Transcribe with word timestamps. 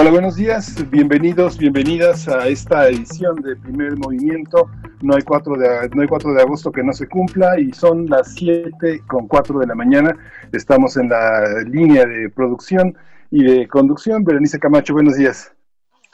Hola, 0.00 0.12
buenos 0.12 0.36
días, 0.36 0.76
bienvenidos, 0.90 1.58
bienvenidas 1.58 2.26
a 2.26 2.48
esta 2.48 2.88
edición 2.88 3.36
de 3.42 3.54
Primer 3.54 3.98
Movimiento. 3.98 4.70
No 5.02 5.14
hay 5.14 5.20
4 5.20 5.56
de, 5.56 5.90
no 5.94 6.00
hay 6.00 6.08
4 6.08 6.32
de 6.32 6.40
agosto 6.40 6.72
que 6.72 6.82
no 6.82 6.94
se 6.94 7.06
cumpla 7.06 7.60
y 7.60 7.70
son 7.74 8.06
las 8.06 8.32
7 8.32 9.02
con 9.06 9.28
4 9.28 9.58
de 9.58 9.66
la 9.66 9.74
mañana. 9.74 10.16
Estamos 10.52 10.96
en 10.96 11.10
la 11.10 11.62
línea 11.66 12.06
de 12.06 12.30
producción 12.30 12.96
y 13.30 13.44
de 13.44 13.68
conducción. 13.68 14.24
Berenice 14.24 14.58
Camacho, 14.58 14.94
buenos 14.94 15.16
días. 15.16 15.52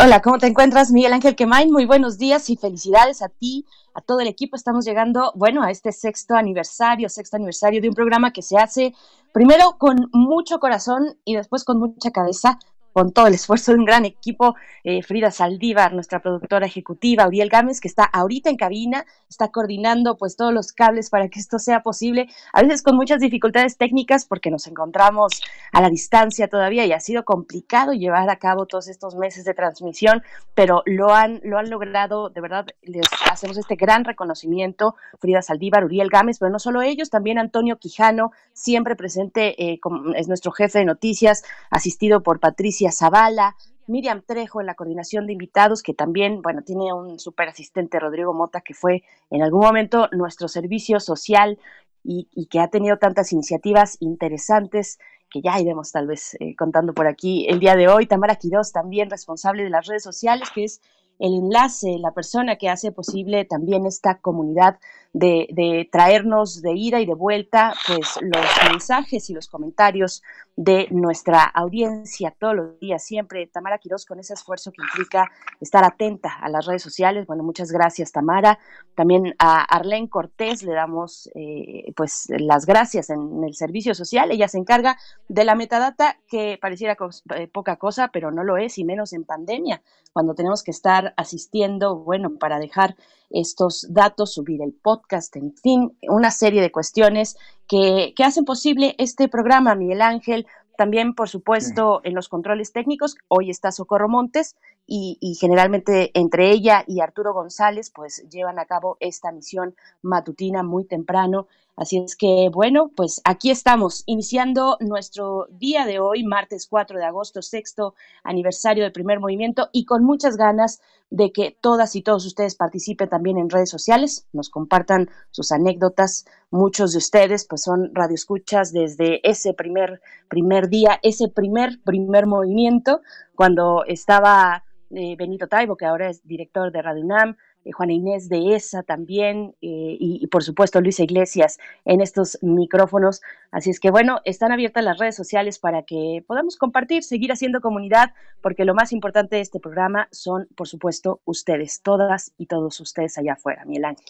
Hola, 0.00 0.20
¿cómo 0.20 0.38
te 0.38 0.48
encuentras, 0.48 0.90
Miguel 0.90 1.12
Ángel 1.12 1.36
Quemain? 1.36 1.70
Muy 1.70 1.86
buenos 1.86 2.18
días 2.18 2.50
y 2.50 2.56
felicidades 2.56 3.22
a 3.22 3.28
ti, 3.28 3.66
a 3.94 4.00
todo 4.00 4.18
el 4.18 4.26
equipo. 4.26 4.56
Estamos 4.56 4.84
llegando, 4.84 5.30
bueno, 5.36 5.62
a 5.62 5.70
este 5.70 5.92
sexto 5.92 6.34
aniversario, 6.34 7.08
sexto 7.08 7.36
aniversario 7.36 7.80
de 7.80 7.88
un 7.88 7.94
programa 7.94 8.32
que 8.32 8.42
se 8.42 8.58
hace 8.58 8.94
primero 9.32 9.76
con 9.78 10.10
mucho 10.12 10.58
corazón 10.58 11.16
y 11.24 11.36
después 11.36 11.62
con 11.62 11.78
mucha 11.78 12.10
cabeza 12.10 12.58
con 12.96 13.12
todo 13.12 13.26
el 13.26 13.34
esfuerzo 13.34 13.72
de 13.72 13.78
un 13.78 13.84
gran 13.84 14.06
equipo, 14.06 14.56
eh, 14.82 15.02
Frida 15.02 15.30
Saldívar, 15.30 15.92
nuestra 15.92 16.22
productora 16.22 16.64
ejecutiva, 16.64 17.28
Uriel 17.28 17.50
Gámez, 17.50 17.78
que 17.78 17.88
está 17.88 18.04
ahorita 18.04 18.48
en 18.48 18.56
cabina, 18.56 19.04
está 19.28 19.48
coordinando 19.48 20.16
pues 20.16 20.34
todos 20.34 20.54
los 20.54 20.72
cables 20.72 21.10
para 21.10 21.28
que 21.28 21.38
esto 21.38 21.58
sea 21.58 21.82
posible, 21.82 22.26
a 22.54 22.62
veces 22.62 22.82
con 22.82 22.96
muchas 22.96 23.20
dificultades 23.20 23.76
técnicas 23.76 24.24
porque 24.24 24.50
nos 24.50 24.66
encontramos 24.66 25.42
a 25.72 25.82
la 25.82 25.90
distancia 25.90 26.48
todavía 26.48 26.86
y 26.86 26.92
ha 26.92 27.00
sido 27.00 27.26
complicado 27.26 27.92
llevar 27.92 28.30
a 28.30 28.36
cabo 28.36 28.64
todos 28.64 28.88
estos 28.88 29.14
meses 29.14 29.44
de 29.44 29.52
transmisión, 29.52 30.22
pero 30.54 30.82
lo 30.86 31.12
han, 31.12 31.42
lo 31.44 31.58
han 31.58 31.68
logrado, 31.68 32.30
de 32.30 32.40
verdad, 32.40 32.64
les 32.80 33.04
hacemos 33.30 33.58
este 33.58 33.76
gran 33.76 34.06
reconocimiento, 34.06 34.96
Frida 35.20 35.42
Saldívar, 35.42 35.84
Uriel 35.84 36.08
Gámez, 36.08 36.38
pero 36.38 36.50
no 36.50 36.58
solo 36.58 36.80
ellos, 36.80 37.10
también 37.10 37.38
Antonio 37.38 37.76
Quijano, 37.76 38.32
siempre 38.54 38.96
presente, 38.96 39.62
eh, 39.62 39.80
es 40.14 40.28
nuestro 40.28 40.50
jefe 40.50 40.78
de 40.78 40.86
noticias, 40.86 41.44
asistido 41.70 42.22
por 42.22 42.40
Patricia 42.40 42.85
Zavala, 42.92 43.56
Miriam 43.86 44.22
Trejo 44.22 44.60
en 44.60 44.66
la 44.66 44.74
coordinación 44.74 45.26
de 45.26 45.32
invitados, 45.32 45.82
que 45.82 45.94
también, 45.94 46.42
bueno, 46.42 46.62
tiene 46.62 46.92
un 46.92 47.18
super 47.18 47.48
asistente, 47.48 48.00
Rodrigo 48.00 48.34
Mota, 48.34 48.60
que 48.60 48.74
fue 48.74 49.04
en 49.30 49.42
algún 49.42 49.60
momento 49.60 50.08
nuestro 50.12 50.48
servicio 50.48 51.00
social 51.00 51.58
y, 52.02 52.46
que 52.46 52.60
ha 52.60 52.68
tenido 52.68 52.98
tantas 52.98 53.32
iniciativas 53.32 53.96
interesantes 54.00 54.98
que 55.28 55.42
ya 55.42 55.58
iremos 55.58 55.90
tal 55.90 56.06
vez 56.06 56.36
eh, 56.38 56.54
contando 56.54 56.94
por 56.94 57.08
aquí 57.08 57.46
el 57.48 57.58
día 57.58 57.74
de 57.74 57.88
hoy. 57.88 58.06
Tamara 58.06 58.36
Quirós, 58.36 58.70
también 58.70 59.10
responsable 59.10 59.64
de 59.64 59.70
las 59.70 59.86
redes 59.86 60.04
sociales, 60.04 60.48
que 60.54 60.64
es 60.64 60.80
el 61.18 61.34
enlace, 61.34 61.98
la 61.98 62.12
persona 62.12 62.56
que 62.56 62.68
hace 62.68 62.92
posible 62.92 63.44
también 63.44 63.86
esta 63.86 64.18
comunidad 64.18 64.78
de, 65.18 65.88
traernos 65.90 66.60
de 66.60 66.72
ida 66.74 67.00
y 67.00 67.06
de 67.06 67.14
vuelta 67.14 67.72
pues 67.86 68.18
los 68.20 68.70
mensajes 68.70 69.30
y 69.30 69.34
los 69.34 69.48
comentarios 69.48 70.22
de 70.56 70.88
nuestra 70.90 71.42
audiencia 71.44 72.34
todos 72.38 72.54
los 72.54 72.80
días, 72.80 73.04
siempre. 73.04 73.46
Tamara 73.46 73.78
Quiroz, 73.78 74.04
con 74.04 74.18
ese 74.18 74.34
esfuerzo 74.34 74.72
que 74.72 74.82
implica 74.82 75.30
estar 75.60 75.84
atenta 75.84 76.34
a 76.40 76.48
las 76.48 76.66
redes 76.66 76.82
sociales. 76.82 77.26
Bueno, 77.26 77.42
muchas 77.42 77.70
gracias, 77.72 78.12
Tamara. 78.12 78.58
También 78.94 79.34
a 79.38 79.62
Arlene 79.62 80.08
Cortés 80.08 80.62
le 80.62 80.72
damos 80.72 81.30
eh, 81.34 81.92
pues 81.94 82.26
las 82.38 82.66
gracias 82.66 83.10
en 83.10 83.44
el 83.44 83.54
servicio 83.54 83.94
social. 83.94 84.30
Ella 84.30 84.48
se 84.48 84.58
encarga 84.58 84.98
de 85.28 85.44
la 85.44 85.54
metadata, 85.54 86.18
que 86.28 86.58
pareciera 86.60 86.96
eh, 87.34 87.48
poca 87.48 87.76
cosa, 87.76 88.08
pero 88.08 88.30
no 88.30 88.44
lo 88.44 88.56
es, 88.56 88.78
y 88.78 88.84
menos 88.84 89.12
en 89.12 89.24
pandemia, 89.24 89.82
cuando 90.12 90.34
tenemos 90.34 90.62
que 90.62 90.70
estar 90.70 91.05
asistiendo, 91.16 91.96
bueno, 91.96 92.36
para 92.38 92.58
dejar 92.58 92.96
estos 93.30 93.86
datos, 93.90 94.34
subir 94.34 94.62
el 94.62 94.72
podcast, 94.72 95.34
en 95.36 95.54
fin, 95.54 95.96
una 96.08 96.30
serie 96.30 96.62
de 96.62 96.70
cuestiones 96.70 97.36
que, 97.66 98.14
que 98.16 98.24
hacen 98.24 98.44
posible 98.44 98.94
este 98.98 99.28
programa, 99.28 99.74
Miguel 99.74 100.02
Ángel. 100.02 100.46
También, 100.76 101.14
por 101.14 101.28
supuesto, 101.28 102.00
en 102.04 102.14
los 102.14 102.28
controles 102.28 102.72
técnicos, 102.72 103.16
hoy 103.28 103.50
está 103.50 103.72
Socorro 103.72 104.08
Montes 104.08 104.56
y, 104.86 105.16
y, 105.20 105.34
generalmente 105.34 106.10
entre 106.12 106.50
ella 106.50 106.84
y 106.86 107.00
Arturo 107.00 107.32
González, 107.32 107.90
pues 107.90 108.28
llevan 108.30 108.58
a 108.58 108.66
cabo 108.66 108.98
esta 109.00 109.32
misión 109.32 109.74
matutina 110.02 110.62
muy 110.62 110.84
temprano 110.84 111.48
Así 111.76 111.98
es 111.98 112.16
que, 112.16 112.48
bueno, 112.50 112.90
pues 112.96 113.20
aquí 113.24 113.50
estamos, 113.50 114.02
iniciando 114.06 114.78
nuestro 114.80 115.46
día 115.50 115.84
de 115.84 116.00
hoy, 116.00 116.24
martes 116.24 116.66
4 116.68 116.98
de 116.98 117.04
agosto, 117.04 117.42
sexto 117.42 117.94
aniversario 118.24 118.82
del 118.82 118.92
primer 118.92 119.20
movimiento, 119.20 119.68
y 119.72 119.84
con 119.84 120.02
muchas 120.02 120.38
ganas 120.38 120.80
de 121.10 121.32
que 121.32 121.56
todas 121.60 121.94
y 121.94 122.00
todos 122.00 122.24
ustedes 122.24 122.56
participen 122.56 123.10
también 123.10 123.36
en 123.36 123.50
redes 123.50 123.68
sociales, 123.68 124.26
nos 124.32 124.48
compartan 124.48 125.10
sus 125.30 125.52
anécdotas. 125.52 126.24
Muchos 126.50 126.92
de 126.92 126.98
ustedes, 126.98 127.46
pues, 127.46 127.62
son 127.62 127.94
radioescuchas 127.94 128.72
desde 128.72 129.20
ese 129.28 129.52
primer, 129.52 130.00
primer 130.28 130.70
día, 130.70 130.98
ese 131.02 131.28
primer, 131.28 131.78
primer 131.84 132.26
movimiento, 132.26 133.02
cuando 133.34 133.84
estaba 133.86 134.64
eh, 134.90 135.14
Benito 135.16 135.46
Taibo, 135.46 135.76
que 135.76 135.84
ahora 135.84 136.08
es 136.08 136.26
director 136.26 136.72
de 136.72 136.80
Radio 136.80 137.02
UNAM, 137.02 137.36
eh, 137.66 137.72
Juana 137.72 137.92
Inés 137.92 138.28
de 138.28 138.54
ESA 138.54 138.82
también 138.84 139.54
eh, 139.60 139.96
y, 139.98 140.26
por 140.28 140.44
supuesto 140.44 140.80
Luisa 140.80 141.02
Iglesias 141.02 141.58
en 141.84 142.00
estos 142.00 142.38
micrófonos. 142.42 143.22
Así 143.50 143.70
es 143.70 143.80
que 143.80 143.90
bueno, 143.90 144.20
están 144.24 144.52
abiertas 144.52 144.84
las 144.84 144.98
redes 144.98 145.16
sociales 145.16 145.58
para 145.58 145.82
que 145.82 146.24
podamos 146.26 146.56
compartir, 146.56 147.02
seguir 147.02 147.32
haciendo 147.32 147.60
comunidad, 147.60 148.12
porque 148.40 148.64
lo 148.64 148.74
más 148.74 148.92
importante 148.92 149.36
de 149.36 149.42
este 149.42 149.58
programa 149.60 150.08
son, 150.12 150.48
por 150.56 150.68
supuesto, 150.68 151.20
ustedes, 151.24 151.82
todas 151.82 152.32
y 152.38 152.46
todos 152.46 152.78
ustedes 152.80 153.18
allá 153.18 153.32
afuera, 153.32 153.64
Miguel 153.64 153.86
Ángel. 153.86 154.06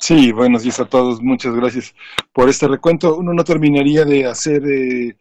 Sí, 0.00 0.32
buenos 0.32 0.62
días 0.62 0.80
a 0.80 0.86
todos. 0.86 1.20
Muchas 1.22 1.54
gracias 1.54 1.94
por 2.32 2.48
este 2.48 2.66
recuento. 2.66 3.16
Uno 3.16 3.34
no 3.34 3.44
terminaría 3.44 4.04
de 4.04 4.26
hacer 4.26 4.62
eh, 4.66 5.14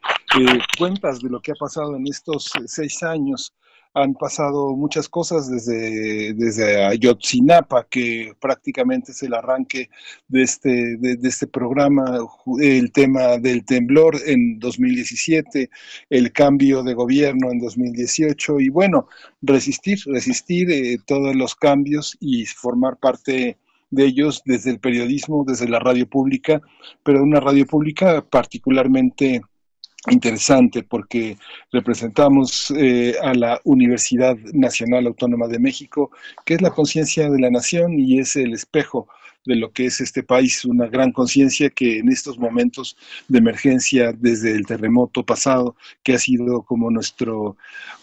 cuentas 0.77 1.19
de 1.19 1.29
lo 1.29 1.41
que 1.41 1.51
ha 1.51 1.55
pasado 1.55 1.95
en 1.97 2.07
estos 2.07 2.51
seis 2.65 3.03
años 3.03 3.53
han 3.93 4.13
pasado 4.13 4.75
muchas 4.75 5.09
cosas 5.09 5.49
desde, 5.49 6.33
desde 6.33 6.83
Ayotzinapa, 6.85 7.87
que 7.89 8.33
prácticamente 8.39 9.11
es 9.11 9.21
el 9.23 9.33
arranque 9.33 9.89
de 10.27 10.43
este, 10.43 10.97
de, 10.97 11.17
este 11.23 11.47
programa, 11.47 12.19
el 12.59 12.91
tema 12.91 13.37
del 13.37 13.65
temblor 13.65 14.15
en 14.25 14.59
2017, 14.59 15.69
el 16.09 16.31
cambio 16.31 16.83
de 16.83 16.93
gobierno 16.93 17.51
en 17.51 17.59
2018 17.59 18.59
y 18.61 18.69
bueno, 18.69 19.07
resistir, 19.41 19.99
resistir 20.05 20.71
eh, 20.71 20.97
todos 21.05 21.35
los 21.35 21.55
cambios 21.55 22.17
y 22.19 22.45
formar 22.45 22.97
parte 22.97 23.57
de 23.89 24.05
ellos 24.05 24.41
desde 24.45 24.71
el 24.71 24.79
periodismo, 24.79 25.43
desde 25.45 25.67
la 25.67 25.79
radio 25.79 26.07
pública, 26.07 26.61
pero 27.03 27.21
una 27.21 27.41
radio 27.41 27.65
pública 27.65 28.25
particularmente 28.27 29.41
interesante 30.09 30.83
porque 30.83 31.37
representamos 31.71 32.73
eh, 32.75 33.15
a 33.21 33.33
la 33.33 33.61
Universidad 33.63 34.35
Nacional 34.53 35.05
Autónoma 35.07 35.47
de 35.47 35.59
México, 35.59 36.11
que 36.45 36.55
es 36.55 36.61
la 36.61 36.71
conciencia 36.71 37.29
de 37.29 37.39
la 37.39 37.51
nación 37.51 37.99
y 37.99 38.19
es 38.19 38.35
el 38.35 38.53
espejo 38.53 39.07
de 39.45 39.55
lo 39.55 39.71
que 39.71 39.85
es 39.85 40.01
este 40.01 40.23
país, 40.23 40.65
una 40.65 40.87
gran 40.87 41.11
conciencia 41.11 41.69
que 41.69 41.99
en 41.99 42.09
estos 42.09 42.37
momentos 42.37 42.95
de 43.27 43.39
emergencia 43.39 44.13
desde 44.13 44.51
el 44.51 44.65
terremoto 44.65 45.25
pasado, 45.25 45.75
que 46.03 46.13
ha 46.13 46.19
sido 46.19 46.63
como 46.63 46.91
nuestro 46.91 47.57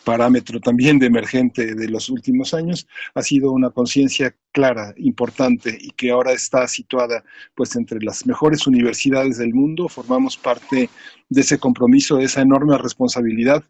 parámetro 0.05 0.61
también 0.61 0.99
de 0.99 1.07
emergente 1.07 1.75
de 1.75 1.89
los 1.89 2.09
últimos 2.09 2.55
años, 2.55 2.89
ha 3.15 3.23
sido 3.23 3.53
una 3.53 3.71
conciencia 3.71 4.35
clara, 4.53 4.95
importante 4.97 5.77
y 5.81 5.91
que 5.91 6.11
ahora 6.11 6.33
está 6.33 6.67
situada 6.67 7.23
pues 7.55 7.77
entre 7.77 8.01
las 8.01 8.27
mejores 8.27 8.67
universidades 8.67 9.39
del 9.39 9.55
mundo, 9.55 9.89
formamos 9.89 10.37
parte 10.37 10.91
de 11.29 11.41
ese 11.41 11.59
compromiso, 11.59 12.17
de 12.17 12.25
esa 12.25 12.43
enorme 12.43 12.77
responsabilidad 12.79 13.63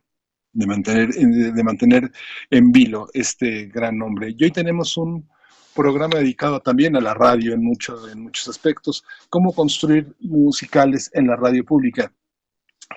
de 0.52 0.66
mantener, 0.66 1.10
de 1.10 1.62
mantener 1.62 2.10
en 2.50 2.72
vilo 2.72 3.08
este 3.12 3.66
gran 3.66 3.98
nombre. 3.98 4.34
Y 4.36 4.44
hoy 4.44 4.50
tenemos 4.50 4.96
un 4.96 5.28
programa 5.78 6.18
dedicado 6.18 6.58
también 6.58 6.96
a 6.96 7.00
la 7.00 7.14
radio 7.14 7.52
en, 7.52 7.62
mucho, 7.62 8.08
en 8.08 8.20
muchos 8.20 8.48
aspectos, 8.48 9.04
cómo 9.30 9.54
construir 9.54 10.12
musicales 10.18 11.08
en 11.14 11.28
la 11.28 11.36
radio 11.36 11.64
pública. 11.64 12.12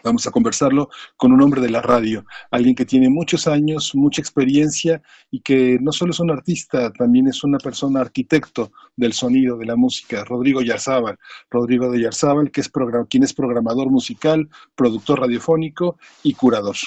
Vamos 0.04 0.26
a 0.26 0.32
conversarlo 0.32 0.90
con 1.16 1.32
un 1.32 1.44
hombre 1.44 1.62
de 1.62 1.70
la 1.70 1.84
radio, 1.84 2.26
alguien 2.50 2.74
que 2.74 2.86
tiene 2.86 3.08
muchos 3.08 3.46
años, 3.46 3.94
mucha 3.94 4.20
experiencia 4.20 5.00
y 5.30 5.42
que 5.42 5.78
no 5.80 5.92
solo 5.92 6.12
es 6.12 6.20
un 6.20 6.32
artista, 6.32 6.92
también 6.92 7.28
es 7.28 7.44
una 7.44 7.60
persona 7.60 8.02
arquitecto 8.02 8.72
del 8.96 9.14
sonido, 9.14 9.58
de 9.58 9.68
la 9.68 9.76
música, 9.76 10.24
Rodrigo 10.24 10.64
Yarzábal. 10.64 11.20
Rodrigo 11.52 11.92
de 11.92 12.02
Yarzábal, 12.02 12.50
que 12.50 12.62
es 12.62 12.72
quien 13.10 13.24
es 13.24 13.34
programador 13.34 13.92
musical, 13.92 14.50
productor 14.74 15.20
radiofónico 15.20 15.98
y 16.24 16.34
curador. 16.34 16.78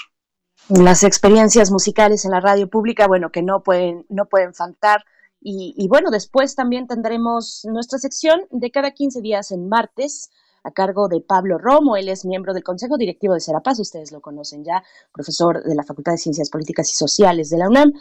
Las 0.71 1.05
experiencias 1.05 1.71
musicales 1.71 2.25
en 2.25 2.33
la 2.33 2.41
radio 2.41 2.69
pública, 2.69 3.07
bueno, 3.07 3.31
que 3.31 3.43
no 3.43 3.63
pueden, 3.63 4.07
no 4.09 4.25
pueden 4.25 4.55
faltar. 4.55 5.05
Y, 5.45 5.75
y 5.77 5.87
bueno, 5.87 6.11
después 6.11 6.57
también 6.57 6.89
tendremos 6.89 7.65
nuestra 7.71 8.01
sección 8.01 8.41
de 8.51 8.73
cada 8.73 8.91
15 8.91 9.21
días 9.21 9.53
en 9.53 9.69
martes 9.69 10.31
a 10.65 10.71
cargo 10.71 11.09
de 11.09 11.21
Pablo 11.21 11.59
Romo. 11.59 11.97
Él 11.97 12.09
es 12.09 12.25
miembro 12.25 12.53
del 12.53 12.65
Consejo 12.65 12.97
Directivo 12.97 13.35
de 13.35 13.41
Serapaz, 13.41 13.79
ustedes 13.79 14.11
lo 14.11 14.21
conocen 14.21 14.65
ya, 14.65 14.83
profesor 15.13 15.63
de 15.63 15.75
la 15.75 15.85
Facultad 15.85 16.13
de 16.13 16.19
Ciencias 16.19 16.51
Políticas 16.51 16.91
y 16.91 16.95
Sociales 16.95 17.51
de 17.51 17.59
la 17.59 17.69
UNAM. 17.69 17.93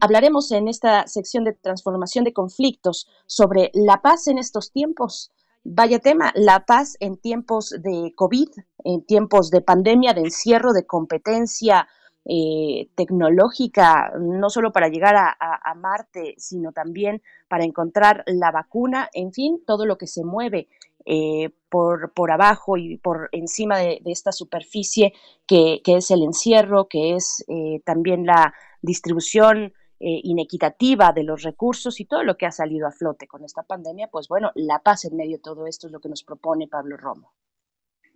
Hablaremos 0.00 0.50
en 0.50 0.66
esta 0.66 1.06
sección 1.06 1.44
de 1.44 1.52
transformación 1.52 2.24
de 2.24 2.32
conflictos 2.32 3.06
sobre 3.26 3.70
la 3.74 4.00
paz 4.02 4.26
en 4.26 4.38
estos 4.38 4.72
tiempos. 4.72 5.30
Vaya 5.62 5.98
tema, 5.98 6.32
la 6.34 6.66
paz 6.66 6.96
en 7.00 7.16
tiempos 7.16 7.70
de 7.70 8.12
COVID, 8.16 8.48
en 8.84 9.04
tiempos 9.04 9.50
de 9.50 9.62
pandemia, 9.62 10.12
de 10.12 10.22
encierro, 10.22 10.72
de 10.72 10.86
competencia 10.86 11.86
eh, 12.24 12.88
tecnológica, 12.94 14.12
no 14.18 14.48
solo 14.50 14.72
para 14.72 14.88
llegar 14.88 15.14
a, 15.16 15.74
Marte, 15.76 16.34
sino 16.38 16.72
también 16.72 17.20
para 17.48 17.64
encontrar 17.64 18.22
la 18.26 18.50
vacuna, 18.50 19.08
en 19.12 19.32
fin, 19.32 19.62
todo 19.66 19.84
lo 19.86 19.98
que 19.98 20.06
se 20.06 20.24
mueve 20.24 20.68
eh, 21.04 21.50
por, 21.68 22.12
por, 22.14 22.30
abajo 22.30 22.78
y 22.78 22.96
por 22.96 23.28
encima 23.32 23.78
de, 23.78 24.00
esta 24.06 24.32
superficie 24.32 25.12
que, 25.46 25.82
es 25.84 26.10
el 26.10 26.22
encierro, 26.22 26.88
que 26.88 27.14
es 27.14 27.44
eh, 27.48 27.80
también 27.84 28.24
la 28.24 28.54
distribución 28.80 29.74
eh, 30.00 30.20
inequitativa 30.22 31.12
de 31.12 31.22
los 31.22 31.42
recursos 31.42 32.00
y 32.00 32.04
todo 32.04 32.24
lo 32.24 32.36
que 32.36 32.46
ha 32.46 32.50
salido 32.50 32.86
a 32.86 32.90
flote 32.90 33.26
con 33.26 33.44
esta 33.44 33.62
pandemia, 33.62 34.08
pues 34.08 34.28
bueno, 34.28 34.50
la 34.54 34.78
paz 34.78 35.04
en 35.04 35.16
medio 35.16 35.36
de 35.36 35.42
todo 35.42 35.66
esto 35.66 35.86
es 35.86 35.92
lo 35.92 36.00
que 36.00 36.08
nos 36.08 36.22
propone 36.22 36.68
Pablo 36.68 36.96
Romo. 36.96 37.32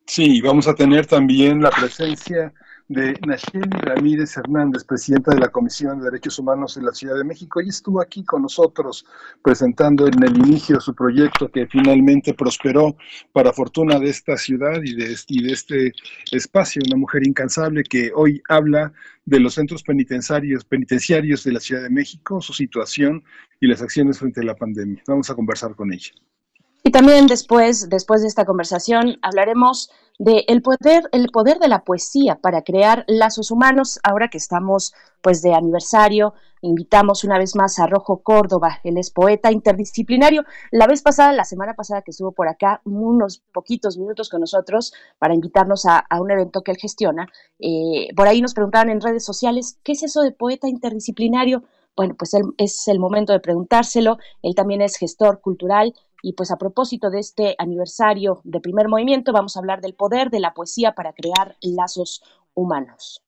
Sí, 0.06 0.40
vamos 0.40 0.66
a 0.68 0.74
tener 0.74 1.06
también 1.06 1.62
la 1.62 1.70
presencia 1.70 2.52
de 2.88 3.18
Nacheli 3.26 3.68
Ramírez 3.82 4.36
Hernández, 4.38 4.82
presidenta 4.82 5.34
de 5.34 5.40
la 5.40 5.48
Comisión 5.48 5.98
de 5.98 6.06
Derechos 6.06 6.38
Humanos 6.38 6.74
de 6.74 6.82
la 6.82 6.92
Ciudad 6.92 7.16
de 7.16 7.24
México. 7.24 7.60
y 7.60 7.68
estuvo 7.68 8.00
aquí 8.00 8.24
con 8.24 8.42
nosotros 8.42 9.04
presentando 9.42 10.06
en 10.06 10.22
el 10.22 10.38
inicio 10.38 10.80
su 10.80 10.94
proyecto 10.94 11.50
que 11.50 11.66
finalmente 11.66 12.32
prosperó 12.32 12.96
para 13.32 13.52
fortuna 13.52 13.98
de 13.98 14.08
esta 14.08 14.38
ciudad 14.38 14.80
y 14.82 14.94
de, 14.94 15.14
y 15.28 15.42
de 15.42 15.52
este 15.52 15.92
espacio. 16.32 16.80
Una 16.86 16.96
mujer 16.96 17.26
incansable 17.26 17.82
que 17.82 18.10
hoy 18.14 18.40
habla 18.48 18.92
de 19.26 19.40
los 19.40 19.54
centros 19.54 19.82
penitenciarios, 19.82 20.64
penitenciarios 20.64 21.44
de 21.44 21.52
la 21.52 21.60
Ciudad 21.60 21.82
de 21.82 21.90
México, 21.90 22.40
su 22.40 22.54
situación 22.54 23.22
y 23.60 23.66
las 23.66 23.82
acciones 23.82 24.18
frente 24.18 24.40
a 24.40 24.44
la 24.44 24.54
pandemia. 24.54 25.02
Vamos 25.06 25.28
a 25.28 25.34
conversar 25.34 25.74
con 25.74 25.92
ella. 25.92 26.12
Y 26.84 26.90
también 26.90 27.26
después, 27.26 27.90
después 27.90 28.22
de 28.22 28.28
esta 28.28 28.46
conversación, 28.46 29.18
hablaremos 29.20 29.90
de 30.18 30.44
el 30.48 30.62
poder, 30.62 31.08
el 31.12 31.28
poder 31.28 31.58
de 31.58 31.68
la 31.68 31.84
poesía 31.84 32.36
para 32.36 32.62
crear 32.62 33.04
lazos 33.06 33.50
humanos. 33.50 34.00
Ahora 34.02 34.28
que 34.28 34.38
estamos 34.38 34.92
pues 35.22 35.42
de 35.42 35.54
aniversario, 35.54 36.34
invitamos 36.60 37.24
una 37.24 37.38
vez 37.38 37.54
más 37.54 37.78
a 37.78 37.86
Rojo 37.86 38.18
Córdoba, 38.22 38.80
él 38.84 38.98
es 38.98 39.10
poeta 39.10 39.52
interdisciplinario. 39.52 40.44
La 40.70 40.86
vez 40.86 41.02
pasada, 41.02 41.32
la 41.32 41.44
semana 41.44 41.74
pasada 41.74 42.02
que 42.02 42.10
estuvo 42.10 42.32
por 42.32 42.48
acá, 42.48 42.80
unos 42.84 43.42
poquitos 43.52 43.96
minutos 43.96 44.28
con 44.28 44.40
nosotros 44.40 44.92
para 45.18 45.34
invitarnos 45.34 45.86
a, 45.86 46.06
un 46.20 46.30
evento 46.30 46.62
que 46.62 46.72
él 46.72 46.78
gestiona. 46.78 47.28
Eh, 47.58 48.08
por 48.16 48.26
ahí 48.26 48.42
nos 48.42 48.54
preguntaban 48.54 48.90
en 48.90 49.00
redes 49.00 49.24
sociales, 49.24 49.78
¿qué 49.84 49.92
es 49.92 50.02
eso 50.02 50.22
de 50.22 50.32
poeta 50.32 50.68
interdisciplinario? 50.68 51.62
Bueno, 51.96 52.14
pues 52.16 52.32
es 52.58 52.86
el 52.86 53.00
momento 53.00 53.32
de 53.32 53.40
preguntárselo. 53.40 54.18
Él 54.42 54.54
también 54.54 54.82
es 54.82 54.96
gestor 54.96 55.40
cultural 55.40 55.94
y 56.22 56.32
pues 56.32 56.50
a 56.50 56.58
propósito 56.58 57.10
de 57.10 57.20
este 57.20 57.54
aniversario 57.58 58.40
de 58.44 58.60
primer 58.60 58.88
movimiento, 58.88 59.32
vamos 59.32 59.56
a 59.56 59.60
hablar 59.60 59.80
del 59.80 59.94
poder 59.94 60.30
de 60.30 60.40
la 60.40 60.54
poesía 60.54 60.92
para 60.92 61.12
crear 61.12 61.56
lazos 61.60 62.22
humanos. 62.54 63.22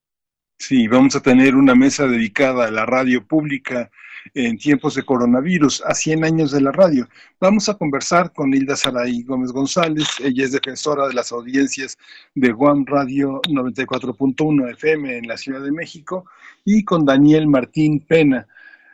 Sí, 0.58 0.88
vamos 0.88 1.16
a 1.16 1.20
tener 1.20 1.54
una 1.54 1.74
mesa 1.74 2.06
dedicada 2.06 2.66
a 2.66 2.70
la 2.70 2.84
radio 2.84 3.26
pública 3.26 3.90
en 4.34 4.58
tiempos 4.58 4.94
de 4.94 5.02
coronavirus, 5.02 5.82
a 5.86 5.94
100 5.94 6.24
años 6.24 6.50
de 6.50 6.60
la 6.60 6.72
radio. 6.72 7.08
Vamos 7.40 7.68
a 7.68 7.74
conversar 7.74 8.32
con 8.32 8.52
Hilda 8.52 8.76
Saray 8.76 9.22
Gómez 9.22 9.52
González, 9.52 10.06
ella 10.22 10.44
es 10.44 10.52
defensora 10.52 11.08
de 11.08 11.14
las 11.14 11.32
audiencias 11.32 11.96
de 12.34 12.52
Guam 12.52 12.84
Radio 12.86 13.40
94.1 13.48 14.72
FM 14.72 15.18
en 15.18 15.26
la 15.26 15.38
Ciudad 15.38 15.62
de 15.62 15.72
México, 15.72 16.26
y 16.64 16.84
con 16.84 17.06
Daniel 17.06 17.46
Martín 17.46 18.00
Pena, 18.00 18.46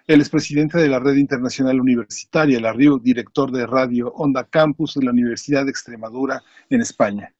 él 0.06 0.20
es 0.20 0.30
presidente 0.30 0.78
de 0.78 0.88
la 0.88 1.00
Red 1.00 1.16
Internacional 1.16 1.80
Universitaria, 1.80 2.60
la 2.60 2.72
RIO, 2.72 2.98
director 2.98 3.50
de 3.50 3.66
Radio 3.66 4.12
Onda 4.14 4.44
Campus 4.44 4.94
de 4.94 5.04
la 5.04 5.10
Universidad 5.10 5.64
de 5.64 5.70
Extremadura 5.70 6.42
en 6.70 6.80
España. 6.80 7.32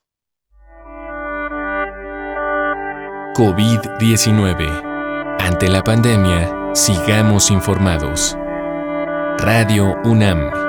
COVID-19. 3.35 5.37
Ante 5.39 5.69
la 5.69 5.83
pandemia, 5.83 6.71
sigamos 6.73 7.51
informados. 7.51 8.35
Radio 9.37 9.95
UNAM. 10.05 10.64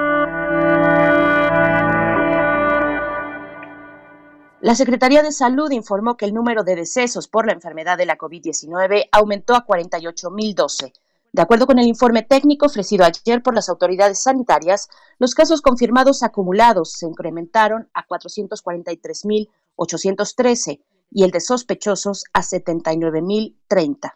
La 4.66 4.74
Secretaría 4.74 5.22
de 5.22 5.30
Salud 5.30 5.70
informó 5.70 6.16
que 6.16 6.24
el 6.24 6.34
número 6.34 6.64
de 6.64 6.74
decesos 6.74 7.28
por 7.28 7.46
la 7.46 7.52
enfermedad 7.52 7.96
de 7.96 8.04
la 8.04 8.18
COVID-19 8.18 9.10
aumentó 9.12 9.54
a 9.54 9.64
48.012. 9.64 10.92
De 11.30 11.40
acuerdo 11.40 11.68
con 11.68 11.78
el 11.78 11.86
informe 11.86 12.24
técnico 12.24 12.66
ofrecido 12.66 13.04
ayer 13.04 13.44
por 13.44 13.54
las 13.54 13.68
autoridades 13.68 14.24
sanitarias, 14.24 14.88
los 15.20 15.36
casos 15.36 15.62
confirmados 15.62 16.24
acumulados 16.24 16.90
se 16.90 17.06
incrementaron 17.06 17.88
a 17.94 18.08
443.813 18.08 20.80
y 21.12 21.22
el 21.22 21.30
de 21.30 21.40
sospechosos 21.40 22.24
a 22.32 22.42
79.030. 22.42 24.14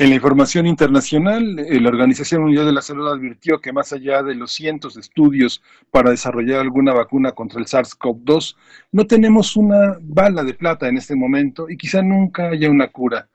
En 0.00 0.08
la 0.08 0.14
información 0.14 0.66
internacional, 0.66 1.58
eh, 1.58 1.78
la 1.78 1.90
Organización 1.90 2.44
Mundial 2.44 2.64
de 2.64 2.72
la 2.72 2.80
Salud 2.80 3.06
advirtió 3.06 3.60
que 3.60 3.70
más 3.70 3.92
allá 3.92 4.22
de 4.22 4.34
los 4.34 4.50
cientos 4.50 4.94
de 4.94 5.02
estudios 5.02 5.62
para 5.90 6.08
desarrollar 6.08 6.60
alguna 6.60 6.94
vacuna 6.94 7.32
contra 7.32 7.60
el 7.60 7.66
SARS-CoV-2, 7.66 8.56
no 8.92 9.06
tenemos 9.06 9.56
una 9.56 9.98
bala 10.00 10.42
de 10.42 10.54
plata 10.54 10.88
en 10.88 10.96
este 10.96 11.14
momento 11.14 11.68
y 11.68 11.76
quizá 11.76 12.00
nunca 12.00 12.48
haya 12.48 12.70
una 12.70 12.88
cura. 12.88 13.28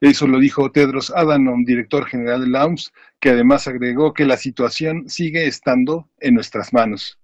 Eso 0.00 0.26
lo 0.26 0.40
dijo 0.40 0.72
Tedros 0.72 1.12
Adhanom, 1.12 1.64
director 1.64 2.04
general 2.06 2.40
de 2.40 2.48
la 2.48 2.66
OMS, 2.66 2.92
que 3.20 3.30
además 3.30 3.68
agregó 3.68 4.12
que 4.12 4.24
la 4.24 4.36
situación 4.36 5.08
sigue 5.08 5.46
estando 5.46 6.08
en 6.18 6.34
nuestras 6.34 6.72
manos. 6.72 7.20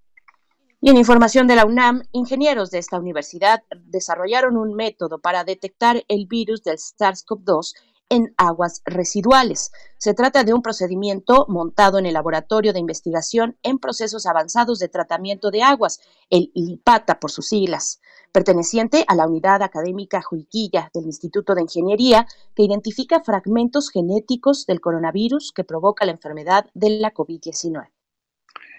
Y 0.81 0.90
en 0.90 0.97
información 0.97 1.49
de 1.49 1.57
la 1.57 1.66
UNAM, 1.66 2.02
ingenieros 2.12 2.71
de 2.71 2.78
esta 2.78 3.00
universidad 3.00 3.64
desarrollaron 3.87 4.57
un 4.57 4.76
método 4.76 5.19
para 5.19 5.43
detectar 5.43 6.05
el 6.07 6.28
virus 6.28 6.62
del 6.62 6.76
SARS-CoV-2 6.76 7.75
en 8.08 8.34
aguas 8.36 8.82
residuales. 8.84 9.72
Se 9.98 10.14
trata 10.14 10.44
de 10.44 10.54
un 10.54 10.62
procedimiento 10.62 11.46
montado 11.48 11.98
en 11.98 12.06
el 12.06 12.14
Laboratorio 12.14 12.72
de 12.72 12.78
Investigación 12.78 13.56
en 13.62 13.78
Procesos 13.78 14.26
Avanzados 14.26 14.78
de 14.78 14.88
Tratamiento 14.88 15.50
de 15.50 15.62
Aguas, 15.62 16.00
el 16.30 16.50
ILPATA 16.54 17.18
por 17.18 17.30
sus 17.30 17.48
siglas, 17.48 18.00
perteneciente 18.32 19.04
a 19.08 19.14
la 19.14 19.26
Unidad 19.26 19.62
Académica 19.62 20.22
Juiquilla 20.22 20.90
del 20.94 21.06
Instituto 21.06 21.54
de 21.54 21.62
Ingeniería, 21.62 22.26
que 22.54 22.62
identifica 22.62 23.22
fragmentos 23.22 23.90
genéticos 23.90 24.66
del 24.66 24.80
coronavirus 24.80 25.52
que 25.52 25.64
provoca 25.64 26.04
la 26.04 26.12
enfermedad 26.12 26.66
de 26.75 26.90
la 26.90 27.12
COVID-19. 27.12 27.95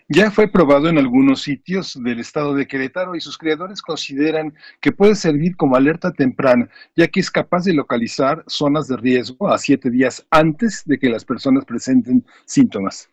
Ya 0.09 0.31
fue 0.31 0.47
probado 0.47 0.87
en 0.87 0.97
algunos 0.97 1.41
sitios 1.41 1.99
del 2.01 2.21
estado 2.21 2.53
de 2.53 2.65
Querétaro 2.65 3.13
y 3.15 3.19
sus 3.19 3.37
creadores 3.37 3.81
consideran 3.81 4.53
que 4.79 4.93
puede 4.93 5.15
servir 5.15 5.57
como 5.57 5.75
alerta 5.75 6.13
temprana, 6.13 6.69
ya 6.95 7.09
que 7.09 7.19
es 7.19 7.29
capaz 7.29 7.65
de 7.65 7.73
localizar 7.73 8.41
zonas 8.47 8.87
de 8.87 8.95
riesgo 8.95 9.49
a 9.49 9.57
siete 9.57 9.89
días 9.89 10.25
antes 10.31 10.83
de 10.85 10.97
que 10.97 11.09
las 11.09 11.25
personas 11.25 11.65
presenten 11.65 12.25
síntomas. 12.45 13.09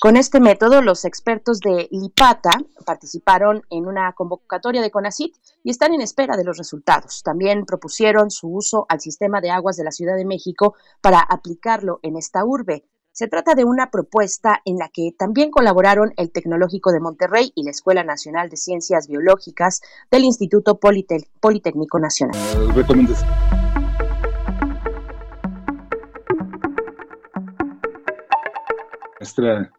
Con 0.00 0.16
este 0.16 0.40
método, 0.40 0.82
los 0.82 1.04
expertos 1.04 1.60
de 1.60 1.86
Lipata 1.92 2.50
participaron 2.84 3.62
en 3.70 3.86
una 3.86 4.12
convocatoria 4.12 4.82
de 4.82 4.90
CONACIT 4.90 5.36
y 5.62 5.70
están 5.70 5.94
en 5.94 6.00
espera 6.00 6.36
de 6.36 6.42
los 6.42 6.58
resultados. 6.58 7.22
También 7.22 7.64
propusieron 7.64 8.30
su 8.30 8.48
uso 8.48 8.86
al 8.88 9.00
sistema 9.00 9.40
de 9.40 9.50
aguas 9.50 9.76
de 9.76 9.84
la 9.84 9.92
Ciudad 9.92 10.16
de 10.16 10.26
México 10.26 10.74
para 11.00 11.20
aplicarlo 11.20 12.00
en 12.02 12.16
esta 12.16 12.44
urbe. 12.44 12.84
Se 13.16 13.28
trata 13.28 13.54
de 13.54 13.64
una 13.64 13.92
propuesta 13.92 14.60
en 14.64 14.76
la 14.76 14.88
que 14.92 15.12
también 15.16 15.52
colaboraron 15.52 16.12
el 16.16 16.32
Tecnológico 16.32 16.90
de 16.90 16.98
Monterrey 16.98 17.52
y 17.54 17.62
la 17.62 17.70
Escuela 17.70 18.02
Nacional 18.02 18.50
de 18.50 18.56
Ciencias 18.56 19.06
Biológicas 19.06 19.82
del 20.10 20.24
Instituto 20.24 20.80
Politécnico 20.80 22.00
Nacional. 22.00 22.36
Nuestra 29.20 29.70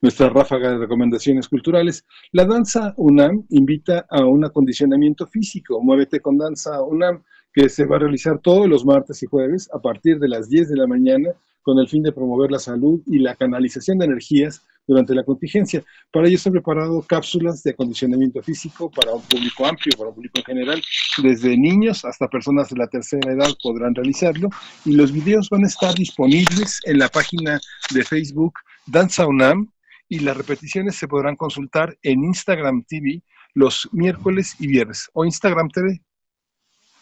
nuestra 0.00 0.28
ráfaga 0.28 0.70
de 0.70 0.78
recomendaciones 0.78 1.48
culturales. 1.48 2.04
La 2.30 2.44
danza 2.44 2.94
UNAM 2.96 3.44
invita 3.48 4.06
a 4.08 4.24
un 4.24 4.44
acondicionamiento 4.44 5.26
físico. 5.26 5.80
Muévete 5.82 6.20
con 6.20 6.38
danza 6.38 6.80
UNAM, 6.80 7.24
que 7.52 7.68
se 7.68 7.86
va 7.86 7.96
a 7.96 8.00
realizar 8.00 8.38
todos 8.38 8.68
los 8.68 8.84
martes 8.84 9.20
y 9.24 9.26
jueves 9.26 9.68
a 9.74 9.80
partir 9.80 10.20
de 10.20 10.28
las 10.28 10.48
10 10.48 10.68
de 10.68 10.76
la 10.76 10.86
mañana 10.86 11.30
con 11.64 11.78
el 11.78 11.88
fin 11.88 12.02
de 12.02 12.12
promover 12.12 12.52
la 12.52 12.58
salud 12.58 13.00
y 13.06 13.18
la 13.18 13.34
canalización 13.34 13.98
de 13.98 14.04
energías 14.04 14.62
durante 14.86 15.14
la 15.14 15.24
contingencia. 15.24 15.82
Para 16.12 16.28
ello 16.28 16.38
se 16.38 16.50
han 16.50 16.52
preparado 16.52 17.00
cápsulas 17.02 17.62
de 17.62 17.70
acondicionamiento 17.70 18.42
físico 18.42 18.90
para 18.90 19.14
un 19.14 19.22
público 19.22 19.66
amplio, 19.66 19.96
para 19.96 20.10
un 20.10 20.14
público 20.14 20.38
en 20.40 20.44
general. 20.44 20.82
Desde 21.22 21.56
niños 21.56 22.04
hasta 22.04 22.28
personas 22.28 22.68
de 22.68 22.76
la 22.76 22.86
tercera 22.86 23.32
edad 23.32 23.48
podrán 23.62 23.94
realizarlo 23.94 24.50
y 24.84 24.92
los 24.92 25.10
videos 25.10 25.48
van 25.48 25.64
a 25.64 25.68
estar 25.68 25.94
disponibles 25.94 26.80
en 26.84 26.98
la 26.98 27.08
página 27.08 27.58
de 27.94 28.04
Facebook 28.04 28.52
Danza 28.86 29.26
UNAM 29.26 29.70
y 30.06 30.18
las 30.18 30.36
repeticiones 30.36 30.96
se 30.96 31.08
podrán 31.08 31.36
consultar 31.36 31.96
en 32.02 32.24
Instagram 32.24 32.84
TV 32.86 33.22
los 33.54 33.88
miércoles 33.92 34.54
y 34.58 34.66
viernes 34.66 35.08
o 35.14 35.24
Instagram 35.24 35.70
TV. 35.70 36.02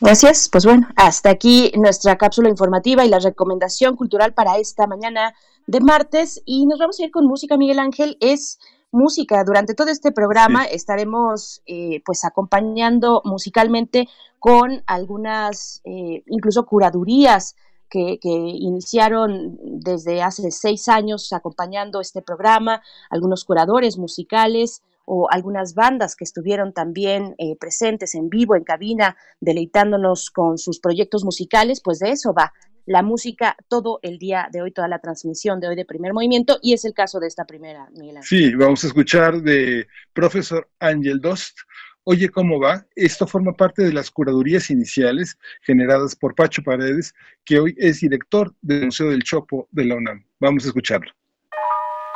Gracias. 0.00 0.48
Pues 0.50 0.64
bueno, 0.64 0.88
hasta 0.96 1.30
aquí 1.30 1.72
nuestra 1.76 2.16
cápsula 2.18 2.48
informativa 2.48 3.04
y 3.04 3.08
la 3.08 3.18
recomendación 3.18 3.96
cultural 3.96 4.34
para 4.34 4.58
esta 4.58 4.86
mañana 4.86 5.34
de 5.66 5.80
martes. 5.80 6.42
Y 6.44 6.66
nos 6.66 6.78
vamos 6.78 6.98
a 6.98 7.04
ir 7.04 7.10
con 7.10 7.26
música, 7.26 7.56
Miguel 7.56 7.78
Ángel. 7.78 8.16
Es 8.20 8.58
música. 8.92 9.42
Durante 9.44 9.74
todo 9.74 9.88
este 9.88 10.12
programa 10.12 10.64
estaremos 10.64 11.62
eh, 11.66 12.02
pues 12.04 12.24
acompañando 12.24 13.22
musicalmente 13.24 14.08
con 14.38 14.82
algunas, 14.86 15.80
eh, 15.84 16.22
incluso 16.26 16.66
curadurías 16.66 17.56
que, 17.88 18.18
iniciaron 18.22 19.58
desde 19.62 20.22
hace 20.22 20.50
seis 20.50 20.88
años 20.88 21.32
acompañando 21.32 22.00
este 22.00 22.22
programa, 22.22 22.82
algunos 23.10 23.44
curadores 23.44 23.98
musicales 23.98 24.82
o 25.04 25.30
algunas 25.30 25.74
bandas 25.74 26.16
que 26.16 26.24
estuvieron 26.24 26.72
también 26.72 27.34
eh, 27.38 27.56
presentes 27.58 28.14
en 28.14 28.28
vivo, 28.28 28.56
en 28.56 28.64
cabina, 28.64 29.16
deleitándonos 29.40 30.30
con 30.30 30.58
sus 30.58 30.80
proyectos 30.80 31.24
musicales, 31.24 31.80
pues 31.82 31.98
de 31.98 32.10
eso 32.10 32.32
va 32.32 32.52
la 32.84 33.02
música 33.02 33.56
todo 33.68 34.00
el 34.02 34.18
día 34.18 34.48
de 34.50 34.62
hoy, 34.62 34.72
toda 34.72 34.88
la 34.88 34.98
transmisión 34.98 35.60
de 35.60 35.68
hoy 35.68 35.76
de 35.76 35.84
primer 35.84 36.12
movimiento, 36.12 36.58
y 36.62 36.72
es 36.72 36.84
el 36.84 36.94
caso 36.94 37.20
de 37.20 37.28
esta 37.28 37.44
primera, 37.44 37.88
Miguel 37.92 38.18
Sí, 38.22 38.54
vamos 38.54 38.82
a 38.82 38.88
escuchar 38.88 39.40
de 39.40 39.86
profesor 40.12 40.68
Ángel 40.80 41.20
Dost, 41.20 41.58
Oye, 42.04 42.28
¿cómo 42.30 42.58
va? 42.58 42.84
Esto 42.96 43.28
forma 43.28 43.52
parte 43.52 43.80
de 43.82 43.92
las 43.92 44.10
curadurías 44.10 44.70
iniciales 44.70 45.38
generadas 45.60 46.16
por 46.16 46.34
Pacho 46.34 46.60
Paredes, 46.60 47.14
que 47.44 47.60
hoy 47.60 47.76
es 47.78 48.00
director 48.00 48.52
del 48.60 48.86
Museo 48.86 49.10
del 49.10 49.22
Chopo 49.22 49.68
de 49.70 49.84
la 49.84 49.94
UNAM. 49.94 50.26
Vamos 50.40 50.64
a 50.64 50.66
escucharlo. 50.66 51.12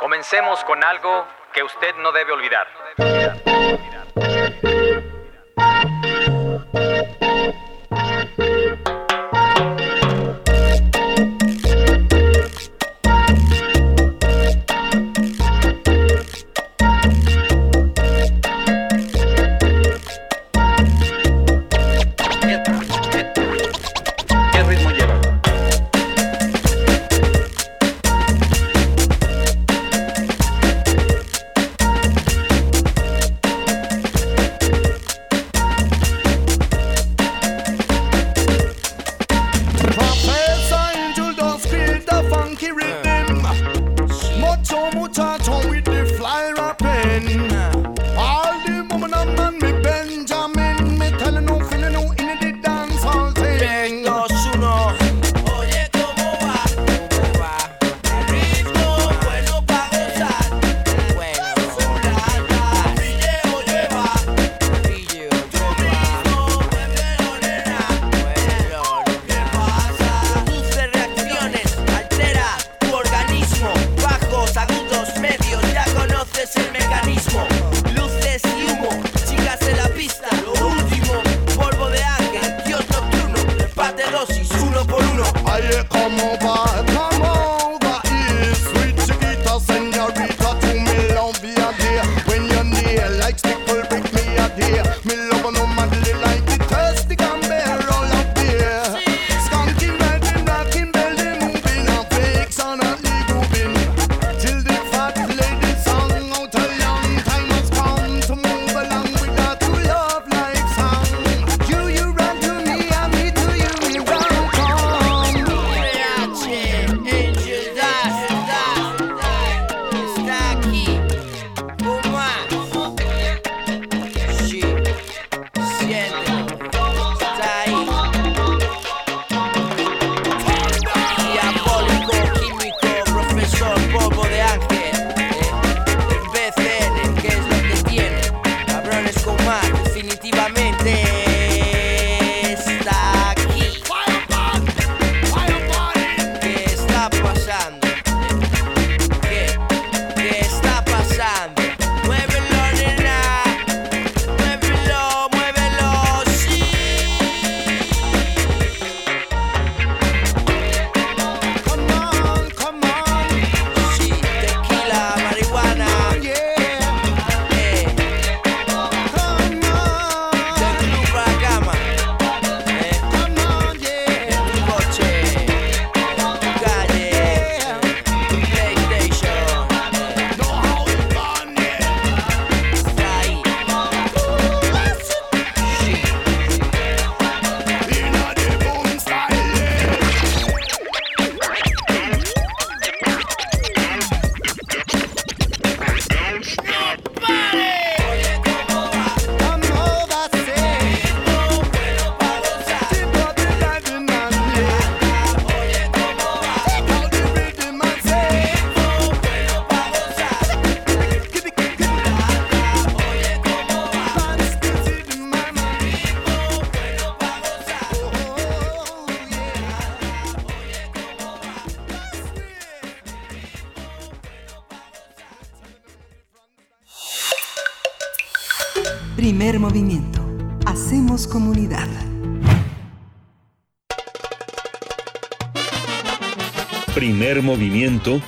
Comencemos 0.01 0.61
con 0.65 0.83
algo 0.83 1.25
que 1.53 1.63
usted 1.63 1.95
no 1.97 2.11
debe 2.11 2.31
olvidar. 2.31 2.67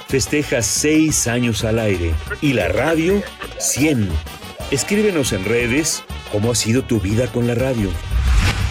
Festeja 0.10 0.64
seis 0.64 1.28
años 1.28 1.64
al 1.64 1.78
aire 1.78 2.16
y 2.42 2.54
la 2.54 2.68
radio 2.68 3.22
100. 3.60 4.10
Escríbenos 4.72 5.34
en 5.34 5.46
redes 5.46 6.04
cómo 6.32 6.52
ha 6.52 6.56
sido 6.56 6.84
tu 6.84 7.00
vida 7.00 7.32
con 7.32 7.46
la 7.46 7.54
radio. 7.54 7.92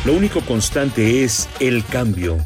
Lo 0.04 0.14
único 0.14 0.40
constante 0.40 1.22
es 1.22 1.48
el 1.60 1.86
cambio. 1.86 2.38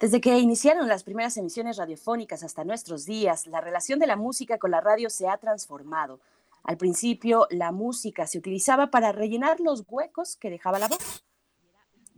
Desde 0.00 0.22
que 0.22 0.38
iniciaron 0.38 0.88
las 0.88 1.04
primeras 1.04 1.36
emisiones 1.36 1.76
radiofónicas 1.76 2.42
hasta 2.42 2.64
nuestros 2.64 3.04
días, 3.04 3.46
la 3.48 3.60
relación 3.60 3.98
de 3.98 4.06
la 4.06 4.16
música 4.16 4.56
con 4.56 4.70
la 4.70 4.80
radio 4.80 5.10
se 5.10 5.28
ha 5.28 5.36
transformado. 5.36 6.20
Al 6.62 6.78
principio, 6.78 7.46
la 7.50 7.70
música 7.70 8.26
se 8.26 8.38
utilizaba 8.38 8.90
para 8.90 9.12
rellenar 9.12 9.60
los 9.60 9.84
huecos 9.86 10.36
que 10.36 10.48
dejaba 10.48 10.78
la 10.78 10.88
voz 10.88 11.27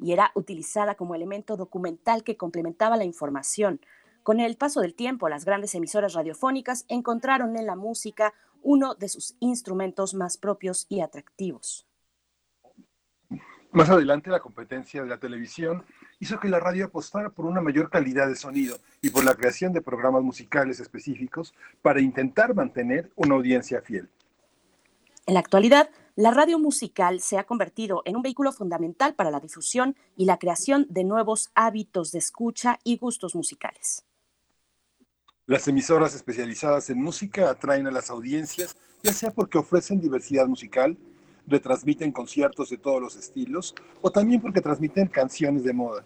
y 0.00 0.12
era 0.12 0.32
utilizada 0.34 0.94
como 0.94 1.14
elemento 1.14 1.56
documental 1.56 2.24
que 2.24 2.36
complementaba 2.36 2.96
la 2.96 3.04
información. 3.04 3.80
Con 4.22 4.40
el 4.40 4.56
paso 4.56 4.80
del 4.80 4.94
tiempo, 4.94 5.28
las 5.28 5.44
grandes 5.44 5.74
emisoras 5.74 6.14
radiofónicas 6.14 6.84
encontraron 6.88 7.56
en 7.56 7.66
la 7.66 7.76
música 7.76 8.34
uno 8.62 8.94
de 8.94 9.08
sus 9.08 9.34
instrumentos 9.40 10.14
más 10.14 10.36
propios 10.36 10.86
y 10.88 11.00
atractivos. 11.00 11.86
Más 13.72 13.88
adelante, 13.88 14.30
la 14.30 14.40
competencia 14.40 15.02
de 15.02 15.08
la 15.08 15.18
televisión 15.18 15.84
hizo 16.18 16.40
que 16.40 16.48
la 16.48 16.58
radio 16.58 16.86
apostara 16.86 17.30
por 17.30 17.46
una 17.46 17.60
mayor 17.60 17.88
calidad 17.88 18.26
de 18.26 18.34
sonido 18.34 18.76
y 19.00 19.10
por 19.10 19.24
la 19.24 19.36
creación 19.36 19.72
de 19.72 19.80
programas 19.80 20.22
musicales 20.22 20.80
específicos 20.80 21.54
para 21.80 22.00
intentar 22.00 22.52
mantener 22.52 23.12
una 23.14 23.36
audiencia 23.36 23.80
fiel. 23.80 24.08
En 25.26 25.34
la 25.34 25.40
actualidad, 25.40 25.88
la 26.20 26.30
radio 26.30 26.58
musical 26.58 27.20
se 27.20 27.38
ha 27.38 27.44
convertido 27.44 28.02
en 28.04 28.14
un 28.14 28.20
vehículo 28.20 28.52
fundamental 28.52 29.14
para 29.14 29.30
la 29.30 29.40
difusión 29.40 29.96
y 30.18 30.26
la 30.26 30.38
creación 30.38 30.86
de 30.90 31.02
nuevos 31.02 31.50
hábitos 31.54 32.12
de 32.12 32.18
escucha 32.18 32.78
y 32.84 32.98
gustos 32.98 33.34
musicales. 33.34 34.04
Las 35.46 35.66
emisoras 35.66 36.14
especializadas 36.14 36.90
en 36.90 37.02
música 37.02 37.48
atraen 37.48 37.86
a 37.86 37.90
las 37.90 38.10
audiencias, 38.10 38.76
ya 39.02 39.14
sea 39.14 39.30
porque 39.30 39.56
ofrecen 39.56 39.98
diversidad 39.98 40.46
musical, 40.46 40.98
retransmiten 41.46 42.12
conciertos 42.12 42.68
de 42.68 42.76
todos 42.76 43.00
los 43.00 43.16
estilos 43.16 43.74
o 44.02 44.10
también 44.10 44.42
porque 44.42 44.60
transmiten 44.60 45.08
canciones 45.08 45.64
de 45.64 45.72
moda. 45.72 46.04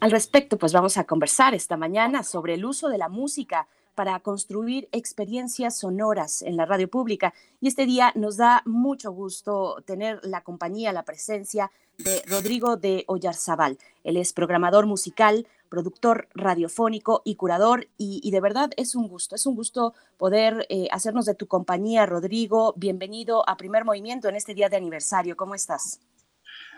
Al 0.00 0.10
respecto, 0.10 0.58
pues 0.58 0.72
vamos 0.72 0.98
a 0.98 1.04
conversar 1.04 1.54
esta 1.54 1.76
mañana 1.76 2.24
sobre 2.24 2.54
el 2.54 2.64
uso 2.64 2.88
de 2.88 2.98
la 2.98 3.08
música 3.08 3.68
para 3.94 4.18
construir 4.20 4.88
experiencias 4.92 5.78
sonoras 5.78 6.42
en 6.42 6.56
la 6.56 6.66
radio 6.66 6.88
pública. 6.88 7.34
Y 7.60 7.68
este 7.68 7.86
día 7.86 8.12
nos 8.14 8.36
da 8.36 8.62
mucho 8.66 9.12
gusto 9.12 9.82
tener 9.86 10.20
la 10.22 10.42
compañía, 10.42 10.92
la 10.92 11.04
presencia 11.04 11.70
de 11.98 12.22
Rodrigo 12.26 12.76
de 12.76 13.04
Oyarzabal. 13.06 13.78
Él 14.02 14.16
es 14.16 14.32
programador 14.32 14.86
musical, 14.86 15.46
productor 15.68 16.28
radiofónico 16.34 17.22
y 17.24 17.36
curador. 17.36 17.88
Y, 17.96 18.30
de 18.30 18.40
verdad 18.40 18.70
es 18.76 18.94
un 18.94 19.08
gusto, 19.08 19.34
es 19.34 19.46
un 19.46 19.54
gusto 19.54 19.94
poder 20.16 20.66
eh, 20.68 20.88
hacernos 20.90 21.26
de 21.26 21.34
tu 21.34 21.46
compañía, 21.46 22.06
Rodrigo. 22.06 22.74
Bienvenido 22.76 23.48
a 23.48 23.56
Primer 23.56 23.84
Movimiento 23.84 24.28
en 24.28 24.36
este 24.36 24.54
día 24.54 24.68
de 24.68 24.76
aniversario. 24.76 25.36
¿Cómo 25.36 25.54
estás? 25.54 26.00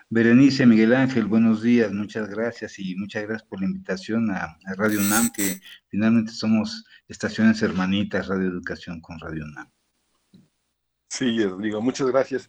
Berenice, 0.09 0.67
Miguel 0.67 0.95
Ángel, 0.95 1.27
buenos 1.27 1.63
días, 1.63 1.93
muchas 1.93 2.29
gracias 2.31 2.79
y 2.79 2.95
muchas 2.95 3.25
gracias 3.25 3.49
por 3.49 3.59
la 3.59 3.67
invitación 3.67 4.31
a, 4.31 4.57
Radio 4.77 5.01
UNAM, 5.01 5.33
que 5.33 5.61
finalmente 5.89 6.31
somos 6.31 6.85
estaciones 7.09 7.61
hermanitas, 7.63 8.29
Radio 8.29 8.47
Educación 8.49 9.01
con 9.01 9.19
Radio 9.19 9.43
UNAM. 9.45 9.69
Sí, 11.09 11.45
Rodrigo, 11.45 11.81
muchas 11.81 12.07
gracias. 12.07 12.49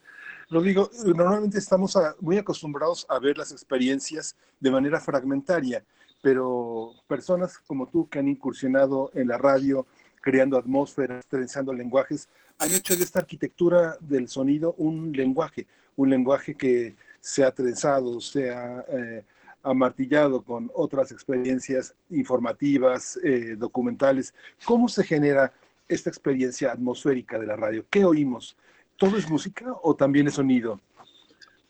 Rodrigo, 0.51 0.91
normalmente 1.03 1.57
estamos 1.57 1.97
muy 2.21 2.37
acostumbrados 2.37 3.07
a 3.09 3.17
ver 3.17 3.39
las 3.39 3.51
experiencias 3.51 4.35
de 4.59 4.69
manera 4.69 4.99
fragmentaria, 4.99 5.83
pero 6.21 6.93
personas 7.07 7.57
como 7.57 7.87
tú 7.87 8.07
que 8.07 8.19
han 8.19 8.27
incursionado 8.27 9.09
en 9.15 9.29
la 9.29 9.39
radio, 9.39 9.87
creando 10.21 10.59
atmósferas, 10.59 11.25
trenzando 11.25 11.73
lenguajes, 11.73 12.29
han 12.59 12.69
hecho 12.69 12.95
de 12.95 13.03
esta 13.03 13.17
arquitectura 13.17 13.97
del 13.99 14.27
sonido 14.27 14.75
un 14.77 15.11
lenguaje, 15.11 15.65
un 15.95 16.11
lenguaje 16.11 16.53
que 16.53 16.95
se 17.27 17.43
ha 17.43 17.51
trenzado, 17.51 18.21
se 18.21 18.51
ha 18.51 18.85
eh, 18.87 19.21
amartillado 19.61 20.41
con 20.41 20.71
otras 20.73 21.11
experiencias 21.11 21.93
informativas, 22.09 23.19
eh, 23.21 23.57
documentales. 23.57 24.33
¿Cómo 24.63 24.87
se 24.87 25.03
genera 25.03 25.51
esta 25.89 26.09
experiencia 26.09 26.71
atmosférica 26.71 27.37
de 27.37 27.47
la 27.47 27.57
radio? 27.57 27.85
¿Qué 27.89 28.05
oímos? 28.05 28.55
¿Todo 28.95 29.17
es 29.17 29.29
música 29.29 29.65
o 29.83 29.93
también 29.93 30.27
es 30.27 30.35
sonido? 30.35 30.79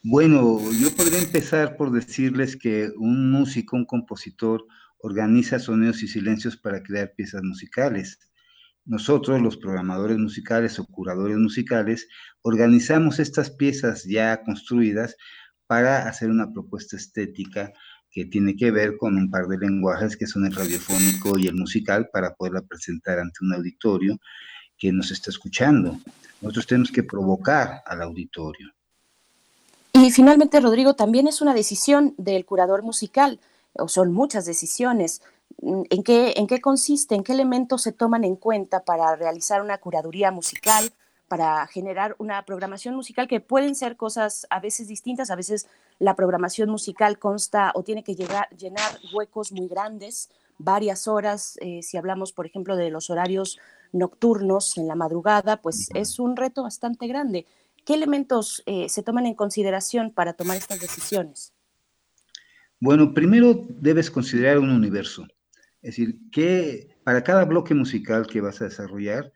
Bueno, 0.03 0.59
yo 0.79 0.95
podría 0.95 1.17
empezar 1.17 1.75
por 1.75 1.91
decirles 1.91 2.55
que 2.55 2.91
un 2.95 3.31
músico, 3.31 3.77
un 3.77 3.85
compositor, 3.85 4.63
organiza 4.99 5.57
sonidos 5.57 6.03
y 6.03 6.07
silencios 6.07 6.55
para 6.55 6.83
crear 6.83 7.13
piezas 7.15 7.41
musicales. 7.41 8.19
Nosotros, 8.85 9.41
los 9.41 9.57
programadores 9.57 10.19
musicales 10.19 10.77
o 10.77 10.85
curadores 10.85 11.37
musicales, 11.37 12.07
organizamos 12.43 13.17
estas 13.17 13.49
piezas 13.49 14.03
ya 14.03 14.43
construidas 14.43 15.17
para 15.67 16.07
hacer 16.07 16.29
una 16.29 16.51
propuesta 16.51 16.95
estética 16.95 17.71
que 18.09 18.25
tiene 18.25 18.55
que 18.55 18.71
ver 18.71 18.97
con 18.97 19.15
un 19.15 19.29
par 19.29 19.47
de 19.47 19.57
lenguajes 19.57 20.17
que 20.17 20.25
son 20.25 20.45
el 20.45 20.55
radiofónico 20.55 21.37
y 21.37 21.47
el 21.47 21.55
musical 21.55 22.09
para 22.11 22.33
poderla 22.33 22.61
presentar 22.61 23.19
ante 23.19 23.43
un 23.43 23.53
auditorio 23.53 24.17
que 24.77 24.91
nos 24.91 25.11
está 25.11 25.29
escuchando. 25.29 25.97
Nosotros 26.41 26.67
tenemos 26.67 26.91
que 26.91 27.03
provocar 27.03 27.81
al 27.85 28.01
auditorio. 28.01 28.71
Y 29.93 30.11
finalmente, 30.11 30.59
Rodrigo, 30.59 30.93
también 30.93 31.27
es 31.27 31.41
una 31.41 31.53
decisión 31.53 32.13
del 32.17 32.45
curador 32.45 32.83
musical, 32.83 33.39
o 33.73 33.87
son 33.87 34.13
muchas 34.13 34.45
decisiones. 34.45 35.21
¿En 35.59 36.03
qué, 36.03 36.33
¿En 36.37 36.45
qué 36.45 36.61
consiste? 36.61 37.15
¿En 37.15 37.23
qué 37.23 37.33
elementos 37.33 37.81
se 37.81 37.91
toman 37.91 38.23
en 38.23 38.35
cuenta 38.35 38.83
para 38.83 39.15
realizar 39.15 39.61
una 39.61 39.79
curaduría 39.79 40.31
musical? 40.31 40.91
Para 41.27 41.65
generar 41.67 42.15
una 42.19 42.43
programación 42.45 42.95
musical 42.95 43.27
que 43.27 43.39
pueden 43.39 43.75
ser 43.75 43.97
cosas 43.97 44.47
a 44.49 44.59
veces 44.59 44.87
distintas, 44.87 45.29
a 45.29 45.35
veces 45.35 45.67
la 45.99 46.15
programación 46.15 46.69
musical 46.69 47.19
consta 47.19 47.71
o 47.75 47.83
tiene 47.83 48.03
que 48.03 48.15
llegar, 48.15 48.49
llenar 48.57 48.99
huecos 49.13 49.51
muy 49.51 49.67
grandes, 49.67 50.29
varias 50.57 51.07
horas, 51.07 51.57
eh, 51.61 51.81
si 51.83 51.97
hablamos 51.97 52.31
por 52.31 52.45
ejemplo 52.45 52.75
de 52.75 52.89
los 52.89 53.09
horarios 53.09 53.59
nocturnos 53.91 54.77
en 54.77 54.87
la 54.87 54.95
madrugada, 54.95 55.61
pues 55.61 55.89
es 55.93 56.19
un 56.19 56.35
reto 56.35 56.63
bastante 56.63 57.07
grande. 57.07 57.45
¿Qué 57.85 57.93
elementos 57.93 58.63
eh, 58.65 58.89
se 58.89 59.03
toman 59.03 59.25
en 59.25 59.35
consideración 59.35 60.11
para 60.11 60.33
tomar 60.33 60.57
estas 60.57 60.79
decisiones? 60.79 61.53
Bueno, 62.79 63.13
primero 63.13 63.65
debes 63.69 64.11
considerar 64.11 64.59
un 64.59 64.69
universo, 64.69 65.25
es 65.81 65.95
decir, 65.95 66.19
que 66.31 66.89
para 67.03 67.23
cada 67.23 67.45
bloque 67.45 67.73
musical 67.73 68.27
que 68.27 68.41
vas 68.41 68.61
a 68.61 68.65
desarrollar, 68.65 69.31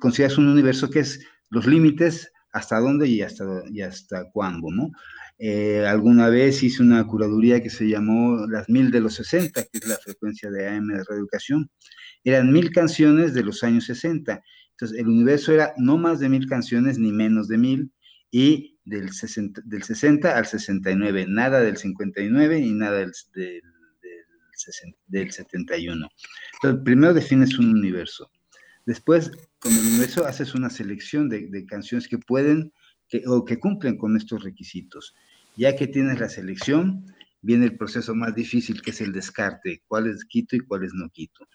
consideras 0.00 0.38
un 0.38 0.48
universo 0.48 0.90
que 0.90 1.00
es 1.00 1.24
los 1.50 1.66
límites, 1.66 2.30
hasta 2.52 2.78
dónde 2.78 3.08
y 3.08 3.22
hasta, 3.22 3.44
y 3.70 3.82
hasta 3.82 4.30
cuándo, 4.30 4.68
¿no? 4.70 4.90
Eh, 5.38 5.84
alguna 5.86 6.28
vez 6.28 6.62
hice 6.62 6.82
una 6.82 7.04
curaduría 7.04 7.60
que 7.60 7.70
se 7.70 7.88
llamó 7.88 8.46
Las 8.46 8.68
Mil 8.68 8.92
de 8.92 9.00
los 9.00 9.14
60, 9.14 9.64
que 9.64 9.78
es 9.78 9.86
la 9.88 9.96
frecuencia 9.96 10.50
de 10.50 10.68
AM 10.68 10.86
de 10.86 11.02
Reeducación. 11.02 11.68
Eran 12.22 12.52
mil 12.52 12.70
canciones 12.70 13.34
de 13.34 13.42
los 13.42 13.64
años 13.64 13.84
60. 13.86 14.40
Entonces, 14.70 14.98
el 14.98 15.08
universo 15.08 15.52
era 15.52 15.74
no 15.76 15.98
más 15.98 16.20
de 16.20 16.28
mil 16.28 16.46
canciones 16.46 16.98
ni 16.98 17.12
menos 17.12 17.48
de 17.48 17.58
mil, 17.58 17.92
y 18.34 18.80
del 18.84 19.12
60, 19.12 19.62
del 19.64 19.84
60 19.84 20.36
al 20.36 20.44
69, 20.44 21.26
nada 21.28 21.60
del 21.60 21.76
59 21.76 22.58
y 22.58 22.72
nada 22.72 22.98
del, 22.98 23.12
del, 23.32 23.62
del, 24.02 24.94
del 25.06 25.30
71. 25.30 26.08
Entonces, 26.54 26.82
primero 26.84 27.14
defines 27.14 27.56
un 27.60 27.66
universo. 27.66 28.28
Después, 28.86 29.30
con 29.58 29.72
el 29.72 29.80
universo 29.80 30.26
haces 30.26 30.54
una 30.54 30.70
selección 30.70 31.28
de, 31.28 31.66
canciones 31.66 32.08
que 32.08 32.18
pueden 32.18 32.72
o 33.26 33.44
que 33.44 33.58
cumplen 33.58 33.96
con 33.96 34.16
estos 34.16 34.42
requisitos. 34.42 35.14
Ya 35.56 35.76
que 35.76 35.86
tienes 35.86 36.20
la 36.20 36.28
selección, 36.28 37.06
viene 37.40 37.66
el 37.66 37.76
proceso 37.76 38.14
más 38.14 38.34
difícil 38.34 38.82
que 38.82 38.90
es 38.90 39.00
el 39.00 39.12
descarte, 39.12 39.82
cuáles 39.86 40.24
quito 40.24 40.56
y 40.56 40.60
cuáles 40.60 40.92
no 40.94 41.08
quito. 41.10 41.46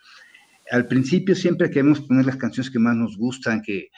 Al 0.72 0.88
principio 0.88 1.36
siempre 1.36 1.70
queremos 1.70 2.02
poner 2.02 2.26
las 2.26 2.38
canciones 2.38 2.72
que 2.72 2.80
más 2.80 2.96
nos 2.96 3.18
gustan, 3.18 3.62
que, 3.62 3.89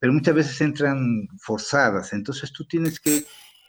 pero 0.00 0.12
muchas 0.12 0.34
veces 0.34 0.60
entran 0.60 1.28
forzadas, 1.38 2.12
entonces 2.12 2.52
tú 2.52 2.64
tienes 2.64 2.98
que 2.98 3.24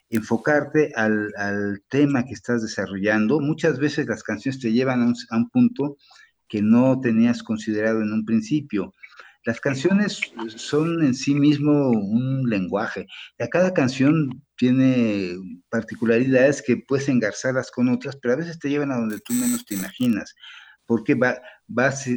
enfocarte 0.09 0.93
al, 0.95 1.83
tema 1.89 2.25
que 2.25 2.33
estás 2.33 2.61
desarrollando. 2.61 3.39
Muchas 3.39 3.79
veces 3.79 4.07
las 4.07 4.23
canciones 4.23 4.61
te 4.61 4.71
llevan 4.71 5.01
a 5.01 5.37
un 5.37 5.49
punto 5.49 5.97
que 6.47 6.61
no 6.61 6.99
tenías 6.99 7.43
considerado 7.43 8.01
en 8.01 8.11
un 8.11 8.25
principio. 8.25 8.93
Las 9.45 9.59
canciones 9.59 10.19
son 10.55 11.03
en 11.03 11.13
sí 11.13 11.35
mismo 11.35 11.91
un 11.91 12.49
lenguaje. 12.49 13.05
Cada 13.51 13.73
canción 13.73 14.43
tiene 14.57 15.35
particularidades 15.69 16.63
que 16.63 16.77
puedes 16.77 17.09
engarzarlas 17.09 17.69
con 17.69 17.89
otras, 17.89 18.17
pero 18.21 18.33
a 18.33 18.37
veces 18.37 18.57
te 18.57 18.69
llevan 18.69 18.91
a 18.91 18.97
donde 18.97 19.19
tú 19.19 19.33
menos 19.33 19.65
te 19.65 19.75
imaginas. 19.75 20.33
porque 20.87 21.15
va, 21.15 21.39
vas, 21.67 22.07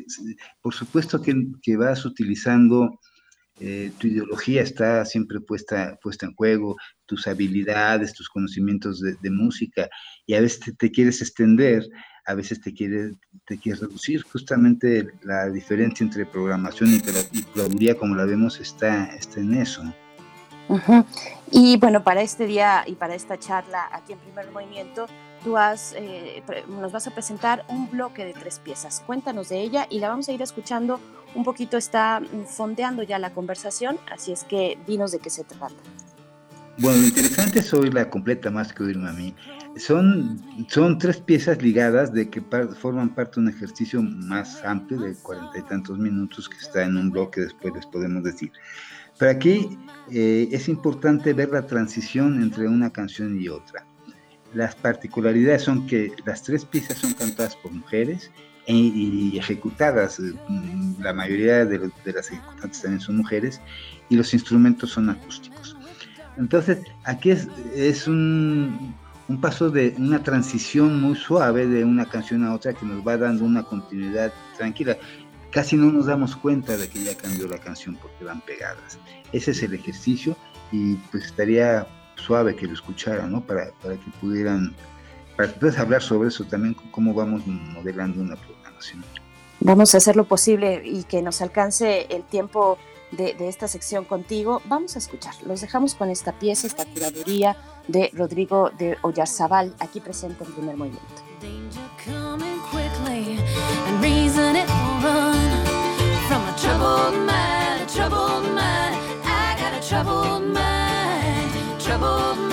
por 0.61 0.75
supuesto 0.75 1.21
que, 1.23 1.35
que 1.63 1.77
vas 1.77 2.05
utilizando 2.05 2.99
eh, 3.61 3.91
tu 3.99 4.07
ideología 4.07 4.63
está 4.63 5.05
siempre 5.05 5.41
puesta, 5.41 5.99
puesta 6.01 6.27
en 6.27 6.35
juego, 6.35 6.77
tus 7.07 7.27
habilidades, 7.27 8.15
tus 8.15 8.29
conocimientos 8.29 9.01
de, 9.01 9.31
música, 9.31 9.89
y 10.27 10.35
a 10.35 10.41
veces 10.41 10.73
te, 10.79 10.91
quieres 10.91 11.21
extender, 11.21 11.85
a 12.29 12.35
veces 12.35 12.61
te 12.61 12.75
quieres, 12.75 13.15
te 13.47 13.59
quieres 13.59 13.81
reducir. 13.81 14.23
Justamente 14.23 15.09
la 15.23 15.49
diferencia 15.49 16.05
entre 16.05 16.27
programación 16.27 16.91
y, 16.91 17.03
y 17.39 17.95
como 17.95 18.15
la 18.15 18.27
vemos, 18.27 18.61
está, 18.61 19.07
está 19.17 19.41
en 19.41 19.55
eso. 19.55 19.83
Y 21.51 21.79
bueno, 21.79 22.05
para 22.05 22.21
este 22.21 22.47
día 22.47 22.85
y 22.87 22.93
para 22.93 23.15
esta 23.15 23.39
charla 23.39 23.89
aquí 23.93 24.13
en 24.13 24.19
Primer 24.19 24.51
Movimiento, 24.51 25.07
tú 25.43 25.57
has, 25.57 25.95
eh, 25.97 26.43
nos 26.69 26.93
vas 26.93 27.07
a 27.07 27.11
presentar 27.13 27.65
un 27.69 27.91
bloque 27.91 28.27
de 28.27 28.35
tres 28.35 28.59
piezas. 28.59 29.03
Cuéntanos 29.07 29.49
de 29.49 29.63
ella 29.63 29.87
y 29.89 29.99
la 29.99 30.11
vamos 30.11 30.29
a 30.29 30.33
ir 30.33 30.43
escuchando 30.43 31.01
un 31.35 31.45
poquito, 31.45 31.79
está 31.79 32.21
mm, 32.21 32.45
fondeando 32.45 33.03
ya 33.03 33.19
la 33.19 33.33
conversación, 33.33 33.99
así 34.11 34.33
es 34.33 34.45
que 34.45 34.77
dinos 34.87 35.13
de 35.13 35.19
qué 35.21 35.31
se 35.31 35.45
trata. 35.45 35.75
Bueno, 36.81 37.01
lo 37.01 37.09
interesante 37.09 37.59
es 37.59 37.75
oírla 37.75 38.09
completa 38.09 38.51
más 38.53 38.73
que 38.73 38.85
oírme 38.85 39.09
a 39.09 39.13
mí. 39.13 39.35
Son, 39.77 40.41
son 40.69 40.97
tres 40.99 41.19
piezas 41.19 41.61
ligadas 41.61 42.13
de 42.13 42.31
que 42.31 42.41
forman 42.81 43.15
parte 43.15 43.37
de 43.37 43.41
un 43.41 43.49
ejercicio 43.49 44.01
más 44.01 44.65
amplio 44.65 45.01
de 45.01 45.15
cuarenta 45.17 45.59
y 45.59 45.63
tantos 45.63 45.99
minutos 45.99 46.49
que 46.49 46.59
está 46.59 46.85
en 46.85 46.97
un 46.97 47.11
bloque, 47.11 47.41
después 47.41 47.75
les 47.75 47.87
podemos 47.87 48.23
decir. 48.23 48.53
Pero 49.19 49.33
aquí 49.33 49.77
eh, 50.13 50.49
es 50.53 50.69
importante 50.69 51.33
ver 51.33 51.51
la 51.51 51.67
transición 51.67 52.41
entre 52.41 52.69
una 52.69 52.93
canción 52.93 53.41
y 53.41 53.49
otra. 53.49 53.85
Las 54.55 54.77
particularidades 54.77 55.63
son 55.63 55.87
que 55.87 56.13
las 56.25 56.45
tres 56.45 56.65
piezas 56.65 56.99
son 56.99 57.13
cantadas 57.13 57.57
por 57.57 57.73
mujeres 57.73 58.31
e, 58.67 58.75
y 58.75 59.37
ejecutadas. 59.37 60.21
Mm, 60.21 61.03
la 61.03 61.13
mayoría 61.13 61.65
de, 61.65 61.91
las 62.05 62.31
ejecutantes 62.31 62.83
también 62.83 63.01
son 63.01 63.17
mujeres 63.17 63.61
y 64.09 64.17
los 64.17 64.33
instrumentos 64.33 64.91
son 64.91 65.11
acústicos. 65.11 65.78
Entonces, 66.39 66.79
aquí 67.05 67.31
es, 67.31 68.07
un, 68.07 68.95
paso 69.41 69.71
de 69.71 69.95
una 69.99 70.23
transición 70.23 71.01
muy 71.01 71.17
suave 71.17 71.67
de 71.67 71.85
una 71.85 72.09
canción 72.09 72.45
a 72.45 72.55
otra 72.55 72.73
que 72.73 72.87
nos 72.87 73.07
va 73.07 73.17
dando 73.17 73.45
una 73.45 73.65
continuidad 73.65 74.33
tranquila. 74.57 74.97
Casi 75.51 75.77
no 75.77 75.91
nos 75.91 76.07
damos 76.07 76.37
cuenta 76.37 76.77
de 76.77 76.89
que 76.89 77.03
ya 77.03 77.17
cambió 77.17 77.49
la 77.49 77.59
canción 77.59 77.97
porque 78.01 78.25
van 78.25 78.41
pegadas. 78.43 78.99
Ese 79.33 79.51
es 79.51 79.63
el 79.63 79.75
ejercicio 79.75 80.37
y 80.71 80.95
pues 81.11 81.25
estaría 81.25 81.87
suave 82.15 82.55
que 82.55 82.67
lo 82.67 82.75
escucharan, 82.75 83.33
¿no? 83.33 83.41
Para, 83.41 83.73
para 83.83 83.97
que 83.97 84.11
pudieran, 84.21 84.75
para 85.37 85.53
que 85.53 85.59
puedas 85.59 85.79
hablar 85.79 86.03
sobre 86.03 86.29
eso 86.29 86.45
también, 86.45 86.75
cómo 86.93 87.15
vamos 87.15 87.47
modelando 87.47 88.21
una 88.21 88.37
programación. 88.37 89.03
Vamos 89.61 89.95
a 89.95 89.99
hacer 89.99 90.15
lo 90.15 90.25
posible 90.25 90.83
y 90.85 91.03
que 91.03 91.21
nos 91.21 91.43
alcance 91.43 92.07
el 92.11 92.23
tiempo 92.23 92.79
de, 93.13 93.35
de, 93.35 93.49
esta 93.49 93.69
sección 93.69 94.05
contigo. 94.05 94.61
Vamos 94.67 94.97
a 94.97 94.99
escuchar. 94.99 95.35
Los 95.47 95.61
dejamos 95.61 95.95
con 95.95 96.11
esta 96.11 96.33
pieza, 96.33 96.67
esta 96.67 96.85
curaduría 96.85 97.57
de 97.87 98.11
Rodrigo 98.13 98.71
de 98.79 98.99
Oyarzabal, 99.03 99.75
aquí 99.79 100.01
presente 100.01 100.45
en 100.45 100.53
primer 100.53 100.77
movimiento. 100.77 101.23
troubled 107.89 108.55
mind, 110.55 111.81
troubled 111.89 112.45
mind, 112.45 112.48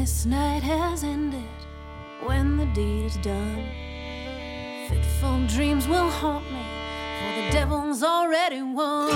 this 0.00 0.24
night 0.24 0.62
has 0.62 1.04
ended, 1.04 1.44
when 2.24 2.56
the 2.56 2.64
deed 2.72 3.04
is 3.04 3.18
done, 3.18 3.66
fitful 4.88 5.46
dreams 5.46 5.86
will 5.86 6.08
haunt 6.08 6.50
me, 6.50 6.62
for 7.18 7.42
the 7.42 7.50
devil's 7.52 8.02
already 8.02 8.62
won. 8.62 9.10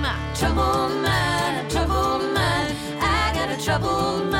My 0.00 0.16
troubled 0.38 0.92
mind, 1.02 1.66
a 1.66 1.68
troubled 1.68 2.22
mind, 2.32 2.76
I 3.00 3.32
got 3.34 3.50
a 3.50 3.60
troubled 3.60 4.30
mind, 4.30 4.39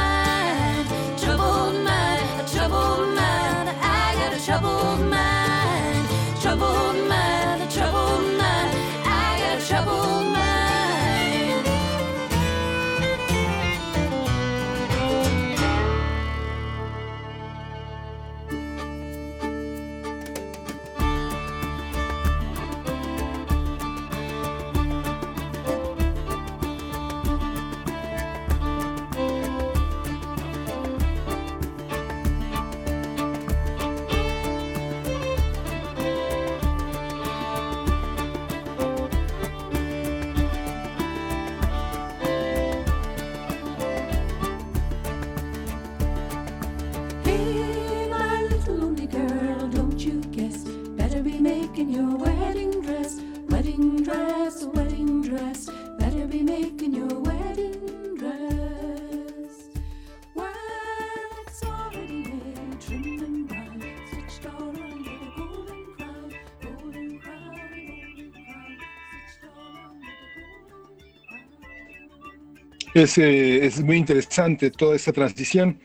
Eh, 72.95 73.61
es, 73.63 73.83
muy 73.83 73.97
interesante 73.97 74.71
toda 74.71 74.97
esta 74.97 75.13
transición. 75.13 75.79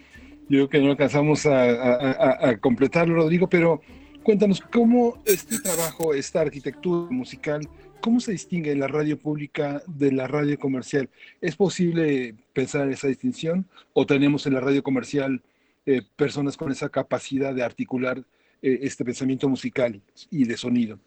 Yo 0.50 0.68
creo 0.68 0.70
que 0.70 0.80
no 0.82 0.92
alcanzamos 0.92 1.46
a, 1.46 2.58
completarlo, 2.60 3.16
Rodrigo, 3.16 3.48
pero 3.48 3.82
cuéntanos 4.26 4.60
cómo 4.60 5.22
este 5.24 5.60
trabajo, 5.60 6.16
esta 6.16 6.42
arquitectura 6.42 7.12
musical, 7.12 7.70
¿cómo 8.02 8.20
se 8.20 8.32
distingue 8.32 8.72
en 8.72 8.80
la 8.80 8.88
radio 8.88 9.20
pública 9.20 9.84
de 9.86 10.12
la 10.12 10.26
radio 10.26 10.58
comercial? 10.58 11.12
¿Es 11.42 11.56
posible 11.56 12.34
pensar 12.52 12.90
esa 12.90 13.08
distinción 13.08 13.68
o 13.94 14.08
tenemos 14.08 14.48
en 14.48 14.56
la 14.56 14.62
radio 14.62 14.82
comercial 14.82 15.44
eh, 15.86 16.02
personas 16.16 16.58
con 16.58 16.72
esa 16.72 16.90
capacidad 16.90 17.54
de 17.54 17.62
articular 17.62 18.18
eh, 18.64 18.80
este 18.82 19.06
pensamiento 19.06 19.48
musical 19.48 20.02
y 20.32 20.46
de 20.46 20.58
sonido? 20.58 21.00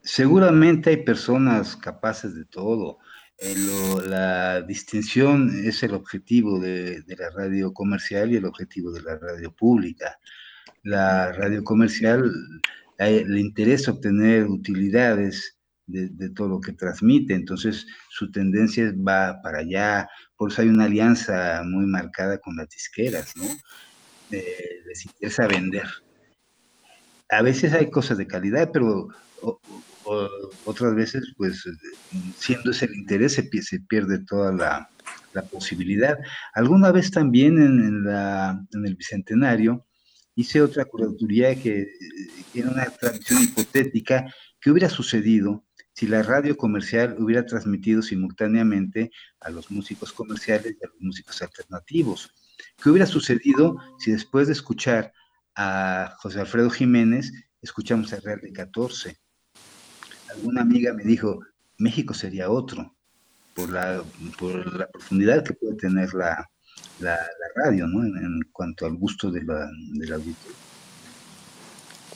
Seguramente 0.00 0.90
hay 0.90 1.04
personas 1.04 1.76
capaces 1.76 2.34
de 2.34 2.46
todo. 2.46 3.00
Eh, 3.36 3.54
la 4.08 4.62
distinción 4.62 5.50
es 5.66 5.82
el 5.82 5.92
objetivo 5.92 6.58
de, 6.58 7.04
la 7.06 7.28
radio 7.36 7.74
comercial 7.74 8.32
y 8.32 8.36
el 8.36 8.46
objetivo 8.46 8.92
de 8.92 9.02
la 9.02 9.18
radio 9.18 9.52
pública. 9.52 10.18
La 10.84 11.32
radio 11.32 11.64
comercial 11.64 12.30
le 12.98 13.40
interesa 13.40 13.90
obtener 13.90 14.46
utilidades 14.46 15.56
de, 15.86 16.30
todo 16.30 16.48
lo 16.48 16.60
que 16.60 16.72
transmite, 16.72 17.34
entonces 17.34 17.86
su 18.08 18.30
tendencia 18.30 18.92
va 18.96 19.40
para 19.42 19.58
allá, 19.58 20.08
por 20.36 20.50
eso 20.50 20.62
hay 20.62 20.68
una 20.68 20.84
alianza 20.84 21.62
muy 21.64 21.86
marcada 21.86 22.38
con 22.38 22.56
las 22.56 22.68
disqueras, 22.70 23.36
¿no? 23.36 23.44
Eh, 24.30 24.82
les 24.86 25.04
interesa 25.04 25.46
vender. 25.46 25.86
A 27.28 27.42
veces 27.42 27.72
hay 27.72 27.90
cosas 27.90 28.16
de 28.18 28.26
calidad, 28.26 28.70
pero 28.72 29.08
otras 30.64 30.94
veces, 30.94 31.32
pues, 31.36 31.64
siendo 32.38 32.70
ese 32.70 32.86
el 32.86 32.94
interés, 32.94 33.34
se, 33.34 33.80
pierde 33.80 34.18
toda 34.24 34.52
la, 34.52 34.88
posibilidad. 35.50 36.16
Alguna 36.54 36.92
vez 36.92 37.10
también 37.10 37.60
en, 37.60 38.86
el 38.86 38.94
Bicentenario 38.94 39.84
hice 40.34 40.62
otra 40.62 40.84
curaduría 40.84 41.54
que 41.60 41.88
era 42.54 42.70
una 42.70 42.86
tradición 42.86 43.42
hipotética 43.42 44.32
que 44.60 44.70
hubiera 44.70 44.88
sucedido 44.88 45.64
si 45.92 46.08
la 46.08 46.22
radio 46.22 46.56
comercial 46.56 47.16
hubiera 47.20 47.46
transmitido 47.46 48.02
simultáneamente 48.02 49.12
a 49.40 49.50
los 49.50 49.70
músicos 49.70 50.12
comerciales 50.12 50.76
y 50.80 50.84
a 50.84 50.88
los 50.88 51.00
músicos 51.00 51.40
alternativos. 51.40 52.32
¿Qué 52.82 52.90
hubiera 52.90 53.06
sucedido 53.06 53.76
si 53.98 54.10
después 54.10 54.48
de 54.48 54.54
escuchar 54.54 55.12
a 55.54 56.16
José 56.18 56.40
Alfredo 56.40 56.68
Jiménez, 56.70 57.32
escuchamos 57.62 58.12
a 58.12 58.20
Real 58.20 58.40
de 58.40 58.52
14? 58.52 59.16
Alguna 60.30 60.62
amiga 60.62 60.92
me 60.92 61.04
dijo, 61.04 61.38
México 61.78 62.12
sería 62.12 62.50
otro, 62.50 62.96
por 63.54 63.70
la, 63.70 64.02
por 64.36 64.76
la 64.76 64.88
profundidad 64.88 65.44
que 65.44 65.54
puede 65.54 65.76
tener 65.76 66.12
la, 66.12 66.50
la, 67.00 67.18
radio, 67.56 67.86
¿no? 67.86 68.04
En, 68.04 68.40
cuanto 68.52 68.86
al 68.86 68.96
gusto 68.96 69.30
de 69.30 69.42
la, 69.42 69.68
del 69.92 70.12
auditorio. 70.12 70.56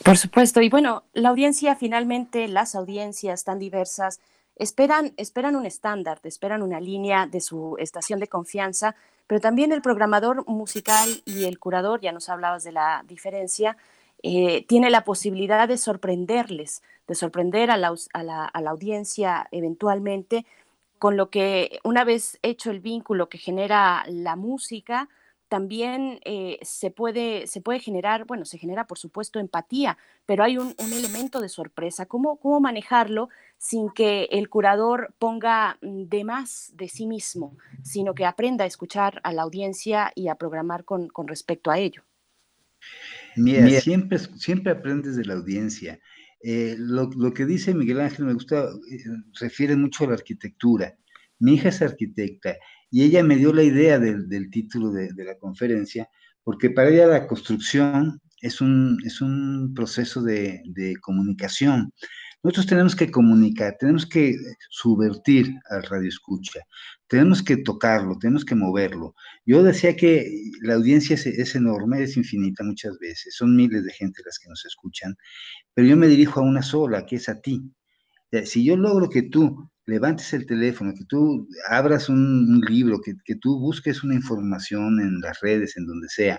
Por 0.05 0.17
supuesto, 0.17 0.61
y 0.61 0.69
bueno, 0.69 1.05
la 1.13 1.29
audiencia 1.29 1.77
finalmente, 1.77 2.49
las 2.49 2.75
audiencias 2.75 3.45
tan 3.45 3.59
diversas, 3.59 4.21
esperan, 4.57 5.13
esperan 5.17 5.57
un 5.57 5.67
estándar, 5.67 6.21
esperan 6.25 6.63
una 6.63 6.81
línea 6.81 7.27
de 7.27 7.41
su 7.41 7.77
estación 7.79 8.19
de 8.21 8.29
confianza, 8.29 8.95
pero 9.27 9.41
también 9.41 9.73
el 9.73 9.83
programador 9.83 10.47
musical 10.49 11.09
y 11.25 11.45
el 11.45 11.59
curador, 11.59 12.01
ya 12.01 12.13
nos 12.13 12.29
hablabas 12.29 12.65
de 12.65 12.73
la 12.73 13.05
diferencia, 13.07 13.77
eh, 14.23 14.65
tiene 14.67 14.91
la 14.91 15.05
posibilidad 15.05 15.69
de 15.69 15.77
sorprenderles, 15.77 16.83
de 17.07 17.15
sorprender 17.15 17.71
a 17.71 17.77
la, 17.77 17.95
a 18.13 18.23
la, 18.23 18.45
a 18.47 18.61
la 18.61 18.71
audiencia 18.71 19.47
eventualmente, 19.53 20.47
con 20.99 21.17
lo 21.17 21.31
que 21.31 21.79
una 21.85 22.05
vez 22.05 22.39
hecho 22.43 22.71
el 22.71 22.81
vínculo 22.81 23.29
que 23.29 23.39
genera 23.39 24.05
la 24.09 24.37
música, 24.37 25.09
también 25.49 26.21
eh, 26.25 26.59
se, 26.63 26.91
puede, 26.91 27.47
se 27.47 27.61
puede 27.61 27.81
generar, 27.81 28.27
bueno, 28.27 28.45
se 28.45 28.59
genera 28.59 28.87
por 28.87 28.99
supuesto 28.99 29.41
empatía, 29.41 29.97
pero 30.27 30.45
hay 30.45 30.59
un, 30.59 30.75
elemento 30.79 31.41
de 31.41 31.49
sorpresa. 31.49 32.07
¿Cómo, 32.07 32.37
¿Cómo 32.37 32.61
manejarlo 32.61 33.31
sin 33.57 33.91
que 33.91 34.29
el 34.31 34.49
curador 34.49 35.15
ponga 35.19 35.79
mm, 35.81 36.05
de 36.05 36.25
más 36.25 36.73
de 36.75 36.89
sí 36.89 37.07
mismo, 37.07 37.57
sino 37.83 38.15
que 38.15 38.27
aprenda 38.27 38.65
a 38.65 38.67
escuchar 38.67 39.21
a 39.25 39.33
la 39.33 39.43
audiencia 39.43 40.13
y 40.15 40.29
a 40.29 40.35
programar 40.35 40.85
con, 40.85 41.11
respecto 41.27 41.71
a 41.71 41.79
ello? 41.79 42.03
Mira, 43.37 43.69
Siempre, 43.81 44.19
siempre 44.19 44.73
aprendes 44.73 45.17
de 45.17 45.25
la 45.25 45.35
audiencia. 45.35 45.99
Eh, 46.41 46.77
lo, 46.79 47.11
que 47.35 47.47
dice 47.47 47.75
Miguel 47.75 48.01
Ángel 48.01 48.27
me 48.27 48.35
gusta, 48.35 48.69
eh, 48.91 48.99
refiere 49.41 49.77
mucho 49.77 50.05
a 50.05 50.09
la 50.09 50.15
arquitectura. 50.15 50.97
Mi 51.41 51.55
hija 51.55 51.69
es 51.69 51.83
arquitecta 51.83 52.57
y 52.91 53.03
ella 53.03 53.23
me 53.23 53.37
dio 53.37 53.53
la 53.53 53.63
idea 53.63 53.99
del, 53.99 54.51
título 54.51 54.91
de, 54.91 55.13
la 55.25 55.37
conferencia, 55.39 56.09
porque 56.43 56.71
para 56.71 56.91
ella 56.91 57.07
la 57.07 57.27
construcción 57.27 58.21
es 58.41 58.61
un, 58.61 58.99
es 59.05 59.21
un 59.21 59.73
proceso 59.75 60.23
de, 60.23 60.63
comunicación. 61.01 61.93
Nosotros 62.43 62.67
tenemos 62.67 62.95
que 62.95 63.11
comunicar, 63.11 63.77
tenemos 63.81 64.07
que 64.07 64.37
subvertir 64.71 65.53
al 65.71 65.83
radio 65.83 66.09
escucha, 66.09 66.61
tenemos 67.09 67.43
que 67.43 67.57
tocarlo, 67.57 68.17
tenemos 68.19 68.45
que 68.45 68.55
moverlo. 68.55 69.15
Yo 69.45 69.65
decía 69.65 69.97
que 69.97 70.31
la 70.63 70.75
audiencia 70.75 71.15
es, 71.15 71.55
enorme, 71.57 72.03
es 72.03 72.17
infinita 72.17 72.63
muchas 72.63 72.97
veces, 73.01 73.35
son 73.35 73.57
miles 73.57 73.85
de 73.85 73.93
gente 73.93 74.23
las 74.25 74.39
que 74.39 74.49
nos 74.49 74.65
escuchan, 74.65 75.17
pero 75.75 75.89
yo 75.89 75.97
me 75.97 76.07
dirijo 76.07 76.39
a 76.41 76.45
una 76.45 76.63
sola, 76.63 77.07
que 77.07 77.17
es 77.17 77.29
a 77.29 77.41
ti. 77.41 77.73
Si 78.45 78.65
yo 78.65 78.77
logro 78.77 79.09
que 79.09 79.23
tú 79.23 79.69
levantes 79.87 80.33
el 80.33 80.47
teléfono, 80.47 80.93
que 80.95 81.07
tú 81.07 81.49
abras 81.69 82.09
un, 82.09 82.61
libro, 82.69 83.01
que, 83.01 83.35
tú 83.37 83.59
busques 83.59 84.05
una 84.05 84.15
información 84.15 85.01
en 85.01 85.21
las 85.21 85.41
redes, 85.41 85.77
en 85.77 85.87
donde 85.87 86.09
sea, 86.09 86.39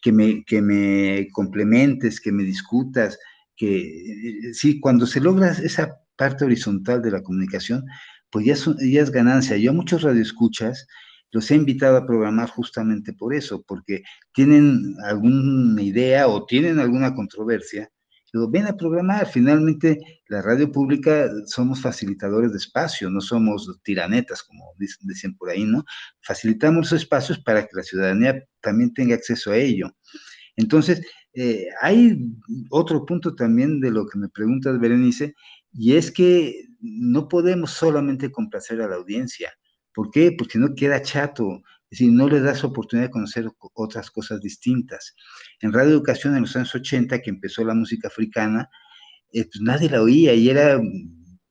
que 0.00 0.12
me, 0.12 0.44
que 0.44 0.62
me 0.62 1.28
complementes, 1.32 2.20
que 2.20 2.32
me 2.32 2.44
discutas, 2.44 3.18
que 3.58 4.52
sí, 4.54 4.80
cuando 4.80 5.06
se 5.06 5.20
logra 5.20 5.50
esa 5.50 5.98
parte 6.16 6.46
horizontal 6.46 7.02
de 7.02 7.10
la 7.10 7.22
comunicación, 7.22 7.84
pues 8.30 8.46
ya, 8.46 8.54
ya 8.80 9.02
es 9.02 9.10
ganancia. 9.10 9.58
Yo 9.58 9.72
a 9.72 9.74
muchos 9.74 10.02
radioescuchas 10.02 10.86
los 11.30 11.50
he 11.50 11.56
invitado 11.56 11.98
a 11.98 12.06
programar 12.06 12.48
justamente 12.48 13.12
por 13.12 13.34
eso, 13.34 13.62
porque 13.66 14.02
tienen 14.32 14.94
alguna 15.04 15.82
idea 15.82 16.28
o 16.28 16.46
tienen 16.46 16.78
alguna 16.78 17.14
controversia 17.14 17.90
ven 18.32 18.66
a 18.66 18.76
programar. 18.76 19.26
Finalmente, 19.26 19.98
la 20.28 20.42
radio 20.42 20.70
pública 20.70 21.28
somos 21.46 21.80
facilitadores 21.80 22.52
de 22.52 22.58
espacio, 22.58 23.10
no 23.10 23.20
somos 23.20 23.80
tiranetas, 23.82 24.42
como 24.42 24.72
dicen 24.78 25.36
por 25.36 25.50
ahí, 25.50 25.64
¿no? 25.64 25.84
Facilitamos 26.20 26.90
los 26.90 27.02
espacios 27.02 27.38
para 27.38 27.62
que 27.62 27.70
la 27.74 27.82
ciudadanía 27.82 28.44
también 28.60 28.92
tenga 28.92 29.14
acceso 29.14 29.52
a 29.52 29.56
ello. 29.56 29.90
Entonces, 30.56 31.02
eh, 31.34 31.66
hay 31.80 32.18
otro 32.70 33.04
punto 33.04 33.34
también 33.34 33.80
de 33.80 33.90
lo 33.90 34.06
que 34.06 34.18
me 34.18 34.28
preguntas, 34.28 34.78
Berenice, 34.80 35.34
y 35.72 35.94
es 35.94 36.10
que 36.10 36.66
no 36.80 37.28
podemos 37.28 37.72
solamente 37.72 38.30
complacer 38.30 38.80
a 38.80 38.88
la 38.88 38.96
audiencia. 38.96 39.52
¿Por 39.94 40.10
qué? 40.10 40.32
Porque 40.36 40.58
no 40.58 40.74
queda 40.74 41.02
chato. 41.02 41.62
Es 41.90 41.98
decir, 41.98 42.12
no 42.12 42.28
le 42.28 42.40
das 42.40 42.64
oportunidad 42.64 43.08
de 43.08 43.12
conocer 43.12 43.48
otras 43.74 44.10
cosas 44.10 44.40
distintas. 44.40 45.14
En 45.60 45.72
Radio 45.72 45.90
Educación 45.92 46.34
en 46.34 46.42
los 46.42 46.54
años 46.54 46.74
80, 46.74 47.20
que 47.20 47.30
empezó 47.30 47.64
la 47.64 47.74
música 47.74 48.08
africana, 48.08 48.68
eh, 49.32 49.44
pues 49.44 49.60
nadie 49.60 49.90
la 49.90 50.02
oía 50.02 50.34
y 50.34 50.50
era, 50.50 50.80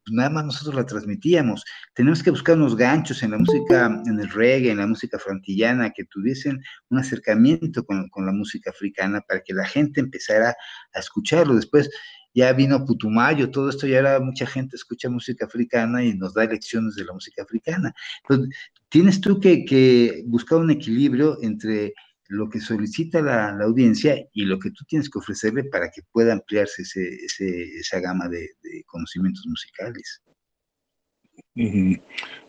pues 0.08 0.15
nada 0.15 0.30
más 0.30 0.46
nosotros 0.46 0.76
la 0.76 0.86
transmitíamos. 0.86 1.65
Tenemos 1.93 2.24
que 2.24 2.32
buscar 2.32 2.56
unos 2.56 2.78
ganchos 2.78 3.22
en 3.24 3.32
la 3.32 3.38
música, 3.38 4.02
en 4.06 4.20
el 4.20 4.30
reggae, 4.30 4.72
en 4.72 4.78
la 4.78 4.88
música 4.88 5.20
frantillana, 5.20 5.91
que 5.91 6.06
tuviesen 6.06 6.63
un 6.89 7.00
acercamiento 7.00 7.86
con, 7.86 8.08
con 8.08 8.26
la 8.26 8.32
música 8.32 8.70
africana 8.70 9.20
para 9.28 9.41
que 9.41 9.54
la 9.54 9.65
gente 9.65 10.00
empezara 10.00 10.56
a 10.93 11.00
escucharlo. 11.00 11.56
Después 11.56 11.89
ya 12.34 12.54
vino 12.54 12.86
Putumayo, 12.86 13.52
todo 13.52 13.70
esto, 13.70 13.86
y 13.86 13.96
ahora 13.96 14.20
mucha 14.20 14.46
gente 14.46 14.76
escucha 14.76 15.10
música 15.10 15.46
africana 15.46 16.04
y 16.06 16.13
nos 16.13 16.36
da 16.36 16.46
lecciones 16.46 16.96
de 16.96 17.04
la 17.04 17.12
música 17.13 17.41
africana. 17.41 17.93
Entonces, 18.22 18.56
tienes 18.89 19.20
tú 19.20 19.39
que, 19.39 20.24
buscar 20.28 20.60
un 20.60 20.72
equilibrio 20.72 21.38
entre 21.41 21.93
lo 22.30 22.50
que 22.50 22.60
solicita 22.60 23.22
la, 23.22 23.50
audiencia 23.63 24.18
y 24.34 24.46
lo 24.46 24.60
que 24.60 24.72
tú 24.72 24.84
tienes 24.86 25.10
que 25.10 25.20
ofrecerle 25.20 25.63
para 25.66 25.90
que 25.90 26.02
pueda 26.12 26.34
ampliarse 26.34 26.84
esa 26.84 28.00
gama 28.00 28.28
de, 28.28 28.50
conocimientos 28.86 29.46
musicales. 29.48 30.22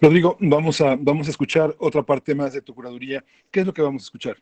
Rodrigo, 0.01 0.37
vamos 0.41 0.81
a, 0.81 0.97
vamos 0.97 1.29
a 1.29 1.31
escuchar 1.31 1.75
otra 1.79 2.03
parte 2.03 2.35
más 2.35 2.53
de 2.53 2.62
tu 2.62 2.75
curaduría. 2.75 3.25
¿Qué 3.51 3.61
es 3.61 3.67
lo 3.67 3.73
que 3.73 3.83
vamos 3.83 4.03
a 4.03 4.07
escuchar? 4.07 4.37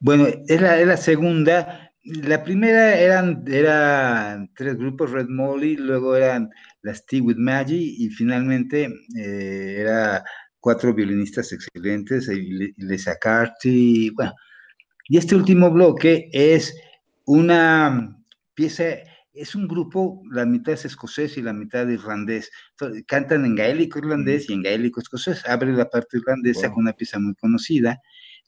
Bueno, 0.00 0.26
es 0.26 0.60
la, 0.60 0.80
es 0.80 0.86
la 0.86 0.96
segunda. 0.96 1.92
La 2.04 2.42
primera 2.42 2.98
eran, 2.98 3.44
eran 3.48 4.50
tres 4.54 4.76
grupos, 4.76 5.10
Red 5.10 5.28
Molly, 5.28 5.76
luego 5.76 6.16
eran 6.16 6.48
las 6.82 7.04
Tea 7.04 7.22
with 7.22 7.36
Maggie 7.36 7.96
y 7.98 8.08
finalmente 8.08 8.88
eh, 9.16 9.76
era 9.80 10.24
cuatro 10.60 10.94
violinistas 10.94 11.52
excelentes, 11.52 12.28
Lisa 12.28 13.16
Carty, 13.20 14.10
bueno. 14.10 14.32
Y 15.08 15.16
este 15.16 15.34
último 15.34 15.70
bloque 15.70 16.28
es 16.32 16.74
una 17.24 18.16
pieza, 18.54 18.84
es 19.32 19.54
un 19.54 19.66
grupo, 19.66 20.22
la 20.30 20.44
mitad 20.44 20.74
es 20.74 20.84
escocés 20.84 21.38
y 21.38 21.42
la 21.42 21.52
mitad 21.52 21.88
irlandés. 21.88 22.50
cantan 23.06 23.44
en 23.44 23.54
gaélico 23.54 23.98
irlandés 23.98 24.48
y 24.48 24.52
en 24.52 24.62
gaélico 24.62 25.00
escocés. 25.00 25.46
Abre 25.46 25.72
la 25.72 25.88
parte 25.88 26.18
irlandesa 26.18 26.68
con 26.70 26.82
una 26.82 26.92
pieza 26.92 27.18
muy 27.18 27.34
conocida. 27.34 27.98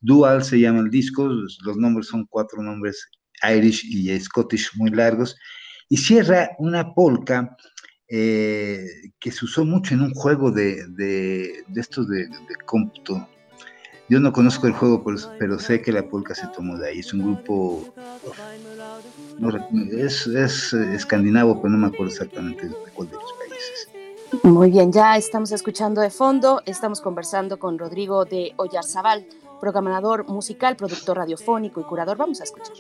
Dual 0.01 0.45
se 0.45 0.61
llama 0.61 0.81
el 0.81 0.91
disco, 0.91 1.27
los 1.27 1.77
nombres 1.77 2.09
son 2.09 2.27
cuatro 2.27 2.63
nombres 2.63 3.11
Irish 3.43 3.85
y 3.85 4.19
Scottish 4.21 4.71
muy 4.77 4.91
largos. 4.91 5.37
Y 5.89 5.97
cierra 5.97 6.51
una 6.59 6.95
polka 6.95 7.57
eh, 8.09 8.85
que 9.19 9.31
se 9.31 9.45
usó 9.45 9.65
mucho 9.65 9.95
en 9.95 10.03
un 10.03 10.15
juego 10.15 10.51
de, 10.51 10.87
de, 10.89 11.65
de 11.69 11.81
estos 11.81 12.09
de, 12.09 12.29
cómputo. 12.67 13.29
Yo 14.11 14.19
no 14.19 14.33
conozco 14.33 14.67
el 14.67 14.73
juego, 14.73 15.05
pero, 15.39 15.61
sé 15.61 15.81
que 15.81 15.93
la 15.93 16.03
polka 16.03 16.35
se 16.35 16.49
tomó 16.49 16.77
de 16.77 16.89
ahí. 16.89 16.99
Es 16.99 17.15
un 17.15 17.21
grupo, 17.21 17.85
es, 19.93 20.27
es, 20.27 20.73
escandinavo, 20.73 21.63
pero 21.63 21.69
no 21.69 21.79
me 21.79 21.87
acuerdo 21.87 22.07
exactamente 22.07 22.69
de 22.69 22.75
cuál 22.93 23.09
de 23.09 23.15
los 23.15 23.33
países. 23.35 23.89
Muy 24.43 24.73
bien, 24.73 24.91
ya 24.93 25.17
estamos 25.17 25.53
escuchando 25.53 26.01
de 26.01 26.11
fondo, 26.11 26.61
estamos 26.67 27.01
conversando 27.01 27.61
con 27.61 27.79
Rodrigo 27.79 28.25
de 28.25 28.53
Oyarzabal, 28.57 29.25
programador 29.61 30.27
musical, 30.27 30.75
productor 30.75 31.19
radiofónico 31.19 31.81
y 31.81 31.85
curador. 31.85 32.17
Vamos 32.17 32.41
a 32.41 32.45
escuchar. 32.45 32.75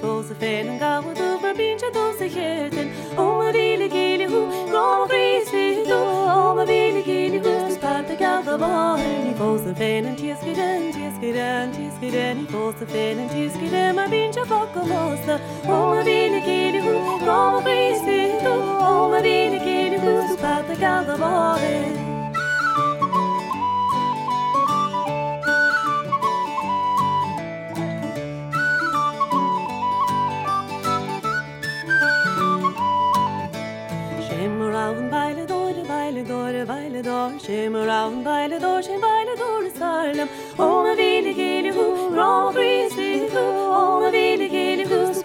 Fós 0.00 0.30
a 0.30 0.34
fé 0.34 0.60
an 0.60 0.78
gaú 0.78 1.02
mar 1.42 1.54
bíse 1.54 1.90
dó 1.92 2.04
a 2.10 2.28
chéan 2.28 2.90
ó 3.16 3.24
mar 3.38 3.52
bhíle 3.52 3.88
céileú 3.88 4.40
gá 4.72 4.84
ríú 5.10 6.00
ó 6.36 6.54
mar 6.56 6.66
bhíle 6.70 7.02
céileú 7.06 7.54
pa 7.82 7.94
a 8.00 8.16
gahabáí 8.22 9.34
fós 9.38 9.66
a 9.70 9.74
féin 9.78 10.06
an 10.10 10.16
tíosciden 10.20 10.90
tíosciden 10.96 11.72
tíosciden 11.76 12.46
fós 12.52 12.82
a 12.82 12.86
féin 12.92 13.22
an 13.22 13.28
tíoscide 13.34 13.84
mar 14.00 14.08
bíse 14.08 14.42
fo 14.50 14.60
go 14.74 14.82
mósta 14.90 15.40
ó 15.68 15.78
mar 15.92 16.04
bhíle 16.08 16.40
céileú 16.48 16.98
gá 17.28 17.40
ríú 17.68 18.58
ó 18.90 18.92
mar 19.14 19.22
bhíle 19.22 19.58
céileú 19.64 20.36
pa 20.42 20.54
a 20.74 20.76
gahabáin. 20.84 22.15
by 36.06 36.12
the 36.12 36.22
door, 36.22 36.64
by 36.66 36.88
door, 37.02 37.30
shim 37.44 37.74
around 37.74 38.22
by 38.22 38.46
the 38.46 38.60
door, 38.60 38.80
shim 38.80 39.00
by 39.00 39.24
the 39.28 39.36
door, 39.40 39.68
salem. 39.76 40.28
Om 40.56 40.96
vili 40.96 41.34
gili 41.34 41.70
hu, 41.70 41.86
rom 42.16 42.52
free 42.52 42.88
sweet 42.90 43.32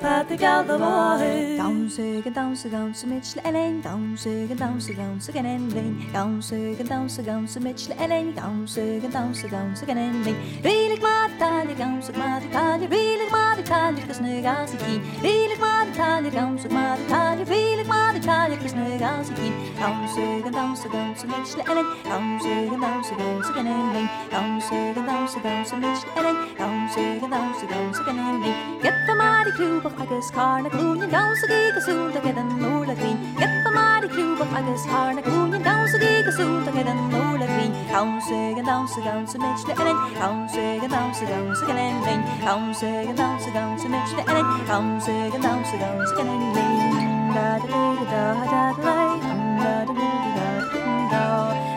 pakken 0.02 0.38
Galderwaard. 0.38 1.58
Dansen, 1.58 2.34
dansen, 2.34 2.72
dansen 2.72 3.08
met 3.10 3.32
je 3.34 3.44
alleen. 3.44 3.82
Dansen, 3.82 4.58
dansen, 4.58 4.96
dansen 4.96 5.34
en 5.34 5.46
alleen. 5.46 6.04
Dansen, 6.12 6.88
dansen, 6.88 7.24
dansen 7.26 7.64
met 7.64 7.84
je 7.84 7.96
alleen. 7.98 8.34
Dansen, 8.36 9.12
dansen, 9.12 9.50
dansen 9.50 9.88
en 9.88 9.98
alleen. 9.98 10.36
Wil 10.62 10.92
ik 10.96 11.02
maar 11.02 11.30
talen, 11.40 11.78
dansen 11.78 12.18
maar 12.18 12.42
talen. 12.52 12.90
Wil 12.90 13.20
ik 13.26 13.30
maar 13.32 13.62
talen, 13.64 14.08
kus 14.08 14.20
nu 14.20 14.46
als 14.46 14.72
ik 14.72 14.82
hier. 14.82 15.02
Wil 15.22 15.50
ik 15.52 15.60
maar 15.60 15.86
talen, 15.96 16.32
dansen 16.32 16.74
maar 16.74 16.98
talen. 17.08 17.46
Wil 17.46 17.80
ik 17.80 17.88
maar 17.88 18.20
talen, 18.20 18.58
kus 18.58 18.74
nu 18.74 18.82
als 19.18 19.30
ik 19.30 19.38
hier. 19.38 19.54
Dansen, 19.80 20.52
dansen, 20.52 20.92
dansen 20.92 21.28
met 21.28 21.54
je 21.56 21.70
alleen. 21.70 21.86
Dansen, 22.04 22.80
dansen, 22.80 23.18
dansen 23.18 23.56
en 23.56 23.68
alleen. 23.68 24.10
Dansen, 24.30 25.06
dansen, 25.06 25.42
dansen 25.42 25.80
met 25.80 26.02
je 26.02 26.08
alleen. 26.20 26.38
Dansen, 26.58 27.30
dansen, 27.30 27.68
dansen 27.68 28.06
en 28.06 28.20
alleen. 28.20 28.56
Get 28.82 28.94
the 29.06 29.16
mighty 29.16 29.52
clue. 29.52 29.91
kruub 29.92 30.00
op 30.00 30.08
agus 30.08 30.32
carna 30.32 30.70
glúne 30.70 31.08
dasaí 31.10 31.72
goúnta 31.76 32.22
ge 32.22 32.34
an 32.38 32.50
nóla 32.60 32.96
vín 32.96 33.18
Get 33.38 33.64
the 33.64 33.72
mar 33.72 34.02
kruúb 34.02 34.38
but 34.40 34.48
agus 34.58 34.86
carna 34.86 35.22
glúne 35.22 35.60
dasaí 35.64 36.24
goúnta 36.24 36.72
ge 36.72 36.84
an 36.88 36.98
nóla 37.12 37.48
vín 37.48 37.72
Kaamse 37.92 38.60
an 38.60 38.66
dasa 38.66 39.02
gan 39.04 39.28
sa 39.28 39.38
mit 39.40 39.68
le 39.68 39.74
en 39.74 39.98
Kaamse 40.20 40.66
an 40.84 40.90
dasa 40.90 41.26
gan 41.26 41.56
sa 41.56 41.66
gan 41.68 41.78
en 41.78 42.02
lein 42.06 42.24
Kaamse 42.44 42.92
an 43.10 43.16
dasa 43.16 43.52
gan 43.54 43.80
sa 43.80 43.88
mit 43.90 44.12
le 44.18 44.24
en 44.40 44.48
Kaamse 44.68 45.16
an 45.36 45.42
dasa 45.42 45.78
gan 45.82 46.08
sa 46.08 46.16
gan 46.18 46.28
en 46.28 46.54
lein 46.56 47.34
Da 47.36 47.60
da 47.60 47.84
da 48.12 48.24
da 48.44 48.54
da 48.54 48.64
da 48.84 49.06
da 49.24 49.46
da 49.64 49.86
da 49.88 49.96
da 49.96 50.50
da 50.74 51.12
da 51.12 51.71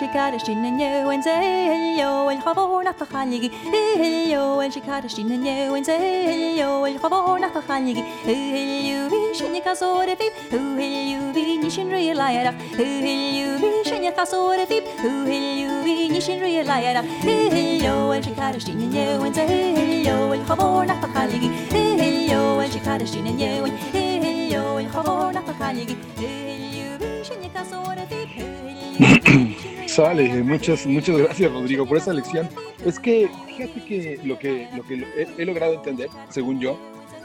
والشكارة 0.00 0.38
شنن 0.38 0.82
وين 1.06 1.22
زهليو 1.22 2.26
والخبون 2.26 2.96
تخليقي 2.96 3.50
هليو 3.96 4.58
والشكارة 4.58 5.06
شنن 5.06 5.70
وين 5.70 5.84
زهليو 5.84 6.82
والخبون 6.82 7.40
تخليقي 7.52 8.02
هليو 8.24 9.08
بيشني 9.10 9.60
كسور 9.60 10.06
فيب 10.06 10.32
هليو 10.52 11.32
بيشن 11.32 11.92
ري 11.92 12.12
لا 12.12 12.30
يرف 12.30 12.54
هليو 12.80 13.58
بيشني 13.58 14.10
كسور 14.10 14.66
فيب 14.66 14.82
هليو 14.98 15.84
بيشن 15.84 16.40
ري 16.40 16.62
لا 16.62 16.80
يرف 16.80 17.04
هليو 17.24 18.10
والشكارة 18.10 18.58
شنن 18.58 19.18
وين 19.22 19.32
زهليو 19.32 20.30
والخبون 20.30 20.86
تخليقي 20.86 21.50
هليو 21.72 22.58
والشكارة 22.58 23.04
شنن 23.04 23.60
وين 23.62 23.74
هليو 23.94 24.76
والخبون 24.76 25.34
تخليقي 25.44 25.96
هليو 26.18 26.98
بيشني 26.98 27.50
كسور 27.54 27.96
فيب 28.08 29.59
Sale, 29.90 30.28
muchas, 30.44 30.86
muchas 30.86 31.18
gracias 31.18 31.50
Rodrigo 31.50 31.84
por 31.84 31.96
esa 31.96 32.12
lección. 32.12 32.48
Es 32.86 33.00
que 33.00 33.28
fíjate 33.48 33.84
que 33.84 34.20
lo 34.24 34.38
que, 34.38 34.68
lo 34.76 34.84
que 34.84 34.94
he, 34.94 35.42
he, 35.42 35.44
logrado 35.44 35.74
entender, 35.74 36.08
según 36.28 36.60
yo, 36.60 36.78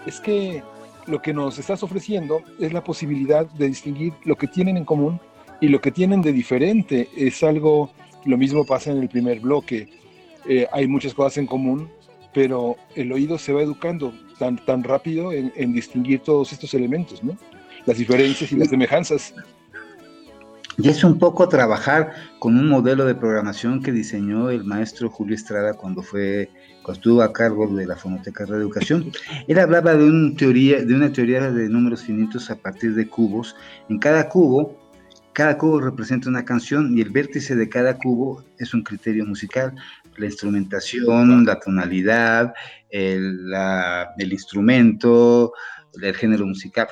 es 0.07 0.19
que 0.19 0.63
lo 1.05 1.21
que 1.21 1.31
nos 1.31 1.59
estás 1.59 1.83
ofreciendo 1.83 2.41
es 2.59 2.73
la 2.73 2.83
posibilidad 2.83 3.45
de 3.45 3.67
distinguir 3.67 4.13
lo 4.23 4.35
que 4.35 4.47
tienen 4.47 4.77
en 4.77 4.85
común 4.85 5.21
y 5.61 5.67
lo 5.67 5.79
que 5.79 5.91
tienen 5.91 6.23
de 6.23 6.33
diferente. 6.33 7.07
Es 7.15 7.43
algo, 7.43 7.91
lo 8.25 8.35
mismo 8.35 8.65
pasa 8.65 8.91
en 8.91 8.97
el 8.97 9.09
primer 9.09 9.41
bloque. 9.41 9.87
Eh, 10.49 10.65
hay 10.71 10.87
muchas 10.87 11.13
cosas 11.13 11.37
en 11.37 11.45
común, 11.45 11.87
pero 12.33 12.77
el 12.95 13.11
oído 13.11 13.37
se 13.37 13.53
va 13.53 13.61
educando 13.61 14.11
tan, 14.39 14.57
tan 14.65 14.83
rápido 14.83 15.31
en, 15.31 15.53
en 15.55 15.71
distinguir 15.71 16.21
todos 16.21 16.51
estos 16.51 16.73
elementos, 16.73 17.23
¿no? 17.23 17.37
Las 17.85 17.99
diferencias 17.99 18.51
y 18.51 18.55
las 18.55 18.69
semejanzas. 18.69 19.35
Y 20.77 20.89
es 20.89 21.03
un 21.03 21.17
poco 21.19 21.47
trabajar 21.47 22.13
con 22.39 22.57
un 22.57 22.67
modelo 22.67 23.05
de 23.05 23.15
programación 23.15 23.81
que 23.81 23.91
diseñó 23.91 24.49
el 24.49 24.65
maestro 24.65 25.09
Julio 25.09 25.35
Estrada 25.35 25.73
cuando 25.73 26.01
fue 26.01 26.49
cuando 26.85 26.99
estuvo 26.99 27.21
a 27.23 27.33
cargo 27.33 27.67
de 27.67 27.87
la 27.87 27.95
Fonoteca 27.95 28.45
de 28.45 28.57
Educación. 28.57 29.11
Él 29.47 29.57
hablaba 29.57 29.95
de, 29.95 30.03
un 30.03 30.35
teoría, 30.35 30.83
de 30.83 30.93
una 30.93 31.11
teoría 31.11 31.51
de 31.51 31.67
números 31.67 32.03
finitos 32.03 32.51
a 32.51 32.57
partir 32.57 32.93
de 32.93 33.07
cubos. 33.07 33.55
En 33.89 33.97
cada 33.97 34.29
cubo, 34.29 34.77
cada 35.33 35.57
cubo 35.57 35.81
representa 35.81 36.29
una 36.29 36.45
canción 36.45 36.95
y 36.95 37.01
el 37.01 37.09
vértice 37.09 37.55
de 37.55 37.67
cada 37.69 37.97
cubo 37.97 38.43
es 38.59 38.73
un 38.75 38.83
criterio 38.83 39.25
musical. 39.25 39.73
La 40.17 40.27
instrumentación, 40.27 41.43
la 41.43 41.59
tonalidad, 41.59 42.53
el, 42.91 43.49
la, 43.49 44.13
el 44.19 44.31
instrumento, 44.31 45.53
el 45.99 46.15
género 46.15 46.45
musical. 46.45 46.87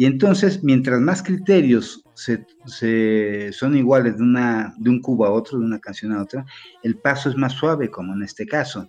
Y 0.00 0.06
entonces, 0.06 0.64
mientras 0.64 0.98
más 0.98 1.22
criterios 1.22 2.02
se, 2.14 2.46
se, 2.64 3.52
son 3.52 3.76
iguales 3.76 4.16
de, 4.16 4.22
una, 4.22 4.72
de 4.78 4.88
un 4.88 5.02
cubo 5.02 5.26
a 5.26 5.30
otro, 5.30 5.58
de 5.58 5.66
una 5.66 5.78
canción 5.78 6.12
a 6.12 6.22
otra, 6.22 6.46
el 6.82 6.96
paso 6.96 7.28
es 7.28 7.36
más 7.36 7.52
suave, 7.52 7.90
como 7.90 8.14
en 8.14 8.22
este 8.22 8.46
caso. 8.46 8.88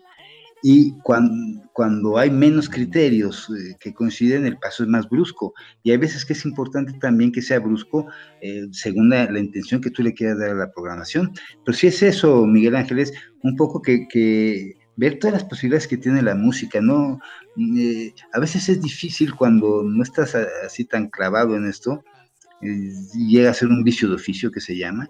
Y 0.64 0.94
cuando, 1.04 1.64
cuando 1.74 2.18
hay 2.18 2.32
menos 2.32 2.70
criterios 2.70 3.50
eh, 3.50 3.76
que 3.78 3.94
coinciden, 3.94 4.46
el 4.46 4.58
paso 4.58 4.84
es 4.84 4.90
más 4.90 5.10
brusco. 5.10 5.54
Y 5.84 5.92
hay 5.92 5.98
veces 5.98 6.24
que 6.24 6.32
es 6.32 6.46
importante 6.46 6.94
también 6.94 7.34
que 7.34 7.42
sea 7.42 7.60
brusco 7.60 8.08
eh, 8.42 8.68
según 8.72 9.10
la, 9.10 9.30
la, 9.30 9.40
intención 9.42 9.82
que 9.82 9.92
tú 9.92 10.04
le 10.04 10.14
quieras 10.14 10.40
dar 10.40 10.52
a 10.52 10.56
la 10.56 10.72
programación. 10.72 11.34
Pero 11.66 11.78
si 11.78 11.88
es 11.88 12.02
eso, 12.04 12.46
Miguel 12.46 12.78
Ángeles, 12.78 13.12
un 13.44 13.58
poco 13.58 13.82
que, 13.82 14.08
que 14.08 14.78
ver 14.96 15.20
todas 15.20 15.34
las 15.34 15.44
posibilidades 15.44 15.88
que 15.88 15.98
tiene 15.98 16.22
la 16.22 16.36
música, 16.36 16.82
¿no? 16.82 17.20
Eh, 17.58 18.14
a 18.34 18.40
veces 18.40 18.70
es 18.70 18.82
difícil 18.82 19.36
cuando 19.36 19.84
no 19.84 20.04
estás 20.04 20.36
así 20.66 20.86
tan 20.86 21.10
clavado 21.10 21.56
en 21.56 21.68
esto, 21.68 22.04
eh, 22.62 22.92
llega 23.16 23.50
a 23.50 23.56
ser 23.56 23.70
un 23.70 23.84
vicio 23.84 24.08
de 24.08 24.16
oficio 24.16 24.52
que 24.52 24.62
se 24.62 24.78
llama. 24.78 25.10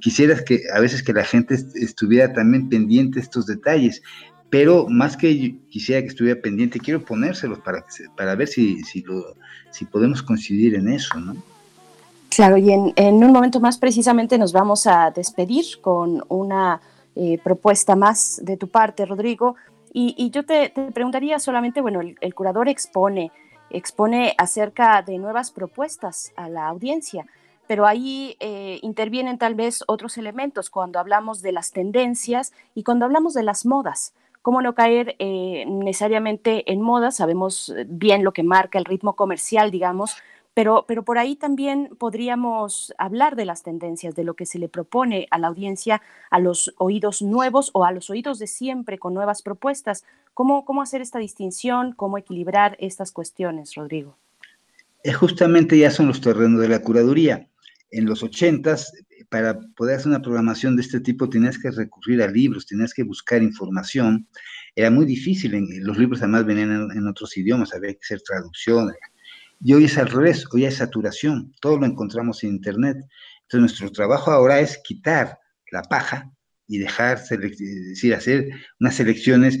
Quisieras 0.00 0.42
que 0.42 0.62
a 0.72 0.80
veces 0.80 1.02
que 1.02 1.12
la 1.12 1.24
gente 1.24 1.54
estuviera 1.74 2.32
también 2.32 2.68
pendiente 2.68 3.16
de 3.16 3.22
estos 3.22 3.46
detalles, 3.46 4.02
pero 4.50 4.86
más 4.88 5.16
que 5.16 5.58
quisiera 5.68 6.00
que 6.02 6.08
estuviera 6.08 6.40
pendiente, 6.40 6.78
quiero 6.78 7.04
ponérselos 7.04 7.58
para, 7.58 7.84
para 8.16 8.36
ver 8.36 8.46
si, 8.46 8.84
si, 8.84 9.02
lo, 9.02 9.34
si 9.72 9.84
podemos 9.84 10.22
coincidir 10.22 10.76
en 10.76 10.88
eso, 10.88 11.18
¿no? 11.18 11.34
Claro, 12.28 12.56
y 12.56 12.70
en, 12.70 12.92
en 12.96 13.14
un 13.22 13.32
momento 13.32 13.60
más 13.60 13.78
precisamente 13.78 14.38
nos 14.38 14.52
vamos 14.52 14.86
a 14.86 15.10
despedir 15.10 15.64
con 15.80 16.22
una 16.28 16.80
eh, 17.16 17.38
propuesta 17.42 17.96
más 17.96 18.40
de 18.42 18.56
tu 18.56 18.68
parte, 18.68 19.06
Rodrigo. 19.06 19.56
Y, 19.92 20.30
yo 20.30 20.44
te, 20.44 20.70
preguntaría 20.92 21.38
solamente, 21.38 21.80
bueno, 21.80 22.00
el, 22.00 22.16
el, 22.20 22.34
curador 22.34 22.68
expone, 22.68 23.30
expone 23.70 24.34
acerca 24.38 25.00
de 25.02 25.18
nuevas 25.18 25.52
propuestas 25.52 26.32
a 26.34 26.48
la 26.48 26.66
audiencia, 26.66 27.26
pero 27.66 27.86
ahí 27.86 28.36
eh, 28.40 28.80
intervienen 28.82 29.38
tal 29.38 29.54
vez 29.54 29.84
otros 29.86 30.18
elementos 30.18 30.68
cuando 30.68 30.98
hablamos 30.98 31.42
de 31.42 31.52
las 31.52 31.70
tendencias 31.70 32.52
y 32.74 32.82
cuando 32.82 33.04
hablamos 33.04 33.34
de 33.34 33.44
las 33.44 33.64
modas. 33.64 34.14
¿Cómo 34.42 34.60
no 34.60 34.74
caer 34.74 35.16
eh, 35.18 35.64
necesariamente 35.66 36.70
en 36.70 36.82
moda? 36.82 37.10
Sabemos 37.10 37.72
bien 37.86 38.24
lo 38.24 38.32
que 38.32 38.42
marca 38.42 38.78
el 38.78 38.84
ritmo 38.84 39.14
comercial, 39.14 39.70
digamos, 39.70 40.16
pero, 40.54 40.84
pero 40.86 41.04
por 41.04 41.18
ahí 41.18 41.36
también 41.36 41.90
podríamos 41.98 42.94
hablar 42.96 43.34
de 43.34 43.44
las 43.44 43.62
tendencias, 43.62 44.14
de 44.14 44.24
lo 44.24 44.34
que 44.34 44.46
se 44.46 44.58
le 44.58 44.68
propone 44.68 45.26
a 45.30 45.38
la 45.38 45.48
audiencia, 45.48 46.00
a 46.30 46.38
los 46.38 46.72
oídos 46.78 47.22
nuevos 47.22 47.70
o 47.74 47.84
a 47.84 47.92
los 47.92 48.08
oídos 48.08 48.38
de 48.38 48.46
siempre 48.46 48.98
con 48.98 49.14
nuevas 49.14 49.42
propuestas. 49.42 50.04
¿Cómo, 50.32 50.64
cómo 50.64 50.80
hacer 50.80 51.00
esta 51.00 51.18
distinción? 51.18 51.92
¿Cómo 51.92 52.18
equilibrar 52.18 52.76
estas 52.78 53.10
cuestiones, 53.10 53.74
Rodrigo? 53.74 54.16
Justamente 55.18 55.76
ya 55.76 55.90
son 55.90 56.06
los 56.06 56.20
terrenos 56.20 56.60
de 56.60 56.68
la 56.68 56.80
curaduría. 56.80 57.48
En 57.90 58.06
los 58.06 58.22
ochentas, 58.22 58.92
para 59.28 59.58
poder 59.76 59.96
hacer 59.96 60.08
una 60.08 60.22
programación 60.22 60.76
de 60.76 60.82
este 60.82 61.00
tipo, 61.00 61.28
tenías 61.28 61.58
que 61.58 61.70
recurrir 61.70 62.22
a 62.22 62.28
libros, 62.28 62.66
tenías 62.66 62.94
que 62.94 63.02
buscar 63.02 63.42
información. 63.42 64.26
Era 64.74 64.90
muy 64.90 65.04
difícil, 65.04 65.52
los 65.82 65.98
libros 65.98 66.22
además 66.22 66.46
venían 66.46 66.90
en, 66.90 67.06
otros 67.06 67.36
idiomas, 67.36 67.74
había 67.74 67.92
que 67.92 68.00
hacer 68.02 68.22
traducción, 68.22 68.92
y 69.64 69.72
hoy 69.72 69.86
es 69.86 69.96
al 69.96 70.10
revés, 70.10 70.44
hoy 70.52 70.66
hay 70.66 70.72
saturación, 70.72 71.54
todo 71.58 71.78
lo 71.78 71.86
encontramos 71.86 72.44
en 72.44 72.50
Internet. 72.50 72.98
Entonces 73.44 73.60
nuestro 73.60 73.90
trabajo 73.90 74.30
ahora 74.30 74.60
es 74.60 74.78
quitar 74.84 75.38
la 75.72 75.80
paja 75.82 76.30
y 76.68 76.76
dejar, 76.76 77.18
decir, 77.26 78.14
hacer 78.14 78.50
unas 78.78 78.94
selecciones 78.94 79.58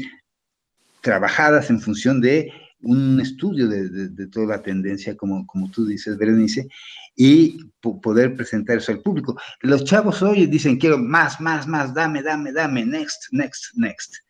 trabajadas 1.00 1.70
en 1.70 1.80
función 1.80 2.20
de 2.20 2.52
un 2.82 3.18
estudio 3.18 3.66
de 3.66 4.26
toda 4.26 4.58
la 4.58 4.62
tendencia, 4.62 5.16
como, 5.16 5.46
como 5.46 5.70
tú 5.70 5.86
dices, 5.86 6.18
Berenice, 6.18 6.68
y 7.16 7.64
poder 7.80 8.36
presentar 8.36 8.76
eso 8.76 8.92
al 8.92 9.00
público. 9.00 9.40
Los 9.62 9.84
chavos 9.84 10.20
hoy 10.20 10.44
dicen, 10.44 10.76
quiero 10.76 10.98
más, 10.98 11.40
más, 11.40 11.66
más, 11.66 11.94
dame, 11.94 12.22
dame, 12.22 12.52
dame, 12.52 12.84
next, 12.84 13.32
next, 13.32 13.74
next 13.74 14.23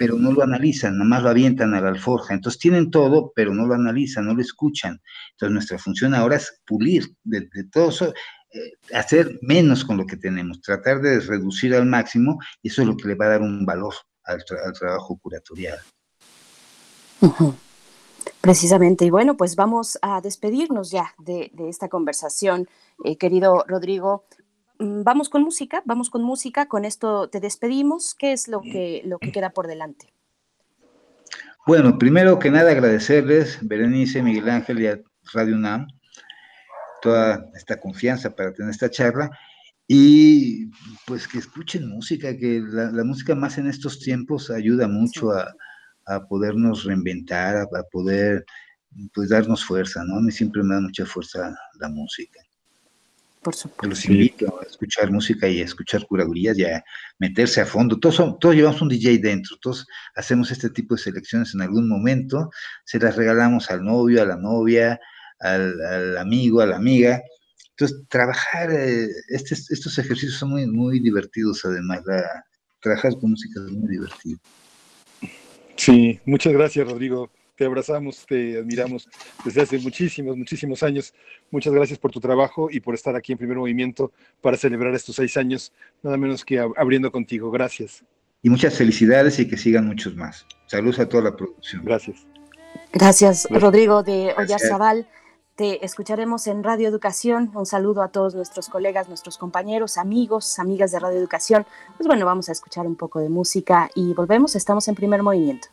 pero 0.00 0.16
no 0.16 0.32
lo 0.32 0.42
analizan, 0.42 0.96
nomás 0.96 1.22
lo 1.22 1.28
avientan 1.28 1.74
a 1.74 1.80
la 1.82 1.90
alforja. 1.90 2.32
Entonces 2.32 2.58
tienen 2.58 2.90
todo, 2.90 3.34
pero 3.36 3.52
no 3.52 3.66
lo 3.66 3.74
analizan, 3.74 4.24
no 4.24 4.32
lo 4.32 4.40
escuchan. 4.40 4.98
Entonces 5.32 5.52
nuestra 5.52 5.76
función 5.76 6.14
ahora 6.14 6.36
es 6.36 6.62
pulir 6.64 7.04
de, 7.22 7.46
todo 7.70 7.90
eso, 7.90 8.14
eh, 8.50 8.72
hacer 8.94 9.38
menos 9.42 9.84
con 9.84 9.98
lo 9.98 10.06
que 10.06 10.16
tenemos, 10.16 10.62
tratar 10.62 11.02
de 11.02 11.20
reducir 11.20 11.74
al 11.74 11.84
máximo, 11.84 12.38
y 12.62 12.68
eso 12.68 12.80
es 12.80 12.88
lo 12.88 12.96
que 12.96 13.08
le 13.08 13.14
va 13.14 13.26
a 13.26 13.28
dar 13.28 13.42
un 13.42 13.66
valor 13.66 13.92
al, 14.24 14.42
tra 14.42 14.56
al 14.64 14.72
trabajo 14.72 15.18
curatorial. 15.18 15.78
Precisamente, 18.40 19.04
y 19.04 19.10
bueno, 19.10 19.36
pues 19.36 19.54
vamos 19.54 19.98
a 20.00 20.22
despedirnos 20.22 20.90
ya 20.90 21.14
de, 21.18 21.52
esta 21.68 21.90
conversación, 21.90 22.70
eh, 23.04 23.18
querido 23.18 23.66
Rodrigo 23.68 24.24
vamos 24.80 25.28
con 25.28 25.42
música, 25.42 25.82
vamos 25.84 26.10
con 26.10 26.22
música, 26.22 26.66
con 26.66 26.84
esto 26.84 27.28
te 27.28 27.40
despedimos. 27.40 28.14
¿Qué 28.14 28.32
es 28.32 28.48
lo 28.48 28.62
que, 28.62 29.02
lo 29.04 29.18
que 29.18 29.30
queda 29.30 29.50
por 29.50 29.66
delante? 29.66 30.12
Bueno, 31.66 31.98
primero 31.98 32.38
que 32.38 32.50
nada 32.50 32.70
agradecerles, 32.70 33.58
Berenice, 33.62 34.22
Miguel 34.22 34.48
Ángel 34.48 34.80
y 34.80 34.86
a 34.86 35.00
Radio 35.32 35.54
UNAM, 35.54 35.86
toda 37.02 37.46
esta 37.54 37.78
confianza 37.78 38.34
para 38.34 38.52
tener 38.52 38.70
esta 38.70 38.90
charla 38.90 39.30
y 39.86 40.70
pues 41.06 41.28
que 41.28 41.38
escuchen 41.38 41.88
música, 41.88 42.36
que 42.36 42.62
la, 42.64 43.04
música 43.04 43.34
más 43.34 43.58
en 43.58 43.68
estos 43.68 43.98
tiempos 43.98 44.50
ayuda 44.50 44.88
mucho 44.88 45.32
a, 45.32 45.54
podernos 46.28 46.84
reinventar, 46.84 47.56
a, 47.56 47.82
poder 47.92 48.44
pues 49.12 49.28
darnos 49.28 49.64
fuerza, 49.64 50.02
¿no? 50.04 50.16
A 50.16 50.20
mí 50.22 50.32
siempre 50.32 50.62
me 50.62 50.74
da 50.74 50.80
mucha 50.80 51.04
fuerza 51.06 51.54
la 51.78 51.88
música. 51.88 52.40
Por 53.42 53.54
supuesto. 53.54 53.88
Los 53.88 54.04
invito 54.04 54.60
a 54.60 54.66
escuchar 54.66 55.10
música 55.10 55.48
y 55.48 55.60
a 55.60 55.64
escuchar 55.64 56.06
curadurías 56.06 56.58
y 56.58 56.64
a 56.64 56.84
meterse 57.18 57.62
a 57.62 57.66
fondo. 57.66 57.98
Todos, 57.98 58.38
todos 58.38 58.54
llevamos 58.54 58.82
un 58.82 58.88
DJ 58.88 59.18
dentro, 59.18 59.56
todos 59.62 59.86
hacemos 60.14 60.50
este 60.50 60.68
tipo 60.68 60.94
de 60.94 61.02
selecciones 61.02 61.54
en 61.54 61.62
algún 61.62 61.88
momento, 61.88 62.50
se 62.84 62.98
las 62.98 63.16
regalamos 63.16 63.70
al 63.70 63.82
novio, 63.82 64.22
a 64.22 64.26
la 64.26 64.36
novia, 64.36 65.00
al, 65.38 66.18
amigo, 66.18 66.60
a 66.60 66.66
la 66.66 66.76
amiga. 66.76 67.22
Entonces, 67.70 68.06
trabajar, 68.08 68.70
eh, 68.72 69.08
estos 69.28 69.98
ejercicios 69.98 70.34
son 70.34 70.50
muy, 70.50 70.66
muy 70.66 71.00
divertidos 71.00 71.64
además. 71.64 72.02
trabajar 72.80 73.12
con 73.18 73.30
música 73.30 73.60
es 73.66 73.72
muy 73.72 73.88
divertido. 73.88 74.38
Sí, 75.76 76.20
muchas 76.26 76.52
gracias, 76.52 76.86
Rodrigo 76.86 77.30
te 77.60 77.66
abrazamos, 77.66 78.24
te 78.26 78.56
admiramos 78.56 79.06
desde 79.44 79.60
hace 79.60 79.78
muchísimos, 79.80 80.34
muchísimos 80.34 80.82
años. 80.82 81.12
Muchas 81.50 81.74
gracias 81.74 81.98
por 81.98 82.10
tu 82.10 82.18
trabajo 82.18 82.70
y 82.70 82.80
por 82.80 82.94
estar 82.94 83.14
aquí 83.14 83.32
en 83.32 83.38
primer 83.38 83.58
movimiento 83.58 84.12
para 84.40 84.56
celebrar 84.56 84.94
estos 84.94 85.16
seis 85.16 85.36
años, 85.36 85.70
nada 86.02 86.16
menos 86.16 86.42
que 86.42 86.58
abriendo 86.58 87.12
contigo. 87.12 87.50
Gracias. 87.50 88.02
Y 88.40 88.48
muchas 88.48 88.78
felicidades 88.78 89.38
y 89.40 89.46
que 89.46 89.58
sigan 89.58 89.86
muchos 89.86 90.16
más. 90.16 90.46
Saludos 90.68 91.00
a 91.00 91.06
toda 91.10 91.24
la 91.24 91.36
producción. 91.36 91.84
Gracias. 91.84 92.26
Gracias, 92.94 93.46
Rodrigo 93.50 94.02
de 94.02 94.32
Oyarzabal. 94.38 95.06
Te 95.54 95.84
escucharemos 95.84 96.46
en 96.46 96.64
Radio 96.64 96.88
Educación. 96.88 97.50
Un 97.54 97.66
saludo 97.66 98.02
a 98.02 98.08
todos 98.08 98.34
nuestros 98.34 98.70
colegas, 98.70 99.08
nuestros 99.08 99.36
compañeros, 99.36 99.98
amigos, 99.98 100.58
amigas 100.58 100.92
de 100.92 100.98
Radio 100.98 101.18
Educación. 101.18 101.66
Pues 101.98 102.06
bueno, 102.06 102.24
vamos 102.24 102.48
a 102.48 102.52
escuchar 102.52 102.86
un 102.86 102.96
poco 102.96 103.20
de 103.20 103.28
música 103.28 103.90
y 103.94 104.14
volvemos. 104.14 104.56
Estamos 104.56 104.88
en 104.88 104.94
primer 104.94 105.22
movimiento. 105.22 105.68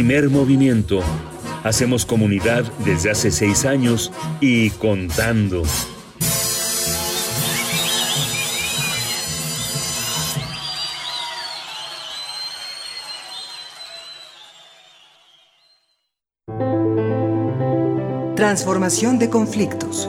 Primer 0.00 0.30
movimiento. 0.30 1.00
Hacemos 1.62 2.06
comunidad 2.06 2.64
desde 2.86 3.10
hace 3.10 3.30
seis 3.30 3.66
años 3.66 4.10
y 4.40 4.70
contando. 4.70 5.62
Transformación 18.36 19.18
de 19.18 19.28
conflictos. 19.28 20.08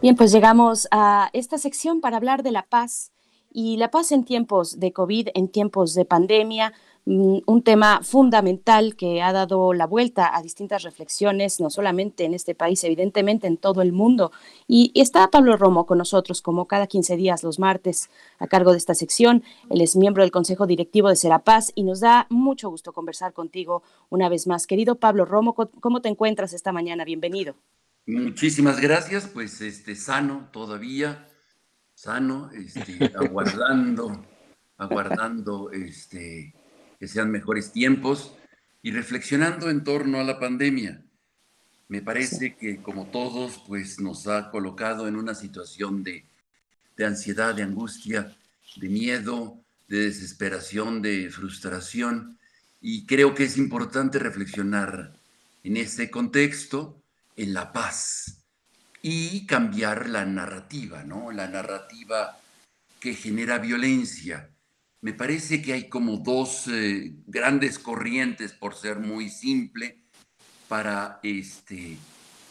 Bien, 0.00 0.14
pues 0.14 0.30
llegamos 0.30 0.86
a 0.92 1.28
esta 1.32 1.58
sección 1.58 2.00
para 2.00 2.18
hablar 2.18 2.44
de 2.44 2.52
la 2.52 2.62
paz 2.66 3.11
y 3.52 3.76
la 3.76 3.90
paz 3.90 4.12
en 4.12 4.24
tiempos 4.24 4.80
de 4.80 4.92
COVID, 4.92 5.28
en 5.34 5.48
tiempos 5.48 5.94
de 5.94 6.04
pandemia, 6.04 6.72
mm, 7.04 7.38
un 7.46 7.62
tema 7.62 8.00
fundamental 8.02 8.96
que 8.96 9.22
ha 9.22 9.32
dado 9.32 9.72
la 9.74 9.86
vuelta 9.86 10.34
a 10.36 10.42
distintas 10.42 10.82
reflexiones, 10.82 11.60
no 11.60 11.68
solamente 11.68 12.24
en 12.24 12.34
este 12.34 12.54
país, 12.54 12.82
evidentemente 12.84 13.46
en 13.46 13.56
todo 13.56 13.82
el 13.82 13.92
mundo. 13.92 14.32
Y, 14.66 14.92
está 14.94 15.28
Pablo 15.30 15.56
Romo 15.56 15.86
con 15.86 15.98
nosotros, 15.98 16.42
como 16.42 16.66
cada 16.66 16.86
15 16.86 17.16
días, 17.16 17.42
los 17.42 17.58
martes, 17.58 18.08
a 18.38 18.46
cargo 18.46 18.72
de 18.72 18.78
esta 18.78 18.94
sección. 18.94 19.42
Él 19.70 19.80
es 19.80 19.96
miembro 19.96 20.22
del 20.22 20.30
Consejo 20.30 20.66
Directivo 20.66 21.08
de 21.08 21.16
Serapaz 21.16 21.72
y 21.74 21.82
nos 21.82 22.00
da 22.00 22.26
mucho 22.30 22.70
gusto 22.70 22.92
conversar 22.92 23.32
contigo 23.32 23.82
una 24.10 24.28
vez 24.28 24.46
más. 24.46 24.66
Querido 24.66 24.96
Pablo 24.96 25.24
Romo, 25.24 25.54
¿cómo 25.54 26.00
te 26.00 26.08
encuentras 26.08 26.52
esta 26.52 26.72
mañana? 26.72 27.04
Bienvenido. 27.04 27.54
Muchísimas 28.06 28.80
gracias, 28.80 29.28
pues 29.32 29.60
este 29.60 29.94
sano 29.94 30.48
todavía, 30.52 31.28
sano, 32.02 32.50
este, 32.52 33.12
aguardando, 33.16 34.26
aguardando 34.76 35.70
este, 35.70 36.52
que 36.98 37.06
sean 37.06 37.30
mejores 37.30 37.70
tiempos 37.70 38.34
y 38.82 38.90
reflexionando 38.90 39.70
en 39.70 39.84
torno 39.84 40.18
a 40.18 40.24
la 40.24 40.40
pandemia. 40.40 41.00
Me 41.86 42.02
parece 42.02 42.56
que 42.56 42.78
como 42.78 43.06
todos, 43.06 43.62
pues 43.68 44.00
nos 44.00 44.26
ha 44.26 44.50
colocado 44.50 45.06
en 45.06 45.14
una 45.14 45.36
situación 45.36 46.02
de, 46.02 46.24
de 46.96 47.04
ansiedad, 47.04 47.54
de 47.54 47.62
angustia, 47.62 48.34
de 48.74 48.88
miedo, 48.88 49.56
de 49.86 50.06
desesperación, 50.06 51.02
de 51.02 51.30
frustración, 51.30 52.36
y 52.80 53.06
creo 53.06 53.32
que 53.32 53.44
es 53.44 53.56
importante 53.56 54.18
reflexionar 54.18 55.12
en 55.62 55.76
este 55.76 56.10
contexto 56.10 57.00
en 57.36 57.54
la 57.54 57.72
paz 57.72 58.41
y 59.02 59.44
cambiar 59.46 60.08
la 60.08 60.24
narrativa, 60.24 61.02
¿no? 61.02 61.32
La 61.32 61.48
narrativa 61.48 62.38
que 63.00 63.14
genera 63.14 63.58
violencia. 63.58 64.48
Me 65.00 65.12
parece 65.12 65.60
que 65.60 65.72
hay 65.72 65.88
como 65.88 66.18
dos 66.18 66.68
eh, 66.68 67.12
grandes 67.26 67.80
corrientes, 67.80 68.52
por 68.52 68.76
ser 68.76 69.00
muy 69.00 69.28
simple, 69.28 70.04
para, 70.68 71.18
este, 71.24 71.98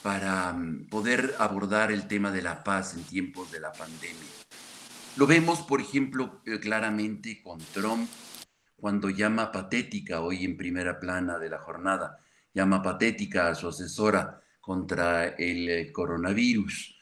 para 0.04 0.52
mm, 0.52 0.90
poder 0.90 1.36
abordar 1.40 1.94
el 1.94 2.10
tema 2.10 2.32
de 2.32 2.42
la 2.42 2.62
paz 2.66 2.96
en 2.96 3.04
tiempos 3.04 3.50
de 3.54 3.62
la 3.62 3.72
pandemia. 3.72 4.28
Lo 5.16 5.26
vemos, 5.26 5.62
por 5.62 5.80
ejemplo, 5.80 6.42
eh, 6.46 6.60
claramente 6.60 7.42
con 7.42 7.60
Trump, 7.60 8.10
cuando 8.76 9.10
llama 9.10 9.54
patética, 9.54 10.20
hoy 10.20 10.44
en 10.44 10.58
primera 10.58 11.00
plana 11.00 11.40
de 11.40 11.50
la 11.50 11.60
jornada, 11.60 12.20
llama 12.54 12.82
patética 12.82 13.48
a 13.48 13.56
su 13.56 13.70
asesora 13.70 14.41
contra 14.62 15.30
el 15.30 15.70
eh, 15.70 15.92
coronavirus 15.92 16.96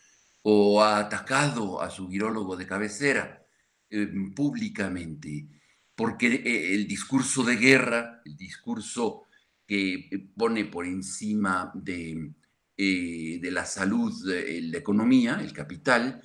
o 0.44 0.82
ha 0.82 0.98
atacado 0.98 1.82
a 1.82 1.90
su 1.90 2.08
virólogo 2.08 2.56
de 2.56 2.66
cabecera 2.66 3.46
em, 3.90 4.34
públicamente, 4.34 5.48
porque 5.94 6.28
eh, 6.28 6.74
el 6.74 6.88
discurso 6.88 7.44
de 7.44 7.58
guerra, 7.58 8.22
el 8.26 8.38
discurso 8.38 9.26
que 9.68 9.94
eh, 9.94 10.30
pone 10.36 10.66
por 10.66 10.86
encima 10.86 11.72
de, 11.76 12.32
de 12.78 13.52
la 13.52 13.66
salud, 13.66 14.14
la 14.26 14.78
economía, 14.78 15.40
el 15.42 15.52
capital, 15.52 16.22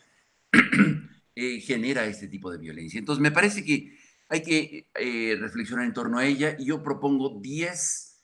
genera 1.34 2.06
este 2.06 2.28
tipo 2.28 2.48
de 2.52 2.58
violencia. 2.58 3.00
Entonces, 3.00 3.20
me 3.20 3.32
parece 3.32 3.64
que 3.64 3.98
hay 4.28 4.40
que 4.40 4.86
reflexionar 5.40 5.84
en 5.84 5.92
torno 5.92 6.18
a 6.18 6.24
ella 6.24 6.54
y 6.56 6.66
yo 6.66 6.80
propongo 6.80 7.40
10 7.40 8.14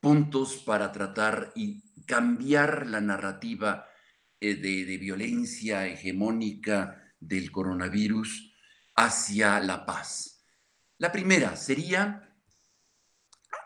puntos 0.00 0.56
para 0.66 0.92
tratar 0.92 1.52
y 1.54 1.80
cambiar 2.12 2.88
la 2.88 3.00
narrativa 3.00 3.86
eh, 4.38 4.56
de, 4.56 4.98
violencia 4.98 5.86
hegemónica 5.86 7.10
del 7.18 7.50
coronavirus 7.50 8.52
hacia 8.94 9.58
la 9.60 9.86
paz. 9.86 10.44
La 10.98 11.10
primera 11.10 11.56
sería 11.56 12.36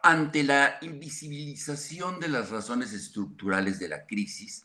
ante 0.00 0.44
la 0.44 0.78
invisibilización 0.80 2.20
de 2.20 2.28
las 2.28 2.50
razones 2.50 2.92
estructurales 2.92 3.80
de 3.80 3.88
la 3.88 4.06
crisis, 4.06 4.64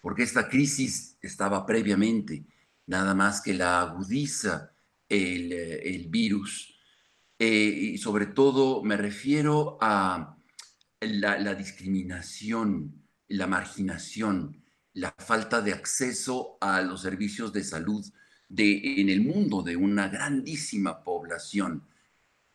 porque 0.00 0.22
esta 0.22 0.48
crisis 0.48 1.18
estaba 1.20 1.66
previamente, 1.66 2.46
nada 2.86 3.12
más 3.12 3.40
que 3.40 3.54
la 3.54 3.80
agudiza 3.80 4.70
el, 5.08 5.52
eh, 5.52 6.06
virus, 6.08 6.78
eh, 7.40 7.90
y 7.94 7.98
sobre 7.98 8.26
todo 8.26 8.84
me 8.84 8.96
refiero 8.96 9.78
a 9.80 10.38
la, 11.00 11.40
la 11.40 11.56
discriminación, 11.56 13.05
la 13.28 13.46
marginación, 13.46 14.62
la 14.92 15.14
falta 15.18 15.60
de 15.60 15.72
acceso 15.72 16.56
a 16.60 16.80
los 16.82 17.02
servicios 17.02 17.52
de 17.52 17.64
salud 17.64 18.04
en 18.48 19.08
el 19.08 19.20
mundo 19.20 19.62
de 19.62 19.76
una 19.76 20.08
grandísima 20.08 21.02
población 21.02 21.82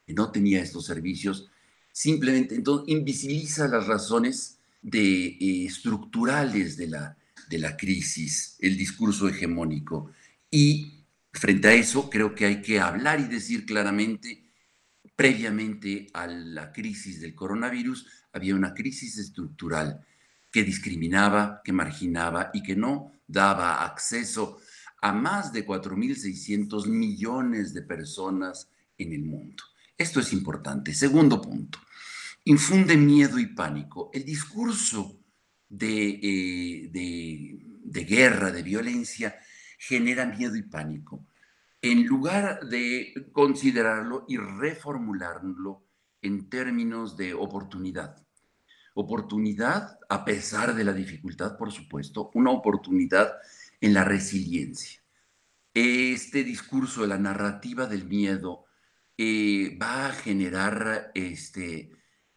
que 0.05 0.13
no 0.13 0.31
tenía 0.31 0.61
estos 0.61 0.85
servicios, 0.85 1.49
simplemente 1.91 2.55
entonces 2.55 2.89
invisibiliza 2.89 3.67
las 3.67 3.87
razones 3.87 4.59
eh, 4.91 5.65
estructurales 5.67 6.77
de 6.77 6.87
la, 6.87 7.17
de 7.49 7.59
la 7.59 7.75
crisis, 7.75 8.55
el 8.59 8.77
discurso 8.77 9.27
hegemónico. 9.27 10.11
Y 10.49 11.03
frente 11.33 11.67
a 11.67 11.73
eso 11.73 12.09
creo 12.09 12.33
que 12.33 12.45
hay 12.45 12.61
que 12.61 12.79
hablar 12.79 13.19
y 13.19 13.25
decir 13.25 13.65
claramente, 13.65 14.45
previamente 15.15 16.07
a 16.13 16.25
la 16.27 16.71
crisis 16.71 17.19
del 17.21 17.35
coronavirus, 17.35 18.07
había 18.31 18.55
una 18.55 18.73
crisis 18.73 19.17
estructural 19.17 20.05
que 20.51 20.63
discriminaba, 20.63 21.61
que 21.63 21.71
marginaba 21.71 22.51
y 22.53 22.61
que 22.61 22.75
no 22.75 23.13
daba 23.25 23.83
acceso 23.85 24.59
a 25.01 25.13
más 25.13 25.51
de 25.51 25.65
4.600 25.65 26.87
millones 26.87 27.73
de 27.73 27.81
personas 27.81 28.69
en 28.97 29.13
el 29.13 29.23
mundo. 29.23 29.63
Esto 29.97 30.19
es 30.19 30.33
importante. 30.33 30.93
Segundo 30.93 31.41
punto, 31.41 31.79
infunde 32.45 32.97
miedo 32.97 33.39
y 33.39 33.47
pánico. 33.47 34.09
El 34.13 34.25
discurso 34.25 35.19
de, 35.69 36.19
eh, 36.21 36.89
de, 36.91 37.59
de 37.83 38.05
guerra, 38.05 38.51
de 38.51 38.63
violencia, 38.63 39.35
genera 39.77 40.25
miedo 40.25 40.55
y 40.55 40.63
pánico. 40.63 41.25
En 41.81 42.05
lugar 42.05 42.67
de 42.67 43.13
considerarlo 43.31 44.25
y 44.27 44.37
reformularlo 44.37 45.83
en 46.21 46.49
términos 46.49 47.17
de 47.17 47.33
oportunidad, 47.33 48.15
oportunidad, 48.93 49.99
a 50.09 50.25
pesar 50.25 50.75
de 50.75 50.83
la 50.83 50.93
dificultad, 50.93 51.57
por 51.57 51.71
supuesto, 51.71 52.31
una 52.33 52.51
oportunidad 52.51 53.33
en 53.79 53.93
la 53.93 54.03
resiliencia. 54.03 55.01
Este 55.73 56.43
discurso 56.43 57.07
la 57.07 57.17
narrativa 57.17 57.87
del 57.87 58.05
miedo 58.05 58.65
eh, 59.17 59.77
va 59.81 60.07
a 60.07 60.11
generar 60.11 61.11
este, 61.13 61.91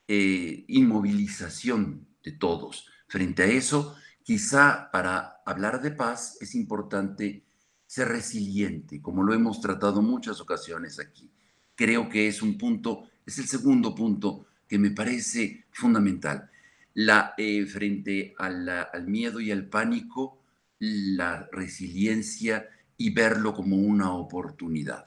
eh, 0.07 0.65
inmovilización 0.69 2.07
de 2.23 2.33
todos. 2.33 2.89
Frente 3.09 3.43
a 3.43 3.47
eso, 3.47 3.97
quizá 4.23 4.91
para 4.93 5.43
hablar 5.45 5.83
de 5.83 5.91
paz 5.91 6.39
es 6.41 6.55
importante 6.55 7.45
ser 7.87 8.09
resiliente, 8.09 9.01
como 9.01 9.23
lo 9.23 9.35
hemos 9.35 9.61
tratado 9.61 10.03
muchas 10.03 10.41
ocasiones 10.41 10.99
aquí. 10.99 11.31
Creo 11.75 12.09
que 12.09 12.29
es 12.29 12.43
un 12.43 12.57
punto, 12.57 13.09
es 13.27 13.39
el 13.39 13.47
segundo 13.47 13.95
punto 13.95 14.47
que 14.69 14.79
me 14.79 14.91
parece 14.91 15.65
fundamental. 15.73 16.51
La, 16.95 17.35
eh, 17.37 17.67
frente 17.67 18.35
al 18.39 19.07
miedo 19.07 19.41
y 19.41 19.51
al 19.51 19.67
pánico, 19.67 20.39
la 20.79 21.49
resiliencia 21.51 22.69
y 22.97 23.11
verlo 23.11 23.55
como 23.55 23.77
una 23.77 24.12
oportunidad. 24.12 25.07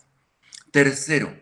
Tercero, 0.72 1.34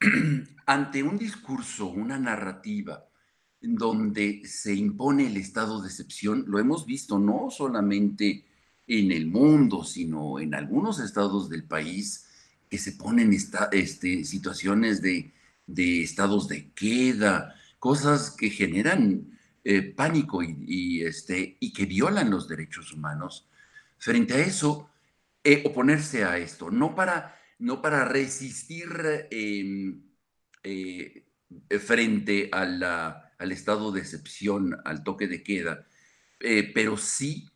ante 0.66 1.02
un 1.02 1.18
discurso, 1.18 1.86
una 1.86 2.18
narrativa 2.18 3.08
donde 3.60 4.42
se 4.44 4.74
impone 4.74 5.26
el 5.26 5.36
estado 5.36 5.80
de 5.80 5.88
excepción, 5.88 6.44
lo 6.46 6.58
hemos 6.58 6.86
visto 6.86 7.18
no 7.18 7.50
solamente 7.50 8.44
en 8.86 9.12
el 9.12 9.26
mundo, 9.26 9.84
sino 9.84 10.38
en 10.38 10.54
algunos 10.54 11.00
estados 11.00 11.48
del 11.48 11.64
país 11.64 12.26
que 12.70 12.78
se 12.78 12.92
ponen 12.92 13.32
esta, 13.32 13.68
este, 13.72 14.24
situaciones 14.24 15.02
de 15.02 15.32
de 15.68 16.02
estados 16.02 16.48
de 16.48 16.72
queda, 16.72 17.54
cosas 17.78 18.32
que 18.32 18.50
generan 18.50 19.38
eh, 19.62 19.82
pánico 19.82 20.42
y, 20.42 21.02
este, 21.02 21.58
y 21.60 21.72
que 21.72 21.86
violan 21.86 22.30
los 22.30 22.48
derechos 22.48 22.92
humanos. 22.92 23.48
Frente 23.98 24.34
a 24.34 24.38
eso, 24.38 24.90
eh, 25.44 25.62
oponerse 25.66 26.24
a 26.24 26.38
esto, 26.38 26.70
no 26.70 26.94
para, 26.94 27.36
no 27.58 27.82
para 27.82 28.04
resistir 28.06 28.88
em, 29.30 30.02
eh, 30.62 31.26
frente 31.80 32.48
al 32.52 33.52
estado 33.52 33.92
de 33.92 34.00
excepción, 34.00 34.76
al 34.84 35.04
toque 35.04 35.28
de 35.28 35.42
queda, 35.42 35.86
pero 36.74 36.96
sí 36.96 37.48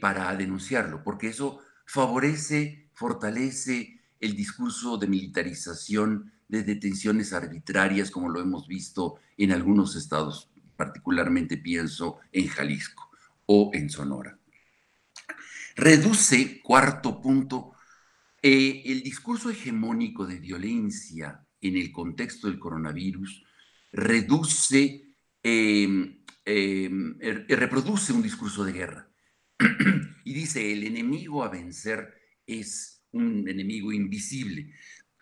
para 0.00 0.34
denunciarlo, 0.34 1.02
porque 1.04 1.28
eso 1.28 1.60
favorece, 1.86 2.90
fortalece 2.94 4.00
el 4.20 4.34
discurso 4.34 4.96
de 4.96 5.06
militarización 5.06 6.32
de 6.48 6.62
detenciones 6.62 7.32
arbitrarias, 7.32 8.10
como 8.10 8.28
lo 8.28 8.40
hemos 8.40 8.66
visto 8.68 9.16
en 9.36 9.52
algunos 9.52 9.96
estados, 9.96 10.50
particularmente 10.76 11.56
pienso 11.56 12.18
en 12.32 12.46
Jalisco 12.48 13.10
o 13.46 13.70
en 13.74 13.90
Sonora. 13.90 14.38
Reduce, 15.76 16.62
cuarto 16.62 17.20
punto, 17.20 17.72
eh, 18.42 18.82
el 18.86 19.02
discurso 19.02 19.50
hegemónico 19.50 20.26
de 20.26 20.38
violencia 20.38 21.44
en 21.60 21.76
el 21.76 21.92
contexto 21.92 22.46
del 22.46 22.58
coronavirus 22.58 23.44
reduce, 23.92 25.02
em, 25.42 26.22
em, 26.44 27.16
er, 27.20 27.46
reproduce 27.48 28.12
un 28.12 28.22
discurso 28.22 28.64
de 28.64 28.72
guerra. 28.72 29.10
y 30.24 30.32
dice, 30.34 30.72
el 30.72 30.84
enemigo 30.84 31.42
a 31.42 31.48
vencer 31.48 32.14
es 32.46 33.02
un 33.12 33.48
enemigo 33.48 33.92
invisible, 33.92 34.72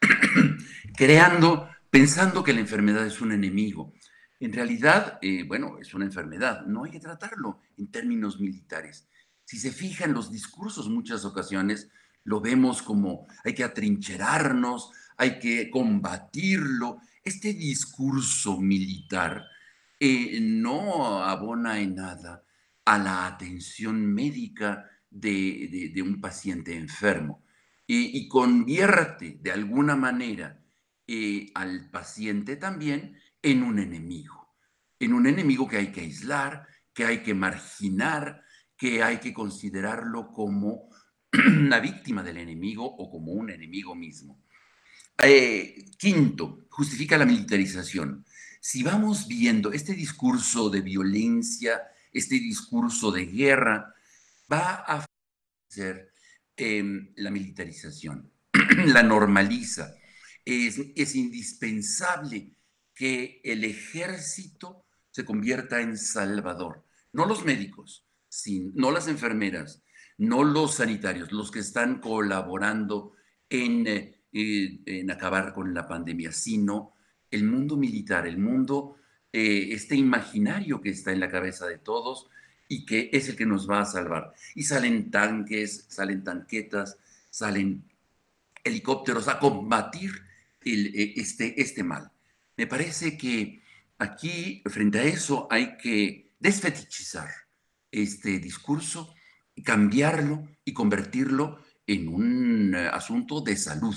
creando, 0.96 1.68
pensando 1.90 2.42
que 2.42 2.52
la 2.52 2.60
enfermedad 2.60 3.06
es 3.06 3.20
un 3.20 3.32
enemigo. 3.32 3.92
En 4.40 4.52
realidad, 4.52 5.18
eh, 5.22 5.44
bueno, 5.46 5.78
es 5.80 5.94
una 5.94 6.04
enfermedad, 6.04 6.66
no 6.66 6.84
hay 6.84 6.90
que 6.90 7.00
tratarlo 7.00 7.60
en 7.76 7.90
términos 7.90 8.40
militares. 8.40 9.08
Si 9.44 9.58
se 9.58 9.70
fijan 9.70 10.12
los 10.12 10.30
discursos, 10.30 10.88
muchas 10.88 11.24
ocasiones 11.24 11.90
lo 12.24 12.40
vemos 12.40 12.82
como 12.82 13.26
hay 13.44 13.54
que 13.54 13.64
atrincherarnos, 13.64 14.90
hay 15.16 15.38
que 15.38 15.70
combatirlo. 15.70 16.98
Este 17.22 17.52
discurso 17.52 18.60
militar 18.60 19.44
eh, 20.00 20.40
no 20.40 21.22
abona 21.22 21.80
en 21.80 21.94
nada 21.94 22.44
a 22.84 22.98
la 22.98 23.26
atención 23.26 24.04
médica 24.04 24.90
de, 25.10 26.02
un 26.04 26.20
paciente 26.20 26.76
enfermo 26.76 27.43
y 27.86 28.28
convierte 28.28 29.38
de 29.42 29.52
alguna 29.52 29.94
manera 29.94 30.64
eh, 31.06 31.50
al 31.54 31.90
paciente 31.90 32.56
también 32.56 33.20
en 33.42 33.62
un 33.62 33.78
enemigo, 33.78 34.56
en 34.98 35.12
un 35.12 35.26
enemigo 35.26 35.68
que 35.68 35.76
hay 35.76 35.92
que 35.92 36.00
aislar, 36.00 36.66
que 36.94 37.04
hay 37.04 37.22
que 37.22 37.34
marginar, 37.34 38.42
que 38.74 39.02
hay 39.02 39.18
que 39.18 39.34
considerarlo 39.34 40.32
como 40.32 40.88
una 41.46 41.78
víctima 41.78 42.22
del 42.22 42.38
enemigo 42.38 42.86
o 42.86 43.10
como 43.10 43.32
un 43.32 43.50
enemigo 43.50 43.94
mismo. 43.94 44.42
Eh, 45.18 45.90
quinto, 45.98 46.64
justifica 46.70 47.18
la 47.18 47.26
militarización. 47.26 48.24
Si 48.62 48.82
vamos 48.82 49.28
viendo 49.28 49.72
este 49.72 49.92
discurso 49.92 50.70
de 50.70 50.80
violencia, 50.80 51.82
este 52.14 52.36
discurso 52.36 53.12
de 53.12 53.26
guerra, 53.26 53.94
va 54.50 54.76
a 54.88 55.04
ser 55.68 56.13
em, 56.56 57.12
la 57.16 57.30
militarización, 57.30 58.32
la 58.86 59.02
normaliza. 59.02 59.94
Es, 60.44 61.14
indispensable 61.14 62.52
que 62.94 63.40
el 63.44 63.64
ejército 63.64 64.84
se 65.10 65.24
convierta 65.24 65.80
en 65.80 65.96
salvador, 65.96 66.84
no 67.12 67.24
los 67.24 67.44
médicos, 67.44 68.06
no 68.74 68.90
las 68.90 69.08
enfermeras, 69.08 69.82
no 70.18 70.44
los 70.44 70.74
sanitarios, 70.74 71.32
los 71.32 71.50
que 71.50 71.60
están 71.60 72.00
colaborando 72.00 73.14
en, 73.48 73.86
eh, 73.86 74.22
en 74.32 75.10
acabar 75.10 75.54
con 75.54 75.72
la 75.72 75.86
pandemia, 75.88 76.32
sino 76.32 76.94
el 77.30 77.44
mundo 77.44 77.76
militar, 77.76 78.26
el 78.26 78.38
mundo, 78.38 78.96
eh, 79.32 79.72
este 79.72 79.96
imaginario 79.96 80.80
que 80.80 80.90
está 80.90 81.10
en 81.12 81.20
la 81.20 81.28
cabeza 81.28 81.66
de 81.66 81.78
todos 81.78 82.28
y 82.74 82.84
que 82.84 83.08
es 83.12 83.28
el 83.28 83.36
que 83.36 83.46
nos 83.46 83.70
va 83.70 83.82
a 83.82 83.84
salvar. 83.84 84.34
Y 84.56 84.64
salen 84.64 85.08
tanques, 85.12 85.86
salen 85.88 86.24
tanquetas, 86.24 86.98
salen 87.30 87.84
helicópteros 88.64 89.28
a 89.28 89.38
combatir 89.38 90.10
eh, 90.64 91.14
este, 91.14 91.60
este 91.60 91.84
mal. 91.84 92.10
Me 92.56 92.66
parece 92.66 93.16
que 93.16 93.62
aquí, 93.98 94.60
frente 94.66 94.98
a 94.98 95.04
eso, 95.04 95.46
hay 95.52 95.76
que 95.76 96.32
desfetichizar 96.40 97.30
este 97.92 98.40
discurso, 98.40 99.14
cambiarlo 99.62 100.48
y 100.64 100.72
convertirlo 100.72 101.64
en 101.86 102.08
un 102.08 102.74
eh, 102.74 102.88
asunto 102.88 103.40
de 103.40 103.56
salud 103.56 103.94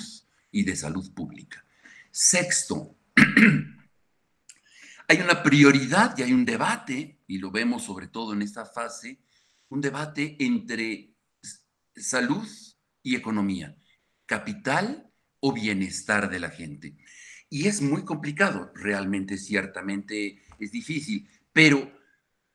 y 0.51 0.63
de 0.65 0.75
salud 0.75 1.11
pública. 1.15 1.65
Sexto, 2.11 2.95
hay 5.07 5.21
una 5.21 5.41
prioridad 5.41 6.17
y 6.17 6.23
hay 6.23 6.33
un 6.33 6.45
debate, 6.45 7.21
y 7.27 7.37
lo 7.37 7.49
vemos 7.49 7.83
sobre 7.83 8.07
todo 8.07 8.33
en 8.33 8.41
esta 8.41 8.65
fase, 8.65 9.19
un 9.69 9.79
debate 9.81 10.35
entre 10.39 11.15
salud 11.95 12.47
y 13.01 13.15
economía, 13.15 13.75
capital 14.25 15.09
o 15.39 15.53
bienestar 15.53 16.29
de 16.29 16.39
la 16.39 16.49
gente. 16.49 16.97
Y 17.49 17.67
es 17.67 17.81
muy 17.81 18.03
complicado, 18.03 18.71
realmente, 18.75 19.37
ciertamente 19.37 20.41
es 20.59 20.71
difícil, 20.71 21.29
pero 21.53 21.89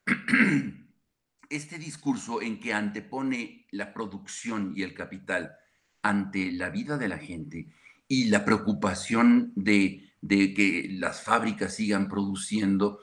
este 1.48 1.78
discurso 1.78 2.42
en 2.42 2.60
que 2.60 2.74
antepone 2.74 3.66
la 3.70 3.94
producción 3.94 4.74
y 4.76 4.82
el 4.82 4.92
capital 4.92 5.56
ante 6.02 6.52
la 6.52 6.68
vida 6.68 6.98
de 6.98 7.08
la 7.08 7.18
gente 7.18 7.68
y 8.08 8.24
la 8.24 8.44
preocupación 8.44 9.52
de, 9.56 10.11
que 10.28 10.88
las 10.90 11.22
fábricas 11.22 11.74
sigan 11.74 12.08
produciendo, 12.08 13.00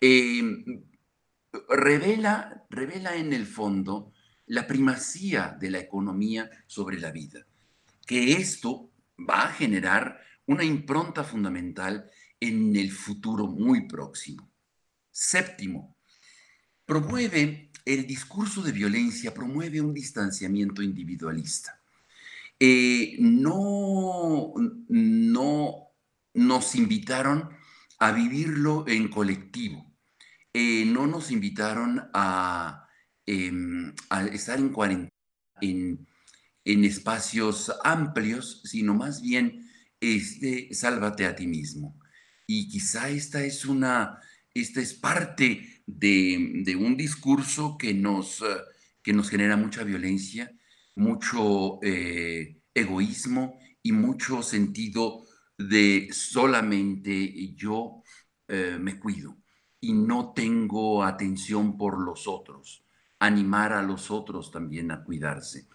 em, 0.00 0.84
revela, 1.68 2.64
revela 2.70 3.16
en 3.16 3.32
el 3.32 3.46
fondo 3.46 4.12
la 4.46 4.66
primacía 4.66 5.56
de 5.60 5.70
la 5.70 5.78
economía 5.78 6.50
sobre 6.66 6.98
la 6.98 7.10
vida, 7.10 7.46
que 8.06 8.32
esto 8.32 8.90
va 9.18 9.44
a 9.44 9.52
generar 9.52 10.20
una 10.46 10.64
impronta 10.64 11.24
fundamental 11.24 12.10
en 12.40 12.74
el 12.74 12.90
futuro 12.90 13.46
muy 13.46 13.86
próximo. 13.86 14.50
Séptimo, 15.10 15.96
promueve 16.84 17.70
el 17.84 18.06
discurso 18.06 18.62
de 18.62 18.72
violencia, 18.72 19.32
promueve 19.32 19.80
un 19.80 19.94
distanciamiento 19.94 20.82
individualista. 20.82 21.80
Eh, 22.58 23.16
no, 23.18 24.54
no 24.88 25.91
nos 26.34 26.74
invitaron 26.74 27.50
a 27.98 28.12
vivirlo 28.12 28.84
en 28.88 29.08
colectivo, 29.08 29.92
eh, 30.52 30.84
no 30.86 31.06
nos 31.06 31.30
invitaron 31.30 32.02
a, 32.12 32.88
em, 33.26 33.94
estar 34.32 34.58
en 34.58 34.70
cuarentena 34.70 35.12
en, 35.62 36.06
espacios 36.84 37.72
amplios, 37.84 38.62
sino 38.64 38.94
más 38.94 39.20
bien 39.22 39.68
este, 40.00 40.72
sálvate 40.74 41.26
a 41.26 41.34
ti 41.34 41.46
mismo. 41.46 41.98
Y 42.46 42.68
quizá 42.68 43.08
esta 43.08 43.44
es 43.44 43.64
una, 43.64 44.18
esta 44.54 44.80
es 44.80 44.94
parte 44.94 45.82
de, 45.86 46.76
un 46.78 46.96
discurso 46.96 47.76
que 47.78 47.94
nos, 47.94 48.42
que 49.02 49.12
nos 49.12 49.30
genera 49.30 49.56
mucha 49.56 49.84
violencia, 49.84 50.52
mucho 50.94 51.78
eh, 51.82 52.60
egoísmo 52.74 53.58
y 53.82 53.92
mucho 53.92 54.42
sentido 54.42 55.24
de 55.58 56.08
solamente 56.12 57.54
yo 57.54 58.02
eh, 58.48 58.78
me 58.80 58.98
cuido 58.98 59.36
y 59.80 59.92
no 59.92 60.32
tengo 60.32 61.04
atención 61.04 61.76
por 61.76 62.00
los 62.00 62.28
otros, 62.28 62.84
animar 63.18 63.72
a 63.72 63.82
los 63.82 64.10
otros 64.10 64.50
también 64.50 64.90
a 64.90 65.02
cuidarse. 65.02 65.66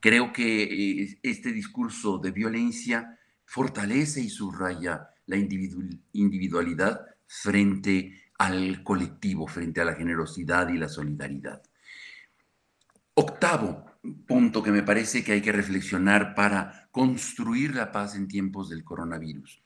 Creo 0.00 0.32
que 0.32 1.18
este 1.22 1.52
discurso 1.52 2.18
de 2.18 2.32
violencia 2.32 3.18
fortalece 3.44 4.20
y 4.20 4.30
subraya 4.30 5.10
la 5.26 5.36
individualidad 5.36 7.06
frente 7.26 8.22
al 8.38 8.82
colectivo, 8.82 9.46
frente 9.46 9.80
a 9.80 9.84
la 9.84 9.94
generosidad 9.94 10.68
y 10.70 10.78
la 10.78 10.88
solidaridad. 10.88 11.62
Octavo 13.14 13.91
punto 14.26 14.62
que 14.62 14.72
me 14.72 14.82
parece 14.82 15.22
que 15.22 15.32
hay 15.32 15.42
que 15.42 15.52
reflexionar 15.52 16.34
para 16.34 16.88
construir 16.90 17.74
la 17.74 17.92
paz 17.92 18.16
en 18.16 18.28
tiempos 18.28 18.68
del 18.68 18.84
coronavirus. 18.84 19.62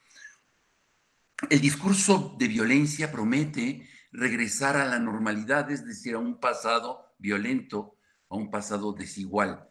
El 1.50 1.60
discurso 1.60 2.34
de 2.38 2.48
violencia 2.48 3.10
promete 3.10 3.88
regresar 4.12 4.76
a 4.76 4.86
la 4.86 4.98
normalidad, 4.98 5.70
es 5.70 5.86
decir, 5.86 6.14
a 6.14 6.18
un 6.18 6.40
pasado 6.40 7.14
violento, 7.18 7.98
a 8.28 8.36
un 8.36 8.50
pasado 8.50 8.92
desigual. 8.92 9.66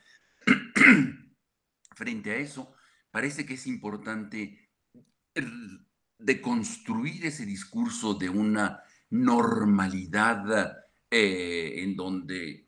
Frente 1.95 2.31
a 2.31 2.37
eso, 2.37 2.73
parece 3.11 3.45
que 3.45 3.55
es 3.55 3.67
importante 3.67 4.69
deconstruir 6.17 7.25
ese 7.25 7.45
discurso 7.45 8.13
de 8.13 8.29
una 8.29 8.81
normalidad 9.09 10.77
eh, 11.09 11.73
en 11.77 11.95
donde 11.95 12.64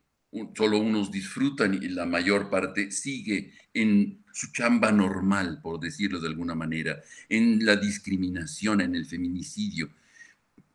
solo 0.55 0.79
unos 0.79 1.11
disfrutan 1.11 1.73
y 1.73 1.87
la 1.89 2.05
mayor 2.05 2.49
parte 2.49 2.91
sigue 2.91 3.53
en 3.73 4.23
su 4.33 4.51
chamba 4.51 4.91
normal, 4.91 5.59
por 5.61 5.79
decirlo 5.79 6.19
de 6.19 6.27
alguna 6.27 6.55
manera, 6.55 7.01
en 7.29 7.65
la 7.65 7.75
discriminación, 7.75 8.81
en 8.81 8.95
el 8.95 9.05
feminicidio. 9.05 9.89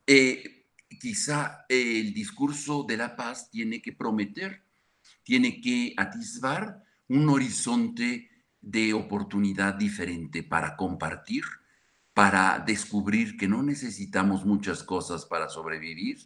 Eh, 0.05 0.65
quizá 0.99 1.65
el 1.69 2.13
discurso 2.13 2.83
de 2.83 2.97
la 2.97 3.15
paz 3.15 3.49
tiene 3.49 3.81
que 3.81 3.93
prometer, 3.93 4.61
tiene 5.23 5.61
que 5.61 5.93
atisbar 5.97 6.83
un 7.07 7.29
horizonte 7.29 8.29
de 8.61 8.93
oportunidad 8.93 9.75
diferente 9.75 10.43
para 10.43 10.75
compartir, 10.75 11.43
para 12.13 12.63
descubrir 12.65 13.37
que 13.37 13.47
no 13.47 13.63
necesitamos 13.63 14.45
muchas 14.45 14.83
cosas 14.83 15.25
para 15.25 15.49
sobrevivir 15.49 16.19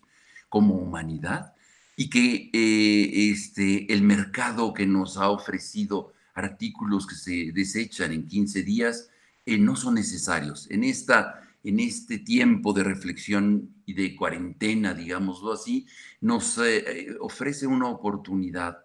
como 0.49 0.75
humanidad 0.75 1.53
y 1.99 2.11
que 2.11 2.51
eh, 2.53 3.31
este, 3.31 3.91
el 3.91 4.03
mercado 4.03 4.71
que 4.71 4.85
nos 4.85 5.17
ha 5.17 5.29
ofrecido 5.29 6.13
artículos 6.35 7.07
que 7.07 7.15
se 7.15 7.51
desechan 7.51 8.13
en 8.13 8.27
15 8.27 8.61
días 8.61 9.09
eh, 9.47 9.57
no 9.57 9.75
son 9.75 9.95
necesarios. 9.95 10.67
En, 10.69 10.83
esta, 10.83 11.41
en 11.63 11.79
este 11.79 12.19
tiempo 12.19 12.71
de 12.71 12.83
reflexión 12.83 13.73
y 13.87 13.95
de 13.95 14.15
cuarentena, 14.15 14.93
digámoslo 14.93 15.51
así, 15.51 15.87
nos 16.21 16.59
eh, 16.59 17.17
ofrece 17.19 17.65
una 17.65 17.87
oportunidad 17.87 18.77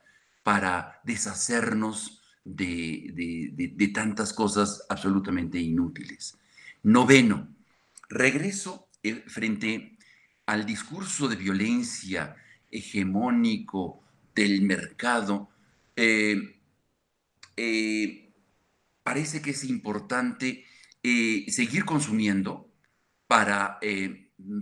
para 0.42 1.02
deshacernos 1.04 2.22
de, 2.44 3.92
tantas 3.94 4.32
cosas 4.32 4.86
absolutamente 4.88 5.58
inútiles. 5.58 6.38
Noveno, 6.82 7.46
regreso 8.08 8.88
frente 9.26 9.98
al 10.46 10.64
discurso 10.64 11.28
de 11.28 11.36
violencia 11.36 12.36
hegemónico 12.72 14.02
del 14.34 14.62
mercado. 14.62 15.50
Eh, 15.94 16.60
eh, 17.56 18.32
parece 19.04 19.40
que 19.40 19.50
es 19.50 19.64
importante 19.64 20.64
seguir 21.48 21.84
consumiendo 21.84 22.70
para, 23.26 23.80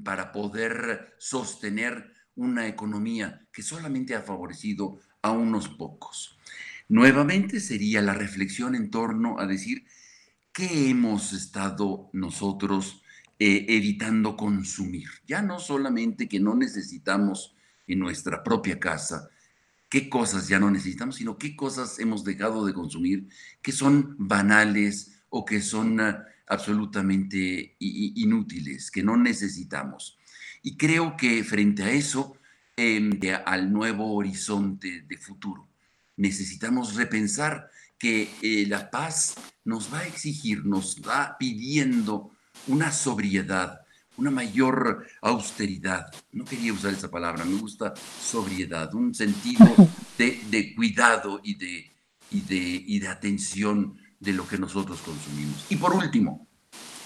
para 0.03 0.33
poder 0.33 1.15
sostener 1.19 2.15
una 2.35 2.67
economía 2.67 3.47
que 3.53 3.63
solamente 3.63 4.15
ha 4.15 4.23
favorecido 4.23 5.01
a 5.21 5.33
unos 5.33 5.69
pocos. 5.69 6.39
Nuevamente 6.89 7.61
sería 7.61 8.03
la 8.03 8.15
reflexión 8.15 8.75
en 8.75 8.91
torno 8.91 9.39
a 9.39 9.47
decir 9.47 9.85
qué 10.53 10.91
hemos 10.91 11.33
estado 11.33 12.11
nosotros 12.13 13.03
eh, 13.39 13.67
evitando 13.69 14.37
consumir. 14.37 15.09
Ya 15.27 15.43
no 15.43 15.61
solamente 15.61 16.29
que 16.29 16.41
no 16.41 16.55
necesitamos 16.55 17.55
en 17.93 17.99
nuestra 17.99 18.43
propia 18.43 18.79
casa, 18.79 19.29
qué 19.89 20.09
cosas 20.09 20.49
ya 20.49 20.59
no 20.59 20.71
necesitamos, 20.71 21.17
sino 21.17 21.37
qué 21.37 21.57
cosas 21.57 21.99
hemos 21.99 22.25
dejado 22.25 22.65
de 22.65 22.73
consumir 22.73 23.29
que 23.61 23.73
son 23.73 24.15
banales 24.19 25.23
o 25.29 25.45
que 25.45 25.61
son 25.61 26.01
ah, 26.01 26.25
absolutamente 26.47 27.77
inútiles, 27.79 28.91
que 28.91 29.03
no 29.03 29.17
necesitamos. 29.17 30.19
Y 30.63 30.77
creo 30.77 31.17
que 31.17 31.43
frente 31.45 31.83
a 31.83 31.91
eso, 31.91 32.37
em, 32.77 33.19
al 33.47 33.73
nuevo 33.73 34.15
horizonte 34.15 35.03
de 35.03 35.17
futuro, 35.17 35.69
necesitamos 36.17 36.97
repensar 36.97 37.71
que 37.99 38.31
eh, 38.43 38.67
la 38.67 38.91
paz 38.91 39.35
nos 39.65 39.93
va 39.93 40.01
a 40.01 40.07
exigir, 40.07 40.65
nos 40.65 41.01
va 41.07 41.37
pidiendo 41.39 42.33
una 42.67 42.93
sobriedad, 42.93 43.80
una 44.21 44.31
mayor 44.31 45.07
austeridad. 45.23 46.07
No 46.33 46.45
quería 46.45 46.75
usar 46.75 46.93
esa 46.93 47.11
palabra, 47.11 47.45
me 47.45 47.59
gusta 47.59 47.95
sobriedad, 48.23 48.95
un 48.95 49.15
sentido 49.15 49.67
de, 50.19 50.75
cuidado 50.77 51.41
y 51.43 51.55
de, 51.55 51.91
y, 52.31 52.41
de, 52.43 52.85
y 52.87 53.01
de 53.01 53.09
atención 53.09 53.99
de 54.21 54.35
lo 54.35 54.47
que 54.47 54.59
nosotros 54.59 55.01
consumimos. 55.01 55.65
Y 55.71 55.77
por 55.77 55.95
último, 55.95 56.47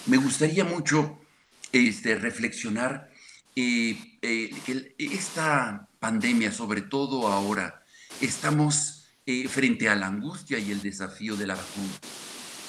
me 0.06 0.16
gustaría 0.16 0.64
mucho 0.64 1.20
este, 1.70 2.16
reflexionar 2.16 3.08
eh, 3.54 3.96
eh, 4.20 4.50
que 4.66 4.96
esta 4.98 5.88
pandemia, 6.00 6.50
sobre 6.50 6.82
todo 6.82 7.28
ahora, 7.28 7.84
estamos 8.20 9.06
eh, 9.24 9.46
frente 9.46 9.88
a 9.88 9.94
la 9.94 10.08
angustia 10.08 10.58
y 10.58 10.72
el 10.72 10.82
desafío 10.82 11.36
de 11.36 11.46
la 11.46 11.54
vacuna. 11.54 11.94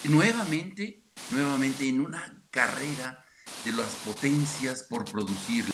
Nuevamente, 0.03 1.01
nuevamente 1.31 1.89
en 1.89 2.01
una 2.01 2.43
carrera 2.51 3.24
de 3.63 3.71
las 3.71 3.89
potencias 4.05 4.83
por 4.83 5.05
producir 5.05 5.65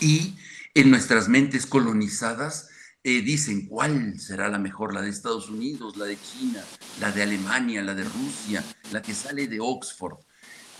y 0.00 0.36
en 0.74 0.90
nuestras 0.90 1.28
mentes 1.28 1.66
colonizadas 1.66 2.68
eh, 3.02 3.22
dicen 3.22 3.66
cuál 3.66 4.18
será 4.18 4.48
la 4.48 4.58
mejor, 4.58 4.92
la 4.92 5.02
de 5.02 5.10
Estados 5.10 5.48
Unidos, 5.48 5.96
la 5.96 6.06
de 6.06 6.18
China, 6.20 6.62
la 7.00 7.12
de 7.12 7.22
Alemania, 7.22 7.82
la 7.82 7.94
de 7.94 8.04
Rusia, 8.04 8.64
la 8.92 9.00
que 9.00 9.14
sale 9.14 9.46
de 9.46 9.60
Oxford. 9.60 10.18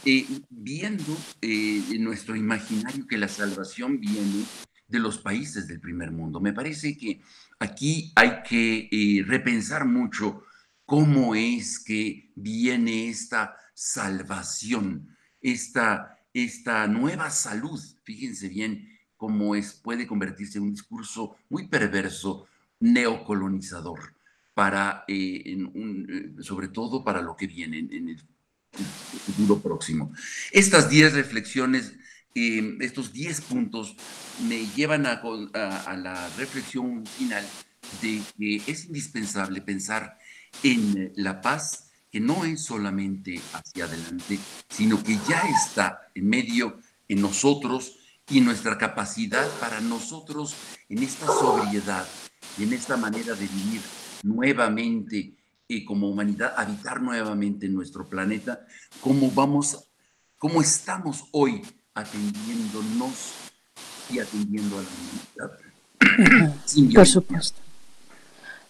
Eh, 0.05 0.27
viendo 0.51 1.17
en 1.41 2.05
nuestro 2.05 2.37
imaginario 2.37 3.07
que 3.09 3.19
la 3.19 3.27
salvación 3.27 3.99
viene 3.99 4.45
de 4.89 4.99
los 4.99 5.19
países 5.19 5.67
del 5.67 5.81
primer 5.81 6.13
mundo. 6.13 6.41
Me 6.41 6.53
parece 6.53 6.97
que 6.97 7.21
aquí 7.59 8.13
hay 8.15 8.43
que 8.43 8.89
eh, 8.91 9.25
repensar 9.27 9.85
mucho 9.85 10.45
cómo 10.85 11.35
es 11.35 11.81
que 11.81 12.31
viene 12.37 13.09
esta 13.09 13.57
salvación, 13.75 15.16
esta, 15.53 16.19
esta 16.35 16.87
nueva 16.87 17.31
salud. 17.31 17.81
Fíjense 18.03 18.49
bien 18.49 18.99
cómo 19.17 19.55
es, 19.55 19.75
puede 19.75 20.07
convertirse 20.07 20.59
en 20.59 20.65
un 20.65 20.71
discurso 20.73 21.37
muy 21.49 21.69
perverso, 21.69 22.47
neocolonizador, 22.81 24.15
para, 24.55 25.05
eh, 25.09 25.43
eh, 25.47 26.43
sobre 26.43 26.69
todo 26.69 27.05
para 27.05 27.23
lo 27.23 27.37
que 27.37 27.47
viene 27.47 27.79
en, 27.79 28.09
el 28.09 28.21
futuro 29.25 29.61
próximo. 29.61 30.13
Estas 30.53 30.91
diez 30.91 31.15
reflexiones 31.15 31.95
estos 32.81 33.13
10 33.15 33.41
puntos 33.43 33.97
me 34.47 34.67
llevan 34.77 35.07
a, 35.07 35.97
la 35.97 36.29
reflexión 36.37 37.07
final 37.07 37.47
de 38.03 38.21
que 38.37 38.57
es 38.71 38.85
indispensable 38.87 39.63
pensar 39.63 40.19
en 40.63 41.13
la 41.17 41.41
paz 41.41 41.86
que 42.17 42.21
no 42.21 42.47
es 42.47 42.63
solamente 42.65 43.39
hacia 43.53 43.85
adelante, 43.85 44.39
sino 44.71 45.03
que 45.03 45.19
ya 45.29 45.43
está 45.55 46.09
en 46.15 46.27
medio 46.27 46.79
en 47.09 47.21
nosotros 47.21 47.99
y 48.31 48.41
nuestra 48.41 48.79
capacidad 48.79 49.47
para 49.61 49.83
nosotros 49.83 50.55
en 50.89 51.03
esta 51.03 51.27
sobriedad 51.27 52.09
y 52.57 52.63
en 52.63 52.73
esta 52.73 52.97
manera 52.97 53.35
de 53.35 53.47
vivir 53.47 53.83
nuevamente 54.23 55.35
y 55.69 55.85
como 55.85 56.09
humanidad, 56.09 56.55
habitar 56.57 57.03
nuevamente 57.03 57.67
en 57.67 57.75
nuestro 57.75 58.09
planeta, 58.09 58.67
como 59.03 59.31
vamos, 59.31 59.87
como 60.39 60.63
estamos 60.63 61.25
hoy 61.33 61.61
atendiéndonos 61.93 63.33
y 64.09 64.21
atendiendo 64.21 64.79
a 64.79 64.83
la 64.83 64.89
humanidad. 66.09 66.55
Por 66.95 67.07
supuesto. 67.07 67.66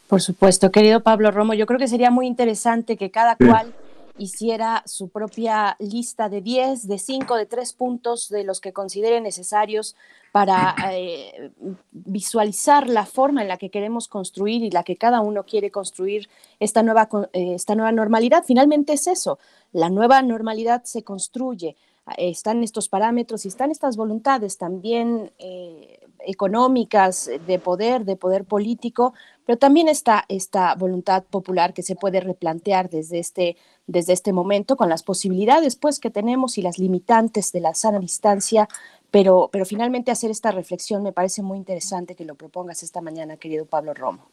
Por 0.09 0.23
supuesto, 0.23 0.71
querido 0.71 1.03
Pablo 1.03 1.31
Romo, 1.31 1.55
yo 1.55 1.67
creo 1.67 1.79
que 1.79 1.89
sería 1.89 2.11
muy 2.11 2.27
interesante 2.27 2.97
que 2.97 3.11
cada 3.11 3.37
cual 3.37 3.75
hiciera 4.19 4.83
su 4.87 5.09
propia 5.09 5.77
lista 5.79 6.29
de 6.29 6.41
10, 6.41 6.87
de 6.87 6.99
5, 6.99 7.37
de 7.37 7.47
3 7.47 7.73
puntos 7.73 8.29
de 8.29 8.45
los 8.45 8.61
que 8.61 8.73
considere 8.73 9.21
necesarios 9.21 9.97
para 10.33 10.75
eh, 10.93 11.51
visualizar 11.91 12.89
la 12.89 13.05
forma 13.05 13.43
en 13.43 13.49
la 13.49 13.57
que 13.57 13.71
queremos 13.71 14.07
construir 14.07 14.63
y 14.63 14.71
la 14.71 14.85
que 14.85 14.97
cada 14.97 15.21
uno 15.21 15.45
quiere 15.45 15.71
construir 15.71 16.29
esta 16.61 16.83
nueva, 16.83 17.09
eh, 17.33 17.55
esta 17.55 17.75
nueva 17.75 17.93
normalidad. 17.93 18.45
Finalmente 18.47 18.93
es 18.93 19.07
eso, 19.07 19.39
la 19.73 19.91
nueva 19.91 20.23
normalidad 20.23 20.85
se 20.85 21.03
construye 21.03 21.77
están 22.17 22.63
estos 22.63 22.89
parámetros 22.89 23.45
y 23.45 23.49
están 23.49 23.71
estas 23.71 23.97
voluntades 23.97 24.59
también 24.59 25.33
eh, 25.39 25.99
económicas, 26.27 27.31
de 27.47 27.59
poder, 27.59 28.05
de 28.05 28.17
poder 28.17 28.45
político, 28.45 29.15
pero 29.45 29.59
también 29.59 29.89
está 29.89 30.25
esta 30.29 30.75
voluntad 30.75 31.25
popular 31.25 31.73
que 31.73 31.83
se 31.83 31.97
puede 31.97 32.21
replantear 32.21 32.91
desde 32.91 33.19
este, 33.19 33.57
desde 33.87 34.13
este 34.13 34.33
momento 34.33 34.77
con 34.77 34.89
las 34.89 35.03
posibilidades 35.03 35.77
pues, 35.77 36.01
que 36.01 36.11
tenemos 36.11 36.59
y 36.59 36.63
las 36.63 36.79
limitantes 36.79 37.53
de 37.53 37.61
la 37.61 37.75
sana 37.75 37.99
distancia, 37.99 38.69
pero, 39.11 39.49
pero 39.53 39.65
finalmente 39.65 40.11
hacer 40.11 40.31
esta 40.31 40.51
reflexión 40.51 41.03
me 41.03 41.13
parece 41.13 41.43
muy 41.43 41.59
interesante 41.59 42.15
que 42.15 42.25
lo 42.25 42.35
propongas 42.35 42.83
esta 42.83 43.01
mañana, 43.01 43.37
querido 43.37 43.67
Pablo 43.67 43.95
Romo. 43.95 44.31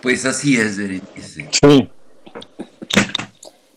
Pues 0.00 0.24
así 0.24 0.56
es, 0.56 0.78
Berenice. 0.78 1.48
Sí. 1.50 1.90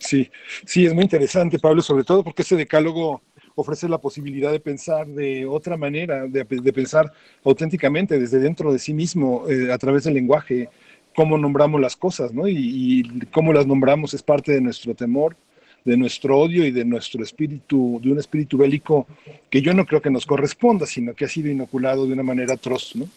Sí, 0.06 0.30
sí, 0.64 0.86
es 0.86 0.94
muy 0.94 1.02
interesante, 1.02 1.58
Pablo, 1.58 1.82
sobre 1.82 2.04
todo 2.04 2.22
porque 2.22 2.42
ese 2.42 2.56
decálogo 2.56 3.22
ofrece 3.56 3.88
la 3.88 3.98
posibilidad 3.98 4.52
de 4.52 4.60
pensar 4.60 5.06
de 5.06 5.46
otra 5.46 5.76
manera, 5.76 6.26
de, 6.26 6.44
pensar 6.44 7.12
auténticamente 7.44 8.18
desde 8.18 8.38
dentro 8.38 8.72
de 8.72 8.78
sí 8.78 8.94
mismo, 8.94 9.46
eh, 9.48 9.72
a 9.72 9.78
través 9.78 10.04
del 10.04 10.14
lenguaje, 10.14 10.68
cómo 11.14 11.38
nombramos 11.38 11.80
las 11.80 11.96
cosas, 11.96 12.32
¿no? 12.32 12.46
Y, 12.46 13.26
cómo 13.32 13.52
las 13.52 13.66
nombramos 13.66 14.14
es 14.14 14.22
parte 14.22 14.52
de 14.52 14.60
nuestro 14.60 14.94
temor, 14.94 15.36
de 15.84 15.96
nuestro 15.96 16.38
odio 16.38 16.66
y 16.66 16.70
de 16.70 16.84
nuestro 16.84 17.22
espíritu, 17.22 17.98
de 18.02 18.12
un 18.12 18.18
espíritu 18.18 18.58
bélico 18.58 19.06
que 19.48 19.62
yo 19.62 19.72
no 19.72 19.86
creo 19.86 20.02
que 20.02 20.10
nos 20.10 20.26
corresponda, 20.26 20.84
sino 20.84 21.14
que 21.14 21.24
ha 21.24 21.28
sido 21.28 21.50
inoculado 21.50 22.06
de 22.06 22.12
una 22.12 22.22
manera 22.22 22.54
atroz, 22.54 22.94
¿no? 22.94 23.08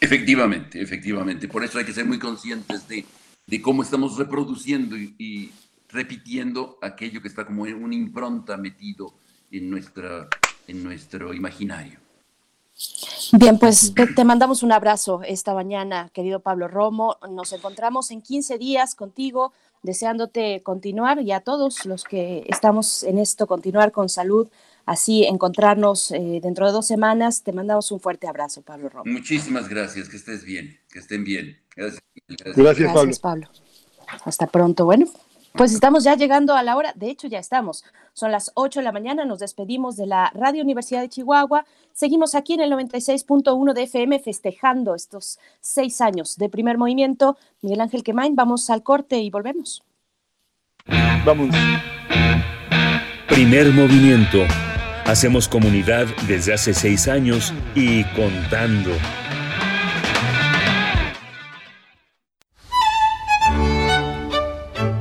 Efectivamente, 0.00 0.80
efectivamente. 0.82 1.46
Por 1.46 1.64
eso 1.64 1.78
hay 1.78 1.84
que 1.84 1.92
ser 1.92 2.06
muy 2.06 2.18
conscientes 2.18 2.86
de 2.88 3.62
cómo 3.62 3.82
estamos 3.82 4.18
reproduciendo 4.18 4.96
y 4.96 5.50
repitiendo 5.92 6.78
aquello 6.82 7.20
que 7.20 7.28
está 7.28 7.44
como 7.44 7.66
en 7.66 7.82
una 7.82 7.94
impronta 7.94 8.56
metido 8.56 9.14
en, 9.50 9.70
nuestra, 9.70 10.28
en 10.66 10.82
nuestro 10.82 11.34
imaginario. 11.34 11.98
Bien, 13.32 13.58
pues 13.58 13.92
te, 13.94 14.24
mandamos 14.24 14.62
un 14.62 14.72
abrazo 14.72 15.20
esta 15.22 15.54
mañana, 15.54 16.10
querido 16.12 16.40
Pablo 16.40 16.66
Romo. 16.66 17.18
Nos 17.30 17.52
encontramos 17.52 18.10
en 18.10 18.22
15 18.22 18.58
días 18.58 18.94
contigo, 18.94 19.52
deseándote 19.82 20.62
continuar 20.62 21.20
y 21.20 21.32
a 21.32 21.40
todos 21.40 21.84
los 21.84 22.04
que 22.04 22.44
estamos 22.48 23.04
en 23.04 23.18
esto, 23.18 23.46
continuar 23.46 23.92
con 23.92 24.08
salud, 24.08 24.48
así 24.86 25.24
encontrarnos 25.24 26.10
eh, 26.10 26.40
dentro 26.42 26.66
de 26.66 26.72
dos 26.72 26.86
semanas. 26.86 27.42
Te 27.42 27.52
mandamos 27.52 27.92
un 27.92 28.00
fuerte 28.00 28.26
abrazo, 28.26 28.62
Pablo 28.62 28.88
Romo. 28.88 29.12
Muchísimas 29.12 29.68
gracias, 29.68 30.08
que 30.08 30.16
estés 30.16 30.44
bien, 30.44 30.78
que 30.90 31.00
estén 31.00 31.22
bien. 31.22 31.58
Gracias, 31.76 32.02
gracias. 32.56 33.18
Pablo. 33.18 33.48
Hasta 34.24 34.46
pronto. 34.46 34.86
Bueno, 34.86 35.06
Pues 35.52 35.72
estamos 35.72 36.04
ya 36.04 36.14
llegando 36.14 36.54
a 36.54 36.62
la 36.62 36.76
hora, 36.76 36.92
de 36.94 37.10
hecho 37.10 37.26
ya 37.26 37.38
estamos. 37.38 37.84
Son 38.12 38.30
las 38.30 38.52
8 38.54 38.80
de 38.80 38.84
la 38.84 38.92
mañana, 38.92 39.24
nos 39.24 39.40
despedimos 39.40 39.96
de 39.96 40.06
la 40.06 40.30
Radio 40.34 40.62
Universidad 40.62 41.00
de 41.00 41.08
Chihuahua. 41.08 41.66
Seguimos 41.92 42.34
aquí 42.34 42.54
en 42.54 42.60
el 42.60 42.72
96.1 42.72 43.72
de 43.72 43.82
FM 43.82 44.20
festejando 44.20 44.94
estos 44.94 45.38
seis 45.60 46.00
años 46.00 46.36
de 46.36 46.48
primer 46.48 46.78
movimiento. 46.78 47.36
Miguel 47.62 47.80
Ángel 47.80 48.04
Quemain, 48.04 48.36
vamos 48.36 48.70
al 48.70 48.82
corte 48.82 49.18
y 49.18 49.30
volvemos. 49.30 49.82
Vamos. 51.24 51.54
Primer 53.28 53.72
movimiento. 53.72 54.38
Hacemos 55.04 55.48
comunidad 55.48 56.06
desde 56.28 56.54
hace 56.54 56.74
seis 56.74 57.08
años 57.08 57.52
y 57.74 58.04
contando. 58.14 58.90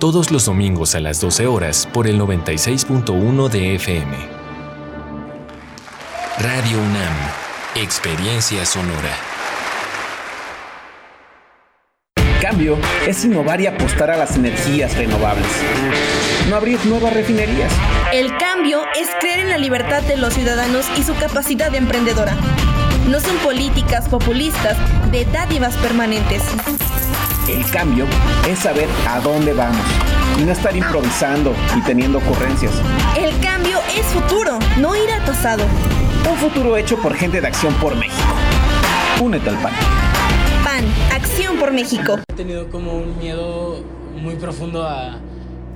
todos 0.00 0.30
los 0.30 0.46
domingos 0.46 0.94
a 0.94 1.00
las 1.00 1.20
12 1.20 1.46
horas 1.46 1.86
por 1.92 2.06
el 2.06 2.18
96.1 2.18 3.48
de 3.50 3.74
FM. 3.74 4.16
Radio 6.38 6.78
UNAM, 6.78 7.14
Experiencia 7.76 8.64
Sonora. 8.64 9.14
Cambio 12.40 12.78
es 13.06 13.26
innovar 13.26 13.60
y 13.60 13.66
apostar 13.66 14.10
a 14.10 14.16
las 14.16 14.36
energías 14.36 14.96
renovables. 14.96 15.46
No 16.48 16.56
abrir 16.56 16.78
nuevas 16.86 17.12
refinerías. 17.12 17.70
El 18.10 18.34
cambio 18.38 18.80
es 18.98 19.10
creer 19.20 19.40
en 19.40 19.50
la 19.50 19.58
libertad 19.58 20.02
de 20.02 20.16
los 20.16 20.32
ciudadanos 20.32 20.86
y 20.98 21.02
su 21.02 21.14
capacidad 21.16 21.74
emprendedora. 21.74 22.34
No 23.06 23.20
son 23.20 23.36
políticas 23.38 24.08
populistas 24.08 24.78
de 25.12 25.26
dádivas 25.26 25.76
permanentes. 25.76 26.42
El 27.50 27.68
cambio 27.68 28.06
es 28.48 28.60
saber 28.60 28.88
a 29.08 29.18
dónde 29.18 29.52
vamos 29.52 29.84
y 30.38 30.44
no 30.44 30.52
estar 30.52 30.76
improvisando 30.76 31.52
y 31.76 31.80
teniendo 31.80 32.18
ocurrencias. 32.18 32.72
El 33.18 33.36
cambio 33.40 33.78
es 33.92 34.06
futuro, 34.06 34.56
no 34.78 34.94
ir 34.94 35.10
al 35.10 35.24
pasado. 35.24 35.64
Un 36.30 36.36
futuro 36.36 36.76
hecho 36.76 36.96
por 36.98 37.12
gente 37.16 37.40
de 37.40 37.48
Acción 37.48 37.74
por 37.74 37.96
México. 37.96 38.22
Únete 39.20 39.50
al 39.50 39.56
PAN. 39.56 39.72
PAN, 40.62 40.84
Acción 41.12 41.56
por 41.56 41.72
México. 41.72 42.20
He 42.28 42.36
tenido 42.36 42.70
como 42.70 42.92
un 42.92 43.18
miedo 43.18 43.82
muy 44.22 44.36
profundo 44.36 44.84
a, 44.84 45.18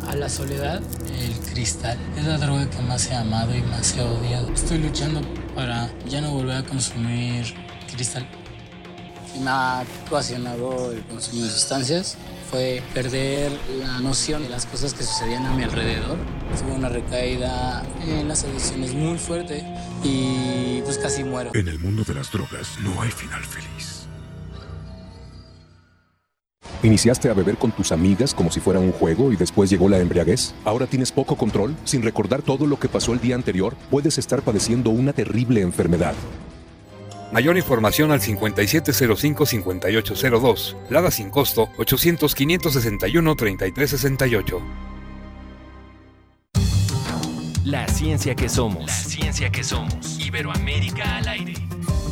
a 0.09 0.15
la 0.15 0.29
soledad. 0.29 0.81
El 1.19 1.35
cristal 1.53 1.99
es 2.17 2.25
la 2.25 2.39
droga 2.39 2.71
que 2.71 2.81
más 2.83 3.11
he 3.11 3.17
amado 3.17 3.53
y 3.53 3.63
más 3.63 3.97
he 3.97 4.01
odiado. 4.01 4.49
Estoy 4.53 4.79
luchando 4.79 5.23
para 5.57 5.91
ya 6.07 6.21
no 6.21 6.31
volver 6.31 6.59
a 6.59 6.63
consumir 6.63 7.53
cristal. 7.93 8.25
Me 9.41 9.51
ha 9.51 9.85
ocasionado 10.07 10.93
el 10.93 11.03
consumo 11.05 11.45
de 11.45 11.51
sustancias 11.51 12.17
fue 12.55 12.83
perder 12.95 13.51
la 13.81 13.99
noción 13.99 14.45
de 14.45 14.49
las 14.49 14.65
cosas 14.67 14.95
que 14.95 15.03
sucedían 15.03 15.45
a 15.45 15.53
mi 15.55 15.65
alrededor. 15.65 16.17
Tuve 16.57 16.73
una 16.73 16.89
recaída 16.89 17.83
en 18.07 18.29
las 18.29 18.45
adicciones 18.45 18.95
muy 18.95 19.19
fuerte 19.19 19.65
y 20.05 20.81
pues 20.83 20.99
casi 20.99 21.25
muero. 21.25 21.51
En 21.55 21.67
el 21.67 21.81
mundo 21.81 22.05
de 22.05 22.15
las 22.15 22.31
drogas 22.31 22.79
no 22.81 23.03
hay 23.03 23.11
final 23.11 23.43
feliz. 23.43 24.07
¿Iniciaste 26.85 27.29
a 27.31 27.35
beber 27.35 27.57
con 27.57 27.73
tus 27.73 27.91
amigas 27.91 28.35
como 28.35 28.53
si 28.53 28.61
fuera 28.61 28.79
un 28.79 28.93
juego 28.93 29.33
y 29.33 29.37
después 29.37 29.69
llegó 29.69 29.89
la 29.89 29.99
embriaguez? 29.99 30.55
¿Ahora 30.65 30.87
tienes 30.87 31.11
poco 31.11 31.35
control? 31.35 31.75
Sin 31.85 32.03
recordar 32.03 32.43
todo 32.43 32.67
lo 32.67 32.79
que 32.79 32.89
pasó 32.89 33.15
el 33.15 33.21
día 33.21 33.35
anterior, 33.35 33.75
puedes 33.91 34.17
estar 34.19 34.43
padeciendo 34.43 34.91
una 34.91 35.13
terrible 35.13 35.63
enfermedad. 35.63 36.15
Mayor 37.35 37.57
información 37.57 38.13
al 38.13 38.21
5705-5802. 38.21 40.77
Lada 40.89 41.11
sin 41.11 41.31
costo 41.31 41.69
800-561-3368. 41.79 44.63
La 47.65 47.89
ciencia 47.89 48.37
que 48.37 48.49
somos. 48.49 48.87
La 48.87 48.93
ciencia 48.93 49.51
que 49.51 49.65
somos. 49.65 50.25
Iberoamérica 50.25 51.17
al 51.17 51.27
aire. 51.27 51.55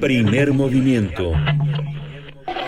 Primer 0.00 0.52
movimiento. 0.52 1.32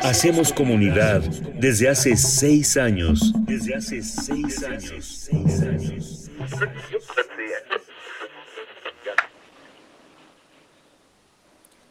Hacemos 0.05 0.53
comunidad 0.53 1.23
desde 1.59 1.89
hace 1.89 2.15
seis 2.15 2.77
años. 2.77 3.33
Desde 3.47 3.75
hace 3.75 4.03
seis 4.03 4.63
años. 4.63 5.07
Seis 5.07 5.63
años. 5.63 6.31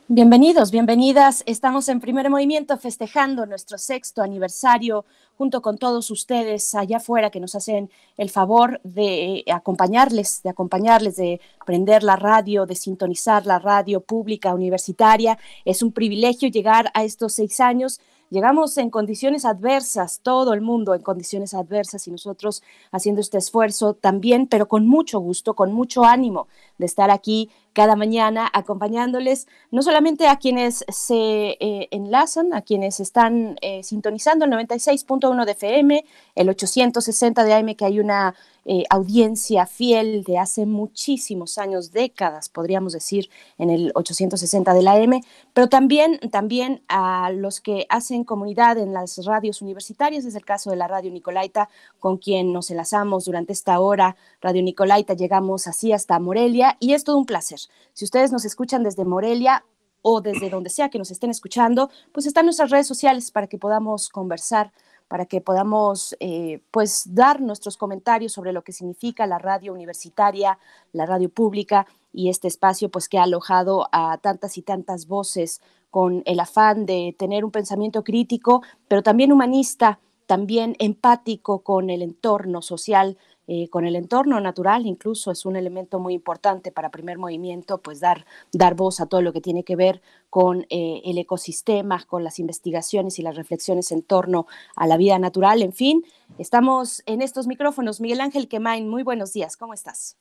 Bienvenidos, 0.07 0.69
bienvenidas. 0.69 1.41
Estamos 1.47 1.89
en 1.89 1.99
primer 1.99 2.29
movimiento 2.29 2.77
festejando 2.77 3.47
nuestro 3.47 3.79
sexto 3.79 4.21
aniversario 4.21 5.05
junto 5.37 5.61
con 5.61 5.77
todos 5.77 6.11
ustedes 6.11 6.75
allá 6.75 6.97
afuera 6.97 7.29
que 7.29 7.39
nos 7.39 7.55
hacen 7.55 7.89
el 8.17 8.29
favor 8.29 8.79
de 8.83 9.43
acompañarles, 9.51 10.41
de 10.43 10.49
acompañarles, 10.49 11.15
de 11.15 11.41
prender 11.65 12.03
la 12.03 12.15
radio, 12.15 12.65
de 12.65 12.75
sintonizar 12.75 13.45
la 13.45 13.59
radio 13.59 14.01
pública 14.01 14.53
universitaria. 14.53 15.37
Es 15.65 15.81
un 15.81 15.91
privilegio 15.91 16.49
llegar 16.49 16.91
a 16.93 17.03
estos 17.03 17.33
seis 17.33 17.59
años. 17.59 17.99
Llegamos 18.33 18.79
en 18.79 18.89
condiciones 18.89 19.45
adversas, 19.45 20.19
todo 20.23 20.55
el 20.55 20.61
mundo 20.61 20.95
en 20.95 21.03
condiciones 21.03 21.53
adversas 21.53 22.07
y 22.07 22.11
nosotros 22.11 22.63
haciendo 22.91 23.21
este 23.21 23.37
esfuerzo 23.37 23.93
también, 23.93 24.47
pero 24.47 24.67
con 24.67 24.87
mucho 24.87 25.19
gusto, 25.19 25.53
con 25.53 25.71
mucho 25.71 26.03
ánimo 26.03 26.47
de 26.79 26.87
estar 26.87 27.11
aquí 27.11 27.51
cada 27.73 27.95
mañana 27.95 28.49
acompañándoles, 28.51 29.47
no 29.69 29.83
solamente 29.83 30.27
a 30.27 30.37
quienes 30.37 30.83
se 30.87 31.57
eh, 31.59 31.89
enlazan, 31.91 32.55
a 32.55 32.63
quienes 32.63 32.99
están 32.99 33.55
eh, 33.61 33.83
sintonizando 33.83 34.45
el 34.45 34.51
96.1 34.51 35.45
de 35.45 35.51
FM, 35.51 36.05
el 36.33 36.49
860 36.49 37.43
de 37.43 37.53
AM, 37.53 37.75
que 37.75 37.85
hay 37.85 37.99
una 37.99 38.33
eh, 38.65 38.83
audiencia 38.89 39.65
fiel 39.65 40.23
de 40.23 40.37
hace 40.37 40.65
muchísimos 40.65 41.57
años, 41.57 41.91
décadas, 41.91 42.49
podríamos 42.49 42.93
decir, 42.93 43.29
en 43.57 43.69
el 43.69 43.91
860 43.95 44.73
de 44.73 44.81
la 44.81 44.93
AM, 44.93 45.21
pero 45.53 45.67
también, 45.67 46.19
también 46.31 46.83
a 46.87 47.31
los 47.31 47.59
que 47.59 47.85
hacen 47.89 48.23
comunidad 48.23 48.77
en 48.77 48.93
las 48.93 49.25
radios 49.25 49.61
universitarias, 49.61 50.25
es 50.25 50.35
el 50.35 50.45
caso 50.45 50.69
de 50.69 50.77
la 50.77 50.87
Radio 50.87 51.11
Nicolaita, 51.11 51.69
con 51.99 52.17
quien 52.17 52.53
nos 52.53 52.71
enlazamos 52.71 53.25
durante 53.25 53.53
esta 53.53 53.79
hora, 53.79 54.15
Radio 54.41 54.63
Nicolaita, 54.63 55.13
llegamos 55.13 55.67
así 55.67 55.91
hasta 55.91 56.19
Morelia 56.19 56.77
y 56.79 56.93
es 56.93 57.03
todo 57.03 57.17
un 57.17 57.25
placer. 57.25 57.59
Si 57.93 58.05
ustedes 58.05 58.31
nos 58.31 58.45
escuchan 58.45 58.83
desde 58.83 59.05
Morelia, 59.05 59.65
o 60.03 60.21
desde 60.21 60.49
donde 60.49 60.69
sea 60.69 60.89
que 60.89 60.99
nos 60.99 61.09
estén 61.09 61.31
escuchando, 61.31 61.89
pues 62.11 62.27
están 62.27 62.45
nuestras 62.45 62.69
redes 62.69 62.85
sociales 62.85 63.31
para 63.31 63.47
que 63.47 63.57
podamos 63.57 64.09
conversar, 64.09 64.71
para 65.13 65.27
que 65.27 65.41
podamos 65.41 66.17
eh, 66.19 66.63
pues 66.71 67.13
dar 67.13 67.39
nuestros 67.39 67.77
comentarios 67.77 68.31
sobre 68.31 68.51
lo 68.51 68.63
que 68.63 68.71
significa 68.71 69.27
la 69.27 69.37
radio 69.37 69.71
universitaria, 69.71 70.57
la 70.91 71.05
radio 71.05 71.29
pública 71.29 71.85
y 72.11 72.29
este 72.29 72.47
espacio 72.47 72.89
pues 72.89 73.07
que 73.07 73.19
ha 73.19 73.23
alojado 73.25 73.87
a 73.91 74.17
tantas 74.17 74.57
y 74.57 74.63
tantas 74.63 75.05
voces 75.05 75.61
con 75.91 76.23
el 76.25 76.39
afán 76.39 76.87
de 76.87 77.15
tener 77.15 77.45
un 77.45 77.51
pensamiento 77.51 78.03
crítico, 78.03 78.63
pero 78.87 79.03
también 79.03 79.31
humanista, 79.31 79.99
también 80.25 80.75
empático 80.79 81.59
con 81.59 81.91
el 81.91 82.01
entorno 82.01 82.63
social 82.63 83.19
eh, 83.47 83.67
con 83.69 83.85
el 83.85 83.95
entorno 83.95 84.39
natural, 84.39 84.85
incluso 84.85 85.31
es 85.31 85.45
un 85.45 85.55
elemento 85.55 85.99
muy 85.99 86.13
importante 86.13 86.71
para 86.71 86.91
primer 86.91 87.17
movimiento, 87.17 87.79
pues 87.79 87.99
dar, 87.99 88.25
dar 88.53 88.75
voz 88.75 89.01
a 89.01 89.05
todo 89.07 89.21
lo 89.21 89.33
que 89.33 89.41
tiene 89.41 89.63
que 89.63 89.75
ver 89.75 90.01
con 90.29 90.65
eh, 90.69 91.01
el 91.03 91.17
ecosistema, 91.17 92.03
con 92.05 92.23
las 92.23 92.39
investigaciones 92.39 93.19
y 93.19 93.21
las 93.21 93.35
reflexiones 93.35 93.91
en 93.91 94.01
torno 94.01 94.47
a 94.75 94.87
la 94.87 94.97
vida 94.97 95.19
natural. 95.19 95.61
En 95.61 95.73
fin, 95.73 96.05
estamos 96.37 97.03
en 97.05 97.21
estos 97.21 97.47
micrófonos. 97.47 97.99
Miguel 97.99 98.21
Ángel 98.21 98.47
Quemain, 98.47 98.87
muy 98.87 99.03
buenos 99.03 99.33
días, 99.33 99.57
¿cómo 99.57 99.73
estás? 99.73 100.17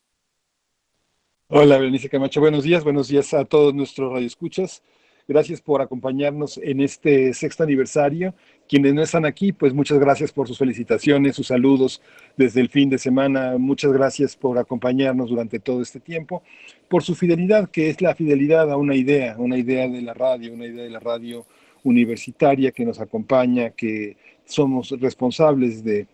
Hola, 1.48 1.78
Berenice 1.78 2.08
Camacho, 2.08 2.40
buenos 2.40 2.64
días, 2.64 2.82
buenos 2.82 3.08
días 3.08 3.34
a 3.34 3.44
todos 3.44 3.74
nuestros 3.74 4.10
radioescuchas. 4.10 4.82
Gracias 5.28 5.60
por 5.60 5.82
acompañarnos 5.82 6.58
en 6.58 6.80
este 6.80 7.32
sexto 7.32 7.62
aniversario. 7.62 8.34
Quienes 8.68 8.94
no 8.94 9.02
están 9.02 9.24
aquí, 9.24 9.52
pues 9.52 9.72
muchas 9.72 9.98
gracias 9.98 10.32
por 10.32 10.48
sus 10.48 10.58
felicitaciones, 10.58 11.36
sus 11.36 11.48
saludos 11.48 12.02
desde 12.36 12.60
el 12.60 12.68
fin 12.68 12.90
de 12.90 12.98
semana. 12.98 13.56
Muchas 13.58 13.92
gracias 13.92 14.36
por 14.36 14.58
acompañarnos 14.58 15.30
durante 15.30 15.58
todo 15.58 15.82
este 15.82 16.00
tiempo, 16.00 16.42
por 16.88 17.02
su 17.02 17.14
fidelidad, 17.14 17.70
que 17.70 17.90
es 17.90 18.00
la 18.00 18.14
fidelidad 18.14 18.70
a 18.70 18.76
una 18.76 18.94
idea, 18.94 19.36
una 19.38 19.58
idea 19.58 19.88
de 19.88 20.02
la 20.02 20.14
radio, 20.14 20.52
una 20.52 20.66
idea 20.66 20.84
de 20.84 20.90
la 20.90 21.00
radio 21.00 21.46
universitaria 21.84 22.72
que 22.72 22.84
nos 22.84 23.00
acompaña, 23.00 23.70
que 23.70 24.16
somos 24.44 24.90
responsables 25.00 25.84
de 25.84 26.06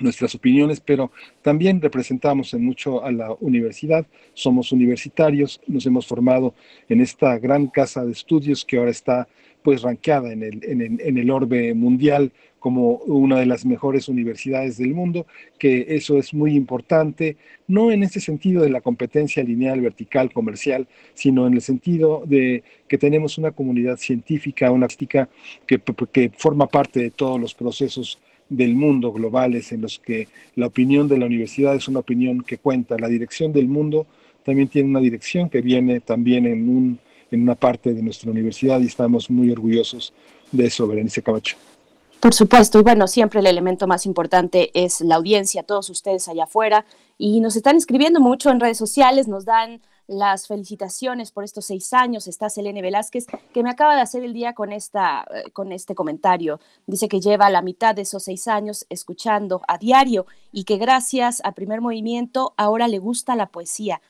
nuestras 0.00 0.34
opiniones, 0.34 0.80
pero 0.80 1.10
también 1.42 1.80
representamos 1.80 2.52
en 2.54 2.64
mucho 2.64 3.02
a 3.04 3.10
la 3.12 3.32
universidad, 3.40 4.06
somos 4.34 4.72
universitarios, 4.72 5.60
nos 5.66 5.86
hemos 5.86 6.06
formado 6.06 6.54
en 6.88 7.00
esta 7.00 7.38
gran 7.38 7.68
casa 7.68 8.04
de 8.04 8.12
estudios 8.12 8.64
que 8.64 8.78
ahora 8.78 8.90
está 8.90 9.28
pues 9.62 9.82
ranqueada 9.82 10.32
en 10.32 10.44
el, 10.44 10.60
en, 10.62 11.18
el, 11.18 11.28
orbe 11.28 11.74
mundial 11.74 12.30
como 12.60 12.98
una 12.98 13.40
de 13.40 13.46
las 13.46 13.66
mejores 13.66 14.08
universidades 14.08 14.78
del 14.78 14.94
mundo, 14.94 15.26
que 15.58 15.86
eso 15.88 16.18
es 16.18 16.32
muy 16.32 16.54
importante, 16.54 17.36
no 17.66 17.90
en 17.90 18.04
ese 18.04 18.20
sentido 18.20 18.62
de 18.62 18.70
la 18.70 18.80
competencia 18.80 19.42
lineal, 19.42 19.80
vertical, 19.80 20.32
comercial, 20.32 20.86
sino 21.14 21.48
en 21.48 21.54
el 21.54 21.62
sentido 21.62 22.22
de 22.26 22.62
que 22.86 22.96
tenemos 22.96 23.38
una 23.38 23.50
comunidad 23.50 23.96
científica, 23.96 24.70
una 24.70 24.86
que, 25.66 25.80
que 26.12 26.30
forma 26.36 26.68
parte 26.68 27.00
de 27.00 27.10
todos 27.10 27.40
los 27.40 27.54
procesos 27.54 28.20
del 28.48 28.74
mundo 28.74 29.12
globales 29.12 29.72
en 29.72 29.82
los 29.82 29.98
que 29.98 30.28
la 30.54 30.66
opinión 30.66 31.08
de 31.08 31.18
la 31.18 31.26
universidad 31.26 31.74
es 31.74 31.88
una 31.88 32.00
opinión 32.00 32.42
que 32.42 32.58
cuenta. 32.58 32.96
La 32.98 33.08
dirección 33.08 33.52
del 33.52 33.68
mundo 33.68 34.06
también 34.44 34.68
tiene 34.68 34.88
una 34.88 35.00
dirección 35.00 35.50
que 35.50 35.60
viene 35.60 36.00
también 36.00 36.46
en, 36.46 36.68
un, 36.68 36.98
en 37.30 37.42
una 37.42 37.54
parte 37.54 37.92
de 37.92 38.02
nuestra 38.02 38.30
universidad 38.30 38.80
y 38.80 38.86
estamos 38.86 39.28
muy 39.30 39.50
orgullosos 39.50 40.12
de 40.52 40.66
eso, 40.66 40.86
Berenice 40.86 41.22
Camacho. 41.22 41.56
Por 42.20 42.32
supuesto, 42.32 42.78
y 42.80 42.82
bueno, 42.82 43.08
siempre 43.08 43.40
el 43.40 43.46
elemento 43.46 43.86
más 43.86 44.06
importante 44.06 44.70
es 44.74 45.00
la 45.00 45.16
audiencia, 45.16 45.62
todos 45.62 45.90
ustedes 45.90 46.28
allá 46.28 46.44
afuera, 46.44 46.86
y 47.18 47.40
nos 47.40 47.56
están 47.56 47.76
escribiendo 47.76 48.20
mucho 48.20 48.50
en 48.50 48.58
redes 48.58 48.78
sociales, 48.78 49.28
nos 49.28 49.44
dan 49.44 49.80
las 50.06 50.46
felicitaciones 50.46 51.32
por 51.32 51.44
estos 51.44 51.66
seis 51.66 51.92
años. 51.92 52.26
Está 52.26 52.50
Selene 52.50 52.82
Velázquez, 52.82 53.26
que 53.52 53.62
me 53.62 53.70
acaba 53.70 53.94
de 53.94 54.02
hacer 54.02 54.24
el 54.24 54.32
día 54.32 54.54
con, 54.54 54.72
esta, 54.72 55.26
eh, 55.34 55.50
con 55.52 55.72
este 55.72 55.94
comentario. 55.94 56.60
Dice 56.86 57.08
que 57.08 57.20
lleva 57.20 57.50
la 57.50 57.62
mitad 57.62 57.94
de 57.94 58.02
esos 58.02 58.24
seis 58.24 58.48
años 58.48 58.86
escuchando 58.88 59.62
a 59.68 59.78
diario 59.78 60.26
y 60.52 60.64
que 60.64 60.76
gracias 60.76 61.40
a 61.44 61.52
Primer 61.52 61.80
Movimiento 61.80 62.54
ahora 62.56 62.88
le 62.88 62.98
gusta 62.98 63.36
la 63.36 63.46
poesía. 63.46 64.00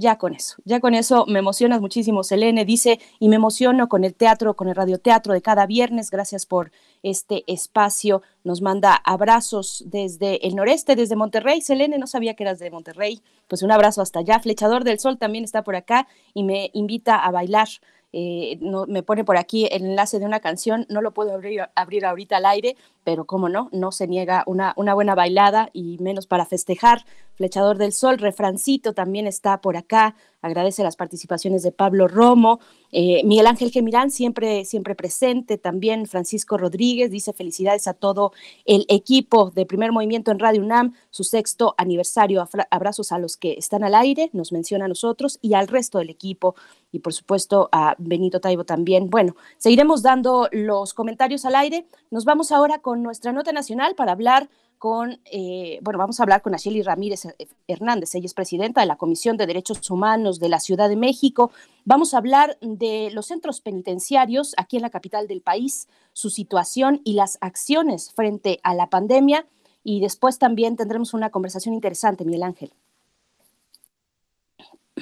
Ya 0.00 0.16
con 0.16 0.32
eso, 0.32 0.56
ya 0.64 0.80
con 0.80 0.94
eso 0.94 1.26
me 1.28 1.40
emocionas 1.40 1.82
muchísimo, 1.82 2.24
Selene. 2.24 2.64
Dice, 2.64 2.98
y 3.18 3.28
me 3.28 3.36
emociono 3.36 3.90
con 3.90 4.02
el 4.02 4.14
teatro, 4.14 4.56
con 4.56 4.66
el 4.68 4.74
radioteatro 4.74 5.34
de 5.34 5.42
cada 5.42 5.66
viernes. 5.66 6.10
Gracias 6.10 6.46
por 6.46 6.72
este 7.02 7.44
espacio. 7.46 8.22
Nos 8.42 8.62
manda 8.62 8.94
abrazos 8.94 9.84
desde 9.88 10.46
el 10.46 10.56
noreste, 10.56 10.96
desde 10.96 11.16
Monterrey. 11.16 11.60
Selene, 11.60 11.98
no 11.98 12.06
sabía 12.06 12.32
que 12.32 12.44
eras 12.44 12.58
de 12.58 12.70
Monterrey. 12.70 13.20
Pues 13.46 13.62
un 13.62 13.72
abrazo 13.72 14.00
hasta 14.00 14.20
allá. 14.20 14.40
Flechador 14.40 14.84
del 14.84 14.98
Sol 14.98 15.18
también 15.18 15.44
está 15.44 15.64
por 15.64 15.76
acá 15.76 16.08
y 16.32 16.44
me 16.44 16.70
invita 16.72 17.16
a 17.16 17.30
bailar. 17.30 17.68
Eh, 18.12 18.58
me 18.88 19.02
pone 19.02 19.24
por 19.24 19.36
aquí 19.36 19.68
el 19.70 19.84
enlace 19.84 20.18
de 20.18 20.24
una 20.24 20.40
canción, 20.40 20.86
no 20.88 21.00
lo 21.00 21.12
puedo 21.12 21.32
abrir, 21.32 21.62
abrir 21.74 22.04
ahorita 22.04 22.38
al 22.38 22.46
aire, 22.46 22.76
pero 23.04 23.24
como 23.24 23.48
no, 23.48 23.68
no 23.72 23.92
se 23.92 24.08
niega 24.08 24.42
una, 24.46 24.72
una 24.76 24.94
buena 24.94 25.14
bailada 25.14 25.70
y 25.72 25.98
menos 25.98 26.26
para 26.26 26.46
festejar. 26.46 27.04
Flechador 27.34 27.78
del 27.78 27.92
Sol, 27.92 28.18
Refrancito 28.18 28.92
también 28.92 29.26
está 29.26 29.60
por 29.60 29.76
acá, 29.76 30.14
agradece 30.42 30.82
las 30.82 30.96
participaciones 30.96 31.62
de 31.62 31.72
Pablo 31.72 32.08
Romo, 32.08 32.60
eh, 32.92 33.22
Miguel 33.24 33.46
Ángel 33.46 33.70
Gemirán 33.70 34.10
siempre, 34.10 34.64
siempre 34.64 34.94
presente, 34.94 35.58
también 35.58 36.06
Francisco 36.06 36.56
Rodríguez 36.56 37.10
dice 37.10 37.32
felicidades 37.32 37.86
a 37.86 37.94
todo 37.94 38.32
el 38.64 38.84
equipo 38.88 39.50
de 39.50 39.66
Primer 39.66 39.92
Movimiento 39.92 40.30
en 40.30 40.38
Radio 40.38 40.62
UNAM, 40.62 40.94
su 41.10 41.24
sexto 41.24 41.74
aniversario, 41.78 42.46
abrazos 42.70 43.12
a 43.12 43.18
los 43.18 43.36
que 43.36 43.52
están 43.52 43.84
al 43.84 43.94
aire, 43.94 44.30
nos 44.32 44.52
menciona 44.52 44.86
a 44.86 44.88
nosotros 44.88 45.38
y 45.42 45.54
al 45.54 45.68
resto 45.68 45.98
del 45.98 46.10
equipo 46.10 46.54
y 46.92 47.00
por 47.00 47.12
supuesto 47.12 47.68
a 47.72 47.94
Benito 47.98 48.40
Taibo 48.40 48.64
también. 48.64 49.10
Bueno, 49.10 49.36
seguiremos 49.58 50.02
dando 50.02 50.48
los 50.52 50.94
comentarios 50.94 51.44
al 51.44 51.54
aire, 51.54 51.86
nos 52.10 52.24
vamos 52.24 52.50
ahora 52.50 52.80
con 52.80 53.02
nuestra 53.02 53.32
nota 53.32 53.52
nacional 53.52 53.94
para 53.94 54.12
hablar 54.12 54.48
con, 54.80 55.20
eh, 55.26 55.78
bueno, 55.82 55.98
vamos 55.98 56.18
a 56.18 56.22
hablar 56.22 56.40
con 56.40 56.54
Asheli 56.54 56.80
Ramírez 56.80 57.28
Hernández, 57.68 58.14
ella 58.14 58.24
es 58.24 58.32
presidenta 58.32 58.80
de 58.80 58.86
la 58.86 58.96
Comisión 58.96 59.36
de 59.36 59.46
Derechos 59.46 59.90
Humanos 59.90 60.40
de 60.40 60.48
la 60.48 60.58
Ciudad 60.58 60.88
de 60.88 60.96
México. 60.96 61.50
Vamos 61.84 62.14
a 62.14 62.16
hablar 62.16 62.56
de 62.62 63.10
los 63.12 63.26
centros 63.26 63.60
penitenciarios 63.60 64.54
aquí 64.56 64.76
en 64.76 64.82
la 64.82 64.88
capital 64.88 65.28
del 65.28 65.42
país, 65.42 65.86
su 66.14 66.30
situación 66.30 67.02
y 67.04 67.12
las 67.12 67.36
acciones 67.42 68.10
frente 68.10 68.58
a 68.62 68.72
la 68.72 68.88
pandemia. 68.88 69.46
Y 69.84 70.00
después 70.00 70.38
también 70.38 70.76
tendremos 70.76 71.12
una 71.12 71.28
conversación 71.28 71.74
interesante, 71.74 72.24
Miguel 72.24 72.44
Ángel. 72.44 72.72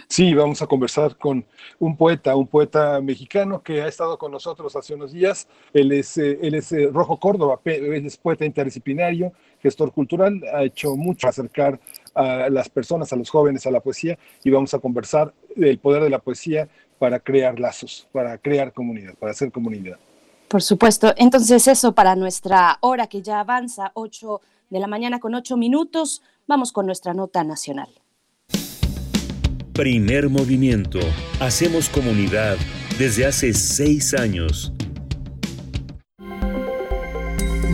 Sí, 0.06 0.34
vamos 0.34 0.62
a 0.62 0.66
conversar 0.66 1.16
con 1.16 1.44
un 1.78 1.96
poeta, 1.96 2.36
un 2.36 2.46
poeta 2.46 3.00
mexicano 3.00 3.62
que 3.62 3.82
ha 3.82 3.88
estado 3.88 4.18
con 4.18 4.32
nosotros 4.32 4.74
hace 4.76 4.94
unos 4.94 5.12
días. 5.12 5.48
Él 5.72 5.92
es, 5.92 6.16
eh, 6.18 6.38
él 6.42 6.54
es 6.54 6.72
eh, 6.72 6.88
Rojo 6.92 7.18
Córdoba, 7.18 7.60
él 7.64 8.06
es 8.06 8.16
poeta 8.16 8.44
interdisciplinario, 8.44 9.32
gestor 9.60 9.92
cultural, 9.92 10.40
ha 10.54 10.64
hecho 10.64 10.96
mucho 10.96 11.26
para 11.26 11.30
acercar 11.30 11.80
a 12.14 12.48
las 12.48 12.68
personas, 12.68 13.12
a 13.12 13.16
los 13.16 13.30
jóvenes 13.30 13.66
a 13.66 13.70
la 13.70 13.80
poesía 13.80 14.18
y 14.44 14.50
vamos 14.50 14.74
a 14.74 14.78
conversar 14.78 15.32
del 15.54 15.78
poder 15.78 16.02
de 16.02 16.10
la 16.10 16.18
poesía 16.18 16.68
para 16.98 17.20
crear 17.20 17.58
lazos, 17.58 18.08
para 18.12 18.38
crear 18.38 18.72
comunidad, 18.72 19.14
para 19.14 19.32
hacer 19.32 19.52
comunidad. 19.52 19.98
Por 20.48 20.62
supuesto. 20.62 21.12
Entonces 21.16 21.68
eso 21.68 21.92
para 21.92 22.16
nuestra 22.16 22.78
hora 22.80 23.06
que 23.06 23.22
ya 23.22 23.40
avanza, 23.40 23.92
8 23.94 24.40
de 24.70 24.80
la 24.80 24.86
mañana 24.86 25.20
con 25.20 25.34
8 25.34 25.56
minutos, 25.56 26.22
vamos 26.46 26.72
con 26.72 26.86
nuestra 26.86 27.14
nota 27.14 27.44
nacional. 27.44 27.88
Primer 29.78 30.28
movimiento. 30.28 30.98
Hacemos 31.38 31.88
comunidad 31.88 32.56
desde 32.98 33.24
hace 33.24 33.54
seis 33.54 34.12
años. 34.12 34.72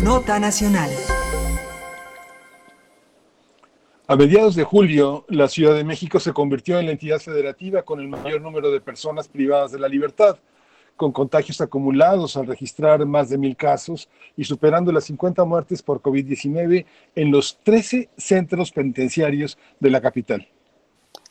Nota 0.02 0.38
nacional. 0.38 0.90
A 4.06 4.16
mediados 4.16 4.54
de 4.54 4.64
julio, 4.64 5.24
la 5.30 5.48
Ciudad 5.48 5.74
de 5.74 5.82
México 5.82 6.20
se 6.20 6.34
convirtió 6.34 6.78
en 6.78 6.84
la 6.84 6.92
entidad 6.92 7.20
federativa 7.20 7.80
con 7.80 8.00
el 8.00 8.08
mayor 8.08 8.42
número 8.42 8.70
de 8.70 8.82
personas 8.82 9.26
privadas 9.26 9.72
de 9.72 9.78
la 9.78 9.88
libertad, 9.88 10.36
con 10.96 11.10
contagios 11.10 11.62
acumulados 11.62 12.36
al 12.36 12.46
registrar 12.46 13.06
más 13.06 13.30
de 13.30 13.38
mil 13.38 13.56
casos 13.56 14.10
y 14.36 14.44
superando 14.44 14.92
las 14.92 15.04
50 15.04 15.42
muertes 15.44 15.82
por 15.82 16.02
COVID-19 16.02 16.84
en 17.14 17.30
los 17.30 17.58
13 17.62 18.10
centros 18.18 18.72
penitenciarios 18.72 19.56
de 19.80 19.88
la 19.88 20.02
capital. 20.02 20.46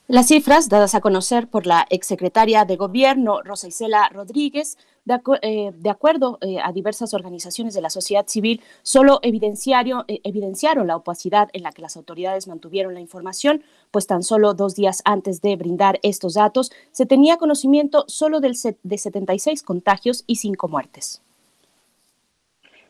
Las 0.09 0.27
cifras 0.27 0.67
dadas 0.67 0.95
a 0.95 0.99
conocer 0.99 1.47
por 1.47 1.65
la 1.65 1.87
exsecretaria 1.89 2.65
de 2.65 2.75
Gobierno, 2.75 3.41
Rosa 3.41 3.69
Isela 3.69 4.09
Rodríguez, 4.09 4.77
de, 5.05 5.21
eh, 5.41 5.89
acuerdo 5.89 6.39
eh, 6.41 6.59
a 6.61 6.73
diversas 6.73 7.13
organizaciones 7.13 7.73
de 7.73 7.79
la 7.79 7.89
sociedad 7.89 8.27
civil, 8.27 8.61
solo 8.81 9.19
evidenciaron, 9.21 10.03
eh, 10.09 10.19
evidenciaron 10.25 10.87
la 10.87 10.97
opacidad 10.97 11.47
en 11.53 11.63
la 11.63 11.71
que 11.71 11.81
las 11.81 11.95
autoridades 11.95 12.49
mantuvieron 12.49 12.93
la 12.93 12.99
información, 12.99 13.63
pues 13.91 14.05
tan 14.05 14.23
solo 14.23 14.53
dos 14.53 14.75
días 14.75 15.01
antes 15.05 15.39
de 15.39 15.55
brindar 15.55 16.01
estos 16.03 16.33
datos 16.33 16.73
se 16.91 17.05
tenía 17.05 17.37
conocimiento 17.37 18.03
solo 18.09 18.41
del 18.41 18.57
de 18.83 18.97
76 18.97 19.63
contagios 19.63 20.25
y 20.27 20.35
5 20.35 20.67
muertes. 20.67 21.22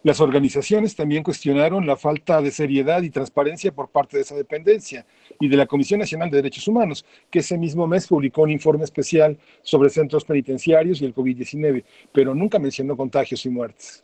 Las 0.03 0.19
organizaciones 0.19 0.97
también 0.97 1.23
cuestionaron 1.23 1.87
la 1.87 1.95
falta 1.95 2.41
de 2.41 2.51
seriedad 2.51 3.01
y 3.03 3.09
transparencia 3.09 3.71
por 3.71 3.87
parte 3.87 4.17
de 4.17 4.23
esa 4.23 4.35
dependencia 4.35 5.05
y 5.39 5.47
de 5.47 5.55
la 5.55 5.65
Comisión 5.65 6.01
Nacional 6.01 6.29
de 6.29 6.37
Derechos 6.37 6.67
Humanos, 6.67 7.05
que 7.31 7.39
ese 7.39 7.57
mismo 7.57 7.87
mes 7.87 8.05
publicó 8.05 8.41
un 8.41 8.51
informe 8.51 8.83
especial 8.83 9.37
sobre 9.61 9.89
centros 9.89 10.25
penitenciarios 10.25 11.01
y 11.01 11.05
el 11.05 11.15
COVID-19, 11.15 11.85
pero 12.11 12.35
nunca 12.35 12.59
mencionó 12.59 12.97
contagios 12.97 13.45
y 13.45 13.49
muertes. 13.49 14.03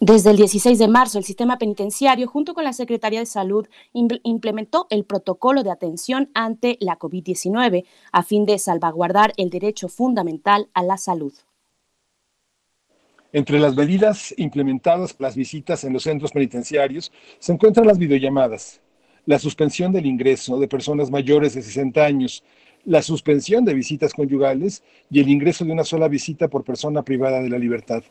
Desde 0.00 0.30
el 0.30 0.36
16 0.36 0.76
de 0.76 0.88
marzo, 0.88 1.18
el 1.18 1.24
sistema 1.24 1.56
penitenciario, 1.56 2.26
junto 2.26 2.52
con 2.52 2.64
la 2.64 2.72
Secretaría 2.72 3.20
de 3.20 3.26
Salud, 3.26 3.68
implementó 3.92 4.88
el 4.90 5.04
protocolo 5.04 5.62
de 5.62 5.70
atención 5.70 6.30
ante 6.34 6.78
la 6.80 6.98
COVID-19 6.98 7.84
a 8.10 8.22
fin 8.24 8.44
de 8.44 8.58
salvaguardar 8.58 9.34
el 9.36 9.50
derecho 9.50 9.88
fundamental 9.88 10.68
a 10.74 10.82
la 10.82 10.98
salud. 10.98 11.32
Entre 13.38 13.60
las 13.60 13.76
medidas 13.76 14.34
implementadas 14.36 15.14
para 15.14 15.28
las 15.28 15.36
visitas 15.36 15.84
en 15.84 15.92
los 15.92 16.02
centros 16.02 16.32
penitenciarios 16.32 17.12
se 17.38 17.52
encuentran 17.52 17.86
las 17.86 17.96
videollamadas. 17.96 18.80
la 19.26 19.38
suspensión 19.38 19.92
del 19.92 20.06
ingreso 20.06 20.58
de 20.58 20.66
personas 20.66 21.08
mayores 21.08 21.54
de 21.54 21.62
60 21.62 22.04
años, 22.04 22.42
la 22.84 23.00
suspensión 23.00 23.64
de 23.64 23.74
visitas 23.74 24.12
conyugales 24.12 24.82
y 25.08 25.20
el 25.20 25.28
ingreso 25.28 25.64
de 25.64 25.70
una 25.70 25.84
sola 25.84 26.08
visita 26.08 26.48
por 26.48 26.64
persona 26.64 27.04
privada 27.04 27.40
de 27.40 27.48
la 27.48 27.58
libertad. 27.58 28.02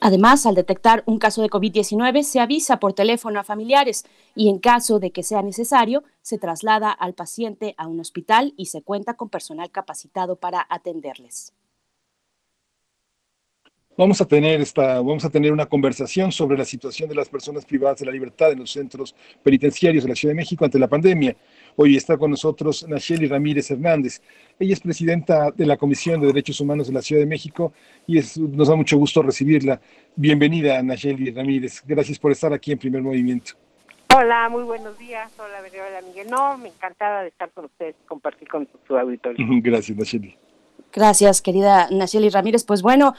Además, 0.00 0.44
al 0.44 0.56
detectar 0.56 1.04
un 1.06 1.20
caso 1.20 1.40
de 1.40 1.50
COVID-19, 1.50 2.24
se 2.24 2.40
avisa 2.40 2.80
por 2.80 2.94
teléfono 2.94 3.38
a 3.38 3.44
familiares 3.44 4.06
y 4.34 4.48
en 4.48 4.58
caso 4.58 4.98
de 4.98 5.12
que 5.12 5.22
sea 5.22 5.42
necesario, 5.42 6.02
se 6.20 6.36
traslada 6.36 6.90
al 6.90 7.14
paciente 7.14 7.76
a 7.78 7.86
un 7.86 8.00
hospital 8.00 8.54
y 8.56 8.66
se 8.66 8.82
cuenta 8.82 9.14
con 9.14 9.28
personal 9.28 9.70
capacitado 9.70 10.34
para 10.34 10.66
atenderles. 10.68 11.52
Vamos 13.98 14.20
a 14.20 14.26
tener 14.26 14.60
esta, 14.60 15.00
vamos 15.00 15.24
a 15.24 15.28
tener 15.28 15.52
una 15.52 15.66
conversación 15.66 16.30
sobre 16.30 16.56
la 16.56 16.64
situación 16.64 17.08
de 17.08 17.16
las 17.16 17.28
personas 17.28 17.64
privadas 17.66 17.98
de 17.98 18.06
la 18.06 18.12
libertad 18.12 18.52
en 18.52 18.60
los 18.60 18.70
centros 18.70 19.12
penitenciarios 19.42 20.04
de 20.04 20.10
la 20.10 20.14
Ciudad 20.14 20.30
de 20.30 20.36
México 20.36 20.64
ante 20.64 20.78
la 20.78 20.86
pandemia. 20.86 21.34
Hoy 21.74 21.96
está 21.96 22.16
con 22.16 22.30
nosotros 22.30 22.86
Nacheli 22.86 23.26
Ramírez 23.26 23.72
Hernández. 23.72 24.22
Ella 24.56 24.74
es 24.74 24.78
presidenta 24.78 25.50
de 25.50 25.66
la 25.66 25.76
Comisión 25.76 26.20
de 26.20 26.28
Derechos 26.28 26.60
Humanos 26.60 26.86
de 26.86 26.92
la 26.92 27.02
Ciudad 27.02 27.22
de 27.22 27.26
México 27.26 27.72
y 28.06 28.20
nos 28.38 28.68
da 28.68 28.76
mucho 28.76 28.96
gusto 28.98 29.20
recibirla. 29.20 29.80
Bienvenida, 30.14 30.80
Nacheli 30.80 31.32
Ramírez. 31.32 31.82
Gracias 31.84 32.20
por 32.20 32.30
estar 32.30 32.52
aquí 32.52 32.70
en 32.70 32.78
Primer 32.78 33.02
Movimiento. 33.02 33.54
Hola, 34.14 34.48
muy 34.48 34.62
buenos 34.62 34.96
días. 34.96 35.32
Hola, 35.38 35.58
hola 35.58 36.02
Miguel. 36.06 36.30
No, 36.30 36.56
me 36.56 36.68
encantada 36.68 37.22
de 37.22 37.30
estar 37.30 37.50
con 37.50 37.64
ustedes 37.64 37.96
y 38.00 38.06
compartir 38.06 38.46
con 38.46 38.68
su 38.86 38.96
auditorio. 38.96 39.44
Gracias, 39.60 39.98
Nacheli. 39.98 40.36
Gracias, 40.92 41.42
querida 41.42 41.88
Nacheli 41.90 42.30
Ramírez. 42.30 42.62
Pues 42.62 42.80
bueno, 42.80 43.14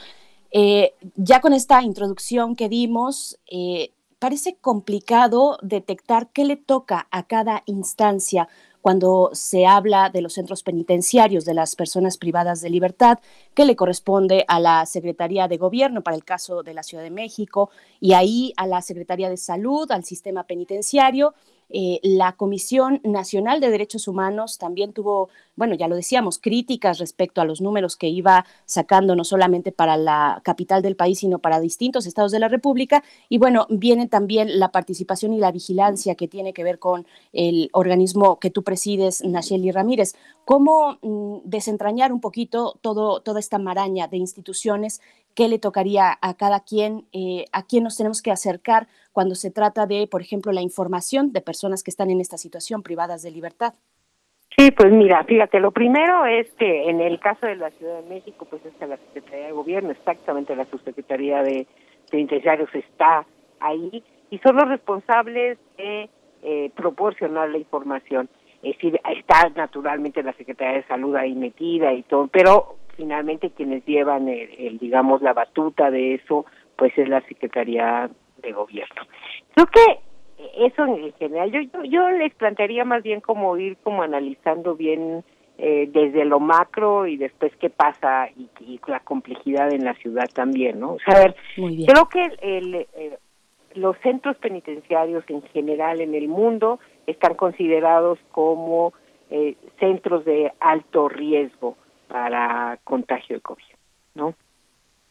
eh, 0.50 0.94
ya 1.16 1.40
con 1.40 1.52
esta 1.52 1.82
introducción 1.82 2.56
que 2.56 2.68
dimos, 2.68 3.38
eh, 3.50 3.92
parece 4.18 4.56
complicado 4.60 5.58
detectar 5.62 6.28
qué 6.32 6.44
le 6.44 6.56
toca 6.56 7.08
a 7.10 7.26
cada 7.26 7.62
instancia 7.66 8.48
cuando 8.82 9.30
se 9.32 9.66
habla 9.66 10.10
de 10.10 10.22
los 10.22 10.34
centros 10.34 10.62
penitenciarios 10.62 11.44
de 11.44 11.54
las 11.54 11.76
personas 11.76 12.16
privadas 12.16 12.60
de 12.60 12.70
libertad, 12.70 13.18
que 13.54 13.64
le 13.64 13.76
corresponde 13.76 14.44
a 14.48 14.58
la 14.58 14.86
Secretaría 14.86 15.48
de 15.48 15.58
Gobierno 15.58 16.02
para 16.02 16.16
el 16.16 16.24
caso 16.24 16.62
de 16.62 16.74
la 16.74 16.82
Ciudad 16.82 17.04
de 17.04 17.10
México 17.10 17.70
y 18.00 18.14
ahí 18.14 18.52
a 18.56 18.66
la 18.66 18.80
Secretaría 18.80 19.28
de 19.28 19.36
Salud, 19.36 19.90
al 19.90 20.04
sistema 20.04 20.44
penitenciario 20.44 21.34
eh, 21.70 22.00
la 22.02 22.32
Comisión 22.32 23.00
Nacional 23.04 23.60
de 23.60 23.70
Derechos 23.70 24.08
Humanos 24.08 24.58
también 24.58 24.92
tuvo, 24.92 25.28
bueno, 25.56 25.74
ya 25.74 25.88
lo 25.88 25.96
decíamos, 25.96 26.38
críticas 26.38 26.98
respecto 26.98 27.40
a 27.40 27.44
los 27.44 27.60
números 27.60 27.96
que 27.96 28.08
iba 28.08 28.44
sacando 28.64 29.14
no 29.14 29.24
solamente 29.24 29.72
para 29.72 29.96
la 29.96 30.40
capital 30.44 30.82
del 30.82 30.96
país, 30.96 31.20
sino 31.20 31.38
para 31.38 31.60
distintos 31.60 32.06
estados 32.06 32.32
de 32.32 32.40
la 32.40 32.48
República. 32.48 33.04
Y 33.28 33.38
bueno, 33.38 33.66
viene 33.70 34.08
también 34.08 34.58
la 34.58 34.72
participación 34.72 35.32
y 35.32 35.38
la 35.38 35.52
vigilancia 35.52 36.14
que 36.14 36.28
tiene 36.28 36.52
que 36.52 36.64
ver 36.64 36.78
con 36.78 37.06
el 37.32 37.70
organismo 37.72 38.38
que 38.38 38.50
tú 38.50 38.62
presides, 38.62 39.24
Nacheli 39.24 39.70
Ramírez. 39.70 40.14
¿Cómo 40.44 40.98
mm, 41.02 41.38
desentrañar 41.44 42.12
un 42.12 42.20
poquito 42.20 42.78
toda 42.80 43.38
esta 43.38 43.58
maraña 43.58 44.08
de 44.08 44.16
instituciones 44.16 45.00
qué 45.40 45.48
le 45.48 45.58
tocaría 45.58 46.18
a 46.20 46.34
cada 46.34 46.60
quien, 46.60 47.06
eh, 47.14 47.46
a 47.54 47.62
quién 47.62 47.82
nos 47.82 47.96
tenemos 47.96 48.20
que 48.20 48.30
acercar 48.30 48.88
cuando 49.10 49.34
se 49.34 49.50
trata 49.50 49.86
de, 49.86 50.06
por 50.06 50.20
ejemplo, 50.20 50.52
la 50.52 50.60
información 50.60 51.32
de 51.32 51.40
personas 51.40 51.82
que 51.82 51.90
están 51.90 52.10
en 52.10 52.20
esta 52.20 52.36
situación 52.36 52.82
privadas 52.82 53.22
de 53.22 53.30
libertad. 53.30 53.72
Sí, 54.54 54.70
pues 54.70 54.92
mira, 54.92 55.24
fíjate, 55.24 55.58
lo 55.58 55.70
primero 55.70 56.26
es 56.26 56.52
que 56.58 56.90
en 56.90 57.00
el 57.00 57.18
caso 57.20 57.46
de 57.46 57.56
la 57.56 57.70
Ciudad 57.70 58.02
de 58.02 58.08
México, 58.10 58.46
pues 58.50 58.62
es 58.66 58.74
que 58.74 58.86
la 58.86 58.98
Secretaría 58.98 59.46
de 59.46 59.52
Gobierno, 59.52 59.92
exactamente 59.92 60.54
la 60.54 60.66
Subsecretaría 60.66 61.42
de 61.42 61.66
Penitenciarios 62.10 62.68
está 62.74 63.24
ahí 63.60 64.04
y 64.28 64.38
son 64.40 64.56
los 64.56 64.68
responsables 64.68 65.56
de 65.78 66.10
eh, 66.42 66.70
proporcionar 66.76 67.48
la 67.48 67.56
información. 67.56 68.28
Es 68.62 68.74
decir, 68.74 69.00
está 69.08 69.48
naturalmente 69.56 70.22
la 70.22 70.34
Secretaría 70.34 70.82
de 70.82 70.86
Salud 70.86 71.16
ahí 71.16 71.34
metida 71.34 71.94
y 71.94 72.02
todo, 72.02 72.26
pero 72.26 72.76
finalmente 73.00 73.50
quienes 73.50 73.82
llevan 73.86 74.28
el, 74.28 74.78
digamos 74.78 75.22
la 75.22 75.32
batuta 75.32 75.90
de 75.90 76.16
eso 76.16 76.44
pues 76.76 76.92
es 76.98 77.08
la 77.08 77.22
Secretaría 77.22 78.10
de 78.42 78.52
Gobierno. 78.52 79.02
Creo 79.54 79.66
que 79.66 80.66
eso 80.66 80.84
en 80.84 81.12
general 81.14 81.50
yo 81.50 81.82
yo, 81.84 82.10
les 82.10 82.34
plantearía 82.34 82.84
más 82.84 83.02
bien 83.02 83.22
como 83.22 83.56
ir 83.56 83.78
como 83.78 84.02
analizando 84.02 84.76
bien 84.76 85.24
eh, 85.56 85.88
desde 85.90 86.26
lo 86.26 86.40
macro 86.40 87.06
y 87.06 87.16
después 87.16 87.52
qué 87.58 87.70
pasa 87.70 88.28
y, 88.36 88.78
la 88.86 89.00
complejidad 89.00 89.72
en 89.72 89.84
la 89.84 89.94
ciudad 89.94 90.28
también, 90.34 90.80
¿no? 90.80 90.94
O 90.94 90.98
sea, 90.98 91.16
a 91.16 91.20
ver, 91.20 91.36
creo 91.54 92.08
que 92.08 92.28
el, 92.42 92.74
eh, 92.74 93.18
los 93.74 93.96
centros 94.02 94.36
penitenciarios 94.36 95.24
en 95.28 95.42
general 95.54 96.02
en 96.02 96.14
el 96.14 96.28
mundo 96.28 96.80
están 97.06 97.34
considerados 97.34 98.18
como 98.30 98.92
eh, 99.30 99.54
centros 99.78 100.26
de 100.26 100.52
alto 100.60 101.08
riesgo 101.08 101.76
para 102.10 102.78
contagio 102.82 103.36
de 103.36 103.42
COVID, 103.42 103.64
¿no? 104.14 104.34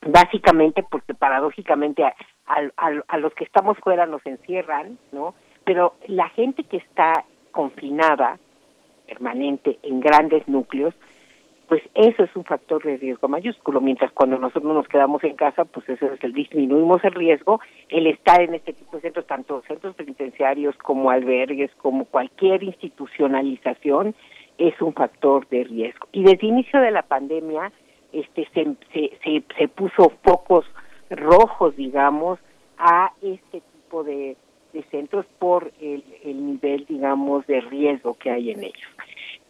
Básicamente 0.02 0.84
porque 0.84 1.14
paradójicamente 1.14 2.04
a, 2.04 3.18
los 3.18 3.34
que 3.34 3.44
estamos 3.46 3.78
fuera 3.80 4.06
nos 4.06 4.26
encierran, 4.26 4.98
¿no? 5.12 5.34
Pero 5.64 5.96
la 6.08 6.30
gente 6.30 6.64
que 6.64 6.78
está 6.78 7.26
confinada, 7.52 8.38
permanente, 9.08 9.80
en 9.84 10.00
grandes 10.00 10.48
núcleos, 10.48 10.94
pues 11.68 11.84
eso 11.94 12.24
es 12.24 12.36
un 12.36 12.44
factor 12.44 12.84
de 12.84 12.98
riesgo 12.98 13.28
mayúsculo, 13.28 13.80
mientras 13.80 14.12
cuando 14.12 14.40
nosotros 14.40 14.74
nos 14.74 14.88
quedamos 14.88 15.24
en 15.24 15.36
casa, 15.36 15.66
pues 15.66 15.88
eso 15.88 16.08
es 16.08 16.24
el 16.24 16.34
disminuimos 16.34 17.04
el 17.04 17.14
riesgo, 17.14 17.62
el 17.90 18.08
estar 18.08 18.42
en 18.42 18.56
este 18.56 18.74
tipo 18.74 18.98
de 18.98 19.04
centros, 19.04 19.28
tanto 19.28 19.62
centros 19.68 19.96
penitenciarios 19.96 20.76
como 20.78 21.12
albergues, 21.12 21.70
como 21.76 22.06
cualquier 22.06 22.64
institucionalización, 22.64 24.16
es 24.60 24.80
un 24.82 24.94
factor 24.94 25.48
de 25.50 25.64
riesgo. 25.64 26.08
Y 26.12 26.24
desde 26.24 26.48
el 26.48 26.54
inicio 26.54 26.80
de 26.82 26.92
la 26.92 27.02
pandemia 27.02 27.72
este, 28.12 28.48
se, 28.54 28.76
se, 28.94 29.44
se, 29.58 29.68
puso 29.70 30.12
focos 30.24 30.66
rojos, 31.10 31.76
digamos, 31.76 32.40
a 32.78 33.12
este 33.22 33.62
tipo 33.62 34.04
de, 34.04 34.36
centros 34.92 35.26
por 35.40 35.72
el, 35.82 36.04
nivel, 36.24 36.86
digamos, 36.88 37.46
de 37.48 37.62
riesgo 37.62 38.14
que 38.16 38.32
hay 38.32 38.52
en 38.52 38.64
ellos. 38.64 38.90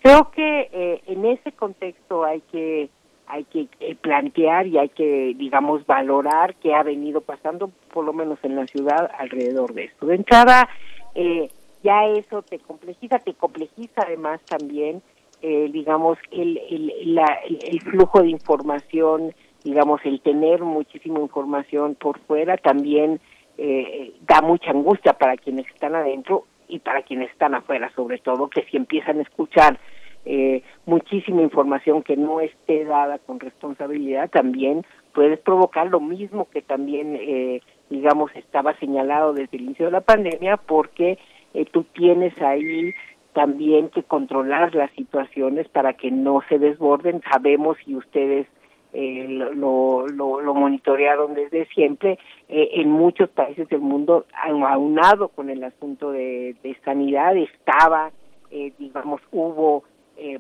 Creo 0.02 0.32
que 0.32 0.70
eh, 0.72 1.02
en 1.08 1.26
ese 1.26 1.52
contexto 1.52 2.24
hay 2.24 2.42
que 2.52 2.90
hay 3.28 3.44
que 3.44 3.68
eh, 3.80 3.96
plantear 3.96 4.66
y 4.66 4.80
hay 4.80 4.90
que, 4.90 5.36
digamos, 5.38 5.86
valorar 5.86 6.56
qué 6.56 6.74
ha 6.74 6.82
venido 6.82 7.22
pasando, 7.22 7.70
por 7.94 8.04
lo 8.04 8.12
menos 8.12 8.40
en 8.42 8.56
la 8.56 8.66
ciudad, 8.66 9.10
alrededor 9.20 9.74
de 9.74 9.84
esto. 9.84 10.08
De 10.08 10.16
entrada, 10.16 10.68
eh, 11.14 11.50
ya 11.84 12.06
eso 12.08 12.42
te 12.42 12.60
complejiza, 12.60 13.20
te 13.20 13.34
complejiza 13.34 14.02
además 14.06 14.42
también, 14.46 15.02
eh, 15.42 15.70
digamos, 15.72 16.18
el, 16.32 16.58
el, 16.70 17.16
la, 17.16 17.40
el 17.48 17.82
flujo 17.82 18.22
de 18.22 18.30
información, 18.30 19.34
digamos, 19.64 20.02
el 20.04 20.22
tener 20.22 20.62
muchísima 20.64 21.20
información 21.20 21.96
por 21.96 22.20
fuera 22.20 22.58
también 22.58 23.20
eh, 23.58 24.14
da 24.22 24.42
mucha 24.42 24.72
angustia 24.72 25.14
para 25.14 25.36
quienes 25.36 25.68
están 25.68 25.94
adentro 25.94 26.46
y 26.70 26.80
para 26.80 27.02
quienes 27.02 27.30
están 27.32 27.56
afuera, 27.56 27.92
sobre 27.96 28.20
todo, 28.20 28.50
que 28.50 28.64
si 28.72 28.78
empiezan 28.78 29.20
a 29.20 29.24
escuchar 29.24 29.80
eh, 30.26 30.64
muchísima 30.86 31.42
información 31.42 32.04
que 32.04 32.16
no 32.16 32.40
esté 32.40 32.86
dada 32.86 33.20
con 33.20 33.40
responsabilidad, 33.40 34.30
también 34.30 34.86
puedes 35.14 35.40
provocar 35.40 35.88
lo 35.88 36.00
mismo 36.00 36.48
que 36.50 36.62
también, 36.62 37.18
eh, 37.20 37.62
digamos, 37.90 38.32
estaba 38.36 38.78
señalado 38.80 39.34
desde 39.34 39.58
el 39.58 39.64
inicio 39.64 39.88
de 39.88 39.92
la 39.92 40.02
pandemia, 40.02 40.58
porque 40.58 41.18
eh, 41.54 41.66
tú 41.66 41.84
tienes 41.94 42.40
ahí 42.42 42.94
también 43.34 43.90
que 43.90 44.04
controlar 44.04 44.74
las 44.76 44.92
situaciones 44.92 45.68
para 45.70 45.94
que 45.94 46.12
no 46.12 46.42
se 46.50 46.60
desborden. 46.60 47.22
Sabemos 47.32 47.78
y 47.86 47.96
ustedes 47.96 48.48
eh, 48.94 49.26
lo, 49.30 50.08
lo, 50.08 50.42
lo, 50.42 50.54
monitorearon 50.56 51.36
desde 51.36 51.68
siempre 51.68 52.18
eh, 52.48 52.70
en 52.74 52.90
muchos 52.90 53.30
países 53.30 53.68
del 53.70 53.82
mundo, 53.82 54.26
aunado 54.34 55.28
con 55.30 55.50
el 55.50 55.64
asunto 55.64 56.12
de, 56.12 56.56
de 56.64 56.76
sanidad, 56.84 57.38
estaba, 57.38 58.12
eh, 58.50 58.74
digamos, 58.80 59.22
hubo 59.32 59.84
eh, 60.18 60.40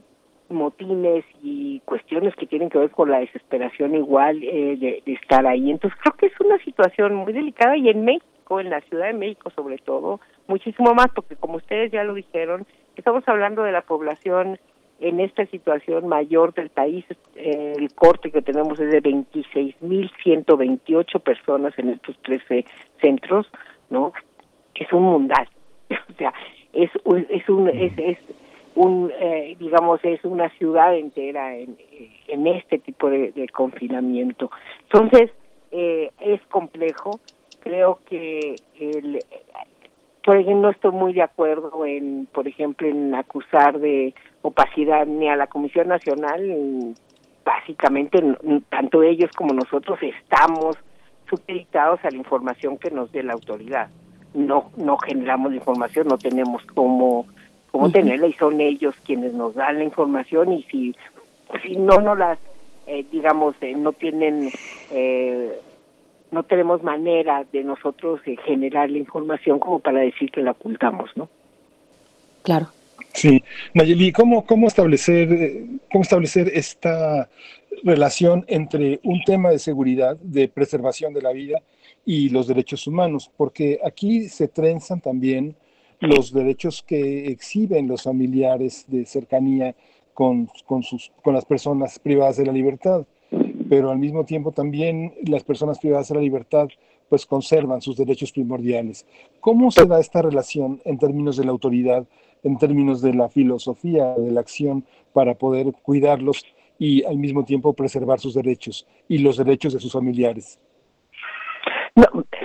motines 0.49 1.23
y 1.43 1.79
cuestiones 1.85 2.35
que 2.35 2.47
tienen 2.47 2.69
que 2.69 2.79
ver 2.79 2.89
con 2.89 3.11
la 3.11 3.19
desesperación 3.19 3.95
igual 3.95 4.43
eh, 4.43 4.77
de, 4.77 5.03
de 5.05 5.13
estar 5.13 5.45
ahí. 5.45 5.69
Entonces 5.69 5.99
creo 6.01 6.15
que 6.17 6.25
es 6.25 6.39
una 6.39 6.57
situación 6.63 7.15
muy 7.15 7.33
delicada 7.33 7.77
y 7.77 7.89
en 7.89 8.03
México, 8.03 8.25
en 8.59 8.69
la 8.69 8.81
Ciudad 8.81 9.07
de 9.07 9.13
México 9.13 9.49
sobre 9.55 9.77
todo, 9.77 10.19
muchísimo 10.47 10.93
más, 10.95 11.07
porque 11.13 11.35
como 11.35 11.57
ustedes 11.57 11.91
ya 11.91 12.03
lo 12.03 12.15
dijeron, 12.15 12.65
estamos 12.95 13.23
hablando 13.27 13.61
de 13.63 13.71
la 13.71 13.81
población 13.81 14.59
en 14.99 15.19
esta 15.19 15.45
situación 15.45 16.07
mayor 16.07 16.51
del 16.53 16.69
país. 16.69 17.05
El 17.35 17.93
corte 17.93 18.31
que 18.31 18.41
tenemos 18.41 18.79
es 18.79 18.91
de 18.91 19.03
26.128 19.03 21.21
personas 21.21 21.77
en 21.77 21.89
estos 21.89 22.17
13 22.23 22.65
centros, 23.01 23.47
¿no? 23.89 24.13
Es 24.73 24.91
un 24.91 25.03
mundial. 25.03 25.47
o 25.91 26.13
sea, 26.17 26.33
es 26.73 26.89
un, 27.03 27.27
es 27.29 27.47
un, 27.47 27.69
es, 27.69 27.93
es 27.97 28.17
un 28.75 29.11
eh, 29.19 29.55
digamos, 29.59 29.99
es 30.03 30.23
una 30.23 30.49
ciudad 30.57 30.95
entera 30.95 31.55
en, 31.55 31.77
en 32.27 32.47
este 32.47 32.79
tipo 32.79 33.09
de, 33.09 33.31
de 33.31 33.47
confinamiento. 33.49 34.51
Entonces, 34.83 35.31
eh, 35.71 36.11
es 36.19 36.41
complejo. 36.47 37.19
Creo 37.61 37.99
que 38.09 38.55
el, 38.79 39.19
por 40.23 40.37
ejemplo, 40.37 40.61
no 40.61 40.69
estoy 40.69 40.91
muy 40.91 41.13
de 41.13 41.23
acuerdo 41.23 41.85
en, 41.85 42.27
por 42.31 42.47
ejemplo, 42.47 42.87
en 42.87 43.15
acusar 43.15 43.79
de 43.79 44.13
opacidad 44.41 45.05
ni 45.05 45.29
a 45.29 45.35
la 45.35 45.47
Comisión 45.47 45.87
Nacional, 45.87 46.95
básicamente 47.43 48.21
tanto 48.69 49.03
ellos 49.03 49.31
como 49.35 49.53
nosotros 49.53 49.97
estamos 50.01 50.77
supeditados 51.29 51.99
a 52.03 52.11
la 52.11 52.17
información 52.17 52.77
que 52.77 52.91
nos 52.91 53.11
dé 53.11 53.23
la 53.23 53.33
autoridad. 53.33 53.89
No 54.33 54.71
no 54.77 54.97
generamos 54.97 55.51
la 55.51 55.57
información, 55.57 56.07
no 56.07 56.17
tenemos 56.17 56.63
cómo 56.75 57.25
cómo 57.71 57.91
tenerla 57.91 58.27
y 58.27 58.33
son 58.33 58.61
ellos 58.61 58.95
quienes 59.05 59.33
nos 59.33 59.55
dan 59.55 59.77
la 59.77 59.83
información 59.83 60.53
y 60.53 60.63
si 60.63 60.95
si 61.63 61.75
no 61.77 61.99
no 62.01 62.15
las 62.15 62.39
eh, 62.87 63.05
digamos 63.11 63.55
eh, 63.61 63.73
no 63.75 63.93
tienen 63.93 64.49
eh, 64.91 65.59
no 66.31 66.43
tenemos 66.43 66.83
manera 66.83 67.45
de 67.51 67.63
nosotros 67.63 68.21
generar 68.45 68.89
la 68.89 68.97
información 68.97 69.59
como 69.59 69.79
para 69.79 69.99
decir 69.99 70.31
que 70.31 70.41
la 70.41 70.51
ocultamos, 70.51 71.09
¿no? 71.15 71.29
Claro. 72.43 72.67
Sí, 73.13 73.43
Nayeli, 73.73 74.11
¿cómo, 74.11 74.45
cómo, 74.45 74.67
establecer, 74.67 75.63
¿cómo 75.91 76.03
establecer 76.03 76.51
esta 76.53 77.29
relación 77.83 78.45
entre 78.47 78.99
un 79.03 79.21
tema 79.23 79.49
de 79.49 79.59
seguridad, 79.59 80.17
de 80.17 80.47
preservación 80.47 81.13
de 81.13 81.21
la 81.21 81.31
vida 81.31 81.61
y 82.05 82.29
los 82.29 82.47
derechos 82.47 82.85
humanos? 82.85 83.31
Porque 83.35 83.79
aquí 83.83 84.29
se 84.29 84.47
trenzan 84.47 85.01
también 85.01 85.55
los 85.99 86.31
derechos 86.31 86.83
que 86.83 87.27
exhiben 87.27 87.87
los 87.87 88.03
familiares 88.03 88.85
de 88.87 89.05
cercanía 89.05 89.75
con, 90.13 90.47
con, 90.65 90.83
sus, 90.83 91.11
con 91.21 91.33
las 91.33 91.45
personas 91.45 91.99
privadas 91.99 92.37
de 92.37 92.45
la 92.45 92.53
libertad 92.53 93.05
pero 93.69 93.91
al 93.91 93.99
mismo 93.99 94.25
tiempo 94.25 94.51
también 94.51 95.13
las 95.23 95.43
personas 95.43 95.77
privadas 95.77 96.09
de 96.09 96.15
la 96.15 96.21
libertad 96.21 96.67
pues 97.07 97.25
conservan 97.25 97.81
sus 97.81 97.95
derechos 97.95 98.31
primordiales. 98.31 99.05
¿Cómo 99.39 99.71
se 99.71 99.85
da 99.85 99.99
esta 99.99 100.21
relación 100.21 100.81
en 100.85 100.97
términos 100.97 101.37
de 101.37 101.45
la 101.45 101.51
autoridad, 101.51 102.05
en 102.43 102.57
términos 102.57 103.01
de 103.01 103.13
la 103.13 103.29
filosofía, 103.29 104.15
de 104.15 104.31
la 104.31 104.41
acción 104.41 104.85
para 105.13 105.35
poder 105.35 105.73
cuidarlos 105.83 106.45
y 106.77 107.03
al 107.03 107.17
mismo 107.17 107.45
tiempo 107.45 107.73
preservar 107.73 108.19
sus 108.19 108.33
derechos 108.33 108.87
y 109.07 109.19
los 109.19 109.37
derechos 109.37 109.73
de 109.73 109.79
sus 109.79 109.91
familiares? 109.91 110.59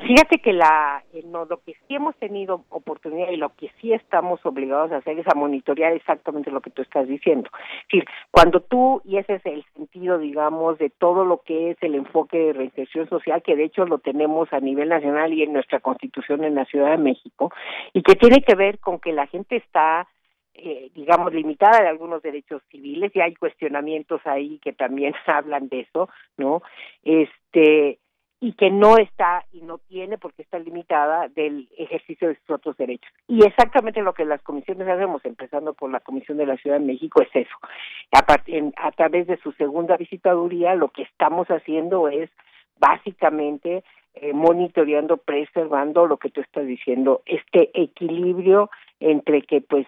Fíjate 0.07 0.39
que 0.39 0.53
la, 0.53 1.03
eh, 1.13 1.23
no, 1.25 1.45
lo 1.45 1.59
que 1.63 1.75
sí 1.75 1.95
hemos 1.95 2.15
tenido 2.17 2.65
oportunidad 2.69 3.31
y 3.31 3.37
lo 3.37 3.55
que 3.55 3.71
sí 3.81 3.93
estamos 3.93 4.45
obligados 4.45 4.93
a 4.93 4.99
hacer 4.99 5.19
es 5.19 5.27
a 5.29 5.35
monitorear 5.35 5.93
exactamente 5.93 6.51
lo 6.51 6.61
que 6.61 6.71
tú 6.71 6.83
estás 6.83 7.09
diciendo. 7.09 7.51
Es 7.55 7.89
decir, 7.91 8.05
cuando 8.31 8.61
tú, 8.61 9.01
y 9.05 9.19
ese 9.19 9.35
es 9.35 9.47
el 9.47 9.65
sentido, 9.75 10.19
digamos, 10.19 10.79
de 10.79 10.91
todo 10.91 11.25
lo 11.25 11.43
que 11.43 11.71
es 11.71 11.79
el 11.81 11.95
enfoque 11.95 12.39
de 12.39 12.53
reinserción 12.53 13.09
social, 13.09 13.43
que 13.43 13.57
de 13.57 13.65
hecho 13.65 13.87
lo 13.87 13.99
tenemos 13.99 14.53
a 14.53 14.61
nivel 14.61 14.89
nacional 14.91 15.33
y 15.33 15.43
en 15.43 15.53
nuestra 15.53 15.81
constitución 15.81 16.45
en 16.45 16.55
la 16.55 16.65
Ciudad 16.67 16.91
de 16.91 16.99
México, 16.99 17.53
y 17.93 18.03
que 18.03 18.15
tiene 18.15 18.43
que 18.43 18.55
ver 18.55 18.79
con 18.79 18.99
que 19.01 19.13
la 19.13 19.27
gente 19.27 19.57
está 19.57 20.07
eh, 20.57 20.91
digamos, 20.95 21.35
limitada 21.35 21.83
de 21.83 21.89
algunos 21.89 22.23
derechos 22.23 22.63
civiles 22.71 23.11
y 23.15 23.21
hay 23.21 23.35
cuestionamientos 23.35 24.21
ahí 24.25 24.61
que 24.61 24.73
también 24.73 25.13
hablan 25.27 25.69
de 25.69 25.81
eso, 25.81 26.09
¿no? 26.37 26.63
Este, 27.03 27.99
y 28.45 28.53
que 28.53 28.71
no 28.71 28.99
está 28.99 29.47
y 29.53 29.63
no 29.63 29.79
tiene 29.79 30.19
porque 30.19 30.43
está 30.43 30.59
limitada 30.59 31.29
del 31.29 31.67
ejercicio 31.79 32.29
de 32.29 32.35
sus 32.41 32.51
otros 32.51 32.77
derechos. 32.77 33.11
Y 33.27 33.43
exactamente 33.43 34.03
lo 34.03 34.13
que 34.13 34.27
las 34.27 34.43
comisiones 34.43 34.87
hacemos, 34.87 35.25
empezando 35.25 35.73
por 35.73 35.91
la 35.91 36.01
Comisión 36.01 36.37
de 36.37 36.45
la 36.45 36.59
Ciudad 36.59 36.79
de 36.79 36.85
México, 36.85 37.23
es 37.23 37.31
eso. 37.33 37.57
A, 38.13 38.19
a 38.87 38.91
través 38.93 39.27
de 39.29 39.39
su 39.39 39.53
segunda 39.53 39.97
visitaduría, 39.97 40.75
lo 40.75 40.89
que 40.89 41.05
estamos 41.05 41.49
haciendo 41.49 42.09
es 42.09 42.29
básicamente 42.79 43.83
eh, 44.13 44.35
monitoreando, 44.35 45.17
preservando 45.17 46.07
lo 46.07 46.19
que 46.19 46.29
tú 46.29 46.43
estás 46.43 46.67
diciendo, 46.67 47.23
este 47.25 47.71
equilibrio 47.73 48.69
entre 49.01 49.41
que 49.41 49.63
pues 49.63 49.87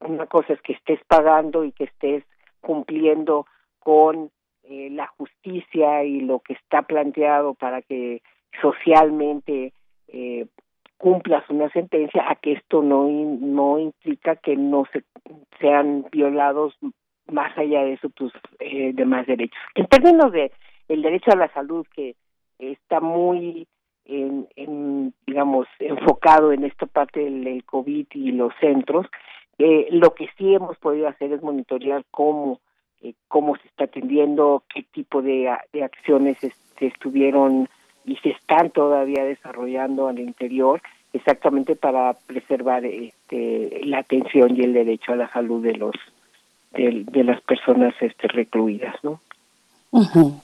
una 0.00 0.26
cosa 0.26 0.52
es 0.52 0.60
que 0.60 0.74
estés 0.74 1.00
pagando 1.06 1.64
y 1.64 1.72
que 1.72 1.84
estés 1.84 2.22
cumpliendo 2.60 3.46
con 3.78 4.30
eh, 4.68 4.88
la 4.90 5.06
justicia 5.06 6.04
y 6.04 6.20
lo 6.20 6.40
que 6.40 6.54
está 6.54 6.82
planteado 6.82 7.54
para 7.54 7.82
que 7.82 8.22
socialmente 8.60 9.72
eh, 10.08 10.46
cumplas 10.98 11.48
una 11.48 11.70
sentencia, 11.70 12.24
a 12.28 12.34
que 12.34 12.52
esto 12.52 12.82
no, 12.82 13.08
no 13.08 13.78
implica 13.78 14.36
que 14.36 14.56
no 14.56 14.84
se, 14.92 15.04
sean 15.60 16.06
violados 16.10 16.74
más 17.30 17.56
allá 17.56 17.84
de 17.84 17.94
eso 17.94 18.08
tus 18.10 18.32
eh, 18.58 18.92
demás 18.94 19.26
derechos. 19.26 19.58
En 19.74 19.86
términos 19.86 20.32
de 20.32 20.50
el 20.88 21.02
derecho 21.02 21.30
a 21.30 21.36
la 21.36 21.52
salud 21.52 21.86
que 21.94 22.16
está 22.58 23.00
muy 23.00 23.66
en, 24.06 25.14
digamos 25.26 25.66
enfocado 25.78 26.52
en 26.52 26.64
esta 26.64 26.86
parte 26.86 27.20
del, 27.20 27.44
del 27.44 27.64
COVID 27.64 28.06
y 28.14 28.32
los 28.32 28.52
centros, 28.60 29.06
eh, 29.58 29.88
lo 29.90 30.14
que 30.14 30.28
sí 30.36 30.54
hemos 30.54 30.78
podido 30.78 31.08
hacer 31.08 31.32
es 31.32 31.42
monitorear 31.42 32.04
cómo 32.10 32.60
eh, 33.02 33.14
cómo 33.28 33.56
se 33.56 33.68
está 33.68 33.84
atendiendo, 33.84 34.62
qué 34.72 34.82
tipo 34.82 35.22
de, 35.22 35.54
de 35.72 35.84
acciones 35.84 36.42
este, 36.42 36.86
estuvieron 36.86 37.68
y 38.04 38.16
se 38.16 38.30
están 38.30 38.70
todavía 38.70 39.24
desarrollando 39.24 40.08
al 40.08 40.18
interior, 40.18 40.80
exactamente 41.12 41.76
para 41.76 42.14
preservar 42.14 42.84
este, 42.84 43.80
la 43.84 43.98
atención 43.98 44.56
y 44.56 44.62
el 44.62 44.72
derecho 44.72 45.12
a 45.12 45.16
la 45.16 45.30
salud 45.30 45.62
de 45.62 45.74
los 45.74 45.94
de, 46.72 47.04
de 47.10 47.24
las 47.24 47.40
personas 47.42 47.94
este, 48.00 48.28
recluidas, 48.28 48.94
¿no? 49.02 49.20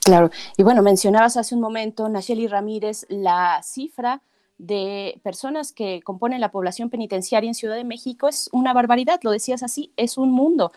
claro. 0.05 0.31
Y 0.57 0.63
bueno, 0.63 0.83
mencionabas 0.83 1.37
hace 1.37 1.55
un 1.55 1.61
momento, 1.61 2.09
Nacheli 2.09 2.47
Ramírez, 2.47 3.07
la 3.09 3.61
cifra 3.63 4.21
de 4.59 5.21
personas 5.23 5.73
que 5.73 6.01
componen 6.03 6.41
la 6.41 6.51
población 6.51 6.89
penitenciaria 6.89 7.49
en 7.49 7.55
Ciudad 7.55 7.77
de 7.77 7.85
México 7.85 8.29
es 8.29 8.49
una 8.53 8.73
barbaridad, 8.73 9.21
lo 9.23 9.33
decías 9.33 9.63
así, 9.63 9.93
es 9.97 10.17
un 10.17 10.31
mundo. 10.31 10.73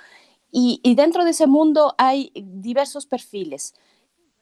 Y, 0.51 0.81
dentro 0.95 1.23
de 1.23 1.31
ese 1.31 1.47
mundo 1.47 1.93
hay 1.97 2.31
diversos 2.35 3.05
perfiles. 3.05 3.73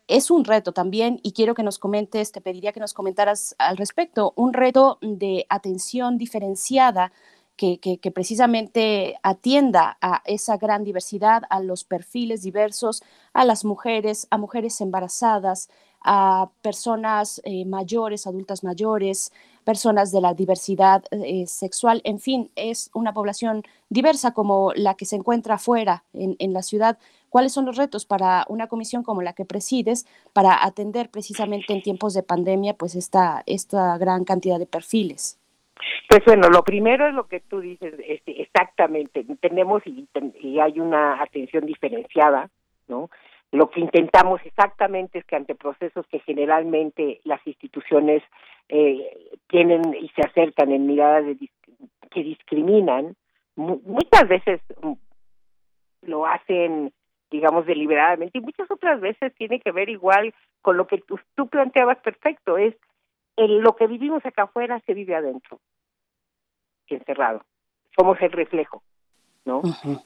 Es 0.07 0.29
un 0.29 0.45
reto 0.45 0.71
también, 0.71 1.19
y 1.23 1.31
quiero 1.33 1.55
que 1.55 1.63
nos 1.63 1.79
comentes, 1.79 2.31
te 2.31 2.41
pediría 2.41 2.73
que 2.73 2.79
nos 2.79 2.93
comentaras 2.93 3.55
al 3.57 3.77
respecto, 3.77 4.33
un 4.35 4.53
reto 4.53 4.99
de 5.01 5.47
atención 5.49 6.17
diferenciada 6.17 7.11
que, 7.57 8.11
precisamente 8.13 9.15
atienda 9.23 9.97
a 10.01 10.21
esa 10.25 10.57
gran 10.57 10.83
diversidad, 10.83 11.43
a 11.49 11.59
los 11.59 11.83
perfiles 11.85 12.43
diversos, 12.43 13.01
a 13.33 13.45
las 13.45 13.65
mujeres, 13.65 14.27
a 14.29 14.37
mujeres 14.37 14.81
embarazadas, 14.81 15.69
a 16.03 16.51
personas 16.61 17.41
eh, 17.45 17.65
mayores, 17.65 18.27
adultas 18.27 18.63
mayores, 18.63 19.31
personas 19.65 20.11
de 20.11 20.21
la 20.21 20.33
diversidad 20.33 21.03
eh, 21.11 21.45
sexual, 21.47 22.01
en 22.05 22.19
fin, 22.19 22.51
es 22.55 22.89
una 22.93 23.13
población 23.13 23.63
diversa 23.89 24.33
como 24.33 24.71
la 24.75 24.93
que 24.93 25.05
se 25.05 25.17
encuentra 25.17 25.55
afuera 25.55 26.03
en, 26.13 26.35
en, 26.39 26.53
la 26.53 26.61
ciudad. 26.61 26.97
¿Cuáles 27.29 27.51
son 27.51 27.65
los 27.65 27.75
retos 27.75 28.05
para 28.05 28.45
una 28.47 28.67
comisión 28.67 29.03
como 29.03 29.21
la 29.21 29.33
que 29.33 29.43
presides 29.43 30.05
para 30.31 30.63
atender 30.63 31.09
precisamente 31.09 31.73
en 31.73 31.81
tiempos 31.81 32.13
de 32.13 32.23
pandemia 32.23 32.75
pues 32.75 32.95
esta, 32.95 33.43
esta 33.45 33.97
gran 33.97 34.23
cantidad 34.23 34.59
de 34.59 34.67
perfiles? 34.67 35.39
Pues 36.07 36.23
bueno, 36.25 36.49
lo 36.49 36.63
primero 36.63 37.07
es 37.07 37.13
lo 37.13 37.27
que 37.27 37.41
tú 37.41 37.59
dices, 37.59 37.93
este, 38.07 38.41
exactamente, 38.41 39.25
tenemos 39.41 39.81
y, 39.85 40.07
y 40.39 40.59
hay 40.59 40.79
una 40.79 41.21
atención 41.21 41.65
diferenciada, 41.65 42.49
¿no? 42.87 43.09
Lo 43.51 43.69
que 43.69 43.79
intentamos 43.79 44.41
exactamente 44.43 45.19
es 45.19 45.25
que 45.25 45.35
ante 45.35 45.55
procesos 45.55 46.05
que 46.07 46.19
generalmente 46.19 47.21
las 47.23 47.45
instituciones 47.47 48.21
eh, 48.69 49.39
tienen 49.47 49.93
y 49.93 50.09
se 50.09 50.21
acercan 50.21 50.71
en 50.71 50.87
miradas 50.87 51.25
de, 51.25 51.49
que 52.11 52.23
discriminan, 52.23 53.15
muchas 53.55 54.27
veces 54.27 54.61
mm, 54.81 54.93
lo 56.03 56.25
hacen, 56.25 56.93
digamos, 57.29 57.65
deliberadamente 57.65 58.37
y 58.37 58.41
muchas 58.41 58.69
otras 58.71 58.99
veces 59.01 59.33
tiene 59.35 59.59
que 59.59 59.71
ver 59.71 59.89
igual 59.89 60.33
con 60.61 60.77
lo 60.77 60.87
que 60.87 60.99
tú, 60.99 61.19
tú 61.35 61.47
planteabas 61.47 61.99
perfecto, 61.99 62.57
es 62.57 62.75
el, 63.35 63.59
lo 63.59 63.75
que 63.75 63.87
vivimos 63.87 64.25
acá 64.25 64.43
afuera 64.43 64.81
se 64.85 64.93
vive 64.93 65.15
adentro, 65.15 65.59
encerrado. 66.87 67.43
Somos 67.97 68.19
el 68.21 68.31
reflejo, 68.31 68.81
¿no? 69.45 69.61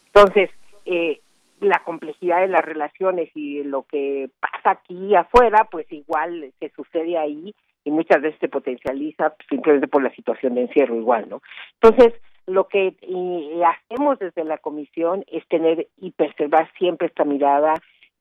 Entonces, 0.08 0.50
eh, 0.86 1.22
la 1.60 1.82
complejidad 1.84 2.42
de 2.42 2.48
las 2.48 2.64
relaciones 2.64 3.30
y 3.36 3.64
lo 3.64 3.84
que 3.84 4.30
pasa 4.40 4.72
aquí 4.72 5.16
afuera, 5.16 5.68
pues 5.70 5.92
igual 5.92 6.54
se 6.60 6.70
sucede 6.70 7.18
ahí 7.18 7.54
y 7.90 7.92
muchas 7.92 8.22
veces 8.22 8.40
se 8.40 8.50
potencializa 8.50 9.34
simplemente 9.50 9.88
por 9.88 10.04
la 10.04 10.12
situación 10.12 10.54
de 10.54 10.62
encierro 10.62 10.96
igual, 10.96 11.28
¿no? 11.28 11.42
Entonces, 11.82 12.14
lo 12.46 12.68
que 12.68 12.96
hacemos 13.66 14.20
desde 14.20 14.44
la 14.44 14.60
comisión 14.60 15.26
es 15.28 15.46
tener 15.48 15.88
y 15.98 16.12
preservar 16.12 16.70
siempre 16.78 17.08
esta 17.08 17.26
mirada 17.26 17.74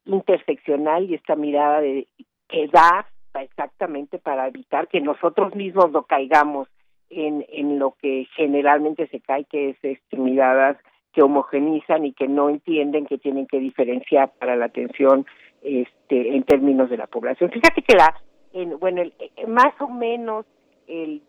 interseccional 0.06 1.04
y 1.04 1.14
esta 1.14 1.36
mirada 1.36 1.80
de 1.82 2.06
que 2.48 2.66
da 2.68 3.06
exactamente 3.40 4.18
para 4.18 4.48
evitar 4.48 4.88
que 4.88 5.02
nosotros 5.02 5.54
mismos 5.54 5.92
no 5.92 6.04
caigamos 6.04 6.66
en, 7.10 7.44
en 7.50 7.78
lo 7.78 7.94
que 8.00 8.26
generalmente 8.36 9.06
se 9.08 9.20
cae, 9.20 9.44
que 9.44 9.70
es 9.70 9.76
este, 9.82 10.16
miradas 10.16 10.78
que 11.12 11.22
homogenizan 11.22 12.06
y 12.06 12.12
que 12.14 12.26
no 12.26 12.48
entienden 12.48 13.06
que 13.06 13.18
tienen 13.18 13.46
que 13.46 13.60
diferenciar 13.60 14.32
para 14.38 14.56
la 14.56 14.66
atención 14.66 15.26
este, 15.62 16.36
en 16.36 16.42
términos 16.44 16.88
de 16.88 16.96
la 16.96 17.06
población. 17.06 17.50
Fíjate 17.50 17.82
que 17.82 17.96
la, 17.96 18.14
en, 18.62 18.78
bueno, 18.78 19.02
el, 19.02 19.12
eh, 19.18 19.46
más 19.46 19.74
o 19.80 19.88
menos 19.88 20.46
el 20.86 21.22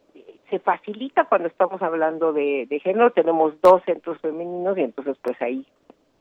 se 0.50 0.60
facilita 0.60 1.26
cuando 1.26 1.48
estamos 1.48 1.82
hablando 1.82 2.34
de, 2.34 2.68
género. 2.84 3.12
Tenemos 3.12 3.54
dos 3.62 3.82
centros 3.86 4.20
femeninos 4.20 4.78
y 4.78 4.82
entonces 4.82 5.18
pues 5.22 5.40
ahí 5.42 5.66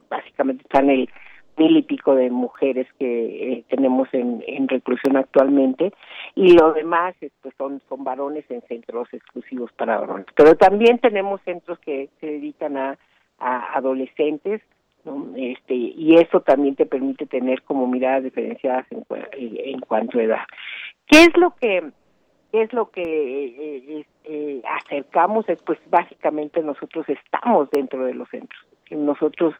básicamente 0.09 0.62
están 0.62 0.90
el 0.90 1.09
mil 1.56 1.76
y 1.76 1.82
pico 1.82 2.14
de 2.14 2.30
mujeres 2.30 2.86
que 2.98 3.52
eh, 3.52 3.64
tenemos 3.68 4.09
en, 4.12 4.68
reclusión 4.68 5.16
actualmente 5.16 5.93
y 6.36 6.52
lo 6.52 6.72
demás 6.72 7.16
pues 7.43 7.52
son 7.59 7.82
son 7.89 8.05
varones 8.05 8.44
en 8.48 8.62
centros 8.68 9.09
exclusivos 9.12 9.72
para 9.72 9.98
varones 9.98 10.26
pero 10.36 10.55
también 10.55 11.01
tenemos 11.01 11.40
centros 11.43 11.78
que 11.80 12.10
se 12.20 12.26
dedican 12.26 12.76
a, 12.76 12.97
a 13.40 13.76
adolescentes 13.76 14.62
¿no? 15.05 15.32
este 15.36 15.74
y 15.74 16.14
eso 16.14 16.43
también 16.43 16.76
te 16.76 16.86
permite 16.86 17.26
tener 17.26 17.62
como 17.62 17.89
miradas 17.89 18.22
diferenciadas 18.22 18.86
en, 18.93 19.05
en 19.32 19.80
cuanto 19.80 20.20
a 20.20 20.22
edad 20.22 20.47
qué 21.09 21.24
es 21.24 21.36
lo 21.36 21.55
que 21.56 21.90
qué 22.52 22.62
es 22.62 22.72
lo 22.72 22.90
que 22.90 23.02
eh, 23.02 24.06
eh, 24.24 24.62
acercamos 24.64 25.48
es 25.48 25.60
pues 25.62 25.78
básicamente 25.90 26.62
nosotros 26.62 27.06
estamos 27.09 27.70
dentro 27.70 28.05
de 28.05 28.14
los 28.14 28.28
centros. 28.28 28.60
Nosotros 28.90 29.55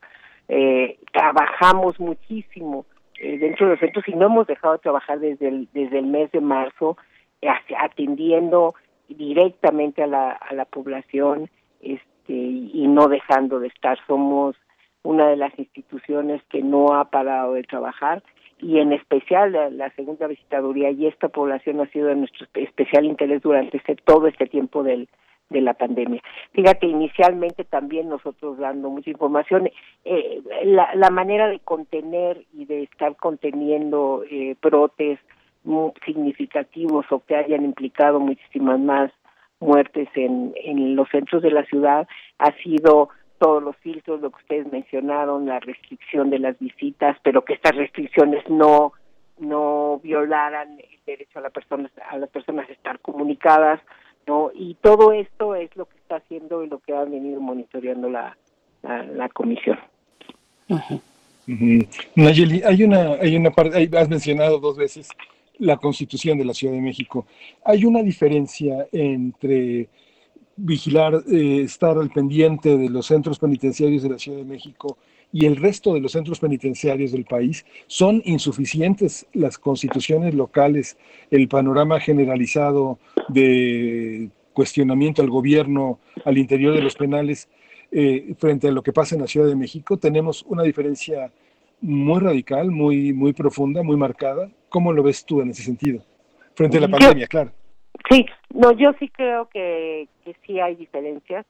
eh, 0.48 0.98
trabajamos 1.12 2.00
muchísimo 2.00 2.86
eh, 3.20 3.38
dentro 3.38 3.66
de 3.66 3.72
los 3.72 3.80
centros 3.80 4.08
y 4.08 4.12
no 4.12 4.26
hemos 4.26 4.46
dejado 4.46 4.74
de 4.74 4.80
trabajar 4.80 5.20
desde 5.20 5.48
el, 5.48 5.68
desde 5.72 5.98
el 5.98 6.06
mes 6.06 6.30
de 6.32 6.40
marzo, 6.40 6.96
eh, 7.42 7.48
atendiendo 7.78 8.74
directamente 9.08 10.02
a 10.02 10.06
la, 10.06 10.30
a 10.32 10.54
la 10.54 10.64
población 10.64 11.50
este, 11.80 12.32
y 12.32 12.86
no 12.88 13.08
dejando 13.08 13.60
de 13.60 13.68
estar. 13.68 13.98
Somos 14.06 14.56
una 15.02 15.28
de 15.28 15.36
las 15.36 15.58
instituciones 15.58 16.42
que 16.50 16.62
no 16.62 16.94
ha 16.94 17.06
parado 17.06 17.54
de 17.54 17.62
trabajar 17.62 18.22
y 18.60 18.78
en 18.78 18.93
especial 18.93 19.52
la, 19.52 19.90
segunda 19.90 20.26
visitaduría 20.26 20.90
y 20.90 21.06
esta 21.06 21.28
población 21.28 21.80
ha 21.80 21.86
sido 21.86 22.09
de 22.09 22.16
nuestro 22.16 22.47
especial 22.55 23.05
interés 23.05 23.43
durante 23.43 23.76
este, 23.76 23.97
todo 23.97 24.26
este 24.26 24.47
tiempo 24.47 24.82
del, 24.82 25.09
de 25.51 25.60
la 25.60 25.74
pandemia. 25.74 26.22
Fíjate, 26.52 26.86
inicialmente 26.86 27.64
también 27.64 28.09
nosotros 28.09 28.59
dando 28.59 28.90
mucha 28.90 29.10
información, 29.10 29.70
eh, 30.05 30.43
la, 30.64 31.10
manera 31.10 31.48
de 31.48 31.60
contener 31.60 32.44
y 32.52 32.64
de 32.64 32.85
estar 32.85 33.16
conteniendo 33.16 34.24
eh, 34.30 34.56
brotes 34.60 35.18
muy 35.64 35.93
significativos 36.05 37.06
o 37.10 37.20
que 37.20 37.36
hayan 37.36 37.64
implicado 37.64 38.20
muchísimas 38.20 38.78
más 38.78 39.12
muertes 39.60 40.09
en 40.14 40.94
los 40.94 41.09
centros 41.09 41.43
de 41.43 41.51
la 41.51 41.64
ciudad 41.64 42.06
ha 42.39 42.52
sido 42.62 43.09
todos 43.39 43.62
los 43.62 43.77
filtros, 43.77 44.20
lo 44.20 44.31
que 44.31 44.43
ustedes 44.43 44.73
mencionaron, 44.73 45.47
la 45.47 45.60
restricción 45.60 46.31
de 46.31 46.39
las 46.39 46.59
visitas, 46.59 47.16
pero 47.23 47.44
que 47.44 47.55
estas 47.55 47.77
restricciones 47.77 48.48
no 48.48 48.93
no 49.39 50.01
violaran 50.02 50.81
el 50.81 50.98
derecho 51.06 51.39
a 51.39 51.43
la 51.43 51.51
persona 51.51 51.89
a 52.10 52.19
las 52.19 52.28
personas 52.28 52.69
a 52.69 52.73
estar 52.73 52.98
comunicadas 52.98 53.81
y 54.55 54.74
todo 54.74 55.12
esto 55.12 55.55
es 55.55 55.74
lo 55.77 55.86
que 55.86 55.97
está 55.97 56.16
haciendo 56.16 56.62
y 56.62 56.69
lo 56.69 56.78
que 56.81 56.94
ha 56.94 57.05
venido 57.05 57.40
monitoreando 57.40 58.10
la, 58.10 58.36
la, 58.82 59.28
comisión. 59.31 59.78
Nayeli, 62.15 62.62
hay 62.62 62.85
una, 62.85 63.15
hay 63.15 63.36
una 63.36 63.51
parte, 63.51 63.89
has 63.97 64.09
mencionado 64.09 64.59
dos 64.59 64.77
veces 64.77 65.09
la 65.59 65.77
constitución 65.77 66.39
de 66.39 66.44
la 66.44 66.52
Ciudad 66.52 66.74
de 66.74 66.81
México. 66.81 67.27
¿Hay 67.65 67.85
una 67.85 68.02
diferencia 68.02 68.86
entre 68.93 69.89
vigilar, 70.59 71.22
eh, 71.30 71.62
estar 71.62 71.97
al 71.97 72.10
pendiente 72.10 72.76
de 72.76 72.89
los 72.90 73.06
centros 73.06 73.39
penitenciarios 73.39 74.02
de 74.02 74.10
la 74.10 74.18
Ciudad 74.18 74.39
de 74.39 74.44
México 74.44 74.98
y 75.32 75.47
el 75.47 75.56
resto 75.56 75.94
de 75.94 76.01
los 76.01 76.12
centros 76.12 76.40
penitenciarios 76.40 77.12
del 77.12 77.24
país? 77.24 77.64
¿Son 77.86 78.20
insuficientes 78.24 79.26
las 79.32 79.59
constituciones 79.59 80.35
locales, 80.35 80.97
el 81.30 81.48
panorama 81.48 82.01
generalizado 82.01 82.98
de 83.28 84.30
cuestionamiento 84.52 85.22
al 85.22 85.30
gobierno 85.30 86.01
al 86.24 86.39
interior 86.39 86.74
de 86.74 86.82
los 86.82 86.97
penales 86.97 87.48
eh, 87.93 88.35
frente 88.39 88.68
a 88.68 88.72
lo 88.72 88.82
que 88.82 88.93
pasa 88.93 89.14
en 89.14 89.22
la 89.22 89.28
Ciudad 89.28 89.47
de 89.47 89.56
México? 89.56 89.97
¿Tenemos 89.97 90.44
una 90.48 90.62
diferencia 90.62 91.30
muy 91.80 92.20
radical, 92.20 92.70
muy, 92.70 93.12
muy 93.12 93.32
profunda, 93.32 93.82
muy 93.82 93.97
marcada? 93.97 94.51
¿Cómo 94.68 94.93
lo 94.93 95.02
ves 95.02 95.24
tú 95.24 95.40
en 95.40 95.51
ese 95.51 95.62
sentido? 95.62 96.02
Frente 96.55 96.78
a 96.78 96.80
la 96.80 96.89
pandemia, 96.89 97.26
claro. 97.28 97.52
Sí, 98.10 98.26
no, 98.54 98.72
yo 98.72 98.92
sí 98.98 99.08
creo 99.08 99.48
que, 99.48 100.08
sí 100.46 100.60
hay 100.60 100.76
diferencias, 100.76 101.46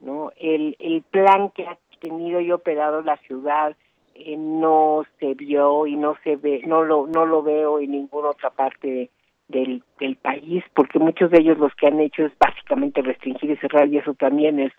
¿no? 0.00 0.32
El, 0.36 0.76
el 0.78 1.02
plan 1.02 1.50
que 1.50 1.66
ha 1.66 1.78
tenido 2.00 2.40
y 2.40 2.52
operado 2.52 3.02
la 3.02 3.16
ciudad 3.18 3.76
eh, 4.14 4.36
no 4.36 5.04
se 5.18 5.34
vio 5.34 5.86
y 5.86 5.96
no 5.96 6.16
se 6.24 6.36
ve, 6.36 6.62
no 6.66 6.84
lo, 6.84 7.06
no 7.06 7.26
lo 7.26 7.42
veo 7.42 7.78
en 7.80 7.90
ninguna 7.90 8.30
otra 8.30 8.50
parte 8.50 9.10
del, 9.48 9.82
del 9.98 10.16
país, 10.16 10.64
porque 10.74 10.98
muchos 10.98 11.30
de 11.30 11.40
ellos 11.40 11.58
los 11.58 11.74
que 11.74 11.86
han 11.86 12.00
hecho 12.00 12.24
es 12.24 12.32
básicamente 12.38 13.02
restringir 13.02 13.50
y 13.50 13.56
cerrar 13.56 13.88
y 13.88 13.98
eso 13.98 14.14
también 14.14 14.60
es 14.60 14.72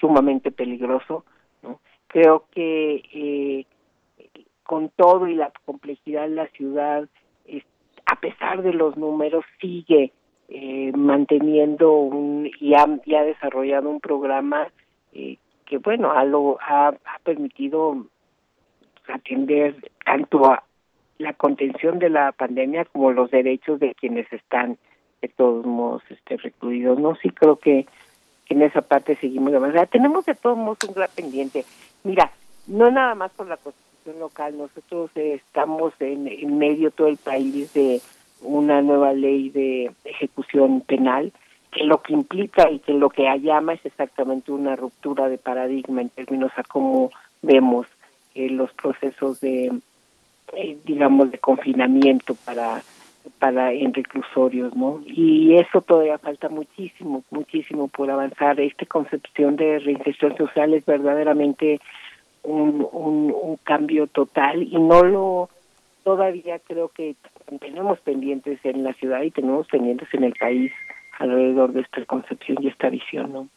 sumamente 0.00 0.50
peligroso, 0.50 1.24
¿no? 1.62 1.80
Creo 2.08 2.44
que 2.50 3.02
eh, 3.14 3.66
con 4.64 4.90
todo 4.90 5.26
y 5.26 5.34
la 5.34 5.52
complejidad 5.64 6.22
de 6.22 6.34
la 6.34 6.46
ciudad, 6.48 7.08
a 8.06 8.20
pesar 8.20 8.62
de 8.62 8.72
los 8.72 8.96
números, 8.96 9.44
sigue 9.60 10.12
eh, 10.54 10.92
manteniendo 10.94 11.94
un 11.94 12.50
y 12.60 12.74
ha, 12.74 12.86
desarrollado 13.24 13.88
un 13.88 14.00
programa 14.00 14.68
eh, 15.14 15.38
que 15.64 15.78
bueno 15.78 16.12
ha, 16.12 16.24
lo, 16.24 16.58
ha, 16.60 16.88
ha 16.88 17.18
permitido 17.24 18.04
atender 19.08 19.90
tanto 20.04 20.44
a 20.44 20.62
la 21.16 21.32
contención 21.32 21.98
de 21.98 22.10
la 22.10 22.32
pandemia 22.32 22.84
como 22.84 23.12
los 23.12 23.30
derechos 23.30 23.80
de 23.80 23.94
quienes 23.94 24.30
están 24.30 24.76
de 25.22 25.28
todos 25.28 25.64
modos 25.64 26.02
este 26.10 26.36
recluidos 26.36 26.98
no 26.98 27.14
sí 27.14 27.30
creo 27.30 27.56
que 27.56 27.86
en 28.50 28.60
esa 28.60 28.82
parte 28.82 29.16
seguimos 29.16 29.54
avanzando. 29.54 29.86
Tenemos 29.86 30.26
de 30.26 30.34
todos 30.34 30.58
modos 30.58 30.80
un 30.86 30.92
gran 30.92 31.08
pendiente. 31.16 31.64
Mira 32.04 32.30
no 32.66 32.90
nada 32.90 33.14
más 33.14 33.32
por 33.32 33.46
la 33.46 33.56
constitución 33.56 34.18
local 34.18 34.58
nosotros 34.58 35.10
estamos 35.14 35.94
en, 35.98 36.28
en 36.28 36.58
medio 36.58 36.90
todo 36.90 37.06
el 37.06 37.16
país 37.16 37.72
de 37.72 38.02
una 38.42 38.82
nueva 38.82 39.12
ley 39.12 39.50
de 39.50 39.92
ejecución 40.04 40.80
penal 40.80 41.32
que 41.70 41.84
lo 41.84 42.02
que 42.02 42.12
implica 42.12 42.70
y 42.70 42.80
que 42.80 42.92
lo 42.92 43.08
que 43.08 43.24
llama 43.40 43.72
es 43.74 43.84
exactamente 43.86 44.52
una 44.52 44.76
ruptura 44.76 45.28
de 45.28 45.38
paradigma 45.38 46.02
en 46.02 46.10
términos 46.10 46.52
a 46.56 46.62
cómo 46.62 47.10
vemos 47.40 47.86
eh, 48.34 48.50
los 48.50 48.72
procesos 48.74 49.40
de 49.40 49.72
eh, 50.52 50.78
digamos 50.84 51.30
de 51.30 51.38
confinamiento 51.38 52.34
para 52.44 52.82
para 53.38 53.72
en 53.72 53.94
reclusorios, 53.94 54.74
¿no? 54.74 55.00
Y 55.06 55.54
eso 55.54 55.80
todavía 55.80 56.18
falta 56.18 56.48
muchísimo, 56.48 57.22
muchísimo 57.30 57.88
por 57.88 58.10
avanzar. 58.10 58.58
Esta 58.60 58.84
concepción 58.86 59.56
de 59.56 59.78
reinserción 59.78 60.36
social 60.36 60.74
es 60.74 60.84
verdaderamente 60.84 61.80
un, 62.42 62.86
un, 62.92 63.32
un 63.40 63.56
cambio 63.62 64.08
total 64.08 64.62
y 64.64 64.76
no 64.78 65.04
lo 65.04 65.48
todavía 66.04 66.58
creo 66.60 66.88
que 66.88 67.16
tenemos 67.60 68.00
pendientes 68.00 68.58
en 68.64 68.84
la 68.84 68.92
ciudad 68.94 69.22
y 69.22 69.30
tenemos 69.30 69.66
pendientes 69.68 70.08
en 70.12 70.24
el 70.24 70.34
país 70.34 70.72
alrededor 71.18 71.72
de 71.72 71.80
esta 71.80 72.04
concepción 72.06 72.58
y 72.62 72.68
esta 72.68 72.88
visión, 72.88 73.32
¿no? 73.32 73.48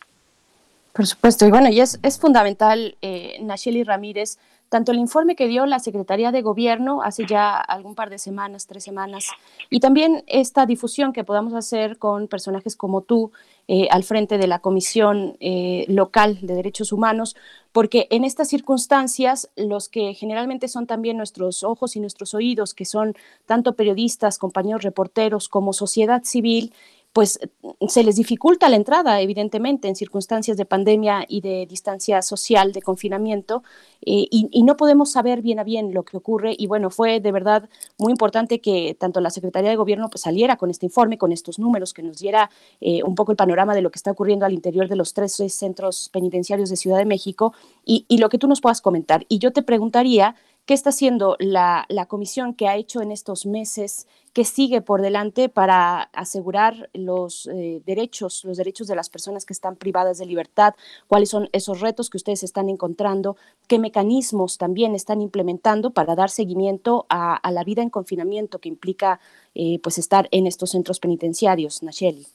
Por 0.93 1.05
supuesto, 1.05 1.45
y 1.45 1.49
bueno, 1.49 1.69
y 1.69 1.81
es, 1.81 1.99
es 2.03 2.19
fundamental, 2.19 2.95
eh, 3.01 3.37
Nacheli 3.41 3.83
Ramírez, 3.83 4.39
tanto 4.69 4.91
el 4.91 4.97
informe 4.97 5.35
que 5.35 5.47
dio 5.47 5.65
la 5.65 5.79
Secretaría 5.79 6.31
de 6.31 6.41
Gobierno 6.41 7.01
hace 7.01 7.25
ya 7.25 7.55
algún 7.57 7.95
par 7.95 8.09
de 8.09 8.17
semanas, 8.17 8.67
tres 8.67 8.83
semanas, 8.83 9.29
y 9.69 9.79
también 9.79 10.23
esta 10.27 10.65
difusión 10.65 11.13
que 11.13 11.23
podamos 11.23 11.53
hacer 11.53 11.97
con 11.97 12.27
personajes 12.27 12.75
como 12.75 13.01
tú 13.01 13.31
eh, 13.67 13.87
al 13.89 14.03
frente 14.03 14.37
de 14.37 14.47
la 14.47 14.59
Comisión 14.59 15.37
eh, 15.39 15.85
Local 15.87 16.39
de 16.41 16.53
Derechos 16.53 16.91
Humanos, 16.91 17.35
porque 17.71 18.07
en 18.11 18.23
estas 18.23 18.47
circunstancias 18.47 19.49
los 19.55 19.89
que 19.89 20.13
generalmente 20.13 20.67
son 20.67 20.87
también 20.87 21.17
nuestros 21.17 21.63
ojos 21.63 21.95
y 21.95 21.99
nuestros 21.99 22.33
oídos, 22.33 22.73
que 22.73 22.85
son 22.85 23.15
tanto 23.45 23.73
periodistas, 23.73 24.37
compañeros 24.37 24.83
reporteros 24.83 25.49
como 25.49 25.73
sociedad 25.73 26.23
civil, 26.23 26.73
pues 27.15 27.39
se 27.87 28.03
les 28.03 28.17
dificulta 28.17 28.67
la 28.67 28.75
entrada, 28.75 29.21
evidentemente, 29.21 29.87
en 29.87 29.95
circunstancias 29.95 30.57
de 30.57 30.65
pandemia 30.65 31.23
y 31.25 31.39
de 31.39 31.65
distancia 31.65 32.21
social, 32.21 32.73
de 32.73 32.81
confinamiento, 32.81 33.63
eh, 34.01 34.27
y, 34.29 34.63
no 34.63 34.75
podemos 34.75 35.13
saber 35.13 35.41
bien 35.41 35.57
a 35.59 35.63
bien 35.63 35.93
lo 35.93 36.03
que 36.03 36.17
ocurre. 36.17 36.53
Y 36.57 36.67
bueno, 36.67 36.89
fue 36.89 37.21
de 37.21 37.31
verdad 37.31 37.69
muy 37.97 38.11
importante 38.11 38.59
que 38.59 38.97
tanto 38.99 39.21
la 39.21 39.29
Secretaría 39.29 39.69
de 39.69 39.77
Gobierno 39.77 40.09
pues, 40.09 40.23
saliera 40.23 40.57
con 40.57 40.69
este 40.69 40.87
informe, 40.87 41.17
con 41.17 41.31
estos 41.31 41.57
números, 41.57 41.93
que 41.93 42.03
nos 42.03 42.17
diera 42.17 42.49
eh, 42.81 43.01
un 43.03 43.15
poco 43.15 43.31
el 43.31 43.37
panorama 43.37 43.73
de 43.73 43.81
lo 43.81 43.91
que 43.91 43.97
está 43.97 44.11
ocurriendo 44.11 44.45
al 44.45 44.51
interior 44.51 44.89
de 44.89 44.97
los 44.97 45.13
tres 45.13 45.41
centros 45.47 46.09
penitenciarios 46.11 46.69
de 46.69 46.75
Ciudad 46.75 46.97
de 46.97 47.05
México 47.05 47.53
y 47.85 48.17
lo 48.17 48.27
que 48.27 48.37
tú 48.37 48.49
nos 48.49 48.59
puedas 48.59 48.81
comentar. 48.81 49.25
Y 49.29 49.39
yo 49.39 49.53
te 49.53 49.61
preguntaría 49.61 50.35
¿Qué 50.65 50.73
está 50.73 50.89
haciendo 50.89 51.35
la, 51.37 51.85
comisión 52.07 52.55
que 52.55 52.67
ha 52.67 52.75
hecho 52.75 53.03
en 53.03 53.11
estos 53.11 53.45
meses? 53.45 54.07
¿Qué 54.33 54.43
sigue 54.43 54.81
por 54.81 55.03
delante 55.03 55.47
para 55.47 56.01
asegurar 56.13 56.89
los 56.91 57.45
eh, 57.53 57.83
derechos, 57.85 58.43
los 58.45 58.57
derechos 58.57 58.87
de 58.87 58.95
las 58.95 59.11
personas 59.11 59.45
que 59.45 59.53
están 59.53 59.75
privadas 59.75 60.17
de 60.17 60.25
libertad? 60.25 60.73
¿Cuáles 61.05 61.29
son 61.29 61.49
esos 61.51 61.81
retos 61.81 62.09
que 62.09 62.17
ustedes 62.17 62.41
están 62.41 62.67
encontrando? 62.67 63.37
¿Qué 63.67 63.77
mecanismos 63.77 64.57
también 64.57 64.95
están 64.95 65.21
implementando 65.21 65.91
para 65.91 66.15
dar 66.15 66.31
seguimiento 66.31 67.05
a, 67.09 67.39
la 67.51 67.63
vida 67.63 67.83
en 67.83 67.91
confinamiento 67.91 68.57
que 68.57 68.69
implica 68.69 69.19
eh, 69.53 69.77
pues 69.83 69.99
estar 69.99 70.27
en 70.31 70.47
estos 70.47 70.71
centros 70.71 70.99
penitenciarios, 70.99 71.83
Nacheli? 71.83 72.25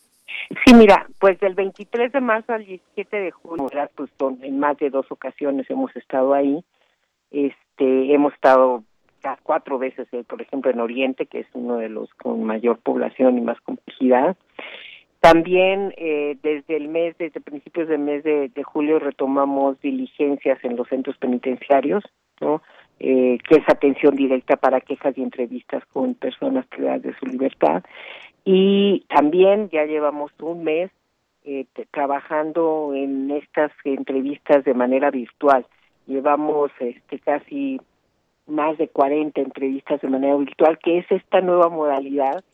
Sí, 0.65 0.73
mira, 0.75 1.09
pues 1.19 1.41
del 1.41 1.55
23 1.55 2.13
de 2.13 2.21
marzo 2.21 2.53
al 2.53 2.65
17 2.65 3.17
de 3.17 3.31
junio, 3.33 3.67
pues 3.97 4.11
en 4.41 4.61
más 4.61 4.79
de 4.79 4.91
dos 4.91 5.11
ocasiones 5.11 5.69
hemos 5.69 5.95
estado 5.97 6.33
ahí. 6.33 6.65
Este, 7.31 8.15
hemos 8.15 8.33
estado 8.35 8.85
cuatro 9.43 9.79
veces, 9.79 10.09
eh, 10.13 10.25
por 10.27 10.41
ejemplo, 10.41 10.71
en 10.71 10.81
Oriente, 10.81 11.27
que 11.27 11.41
es 11.41 11.47
uno 11.53 11.77
de 11.77 11.89
los 11.89 12.13
con 12.15 12.43
mayor 12.45 12.79
población 12.79 13.39
y 13.39 13.41
más 13.43 13.61
complejidad. 13.61 14.37
También 15.21 15.93
eh, 15.99 16.39
desde 16.43 16.77
el 16.77 16.89
mes, 16.89 17.17
desde 17.19 17.41
principios 17.41 17.89
del 17.89 17.99
mes 17.99 18.25
de, 18.25 18.51
julio 18.65 18.99
retomamos 18.99 19.79
diligencias 19.81 20.59
en 20.65 20.77
los 20.77 20.89
centros 20.89 21.17
penitenciarios. 21.19 22.03
Eh, 23.03 23.39
que 23.49 23.57
es 23.57 23.65
atención 23.67 24.15
directa 24.15 24.57
para 24.57 24.83
quejas 24.83 25.17
y 25.17 25.23
entrevistas 25.23 25.83
con 25.87 26.15
personas 26.15 26.67
privadas 26.67 27.03
de 27.03 27.15
su 27.19 27.25
libertad. 27.25 27.83
Y 28.45 29.07
también 29.09 29.71
ya 29.71 29.87
llevamos 29.87 30.33
un 30.41 30.65
mes 30.65 30.91
eh, 31.45 31.65
trabajando 31.91 32.93
en 32.95 33.31
estas 33.31 33.73
entrevistas 33.85 34.65
de 34.65 34.75
manera 34.75 35.11
virtual. 35.11 35.65
Llevamos 36.07 36.71
este, 36.81 37.19
casi 37.19 37.81
más 38.47 38.77
de 38.79 38.89
40 38.89 39.41
entrevistas 39.41 40.01
de 40.01 40.09
manera 40.09 40.37
virtual, 40.37 40.79
que 40.79 40.99
es 40.99 41.11
esta 41.11 41.41
nueva 41.41 41.69
modalidad 41.69 42.45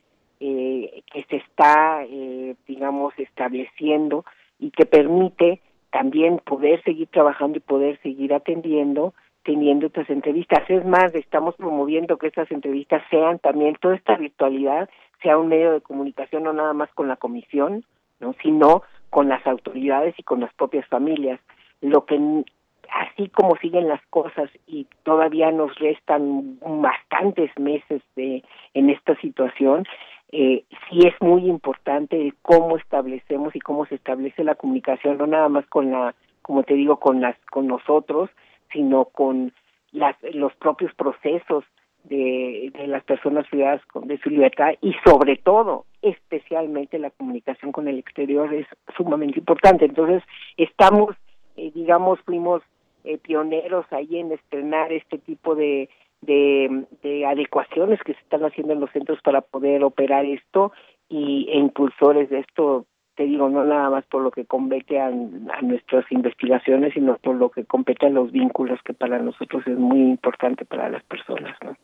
eh, 0.40 1.02
que 1.12 1.24
se 1.24 1.36
está, 1.36 2.04
eh, 2.04 2.54
digamos, 2.66 3.14
estableciendo 3.18 4.24
y 4.58 4.70
que 4.70 4.84
permite 4.84 5.60
también 5.90 6.38
poder 6.44 6.82
seguir 6.84 7.08
trabajando 7.08 7.56
y 7.56 7.60
poder 7.60 7.98
seguir 8.02 8.34
atendiendo, 8.34 9.14
teniendo 9.44 9.86
estas 9.86 10.10
entrevistas. 10.10 10.68
Es 10.68 10.84
más, 10.84 11.14
estamos 11.14 11.54
promoviendo 11.56 12.18
que 12.18 12.26
estas 12.26 12.50
entrevistas 12.50 13.02
sean 13.10 13.38
también, 13.38 13.76
toda 13.80 13.96
esta 13.96 14.16
virtualidad 14.16 14.90
sea 15.22 15.38
un 15.38 15.48
medio 15.48 15.72
de 15.72 15.80
comunicación 15.80 16.42
no 16.42 16.52
nada 16.52 16.74
más 16.74 16.90
con 16.92 17.08
la 17.08 17.16
comisión, 17.16 17.84
no 18.20 18.34
sino 18.42 18.82
con 19.08 19.28
las 19.28 19.46
autoridades 19.46 20.14
y 20.18 20.22
con 20.22 20.40
las 20.40 20.52
propias 20.54 20.86
familias. 20.88 21.40
Lo 21.80 22.04
que 22.04 22.44
así 22.92 23.28
como 23.28 23.56
siguen 23.56 23.88
las 23.88 24.04
cosas 24.06 24.50
y 24.66 24.86
todavía 25.02 25.50
nos 25.50 25.74
restan 25.76 26.58
bastantes 26.60 27.50
meses 27.58 28.02
de 28.14 28.42
en 28.74 28.90
esta 28.90 29.16
situación, 29.20 29.84
eh, 30.32 30.64
sí 30.88 31.06
es 31.06 31.14
muy 31.20 31.48
importante 31.48 32.32
cómo 32.42 32.76
establecemos 32.76 33.54
y 33.54 33.60
cómo 33.60 33.86
se 33.86 33.94
establece 33.94 34.44
la 34.44 34.56
comunicación, 34.56 35.18
no 35.18 35.26
nada 35.26 35.48
más 35.48 35.66
con 35.66 35.90
la, 35.90 36.14
como 36.42 36.62
te 36.64 36.74
digo, 36.74 36.98
con 36.98 37.20
las, 37.20 37.36
con 37.50 37.66
nosotros, 37.66 38.30
sino 38.72 39.06
con 39.06 39.52
las, 39.92 40.16
los 40.34 40.54
propios 40.56 40.92
procesos 40.94 41.64
de, 42.04 42.72
de 42.76 42.86
las 42.86 43.02
personas 43.04 43.46
privadas 43.48 43.80
de 44.02 44.18
su 44.18 44.30
libertad 44.30 44.74
y 44.80 44.94
sobre 45.04 45.36
todo, 45.36 45.86
especialmente 46.02 46.98
la 46.98 47.10
comunicación 47.10 47.72
con 47.72 47.88
el 47.88 47.98
exterior 47.98 48.52
es 48.52 48.66
sumamente 48.96 49.38
importante. 49.38 49.84
Entonces, 49.84 50.22
estamos, 50.56 51.16
eh, 51.56 51.70
digamos, 51.74 52.20
fuimos 52.20 52.62
eh, 53.06 53.18
pioneros 53.18 53.86
ahí 53.92 54.18
en 54.18 54.32
estrenar 54.32 54.92
este 54.92 55.18
tipo 55.18 55.54
de, 55.54 55.88
de, 56.22 57.24
adecuaciones 57.24 58.00
que 58.02 58.14
se 58.14 58.20
están 58.20 58.44
haciendo 58.44 58.72
en 58.72 58.80
los 58.80 58.90
centros 58.90 59.20
para 59.22 59.42
poder 59.42 59.84
operar 59.84 60.24
esto 60.24 60.72
y 61.08 61.48
e 61.50 61.56
impulsores 61.56 62.28
de 62.30 62.40
esto 62.40 62.84
te 63.14 63.24
digo 63.24 63.48
no 63.48 63.64
nada 63.64 63.90
más 63.90 64.04
por 64.06 64.22
lo 64.22 64.32
que 64.32 64.44
compete 64.44 64.98
a, 64.98 65.10
nuestras 65.10 66.04
investigaciones 66.10 66.94
sino 66.94 67.16
por 67.18 67.36
lo 67.36 67.50
que 67.50 67.64
compete 67.64 68.06
a 68.06 68.10
los 68.10 68.32
vínculos 68.32 68.80
que 68.84 68.92
para 68.92 69.20
nosotros 69.20 69.62
es 69.66 69.78
muy 69.78 70.00
importante 70.00 70.64
para 70.64 70.88
las 70.88 71.04
personas 71.04 71.56
no 71.64 71.76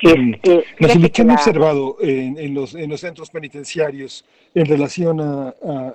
este, 0.00 0.64
que 1.12 1.22
han 1.22 1.30
observado 1.30 1.96
en, 2.00 2.54
los, 2.54 2.74
en 2.74 2.90
los 2.90 3.00
centros 3.00 3.30
penitenciarios 3.30 4.24
en 4.54 4.66
relación 4.66 5.20
a, 5.20 5.50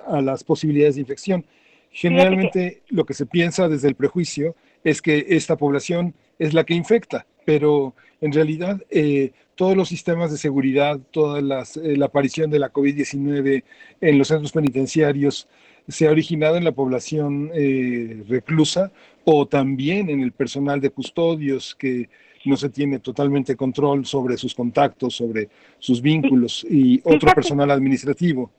a 0.06 0.20
las 0.22 0.42
posibilidades 0.44 0.94
de 0.94 1.00
infección 1.02 1.44
Generalmente 1.90 2.82
lo 2.88 3.04
que 3.04 3.14
se 3.14 3.26
piensa 3.26 3.68
desde 3.68 3.88
el 3.88 3.94
prejuicio 3.94 4.54
es 4.84 5.02
que 5.02 5.26
esta 5.30 5.56
población 5.56 6.14
es 6.38 6.54
la 6.54 6.64
que 6.64 6.74
infecta, 6.74 7.26
pero 7.44 7.94
en 8.20 8.32
realidad 8.32 8.80
eh, 8.90 9.32
todos 9.54 9.76
los 9.76 9.88
sistemas 9.88 10.30
de 10.30 10.38
seguridad, 10.38 11.00
toda 11.10 11.40
eh, 11.40 11.96
la 11.96 12.06
aparición 12.06 12.50
de 12.50 12.58
la 12.58 12.72
COVID-19 12.72 13.64
en 14.00 14.18
los 14.18 14.28
centros 14.28 14.52
penitenciarios 14.52 15.48
se 15.88 16.06
ha 16.06 16.10
originado 16.10 16.56
en 16.56 16.64
la 16.64 16.72
población 16.72 17.50
eh, 17.54 18.22
reclusa 18.28 18.92
o 19.24 19.46
también 19.46 20.08
en 20.08 20.20
el 20.20 20.32
personal 20.32 20.80
de 20.80 20.90
custodios 20.90 21.74
que 21.74 22.08
no 22.44 22.56
se 22.56 22.70
tiene 22.70 23.00
totalmente 23.00 23.56
control 23.56 24.06
sobre 24.06 24.36
sus 24.36 24.54
contactos, 24.54 25.14
sobre 25.14 25.48
sus 25.78 26.00
vínculos 26.00 26.64
y 26.68 27.00
otro 27.04 27.32
personal 27.34 27.70
administrativo. 27.70 28.50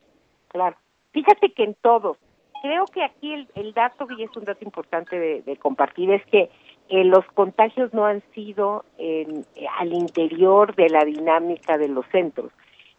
Claro. 0.50 0.76
Fíjate 1.14 1.52
que 1.54 1.64
en 1.64 1.76
todos, 1.82 2.18
creo 2.62 2.86
que 2.86 3.04
aquí 3.04 3.34
el, 3.34 3.48
el 3.56 3.74
dato, 3.74 4.08
y 4.18 4.24
es 4.24 4.36
un 4.36 4.46
dato 4.46 4.64
importante 4.64 5.42
de, 5.42 5.58
compartir, 5.58 6.12
es 6.12 6.26
que 6.28 6.50
eh, 6.90 7.04
los 7.04 7.26
contagios 7.34 7.94
no 7.94 8.06
han 8.06 8.22
sido 8.34 8.86
en, 8.98 9.46
eh, 9.56 9.66
al 9.80 9.94
interior 9.94 10.76
de 10.76 10.90
la 10.90 11.04
dinámica 11.04 11.78
de 11.78 11.88
los 11.88 12.06
centros. 12.12 12.52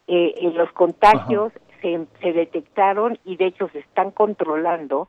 Eh, 0.07 0.51
los 0.55 0.71
contagios 0.73 1.53
se, 1.81 2.07
se 2.21 2.33
detectaron 2.33 3.19
y 3.25 3.37
de 3.37 3.47
hecho 3.47 3.69
se 3.69 3.79
están 3.79 4.11
controlando 4.11 5.09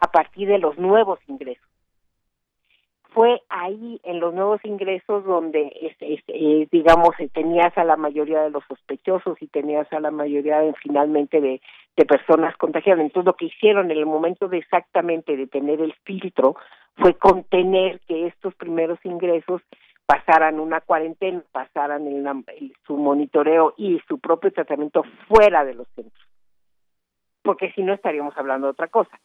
a 0.00 0.10
partir 0.10 0.48
de 0.48 0.58
los 0.58 0.78
nuevos 0.78 1.18
ingresos 1.26 1.73
fue 3.14 3.40
ahí 3.48 4.00
en 4.02 4.18
los 4.18 4.34
nuevos 4.34 4.60
ingresos 4.64 5.24
donde 5.24 5.72
eh, 6.00 6.68
digamos 6.72 7.10
eh, 7.20 7.30
tenías 7.32 7.76
a 7.78 7.84
la 7.84 7.96
mayoría 7.96 8.42
de 8.42 8.50
los 8.50 8.64
sospechosos 8.66 9.40
y 9.40 9.46
tenías 9.46 9.90
a 9.92 10.00
la 10.00 10.10
mayoría 10.10 10.60
finalmente 10.82 11.40
de, 11.40 11.60
personas 12.08 12.56
contagiadas. 12.56 13.02
Entonces 13.02 13.24
lo 13.24 13.36
que 13.36 13.46
hicieron 13.46 13.90
en 13.90 13.98
el 13.98 14.04
momento 14.04 14.48
de 14.48 14.58
exactamente 14.58 15.36
de 15.36 15.46
tener 15.46 15.80
el 15.80 15.94
filtro 16.02 16.56
fue 16.96 17.14
contener 17.14 18.00
que 18.00 18.26
estos 18.26 18.52
primeros 18.56 18.98
ingresos 19.04 19.62
pasaran 20.04 20.58
una 20.58 20.80
cuarentena 20.80 21.42
pasaran 21.52 22.04
su 22.84 22.96
monitoreo 22.96 23.74
y 23.76 24.00
su 24.08 24.18
propio 24.18 24.52
tratamiento 24.52 25.04
fuera 25.28 25.64
de 25.64 25.74
los 25.74 25.86
centros. 25.94 26.28
Porque 27.42 27.70
si 27.72 27.82
no 27.82 27.94
estaríamos 27.94 28.36
hablando 28.36 28.66
de 28.66 28.72
otra 28.72 28.88
cosa 28.88 29.18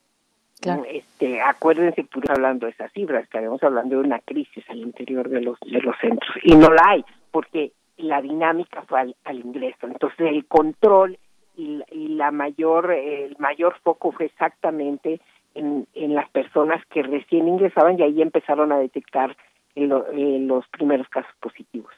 este, 0.62 1.42
acuérdense 1.42 1.96
que 1.96 2.02
estamos 2.02 2.30
hablando 2.30 2.66
de 2.66 2.74
esas 2.74 2.92
cifras, 2.92 3.24
estaremos 3.24 3.64
hablando 3.64 3.96
de 3.96 4.06
una 4.06 4.20
crisis 4.20 4.64
al 4.70 4.80
interior 4.80 5.30
de 5.30 5.42
los 5.42 5.58
de 5.62 5.82
los 5.82 5.96
centros 6.00 6.36
y 6.44 6.56
no 6.56 6.70
la 6.70 6.82
hay 6.86 7.06
porque 7.32 7.72
la 7.98 8.22
dinámica 8.22 8.82
fue 8.84 9.00
al, 9.24 9.40
ingreso. 9.40 9.88
Entonces 9.88 10.20
el 10.20 10.46
control 10.46 11.18
y, 11.56 11.84
la 11.92 12.32
mayor 12.32 12.92
el 12.92 13.36
mayor 13.40 13.76
foco 13.84 14.12
fue 14.12 14.26
exactamente 14.26 15.22
en, 15.56 15.88
en 15.94 16.16
las 16.16 16.30
personas 16.30 16.86
que 16.88 17.04
recién 17.04 17.48
ingresaban 17.48 17.98
y 17.98 18.04
ahí 18.04 18.22
empezaron 18.22 18.72
a 18.72 18.80
detectar 18.80 19.36
los 19.76 20.68
primeros 20.68 21.08
casos 21.08 21.32
positivos 21.40 21.94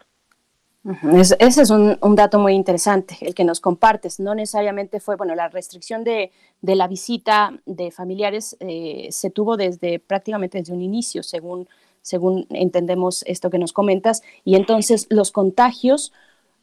ese 0.83 1.61
es 1.61 1.69
un, 1.69 2.15
dato 2.15 2.39
muy 2.39 2.53
interesante, 2.53 3.15
el 3.21 3.35
que 3.35 3.43
nos 3.43 3.59
compartes. 3.59 4.19
No 4.19 4.33
necesariamente 4.33 4.99
fue, 4.99 5.15
bueno, 5.15 5.35
la 5.35 5.47
restricción 5.47 6.03
de, 6.03 6.31
la 6.61 6.87
visita 6.87 7.53
de 7.65 7.91
familiares 7.91 8.57
eh, 8.59 9.07
se 9.11 9.29
tuvo 9.29 9.57
desde 9.57 9.99
prácticamente 9.99 10.57
desde 10.57 10.73
un 10.73 10.81
inicio, 10.81 11.21
según, 11.21 11.67
según 12.01 12.47
entendemos 12.49 13.23
esto 13.27 13.51
que 13.51 13.59
nos 13.59 13.73
comentas, 13.73 14.23
y 14.43 14.55
entonces 14.55 15.05
los 15.11 15.31
contagios 15.31 16.13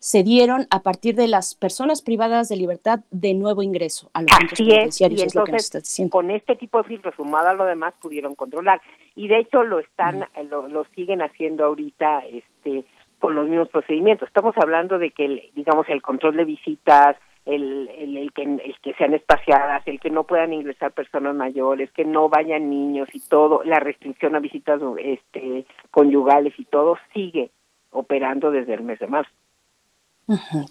se 0.00 0.22
dieron 0.22 0.66
a 0.70 0.82
partir 0.82 1.16
de 1.16 1.26
las 1.26 1.56
personas 1.56 2.02
privadas 2.02 2.48
de 2.48 2.56
libertad 2.56 3.00
de 3.10 3.34
nuevo 3.34 3.62
ingreso 3.62 4.10
a 4.14 4.22
los 4.22 4.30
centros 4.30 4.58
penitenciarios, 4.58 5.22
es, 5.22 5.34
lo 5.34 5.44
que 5.44 5.52
nos 5.52 5.70
diciendo. 5.72 6.10
Con 6.12 6.30
este 6.30 6.54
tipo 6.54 6.78
de 6.78 6.84
filtros 6.84 7.14
sumado 7.16 7.48
a 7.48 7.54
lo 7.54 7.64
demás 7.64 7.94
pudieron 8.00 8.36
controlar 8.36 8.80
y 9.16 9.26
de 9.26 9.40
hecho 9.40 9.64
lo 9.64 9.80
están, 9.80 10.28
lo, 10.48 10.68
lo 10.68 10.84
siguen 10.94 11.20
haciendo 11.20 11.64
ahorita, 11.64 12.20
este 12.26 12.84
con 13.18 13.34
los 13.34 13.48
mismos 13.48 13.68
procedimientos. 13.68 14.28
Estamos 14.28 14.54
hablando 14.56 14.98
de 14.98 15.10
que, 15.10 15.50
digamos, 15.54 15.88
el 15.88 16.02
control 16.02 16.36
de 16.36 16.44
visitas, 16.44 17.16
el, 17.44 17.88
el, 17.88 18.32
que, 18.32 18.42
el 18.42 18.76
que 18.82 18.94
sean 18.94 19.14
espaciadas, 19.14 19.82
el 19.86 19.98
que 20.00 20.10
no 20.10 20.24
puedan 20.24 20.52
ingresar 20.52 20.92
personas 20.92 21.34
mayores, 21.34 21.90
que 21.92 22.04
no 22.04 22.28
vayan 22.28 22.68
niños 22.68 23.08
y 23.12 23.20
todo, 23.20 23.62
la 23.64 23.80
restricción 23.80 24.36
a 24.36 24.40
visitas 24.40 24.80
este, 24.98 25.66
conyugales 25.90 26.52
y 26.58 26.64
todo 26.66 26.98
sigue 27.14 27.50
operando 27.90 28.50
desde 28.50 28.74
el 28.74 28.82
mes 28.82 28.98
de 28.98 29.06
marzo. 29.06 29.30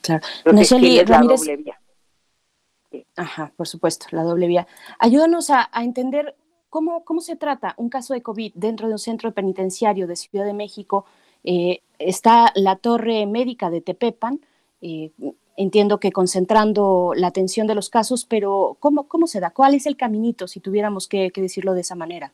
claro. 0.04 0.22
Entonces, 0.46 1.10
la 1.10 1.22
doble 1.22 1.58
vía. 1.58 1.80
Ajá, 3.16 3.52
por 3.58 3.68
supuesto, 3.68 4.06
la 4.12 4.24
doble 4.24 4.48
vía. 4.48 4.68
Ayúdanos 5.00 5.50
a, 5.50 5.68
a 5.72 5.84
entender 5.84 6.36
cómo, 6.70 7.04
cómo 7.04 7.22
se 7.22 7.36
trata 7.36 7.74
un 7.78 7.90
caso 7.90 8.14
de 8.14 8.22
COVID 8.22 8.54
dentro 8.54 8.88
de 8.88 8.94
un 8.94 9.00
centro 9.00 9.32
penitenciario 9.32 10.06
de 10.06 10.16
Ciudad 10.16 10.46
de 10.46 10.54
México 10.54 11.06
eh, 11.44 11.80
está 12.00 12.52
la 12.56 12.76
torre 12.76 13.26
médica 13.26 13.70
de 13.70 13.82
Tepepan, 13.82 14.40
eh, 14.82 15.12
entiendo 15.58 16.00
que 16.00 16.12
concentrando 16.12 17.14
la 17.16 17.28
atención 17.28 17.68
de 17.68 17.76
los 17.76 17.90
casos, 17.90 18.26
pero 18.26 18.78
¿cómo, 18.80 19.08
¿cómo 19.08 19.28
se 19.28 19.40
da? 19.40 19.50
¿Cuál 19.50 19.74
es 19.74 19.88
el 19.88 19.98
caminito, 19.98 20.48
si 20.48 20.60
tuviéramos 20.60 21.08
que, 21.08 21.32
decirlo 21.36 21.74
de 21.74 21.82
esa 21.82 21.96
manera? 21.96 22.32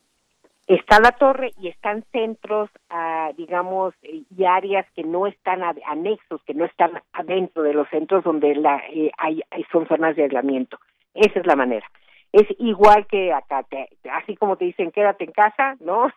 está 0.66 1.00
la 1.02 1.12
torre 1.12 1.52
y 1.60 1.68
están 1.68 2.06
centros, 2.14 2.70
ah, 2.90 3.32
digamos, 3.36 3.94
eh, 4.02 4.24
y 4.36 4.46
áreas 4.46 4.86
que 4.96 5.04
no 5.04 5.28
están 5.28 5.62
anexos, 5.62 6.42
que 6.46 6.54
no 6.54 6.64
están 6.64 7.02
adentro 7.12 7.64
de 7.64 7.74
los 7.74 7.90
centros 7.90 8.24
donde 8.24 8.56
la, 8.56 8.82
eh, 8.90 9.12
hay, 9.18 9.42
son 9.72 9.88
zonas 9.88 10.16
de 10.16 10.24
aislamiento. 10.24 10.80
Esa 11.14 11.40
es 11.42 11.46
la 11.46 11.58
manera. 11.58 11.86
Es 12.32 12.48
igual 12.60 13.06
que 13.08 13.34
acá, 13.34 13.66
así 14.14 14.38
como 14.38 14.56
te 14.56 14.66
dicen 14.66 14.92
quédate 14.92 15.26
en 15.26 15.32
casa, 15.32 15.76
¿no? 15.82 16.08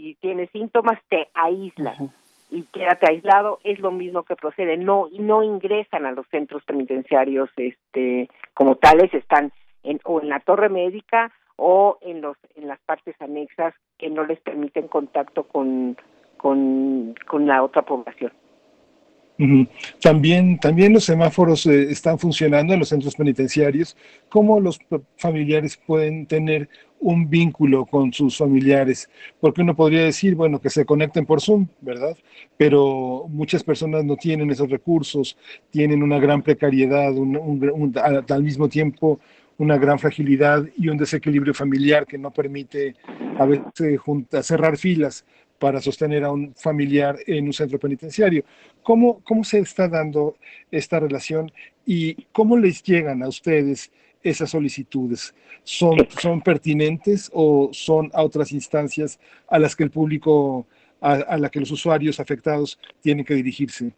Si 0.00 0.16
tienes 0.20 0.50
síntomas 0.50 0.98
te 1.08 1.28
aíslan 1.34 2.12
y 2.50 2.62
quédate 2.72 3.06
aislado, 3.08 3.58
es 3.64 3.78
lo 3.78 3.90
mismo 3.90 4.22
que 4.24 4.36
procede. 4.36 4.76
No, 4.76 5.08
no 5.18 5.42
ingresan 5.42 6.06
a 6.06 6.12
los 6.12 6.26
centros 6.28 6.64
penitenciarios, 6.64 7.50
este, 7.56 8.28
como 8.54 8.76
tales, 8.76 9.12
están 9.14 9.52
en, 9.82 10.00
o 10.04 10.20
en 10.20 10.28
la 10.28 10.40
torre 10.40 10.68
médica 10.68 11.32
o 11.56 11.98
en 12.00 12.20
los 12.20 12.36
en 12.56 12.66
las 12.66 12.80
partes 12.80 13.14
anexas 13.20 13.74
que 13.96 14.10
no 14.10 14.24
les 14.24 14.40
permiten 14.40 14.88
contacto 14.88 15.44
con 15.44 15.96
con, 16.36 17.14
con 17.26 17.46
la 17.46 17.62
otra 17.62 17.82
población. 17.82 18.32
También, 20.00 20.60
también 20.60 20.92
los 20.92 21.04
semáforos 21.04 21.66
eh, 21.66 21.90
están 21.90 22.18
funcionando 22.18 22.72
en 22.72 22.78
los 22.78 22.90
centros 22.90 23.16
penitenciarios. 23.16 23.96
¿Cómo 24.28 24.60
los 24.60 24.78
familiares 25.16 25.76
pueden 25.76 26.26
tener 26.26 26.68
un 27.04 27.28
vínculo 27.28 27.86
con 27.86 28.12
sus 28.12 28.36
familiares? 28.36 29.08
Porque 29.40 29.62
uno 29.62 29.76
podría 29.76 30.04
decir, 30.04 30.34
bueno, 30.34 30.60
que 30.60 30.70
se 30.70 30.84
conecten 30.84 31.26
por 31.26 31.40
Zoom, 31.40 31.68
¿verdad? 31.80 32.16
Pero 32.56 33.26
muchas 33.28 33.62
personas 33.62 34.04
no 34.04 34.16
tienen 34.16 34.50
esos 34.50 34.70
recursos, 34.70 35.36
tienen 35.70 36.02
una 36.02 36.18
gran 36.18 36.42
precariedad, 36.42 37.12
al 38.30 38.42
mismo 38.42 38.68
tiempo 38.68 39.20
una 39.58 39.78
gran 39.78 39.98
fragilidad 39.98 40.64
y 40.76 40.88
un 40.88 40.96
desequilibrio 40.96 41.54
familiar 41.54 42.06
que 42.06 42.18
no 42.18 42.32
permite 42.32 42.96
a 43.38 43.46
veces 43.46 43.66
cerrar 44.42 44.76
filas 44.76 45.24
para 45.58 45.80
sostener 45.80 46.24
a 46.24 46.32
un 46.32 46.54
familiar 46.56 47.16
en 47.26 47.46
un 47.46 47.52
centro 47.52 47.78
penitenciario. 47.78 48.44
¿Cómo, 48.82 49.20
¿Cómo 49.24 49.44
se 49.44 49.60
está 49.60 49.88
dando 49.88 50.36
esta 50.70 50.98
relación 50.98 51.52
y 51.86 52.14
cómo 52.32 52.56
les 52.56 52.82
llegan 52.82 53.22
a 53.22 53.28
ustedes 53.28 53.92
esas 54.24 54.50
solicitudes? 54.50 55.34
¿Son, 55.62 55.96
son 56.08 56.40
pertinentes 56.40 57.30
o 57.32 57.68
son 57.72 58.10
a 58.14 58.22
otras 58.22 58.50
instancias 58.52 59.20
a 59.48 59.58
las 59.58 59.76
que 59.76 59.84
el 59.84 59.90
público, 59.90 60.66
a, 61.00 61.36
la 61.36 61.50
que 61.50 61.60
los 61.60 61.70
usuarios 61.70 62.18
afectados 62.18 62.80
tienen 63.00 63.24
que 63.24 63.34
dirigirse? 63.34 63.92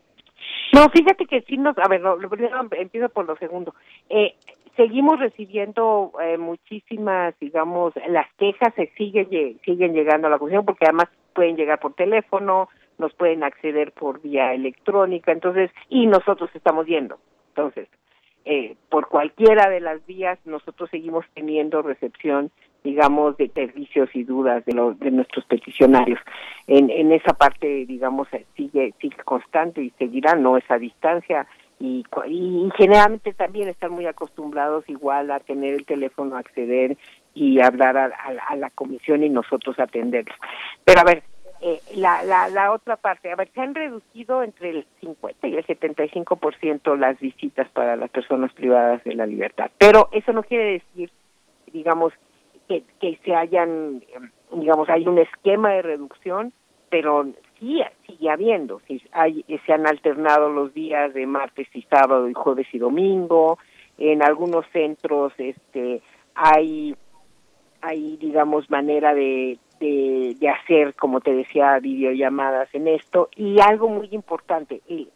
No, 0.74 0.88
fíjate 0.90 1.26
que 1.26 1.42
sí 1.42 1.56
nos, 1.56 1.78
a 1.78 1.88
ver, 1.88 2.00
lo, 2.00 2.18
primero 2.28 2.68
empiezo 2.72 3.08
por 3.08 3.26
lo 3.26 3.36
segundo. 3.36 3.74
Eh, 4.10 4.34
seguimos 4.76 5.18
recibiendo 5.18 6.12
eh, 6.20 6.36
muchísimas, 6.36 7.38
digamos, 7.40 7.94
las 8.08 8.26
quejas 8.34 8.74
se 8.74 8.88
siguen 8.96 9.28
siguen 9.64 9.94
llegando 9.94 10.26
a 10.26 10.30
la 10.30 10.38
comisión 10.38 10.64
porque 10.64 10.84
además 10.84 11.08
pueden 11.34 11.56
llegar 11.56 11.78
por 11.78 11.94
teléfono, 11.94 12.68
nos 12.98 13.14
pueden 13.14 13.42
acceder 13.44 13.92
por 13.92 14.20
vía 14.20 14.54
electrónica, 14.54 15.32
entonces 15.32 15.70
y 15.88 16.06
nosotros 16.06 16.50
estamos 16.54 16.86
yendo, 16.86 17.18
entonces 17.48 17.88
eh, 18.46 18.76
por 18.88 19.08
cualquiera 19.08 19.68
de 19.68 19.80
las 19.80 20.04
vías 20.06 20.38
nosotros 20.46 20.88
seguimos 20.90 21.26
teniendo 21.34 21.82
recepción 21.82 22.50
digamos 22.84 23.36
de 23.36 23.48
servicios 23.48 24.08
y 24.14 24.24
dudas 24.24 24.64
de 24.64 24.72
los 24.72 24.98
de 24.98 25.10
nuestros 25.10 25.44
peticionarios 25.44 26.20
en 26.66 26.88
en 26.90 27.12
esa 27.12 27.34
parte 27.34 27.84
digamos 27.86 28.28
sigue 28.56 28.94
sigue 29.00 29.16
constante 29.24 29.82
y 29.82 29.90
seguirá 29.98 30.34
no 30.36 30.56
esa 30.56 30.78
distancia 30.78 31.46
y, 31.78 32.04
y, 32.26 32.68
generalmente 32.76 33.34
también 33.34 33.68
están 33.68 33.92
muy 33.92 34.06
acostumbrados 34.06 34.88
igual 34.88 35.30
a 35.30 35.40
tener 35.40 35.74
el 35.74 35.84
teléfono, 35.84 36.36
acceder 36.36 36.96
y 37.34 37.60
hablar 37.60 37.98
a, 37.98 38.56
la 38.56 38.70
comisión 38.70 39.22
y 39.22 39.28
nosotros 39.28 39.78
atenderlos. 39.78 40.36
Pero 40.84 41.00
a 41.00 41.04
ver, 41.04 41.22
eh, 41.68 41.80
la, 41.96 42.22
la, 42.22 42.48
la 42.48 42.70
otra 42.70 42.94
parte, 42.94 43.32
a 43.32 43.34
ver, 43.34 43.50
se 43.52 43.60
han 43.60 43.74
reducido 43.74 44.44
entre 44.44 44.70
el 44.70 44.86
50 45.00 45.48
y 45.48 45.56
el 45.56 45.66
75% 45.66 46.96
las 46.96 47.18
visitas 47.18 47.68
para 47.70 47.96
las 47.96 48.08
personas 48.10 48.52
privadas 48.52 49.02
de 49.02 49.16
la 49.16 49.26
libertad, 49.26 49.68
pero 49.76 50.08
eso 50.12 50.32
no 50.32 50.44
quiere 50.44 50.74
decir, 50.74 51.10
digamos, 51.72 52.12
que, 52.68 52.84
que 53.00 53.18
se 53.24 53.34
hayan, 53.34 54.00
digamos, 54.52 54.88
hay 54.88 55.08
un 55.08 55.18
esquema 55.18 55.72
de 55.72 55.82
reducción, 55.82 56.52
pero 56.88 57.26
sí 57.58 57.82
sigue 58.06 58.30
habiendo, 58.30 58.80
sí, 58.86 59.02
hay, 59.10 59.44
se 59.66 59.72
han 59.72 59.88
alternado 59.88 60.50
los 60.50 60.72
días 60.72 61.14
de 61.14 61.26
martes 61.26 61.66
y 61.74 61.82
sábado 61.82 62.28
y 62.28 62.32
jueves 62.32 62.68
y 62.70 62.78
domingo, 62.78 63.58
en 63.98 64.22
algunos 64.22 64.66
centros 64.72 65.32
este 65.36 66.00
hay 66.36 66.94
hay 67.80 68.16
digamos 68.18 68.70
manera 68.70 69.14
de, 69.14 69.58
de, 69.80 70.36
de 70.38 70.48
hacer 70.48 70.94
como 70.94 71.20
te 71.20 71.34
decía 71.34 71.78
videollamadas 71.78 72.68
en 72.74 72.88
esto. 72.88 73.28
Y 73.36 73.60
algo 73.60 73.88
muy 73.88 74.08
importante 74.12 74.80
el 74.88 75.08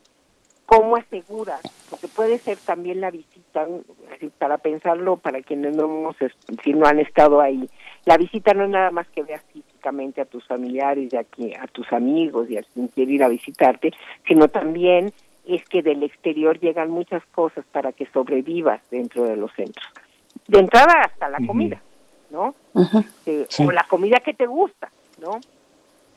cómo 0.66 0.96
aseguras 0.96 1.60
porque 1.90 2.06
puede 2.06 2.38
ser 2.38 2.56
también 2.58 3.00
la 3.00 3.10
visita 3.10 3.66
para 4.38 4.58
pensarlo 4.58 5.16
para 5.16 5.42
quienes 5.42 5.74
no 5.74 5.84
hemos 5.86 6.16
si 6.62 6.72
no 6.74 6.86
han 6.86 7.00
estado 7.00 7.40
ahí 7.40 7.68
la 8.04 8.16
visita 8.16 8.54
no 8.54 8.64
es 8.64 8.70
nada 8.70 8.90
más 8.90 9.08
que 9.08 9.22
veas 9.22 9.42
físicamente 9.52 10.20
a 10.20 10.24
tus 10.24 10.46
familiares 10.46 11.12
y 11.12 11.16
a, 11.16 11.62
a 11.62 11.66
tus 11.66 11.92
amigos 11.92 12.50
y 12.50 12.56
a 12.56 12.62
quien 12.62 12.88
quiere 12.88 13.12
ir 13.12 13.22
a 13.22 13.28
visitarte, 13.28 13.92
sino 14.26 14.48
también 14.48 15.12
es 15.46 15.64
que 15.64 15.82
del 15.82 16.02
exterior 16.02 16.58
llegan 16.60 16.90
muchas 16.90 17.24
cosas 17.26 17.64
para 17.72 17.92
que 17.92 18.06
sobrevivas 18.06 18.80
dentro 18.90 19.24
de 19.24 19.36
los 19.36 19.52
centros. 19.52 19.86
De 20.46 20.60
entrada 20.60 21.02
hasta 21.04 21.28
la 21.28 21.38
comida, 21.46 21.82
¿no? 22.30 22.54
Eh, 23.26 23.46
o 23.58 23.70
la 23.70 23.84
comida 23.88 24.20
que 24.20 24.34
te 24.34 24.46
gusta, 24.46 24.90
¿no? 25.20 25.40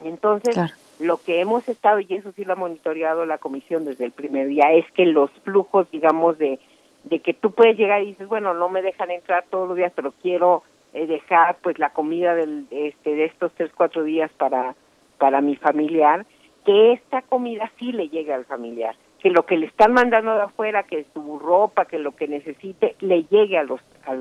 Entonces, 0.04 0.58
lo 1.00 1.18
que 1.18 1.40
hemos 1.40 1.68
estado, 1.68 2.00
y 2.00 2.08
eso 2.10 2.32
sí 2.36 2.46
lo 2.46 2.54
ha 2.54 2.58
monitoreado 2.58 3.26
la 3.26 3.38
comisión 3.38 3.86
desde 3.86 4.06
el 4.06 4.12
primer 4.12 4.48
día, 4.48 4.72
es 4.72 4.90
que 4.92 5.06
los 5.06 5.32
flujos, 5.44 5.90
digamos, 5.92 6.38
de, 6.38 6.60
de 7.04 7.20
que 7.20 7.34
tú 7.34 7.52
puedes 7.52 7.78
llegar 7.78 8.02
y 8.02 8.08
dices, 8.08 8.28
bueno, 8.28 8.54
no 8.54 8.70
me 8.70 8.82
dejan 8.82 9.12
entrar 9.12 9.46
todos 9.50 9.68
los 9.68 9.78
días, 9.78 9.92
pero 9.96 10.14
quiero 10.22 10.64
eh, 10.94 11.08
dejar 11.08 11.58
pues 11.62 11.80
la 11.80 11.92
comida 11.92 12.36
del, 12.36 12.68
este, 12.70 13.16
de 13.16 13.26
estos 13.26 13.52
tres, 13.54 13.72
cuatro 13.76 14.04
días 14.04 14.32
para, 14.38 14.76
para 15.18 15.42
mi 15.42 15.56
familiar, 15.56 16.26
que 16.66 16.94
esta 16.94 17.22
comida 17.24 17.72
sí 17.80 17.92
le 17.92 18.10
llegue 18.10 18.34
al 18.34 18.46
familiar, 18.46 18.96
que 19.20 19.30
lo 19.30 19.46
que 19.46 19.58
le 19.58 19.66
están 19.66 19.94
mandando 19.94 20.36
de 20.36 20.44
afuera, 20.44 20.84
que 20.84 21.06
su 21.14 21.40
ropa, 21.40 21.86
que 21.86 22.00
lo 22.00 22.16
que 22.16 22.28
necesite, 22.28 22.96
le 23.00 23.24
llegue 23.24 23.58
a 23.58 23.64
los, 23.64 23.82
a, 24.06 24.12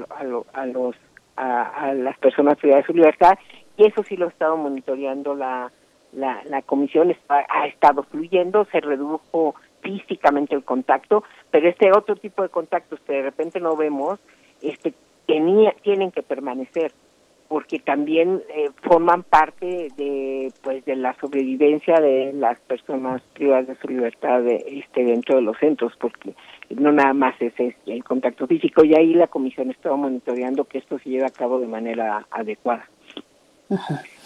a, 0.52 0.66
los, 0.66 0.96
a, 1.36 1.92
las 1.94 2.18
personas 2.18 2.58
privadas 2.58 2.84
de 2.84 2.92
su 2.92 2.96
libertad, 2.96 3.38
y 3.76 3.86
eso 3.86 4.02
sí 4.02 4.16
lo 4.16 4.26
ha 4.26 4.30
estado 4.30 4.56
monitoreando 4.56 5.34
la, 5.34 5.72
la, 6.12 6.42
la 6.44 6.62
comisión, 6.62 7.14
ha 7.28 7.66
estado 7.66 8.02
fluyendo, 8.04 8.66
se 8.66 8.80
redujo 8.80 9.54
físicamente 9.80 10.54
el 10.54 10.64
contacto, 10.64 11.24
pero 11.50 11.68
este 11.68 11.90
otro 11.92 12.16
tipo 12.16 12.42
de 12.42 12.48
contactos 12.48 13.00
que 13.00 13.14
de 13.14 13.22
repente 13.22 13.60
no 13.60 13.76
vemos, 13.76 14.20
este 14.60 14.94
tenía, 15.26 15.74
tienen 15.82 16.10
que 16.10 16.22
permanecer 16.22 16.92
porque 17.52 17.80
también 17.80 18.42
eh, 18.48 18.70
forman 18.80 19.24
parte 19.24 19.88
de 19.98 20.50
pues 20.62 20.82
de 20.86 20.96
la 20.96 21.14
sobrevivencia 21.20 22.00
de 22.00 22.32
las 22.32 22.58
personas 22.60 23.20
privadas 23.34 23.66
de 23.66 23.76
su 23.76 23.88
libertad 23.88 24.40
de, 24.40 24.64
este 24.68 25.04
dentro 25.04 25.36
de 25.36 25.42
los 25.42 25.58
centros 25.58 25.92
porque 26.00 26.34
no 26.70 26.92
nada 26.92 27.12
más 27.12 27.34
es, 27.40 27.52
el 27.84 28.02
contacto 28.04 28.46
físico. 28.46 28.84
Y 28.84 28.94
ahí 28.94 29.12
la 29.12 29.26
comisión 29.26 29.70
estaba 29.70 29.96
monitoreando 29.96 30.64
que 30.64 30.78
esto 30.78 30.98
se 31.00 31.10
lleve 31.10 31.26
a 31.26 31.28
cabo 31.28 31.60
de 31.60 31.66
manera 31.66 32.26
adecuada. 32.30 32.88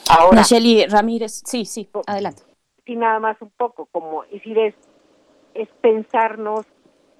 Ahora 0.09 0.43
Ramírez 0.89 1.43
sí 1.45 1.65
sí 1.65 1.89
adelante. 2.07 2.43
sí 2.85 2.95
nada 2.95 3.19
más 3.19 3.43
un 3.43 3.51
poco 3.51 3.87
como 3.87 4.23
decir 4.31 4.57
es 4.57 4.77
es 5.55 5.69
pensarnos 5.81 6.65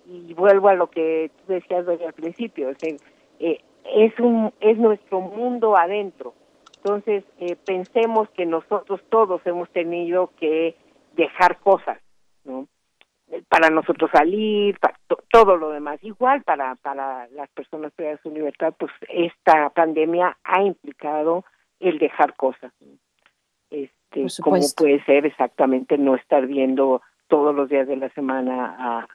y 0.07 0.35
vuelvo 0.35 0.69
a 0.69 0.75
lo 0.75 0.89
que 0.89 1.33
tú 1.37 1.55
decías 1.55 1.85
desde 1.85 2.07
al 2.07 2.13
principio 2.13 2.71
es 2.71 2.79
decir, 2.79 3.01
eh, 3.41 3.59
es 3.95 4.19
un 4.19 4.53
es 4.61 4.79
nuestro 4.79 5.21
mundo 5.21 5.77
adentro. 5.77 6.35
Entonces, 6.77 7.25
eh, 7.41 7.57
pensemos 7.57 8.29
que 8.31 8.47
nosotros 8.47 9.01
todos 9.09 9.41
hemos 9.45 9.69
tenido 9.71 10.31
que 10.39 10.77
dejar 11.17 11.59
cosas, 11.59 11.99
¿no? 12.45 12.69
Eh, 13.33 13.43
para 13.49 13.71
nosotros 13.71 14.09
salir, 14.13 14.79
para 14.79 14.97
todo 15.31 15.57
lo 15.57 15.71
demás. 15.71 15.99
Igual 16.03 16.43
para, 16.43 16.77
para 16.77 17.27
las 17.29 17.49
personas 17.51 17.93
que 17.97 18.05
de 18.05 18.19
su 18.19 18.31
libertad, 18.31 18.73
pues 18.79 18.93
esta 19.09 19.71
pandemia 19.71 20.37
ha 20.45 20.63
implicado 20.63 21.45
el 21.81 21.99
dejar 21.99 22.37
cosas. 22.37 22.73
Este, 23.71 24.27
como 24.43 24.61
puede 24.77 25.05
ser 25.05 25.27
exactamente 25.27 25.99
no 25.99 26.15
estar 26.15 26.47
viendo 26.47 27.03
todos 27.27 27.55
los 27.55 27.69
días 27.69 27.89
de 27.89 27.97
la 27.97 28.09
semana 28.11 28.77
a, 28.79 29.09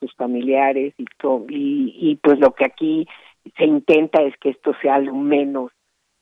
sus 0.00 0.12
familiares 0.16 0.94
y, 0.98 1.04
y, 1.48 2.10
y 2.10 2.16
pues 2.16 2.40
lo 2.40 2.52
que 2.52 2.64
aquí 2.64 3.06
se 3.56 3.64
intenta 3.64 4.22
es 4.22 4.36
que 4.38 4.50
esto 4.50 4.72
sea 4.80 4.98
lo 4.98 5.14
menos, 5.14 5.72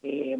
eh, 0.02 0.38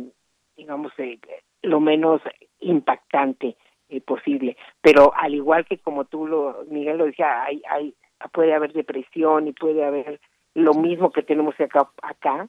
digamos, 0.57 0.93
eh, 0.99 1.19
lo 1.63 1.81
menos 1.81 2.21
impactante 2.61 3.57
eh, 3.89 4.01
posible. 4.01 4.57
Pero 4.81 5.13
al 5.15 5.35
igual 5.35 5.65
que 5.67 5.79
como 5.79 6.05
tú 6.05 6.27
lo, 6.27 6.65
Miguel 6.69 6.99
lo 6.99 7.07
decía, 7.07 7.43
hay, 7.43 7.63
hay, 7.69 7.95
puede 8.33 8.55
haber 8.55 8.73
depresión 8.73 9.49
y 9.49 9.53
puede 9.53 9.85
haber 9.85 10.21
lo 10.55 10.75
mismo 10.75 11.11
que 11.11 11.23
tenemos 11.23 11.59
acá, 11.61 11.91
acá 12.03 12.49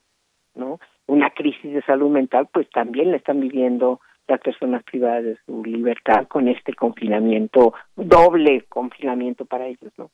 ¿no? 0.56 0.80
una 1.08 1.30
crisis 1.32 1.74
de 1.74 1.82
salud 1.84 2.10
mental, 2.10 2.48
pues 2.52 2.70
también 2.70 3.12
la 3.12 3.18
están 3.18 3.40
viviendo 3.40 4.00
las 4.28 4.40
personas 4.40 4.84
privadas 4.84 5.24
de 5.24 5.38
su 5.46 5.64
libertad 5.64 6.28
con 6.28 6.48
este 6.48 6.74
confinamiento, 6.74 7.74
doble 7.96 8.64
confinamiento 8.70 9.46
para 9.46 9.68
ellos, 9.68 9.92
¿no? 9.98 10.10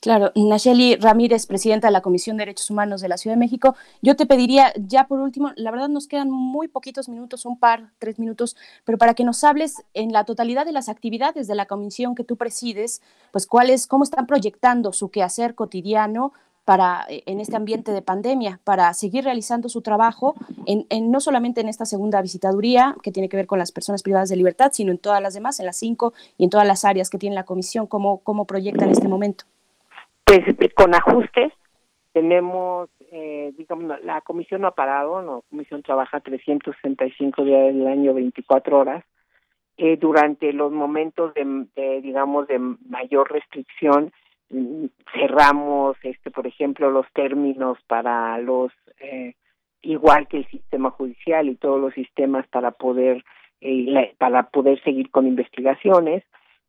Claro, 0.00 0.30
Nacheli 0.36 0.94
Ramírez, 0.94 1.46
presidenta 1.46 1.88
de 1.88 1.92
la 1.92 2.02
Comisión 2.02 2.36
de 2.36 2.42
Derechos 2.42 2.70
Humanos 2.70 3.00
de 3.00 3.08
la 3.08 3.16
Ciudad 3.16 3.34
de 3.34 3.40
México, 3.40 3.74
yo 4.00 4.14
te 4.14 4.26
pediría 4.26 4.72
ya 4.76 5.08
por 5.08 5.18
último, 5.18 5.50
la 5.56 5.72
verdad 5.72 5.88
nos 5.88 6.06
quedan 6.06 6.30
muy 6.30 6.68
poquitos 6.68 7.08
minutos, 7.08 7.44
un 7.44 7.58
par, 7.58 7.90
tres 7.98 8.20
minutos, 8.20 8.56
pero 8.84 8.96
para 8.96 9.14
que 9.14 9.24
nos 9.24 9.42
hables 9.42 9.74
en 9.94 10.12
la 10.12 10.22
totalidad 10.22 10.66
de 10.66 10.70
las 10.70 10.88
actividades 10.88 11.48
de 11.48 11.56
la 11.56 11.66
comisión 11.66 12.14
que 12.14 12.22
tú 12.22 12.36
presides, 12.36 13.02
pues 13.32 13.48
cuáles, 13.48 13.88
cómo 13.88 14.04
están 14.04 14.28
proyectando 14.28 14.92
su 14.92 15.10
quehacer 15.10 15.56
cotidiano 15.56 16.32
para 16.64 17.04
eh, 17.08 17.24
en 17.26 17.40
este 17.40 17.56
ambiente 17.56 17.90
de 17.90 18.00
pandemia, 18.00 18.60
para 18.62 18.94
seguir 18.94 19.24
realizando 19.24 19.68
su 19.68 19.82
trabajo, 19.82 20.36
en, 20.66 21.10
no 21.10 21.18
solamente 21.18 21.60
en 21.60 21.68
esta 21.68 21.86
segunda 21.86 22.22
visitaduría 22.22 22.94
que 23.02 23.10
tiene 23.10 23.28
que 23.28 23.36
ver 23.36 23.48
con 23.48 23.58
las 23.58 23.72
personas 23.72 24.04
privadas 24.04 24.28
de 24.28 24.36
libertad, 24.36 24.70
sino 24.72 24.92
en 24.92 24.98
todas 24.98 25.20
las 25.20 25.34
demás, 25.34 25.58
en 25.58 25.66
las 25.66 25.76
cinco 25.76 26.12
y 26.36 26.44
en 26.44 26.50
todas 26.50 26.68
las 26.68 26.84
áreas 26.84 27.10
que 27.10 27.18
tiene 27.18 27.34
la 27.34 27.44
comisión, 27.44 27.88
cómo, 27.88 28.18
cómo 28.18 28.44
proyecta 28.44 28.84
en 28.84 28.92
este 28.92 29.08
momento. 29.08 29.44
Pues 30.28 30.44
con 30.74 30.94
ajustes 30.94 31.54
tenemos, 32.12 32.90
eh, 33.10 33.54
digamos, 33.56 33.98
la 34.04 34.20
comisión 34.20 34.60
no 34.60 34.68
ha 34.68 34.74
parado, 34.74 35.22
la 35.22 35.40
comisión 35.48 35.82
trabaja 35.82 36.20
365 36.20 37.44
días 37.44 37.74
del 37.74 37.86
año, 37.86 38.12
24 38.12 38.78
horas. 38.78 39.04
Eh, 39.78 39.96
durante 39.96 40.52
los 40.52 40.70
momentos 40.70 41.32
de, 41.32 42.00
digamos, 42.02 42.46
de 42.46 42.58
mayor 42.58 43.32
restricción, 43.32 44.12
mm, 44.50 44.86
cerramos, 45.14 45.96
este, 46.02 46.30
por 46.30 46.46
ejemplo, 46.46 46.90
los 46.90 47.06
términos 47.14 47.78
para 47.86 48.36
los, 48.36 48.70
eh, 49.00 49.32
igual 49.80 50.28
que 50.28 50.38
el 50.38 50.46
sistema 50.48 50.90
judicial 50.90 51.48
y 51.48 51.54
todos 51.54 51.80
los 51.80 51.94
sistemas 51.94 52.46
para 52.48 52.72
poder, 52.72 53.24
eh, 53.62 54.14
para 54.18 54.50
poder 54.50 54.82
seguir 54.82 55.10
con 55.10 55.26
investigaciones. 55.26 56.22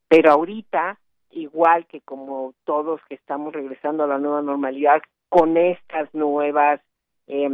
Pero 0.08 0.32
ahorita 0.32 0.98
igual 1.32 1.86
que 1.88 2.02
como 2.02 2.54
todos 2.66 3.02
que 3.08 3.16
estamos 3.16 3.54
regresando 3.54 4.04
a 4.04 4.08
la 4.08 4.18
nueva 4.18 4.42
normalidad 4.42 5.02
con 5.30 5.58
estas 5.58 6.14
nuevas, 6.14 6.82
eh, 7.28 7.50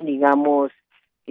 digamos, 0.00 0.72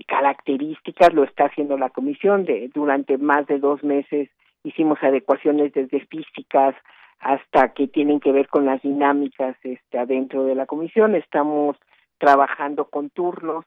características, 0.07 1.13
lo 1.13 1.23
está 1.23 1.45
haciendo 1.45 1.77
la 1.77 1.89
comisión. 1.89 2.45
De, 2.45 2.69
durante 2.73 3.17
más 3.17 3.45
de 3.47 3.59
dos 3.59 3.83
meses 3.83 4.29
hicimos 4.63 4.99
adecuaciones 5.01 5.73
desde 5.73 6.05
físicas 6.05 6.75
hasta 7.19 7.73
que 7.73 7.87
tienen 7.87 8.19
que 8.19 8.31
ver 8.31 8.47
con 8.47 8.65
las 8.65 8.81
dinámicas 8.81 9.55
este, 9.63 9.99
adentro 9.99 10.45
de 10.45 10.55
la 10.55 10.65
comisión. 10.65 11.15
Estamos 11.15 11.77
trabajando 12.17 12.85
con 12.85 13.09
turnos, 13.09 13.65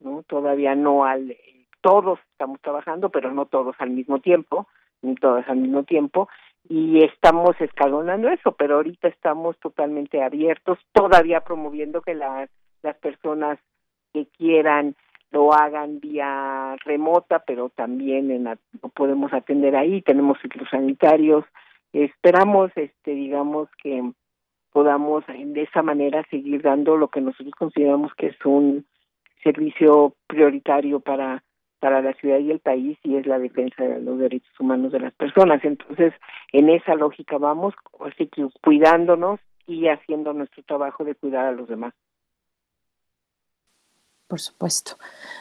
no 0.00 0.22
todavía 0.22 0.74
no 0.74 1.04
al 1.04 1.36
todos 1.82 2.18
estamos 2.32 2.60
trabajando, 2.62 3.10
pero 3.10 3.30
no 3.30 3.46
todos 3.46 3.76
al 3.78 3.90
mismo 3.90 4.18
tiempo, 4.18 4.66
ni 5.02 5.14
todas 5.14 5.48
al 5.48 5.58
mismo 5.58 5.84
tiempo, 5.84 6.28
y 6.68 7.04
estamos 7.04 7.60
escalonando 7.60 8.28
eso, 8.28 8.52
pero 8.52 8.76
ahorita 8.76 9.08
estamos 9.08 9.58
totalmente 9.60 10.22
abiertos, 10.22 10.78
todavía 10.92 11.40
promoviendo 11.40 12.02
que 12.02 12.14
las 12.14 12.48
las 12.82 12.96
personas 12.96 13.58
que 14.12 14.26
quieran 14.26 14.94
lo 15.30 15.52
hagan 15.52 16.00
vía 16.00 16.76
remota, 16.84 17.40
pero 17.40 17.68
también 17.68 18.30
en 18.30 18.44
lo 18.44 18.88
podemos 18.90 19.32
atender 19.32 19.76
ahí, 19.76 20.02
tenemos 20.02 20.38
ciclos 20.40 20.68
sanitarios, 20.70 21.44
esperamos 21.92 22.70
este 22.76 23.10
digamos 23.10 23.68
que 23.82 24.12
podamos 24.72 25.24
de 25.26 25.62
esa 25.62 25.82
manera 25.82 26.24
seguir 26.30 26.62
dando 26.62 26.96
lo 26.96 27.08
que 27.08 27.20
nosotros 27.20 27.54
consideramos 27.54 28.14
que 28.14 28.28
es 28.28 28.44
un 28.44 28.86
servicio 29.42 30.14
prioritario 30.26 31.00
para 31.00 31.42
para 31.80 32.02
la 32.02 32.12
ciudad 32.14 32.38
y 32.38 32.50
el 32.50 32.60
país 32.60 32.98
y 33.02 33.16
es 33.16 33.26
la 33.26 33.38
defensa 33.38 33.84
de 33.84 34.00
los 34.00 34.18
derechos 34.18 34.58
humanos 34.58 34.92
de 34.92 35.00
las 35.00 35.12
personas. 35.14 35.64
Entonces, 35.64 36.14
en 36.52 36.70
esa 36.70 36.94
lógica 36.94 37.38
vamos, 37.38 37.74
así 38.00 38.26
que 38.28 38.48
cuidándonos 38.62 39.40
y 39.66 39.88
haciendo 39.88 40.32
nuestro 40.32 40.62
trabajo 40.62 41.04
de 41.04 41.14
cuidar 41.14 41.46
a 41.46 41.52
los 41.52 41.68
demás. 41.68 41.94
Por 44.28 44.40
supuesto. 44.40 44.96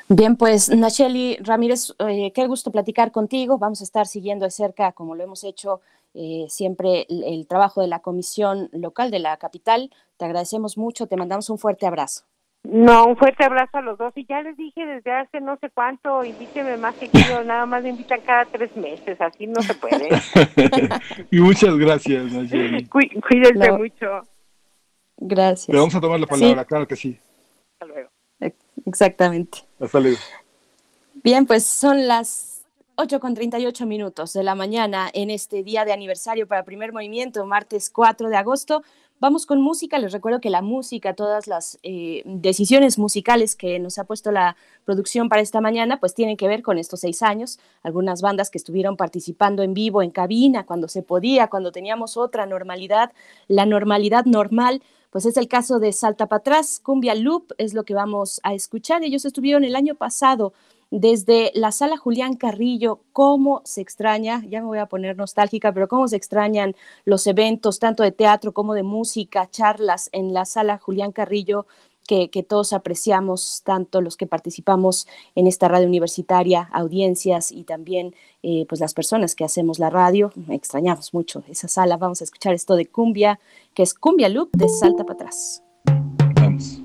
Bien, 0.10 0.36
pues 0.36 0.70
Nacheli 0.70 1.38
Ramírez, 1.42 1.96
eh, 2.00 2.32
qué 2.34 2.46
gusto 2.46 2.72
platicar 2.72 3.12
contigo. 3.12 3.58
Vamos 3.58 3.82
a 3.82 3.84
estar 3.84 4.06
siguiendo 4.06 4.46
de 4.46 4.52
cerca, 4.52 4.92
como 4.92 5.16
lo 5.16 5.24
hemos 5.24 5.44
hecho 5.44 5.82
eh, 6.14 6.46
siempre, 6.50 7.08
el 7.10 7.48
trabajo 7.48 7.82
de 7.82 7.88
la 7.88 8.00
Comisión 8.00 8.70
Local 8.72 9.10
de 9.10 9.20
la 9.20 9.38
Capital. 9.38 9.92
Te 10.18 10.26
agradecemos 10.26 10.78
mucho, 10.78 11.08
te 11.08 11.18
mandamos 11.18 11.50
un 11.50 11.58
fuerte 11.58 11.88
abrazo. 11.88 12.26
No, 12.68 13.06
un 13.06 13.18
fuerte 13.18 13.44
abrazo 13.44 13.78
a 13.78 13.82
los 13.82 13.98
dos. 13.98 14.14
Y 14.16 14.26
ya 14.26 14.42
les 14.42 14.58
dije 14.58 14.86
desde 14.86 15.12
hace 15.12 15.42
no 15.42 15.58
sé 15.58 15.70
cuánto, 15.70 16.24
invíteme 16.24 16.78
más 16.78 16.96
seguido, 16.96 17.44
nada 17.44 17.66
más 17.66 17.84
me 17.84 17.90
invitan 17.90 18.22
cada 18.22 18.46
tres 18.46 18.76
meses, 18.76 19.20
así 19.22 19.48
no 19.48 19.62
se 19.62 19.74
puede. 19.76 20.10
y 21.32 21.40
muchas 21.40 21.76
gracias, 21.78 22.32
cuídense 22.90 23.72
mucho. 23.72 24.22
Gracias. 25.18 25.70
Le 25.70 25.80
vamos 25.80 25.96
a 25.96 26.02
tomar 26.02 26.20
la 26.20 26.28
palabra, 26.28 26.66
claro 26.66 26.88
que 26.88 26.96
sí. 26.96 27.18
Hasta 27.74 27.86
luego. 27.86 28.10
Exactamente. 28.86 29.60
Hasta 29.80 30.00
luego. 30.00 30.18
Bien, 31.24 31.46
pues 31.46 31.66
son 31.66 32.08
las 32.08 32.66
8 32.96 33.20
con 33.20 33.34
38 33.34 33.86
minutos 33.86 34.34
de 34.34 34.44
la 34.44 34.56
mañana 34.56 35.10
en 35.14 35.30
este 35.30 35.64
día 35.64 35.86
de 35.86 35.94
aniversario 35.94 36.48
para 36.48 36.64
Primer 36.64 36.94
Movimiento, 36.94 37.46
martes 37.46 37.90
4 37.90 38.30
de 38.30 38.38
agosto. 38.38 38.84
Vamos 39.22 39.46
con 39.46 39.62
música. 39.62 39.98
Les 39.98 40.12
recuerdo 40.12 40.42
que 40.42 40.50
la 40.50 40.62
música, 40.62 41.14
todas 41.14 41.48
las 41.48 41.80
eh, 41.84 42.22
decisiones 42.26 43.00
musicales 43.00 43.56
que 43.56 43.80
nos 43.80 43.98
ha 43.98 44.04
puesto 44.04 44.30
la 44.30 44.58
producción 44.84 45.30
para 45.30 45.42
esta 45.42 45.62
mañana, 45.62 46.02
pues 46.02 46.14
tienen 46.14 46.36
que 46.36 46.50
ver 46.50 46.62
con 46.62 46.78
estos 46.78 47.00
seis 47.00 47.22
años. 47.22 47.58
Algunas 47.82 48.22
bandas 48.22 48.50
que 48.50 48.58
estuvieron 48.58 48.98
participando 48.98 49.64
en 49.64 49.74
vivo, 49.74 50.02
en 50.02 50.12
cabina, 50.12 50.66
cuando 50.66 50.90
se 50.90 51.02
podía, 51.02 51.48
cuando 51.48 51.72
teníamos 51.72 52.18
otra 52.18 52.46
normalidad, 52.46 53.14
la 53.48 53.66
normalidad 53.66 54.26
normal. 54.26 54.84
Pues 55.12 55.26
es 55.26 55.38
el 55.38 55.48
caso 55.48 55.80
de 55.80 55.94
Salta 55.94 56.28
para 56.28 56.40
atrás, 56.40 56.82
Cumbia 56.84 57.16
Loop 57.16 57.54
es 57.58 57.74
lo 57.74 57.86
que 57.86 57.94
vamos 57.94 58.42
a 58.44 58.54
escuchar. 58.54 59.02
Ellos 59.02 59.24
estuvieron 59.24 59.64
el 59.64 59.78
año 59.78 59.96
pasado 59.96 60.52
desde 60.92 61.52
la 61.56 61.72
sala 61.72 61.98
Julián 61.98 62.36
Carrillo, 62.36 63.02
cómo 63.12 63.62
se 63.66 63.82
extraña, 63.82 64.44
ya 64.48 64.62
me 64.62 64.68
voy 64.68 64.78
a 64.78 64.86
poner 64.86 65.18
nostálgica, 65.18 65.74
pero 65.74 65.88
cómo 65.88 66.08
se 66.08 66.16
extrañan 66.16 66.76
los 67.04 67.28
eventos, 67.28 67.80
tanto 67.80 68.04
de 68.04 68.12
teatro 68.12 68.54
como 68.54 68.74
de 68.74 68.84
música, 68.84 69.50
charlas 69.50 70.10
en 70.12 70.34
la 70.34 70.46
sala 70.46 70.78
Julián 70.78 71.12
Carrillo, 71.12 71.66
que, 72.06 72.46
todos 72.48 72.74
apreciamos, 72.74 73.62
tanto 73.64 74.02
los 74.02 74.16
que 74.16 74.28
participamos 74.28 75.08
en 75.34 75.48
esta 75.48 75.68
radio 75.68 75.88
universitaria, 75.88 76.70
audiencias 76.72 77.52
y 77.52 77.64
también 77.64 78.16
eh, 78.44 78.66
pues 78.70 78.80
las 78.80 78.94
personas 78.94 79.36
que 79.36 79.44
hacemos 79.44 79.80
la 79.80 79.90
radio. 79.90 80.32
Extrañamos 80.50 81.14
mucho 81.14 81.44
esa 81.48 81.68
sala. 81.68 81.98
Vamos 81.98 82.22
a 82.22 82.26
escuchar 82.26 82.54
esto 82.54 82.76
de 82.76 82.86
Cumbia, 82.86 83.40
que 83.74 83.84
es 83.84 83.94
Cumbia 83.94 84.30
Loop 84.30 84.52
de 84.52 84.70
Salta 84.70 85.04
para 85.04 85.16
atrás. 85.16 85.64
Vamos. 86.36 86.82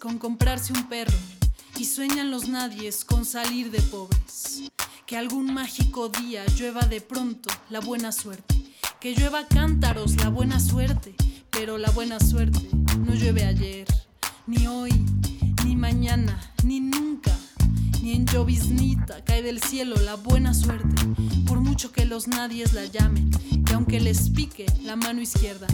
Con 0.00 0.18
comprarse 0.18 0.72
un 0.72 0.88
perro. 0.88 1.16
Y 1.76 1.84
sueñan 1.84 2.30
los 2.30 2.48
nadies 2.48 3.04
con 3.04 3.24
salir 3.24 3.70
de 3.70 3.80
pobres. 3.82 4.62
Que 5.06 5.16
algún 5.16 5.52
mágico 5.54 6.08
día 6.08 6.44
llueva 6.56 6.82
de 6.82 7.00
pronto 7.00 7.48
la 7.68 7.80
buena 7.80 8.10
suerte. 8.10 8.74
Que 8.98 9.14
llueva 9.14 9.46
cántaros 9.46 10.16
la 10.16 10.30
buena 10.30 10.58
suerte. 10.58 11.14
Pero 11.50 11.78
la 11.78 11.90
buena 11.90 12.18
suerte 12.18 12.68
no 12.98 13.14
llueve 13.14 13.44
ayer, 13.44 13.86
ni 14.46 14.66
hoy, 14.66 14.92
ni 15.64 15.76
mañana, 15.76 16.40
ni 16.64 16.80
nunca. 16.80 17.36
Ni 18.10 18.16
en 18.16 18.26
lloviznita 18.26 19.22
cae 19.24 19.40
del 19.40 19.62
cielo 19.62 19.94
la 20.04 20.16
buena 20.16 20.52
suerte, 20.52 21.00
por 21.46 21.60
mucho 21.60 21.92
que 21.92 22.04
los 22.04 22.26
nadies 22.26 22.72
la 22.72 22.84
llamen, 22.84 23.30
y 23.52 23.72
aunque 23.72 24.00
les 24.00 24.30
pique 24.30 24.66
la 24.82 24.96
mano 24.96 25.20
izquierda, 25.20 25.68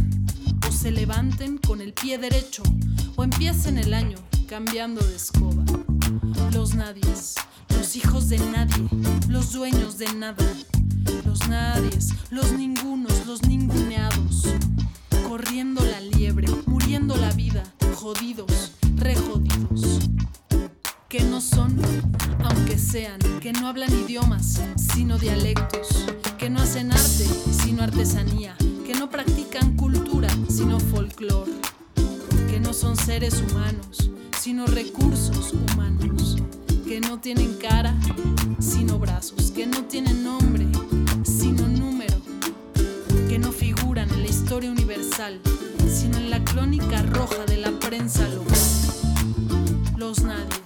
o 0.69 0.71
se 0.71 0.91
levanten 0.91 1.57
con 1.57 1.81
el 1.81 1.95
pie 1.95 2.19
derecho, 2.19 2.63
o 3.17 3.25
empiecen 3.25 3.79
el 3.79 3.95
año 3.95 4.19
cambiando 4.47 5.01
de 5.03 5.17
escoba. 5.17 5.65
Los 6.53 6.75
nadies, 6.75 7.37
los 7.71 7.97
hijos 7.97 8.29
de 8.29 8.37
nadie, 8.37 8.87
los 9.31 9.55
dueños 9.55 9.97
de 9.97 10.13
nada, 10.13 10.45
los 11.25 11.49
nadies, 11.49 12.11
los 12.29 12.53
ningunos, 12.53 13.27
los 13.27 13.45
ninguneados, 13.47 14.43
corriendo 15.27 15.83
la 15.83 16.03
liebre, 16.03 16.49
muriendo 16.67 17.17
la 17.17 17.33
vida, 17.33 17.63
jodidos, 17.95 18.73
rejodidos 18.97 20.01
que 21.17 21.25
no 21.25 21.41
son, 21.41 21.75
aunque 22.45 22.79
sean, 22.79 23.19
que 23.41 23.51
no 23.51 23.69
hablan 23.69 23.91
idiomas, 24.05 24.61
sino 24.77 25.19
dialectos, 25.19 26.05
que 26.37 26.51
no 26.51 26.61
hacen 26.61 26.93
arte, 26.93 27.25
sino 27.65 27.83
artesanía, 27.83 28.55
que 28.85 28.93
no 28.95 29.09
practican 29.09 29.77
cultura, 29.77 30.29
sino 30.49 30.79
folclore, 30.79 31.53
que 32.51 32.61
no 32.61 32.75
son 32.75 32.97
seres 32.97 33.41
humanos, 33.41 34.11
sino 34.39 34.67
recursos 34.67 35.55
humanos, 35.55 36.37
que 36.87 37.01
no 37.01 37.19
tienen 37.19 37.55
cara, 37.55 37.95
sino 38.59 38.99
brazos, 38.99 39.51
que 39.53 39.67
no 39.67 39.85
tienen 39.85 40.23
nombre, 40.23 40.67
sino 41.25 41.67
número, 41.67 42.17
que 43.27 43.39
no 43.39 43.53
figuran 43.53 44.11
en 44.11 44.23
la 44.23 44.29
historia 44.29 44.71
universal, 44.71 45.41
sino 45.89 46.19
en 46.19 46.29
la 46.29 46.45
crónica 46.45 47.01
roja 47.03 47.47
de 47.47 47.57
la 47.57 47.71
prensa 47.79 48.29
local. 48.29 48.55
Los 49.97 50.23
nadies, 50.23 50.66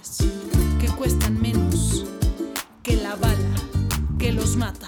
cuestan 1.01 1.41
menos 1.41 2.05
que 2.83 2.95
la 2.95 3.15
bala 3.15 3.55
que 4.19 4.31
los 4.31 4.55
mata. 4.55 4.87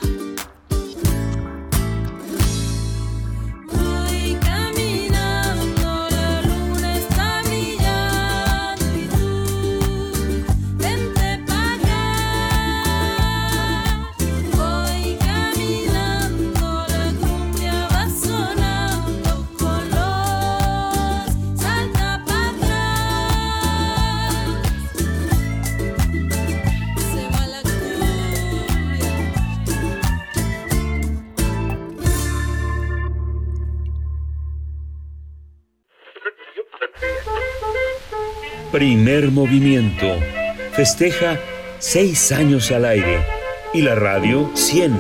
Primer 38.74 39.30
movimiento. 39.30 40.08
Festeja 40.72 41.40
seis 41.78 42.32
años 42.32 42.72
al 42.72 42.86
aire 42.86 43.20
y 43.72 43.84
la 43.84 43.94
radio 43.94 44.50
100. 44.56 44.98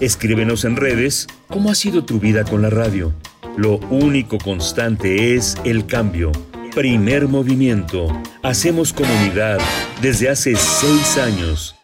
Escríbenos 0.00 0.64
en 0.64 0.76
redes 0.76 1.26
cómo 1.46 1.70
ha 1.70 1.74
sido 1.74 2.06
tu 2.06 2.18
vida 2.18 2.44
con 2.44 2.62
la 2.62 2.70
radio. 2.70 3.12
Lo 3.58 3.76
único 3.90 4.38
constante 4.38 5.34
es 5.34 5.58
el 5.64 5.84
cambio. 5.84 6.32
Primer 6.74 7.28
movimiento. 7.28 8.08
Hacemos 8.42 8.94
comunidad 8.94 9.58
desde 10.00 10.30
hace 10.30 10.56
seis 10.56 11.18
años. 11.18 11.76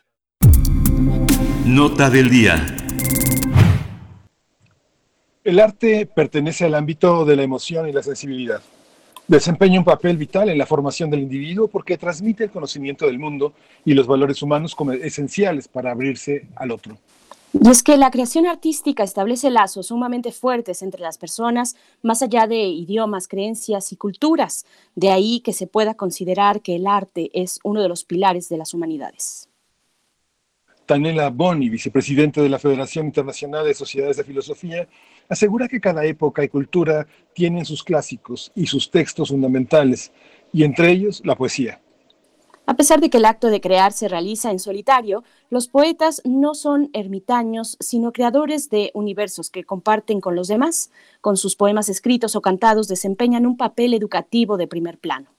Nota 1.66 2.08
del 2.08 2.30
día. 2.30 2.66
El 5.44 5.60
arte 5.60 6.06
pertenece 6.06 6.64
al 6.64 6.74
ámbito 6.74 7.26
de 7.26 7.36
la 7.36 7.42
emoción 7.42 7.86
y 7.86 7.92
la 7.92 8.02
sensibilidad. 8.02 8.62
Desempeña 9.28 9.78
un 9.78 9.84
papel 9.84 10.16
vital 10.16 10.48
en 10.48 10.58
la 10.58 10.66
formación 10.66 11.08
del 11.08 11.20
individuo 11.20 11.68
porque 11.68 11.96
transmite 11.96 12.44
el 12.44 12.50
conocimiento 12.50 13.06
del 13.06 13.18
mundo 13.18 13.52
y 13.84 13.94
los 13.94 14.06
valores 14.06 14.42
humanos 14.42 14.74
como 14.74 14.92
esenciales 14.92 15.68
para 15.68 15.92
abrirse 15.92 16.46
al 16.56 16.72
otro. 16.72 16.98
Y 17.54 17.68
es 17.68 17.82
que 17.82 17.98
la 17.98 18.10
creación 18.10 18.46
artística 18.46 19.04
establece 19.04 19.50
lazos 19.50 19.88
sumamente 19.88 20.32
fuertes 20.32 20.82
entre 20.82 21.02
las 21.02 21.18
personas, 21.18 21.76
más 22.00 22.22
allá 22.22 22.46
de 22.46 22.56
idiomas, 22.56 23.28
creencias 23.28 23.92
y 23.92 23.96
culturas. 23.96 24.64
De 24.94 25.10
ahí 25.10 25.40
que 25.40 25.52
se 25.52 25.66
pueda 25.66 25.94
considerar 25.94 26.62
que 26.62 26.76
el 26.76 26.86
arte 26.86 27.30
es 27.34 27.60
uno 27.62 27.82
de 27.82 27.88
los 27.88 28.04
pilares 28.04 28.48
de 28.48 28.56
las 28.56 28.72
humanidades. 28.72 29.50
Tanela 30.86 31.28
Boni, 31.28 31.68
vicepresidente 31.68 32.40
de 32.40 32.48
la 32.48 32.58
Federación 32.58 33.06
Internacional 33.06 33.66
de 33.66 33.74
Sociedades 33.74 34.16
de 34.16 34.24
Filosofía, 34.24 34.88
asegura 35.32 35.66
que 35.66 35.80
cada 35.80 36.04
época 36.04 36.44
y 36.44 36.48
cultura 36.48 37.06
tienen 37.34 37.64
sus 37.64 37.82
clásicos 37.82 38.52
y 38.54 38.66
sus 38.66 38.90
textos 38.90 39.30
fundamentales, 39.30 40.12
y 40.52 40.64
entre 40.64 40.90
ellos 40.90 41.22
la 41.24 41.36
poesía. 41.36 41.80
A 42.66 42.74
pesar 42.74 43.00
de 43.00 43.10
que 43.10 43.16
el 43.16 43.24
acto 43.24 43.48
de 43.48 43.60
crear 43.60 43.92
se 43.92 44.08
realiza 44.08 44.50
en 44.50 44.58
solitario, 44.58 45.24
los 45.50 45.68
poetas 45.68 46.20
no 46.24 46.54
son 46.54 46.90
ermitaños, 46.92 47.76
sino 47.80 48.12
creadores 48.12 48.68
de 48.68 48.90
universos 48.94 49.50
que 49.50 49.64
comparten 49.64 50.20
con 50.20 50.36
los 50.36 50.48
demás. 50.48 50.90
Con 51.20 51.36
sus 51.36 51.56
poemas 51.56 51.88
escritos 51.88 52.36
o 52.36 52.40
cantados 52.40 52.86
desempeñan 52.86 53.46
un 53.46 53.56
papel 53.56 53.94
educativo 53.94 54.58
de 54.58 54.68
primer 54.68 54.98
plano. 54.98 55.30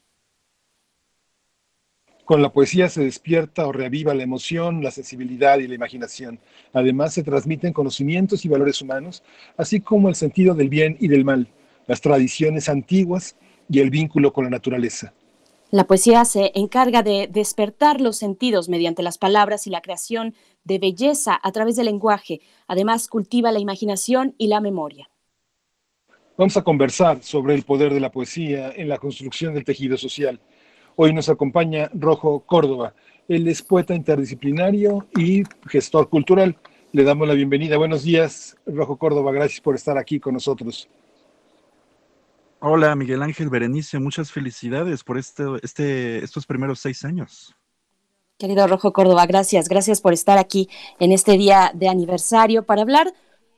Con 2.34 2.42
la 2.42 2.52
poesía 2.52 2.90
se 2.90 3.04
despierta 3.04 3.68
o 3.68 3.72
reaviva 3.72 4.16
la 4.16 4.24
emoción, 4.24 4.84
la 4.84 4.90
sensibilidad 4.90 5.60
y 5.60 5.68
la 5.68 5.76
imaginación. 5.76 6.40
Además, 6.74 7.14
se 7.14 7.22
transmiten 7.22 7.74
conocimientos 7.74 8.44
y 8.44 8.48
valores 8.48 8.82
humanos, 8.82 9.22
así 9.56 9.82
como 9.82 10.10
el 10.10 10.16
sentido 10.16 10.56
del 10.56 10.68
bien 10.68 10.98
y 11.00 11.10
del 11.10 11.26
mal, 11.26 11.48
las 11.86 12.02
tradiciones 12.02 12.70
antiguas 12.70 13.36
y 13.70 13.82
el 13.82 13.92
vínculo 13.92 14.34
con 14.34 14.46
la 14.46 14.50
naturaleza. 14.50 15.14
La 15.70 15.86
poesía 15.86 16.26
se 16.26 16.52
encarga 16.56 17.04
de 17.04 17.30
despertar 17.32 18.02
los 18.02 18.18
sentidos 18.18 18.68
mediante 18.68 19.04
las 19.04 19.20
palabras 19.20 19.68
y 19.68 19.70
la 19.70 19.82
creación 19.82 20.34
de 20.64 20.80
belleza 20.80 21.40
a 21.40 21.52
través 21.52 21.76
del 21.76 21.86
lenguaje. 21.86 22.42
Además, 22.66 23.10
cultiva 23.10 23.52
la 23.52 23.60
imaginación 23.60 24.34
y 24.40 24.48
la 24.48 24.60
memoria. 24.60 25.08
Vamos 26.36 26.58
a 26.58 26.64
conversar 26.64 27.22
sobre 27.22 27.54
el 27.54 27.62
poder 27.62 27.94
de 27.94 28.00
la 28.00 28.12
poesía 28.12 28.72
en 28.72 28.90
la 28.90 28.98
construcción 28.98 29.54
del 29.54 29.66
tejido 29.66 29.98
social. 29.98 30.40
Hoy 30.96 31.12
nos 31.12 31.28
acompaña 31.30 31.90
Rojo 31.94 32.42
Córdoba. 32.46 32.94
Él 33.28 33.48
es 33.48 33.62
poeta 33.62 33.96
interdisciplinario 33.96 35.08
y 35.18 35.44
gestor 35.68 36.10
cultural. 36.10 36.56
Le 36.92 37.04
damos 37.04 37.28
la 37.28 37.34
bienvenida. 37.34 37.78
Buenos 37.78 38.04
días, 38.04 38.56
Rojo 38.68 38.98
Córdoba. 38.98 39.32
Gracias 39.32 39.60
por 39.60 39.74
estar 39.74 39.98
aquí 39.98 40.20
con 40.20 40.36
nosotros. 40.36 40.88
Hola, 42.60 42.96
Miguel 42.96 43.24
Ángel 43.24 43.50
Berenice. 43.50 43.98
Muchas 44.00 44.32
felicidades 44.32 45.04
por 45.04 45.18
este, 45.18 45.44
este, 45.64 46.24
estos 46.24 46.46
primeros 46.46 46.80
seis 46.80 47.04
años. 47.04 47.56
Querido 48.38 48.68
Rojo 48.68 48.94
Córdoba, 48.94 49.26
gracias. 49.26 49.68
Gracias 49.70 50.00
por 50.00 50.14
estar 50.14 50.38
aquí 50.38 50.70
en 51.00 51.12
este 51.12 51.38
día 51.38 51.72
de 51.74 51.90
aniversario 51.90 52.64
para 52.64 52.84
hablar 52.84 53.14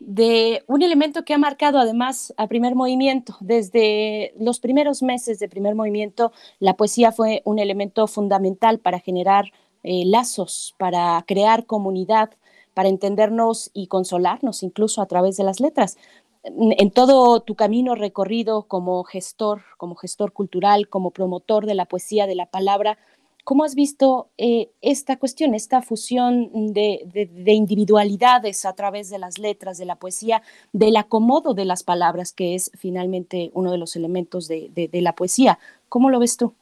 de 0.05 0.63
un 0.67 0.83
elemento 0.83 1.25
que 1.25 1.33
ha 1.33 1.37
marcado 1.39 1.79
además 1.79 2.31
a 2.37 2.47
primer 2.47 2.75
movimiento. 2.75 3.37
Desde 3.39 4.33
los 4.39 4.59
primeros 4.59 5.01
meses 5.01 5.39
de 5.39 5.49
primer 5.49 5.73
movimiento, 5.73 6.31
la 6.59 6.75
poesía 6.75 7.11
fue 7.11 7.41
un 7.43 7.57
elemento 7.57 8.05
fundamental 8.05 8.77
para 8.77 8.99
generar 8.99 9.51
eh, 9.81 10.03
lazos, 10.05 10.75
para 10.77 11.23
crear 11.27 11.65
comunidad, 11.65 12.29
para 12.75 12.89
entendernos 12.89 13.71
y 13.73 13.87
consolarnos 13.87 14.61
incluso 14.61 15.01
a 15.01 15.07
través 15.07 15.37
de 15.37 15.43
las 15.43 15.59
letras. 15.59 15.97
En 16.43 16.91
todo 16.91 17.39
tu 17.39 17.55
camino 17.55 17.95
recorrido 17.95 18.67
como 18.67 19.03
gestor, 19.03 19.63
como 19.77 19.95
gestor 19.95 20.33
cultural, 20.33 20.87
como 20.87 21.09
promotor 21.09 21.65
de 21.65 21.73
la 21.73 21.85
poesía, 21.85 22.27
de 22.27 22.35
la 22.35 22.45
palabra, 22.45 22.99
¿Cómo 23.45 23.63
has 23.63 23.75
visto 23.75 24.31
eh, 24.39 24.71
esta 24.81 25.17
cuestión, 25.17 25.53
esta 25.53 25.83
fusión 25.83 26.73
de, 26.73 27.03
de, 27.05 27.27
de, 27.27 27.51
individualidades 27.53 28.65
a 28.65 28.73
través 28.73 29.11
de 29.11 29.19
las 29.19 29.37
letras, 29.37 29.77
de 29.77 29.85
la 29.85 29.97
poesía, 29.97 30.41
del 30.73 30.97
acomodo 30.97 31.53
de 31.53 31.63
las 31.63 31.83
palabras, 31.83 32.33
que 32.33 32.55
es 32.55 32.71
finalmente 32.75 33.51
uno 33.53 33.71
de 33.71 33.77
los 33.77 33.95
elementos 33.95 34.47
de, 34.47 34.89
la 34.93 35.13
poesía? 35.13 35.59
¿Cómo 35.89 36.09
lo 36.09 36.17
ves 36.17 36.37
tú? 36.37 36.55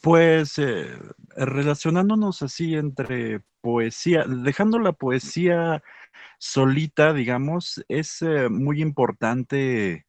Pues 0.00 0.58
eh, 0.58 0.86
relacionándonos 1.36 2.40
así 2.40 2.74
entre 2.74 3.42
poesía, 3.60 4.24
dejando 4.26 4.78
la 4.78 4.92
poesía 4.92 5.82
solita, 6.38 7.12
digamos, 7.12 7.84
es 7.86 8.22
eh, 8.22 8.48
muy 8.48 8.80
importante 8.80 10.06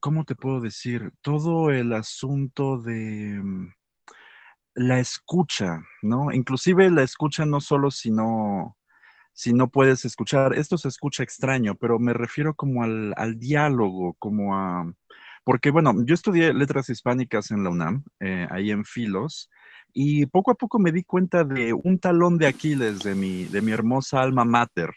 ¿cómo 0.00 0.24
te 0.24 0.34
puedo 0.34 0.60
decir? 0.60 1.12
Todo 1.22 1.70
el 1.70 1.92
asunto 1.92 2.78
de 2.78 3.40
mm, 3.42 3.72
la 4.74 5.00
escucha, 5.00 5.80
¿no? 6.02 6.32
Inclusive 6.32 6.90
la 6.90 7.02
escucha 7.02 7.44
no 7.44 7.60
solo 7.60 7.90
si 7.90 8.10
no, 8.10 8.76
si 9.32 9.52
no 9.52 9.68
puedes 9.68 10.04
escuchar, 10.04 10.54
esto 10.54 10.78
se 10.78 10.88
escucha 10.88 11.22
extraño, 11.22 11.74
pero 11.74 11.98
me 11.98 12.12
refiero 12.12 12.54
como 12.54 12.82
al, 12.84 13.12
al 13.16 13.38
diálogo, 13.38 14.14
como 14.18 14.56
a, 14.56 14.92
porque 15.44 15.70
bueno, 15.70 15.94
yo 16.04 16.14
estudié 16.14 16.52
letras 16.52 16.90
hispánicas 16.90 17.50
en 17.50 17.64
la 17.64 17.70
UNAM, 17.70 18.04
eh, 18.20 18.46
ahí 18.50 18.70
en 18.70 18.84
Filos, 18.84 19.50
y 19.92 20.26
poco 20.26 20.50
a 20.50 20.54
poco 20.54 20.78
me 20.78 20.92
di 20.92 21.04
cuenta 21.04 21.44
de 21.44 21.72
un 21.72 21.98
talón 21.98 22.38
de 22.38 22.46
Aquiles 22.46 23.00
de 23.00 23.14
mi, 23.14 23.44
de 23.44 23.62
mi 23.62 23.72
hermosa 23.72 24.20
alma 24.20 24.44
mater, 24.44 24.90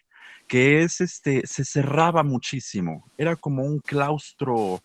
que 0.51 0.81
es 0.81 0.99
este, 0.99 1.43
se 1.45 1.63
cerraba 1.63 2.23
muchísimo, 2.23 3.09
era 3.17 3.37
como 3.37 3.63
un 3.63 3.79
claustro 3.79 4.81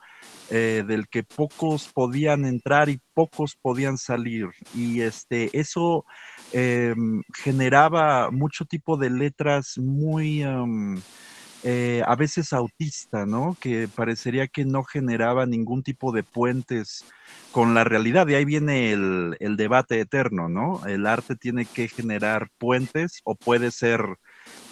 eh, 0.48 0.84
del 0.86 1.08
que 1.08 1.24
pocos 1.24 1.90
podían 1.92 2.44
entrar 2.44 2.88
y 2.88 3.00
pocos 3.14 3.56
podían 3.60 3.98
salir. 3.98 4.46
Y 4.76 5.00
este, 5.00 5.50
eso 5.58 6.04
em, 6.52 7.20
generaba 7.34 8.30
mucho 8.30 8.64
tipo 8.64 8.96
de 8.96 9.10
letras 9.10 9.76
muy, 9.76 10.44
em, 10.44 11.00
eh, 11.64 12.00
a 12.06 12.14
veces 12.14 12.52
autista, 12.52 13.26
¿no? 13.26 13.56
Que 13.60 13.88
parecería 13.88 14.46
que 14.46 14.64
no 14.64 14.84
generaba 14.84 15.46
ningún 15.46 15.82
tipo 15.82 16.12
de 16.12 16.22
puentes 16.22 17.04
con 17.50 17.74
la 17.74 17.82
realidad. 17.82 18.28
Y 18.28 18.34
ahí 18.34 18.44
viene 18.44 18.92
el, 18.92 19.36
el 19.40 19.56
debate 19.56 19.98
eterno, 19.98 20.48
¿no? 20.48 20.86
El 20.86 21.08
arte 21.08 21.34
tiene 21.34 21.64
que 21.64 21.88
generar 21.88 22.50
puentes 22.56 23.20
o 23.24 23.34
puede 23.34 23.72
ser 23.72 24.16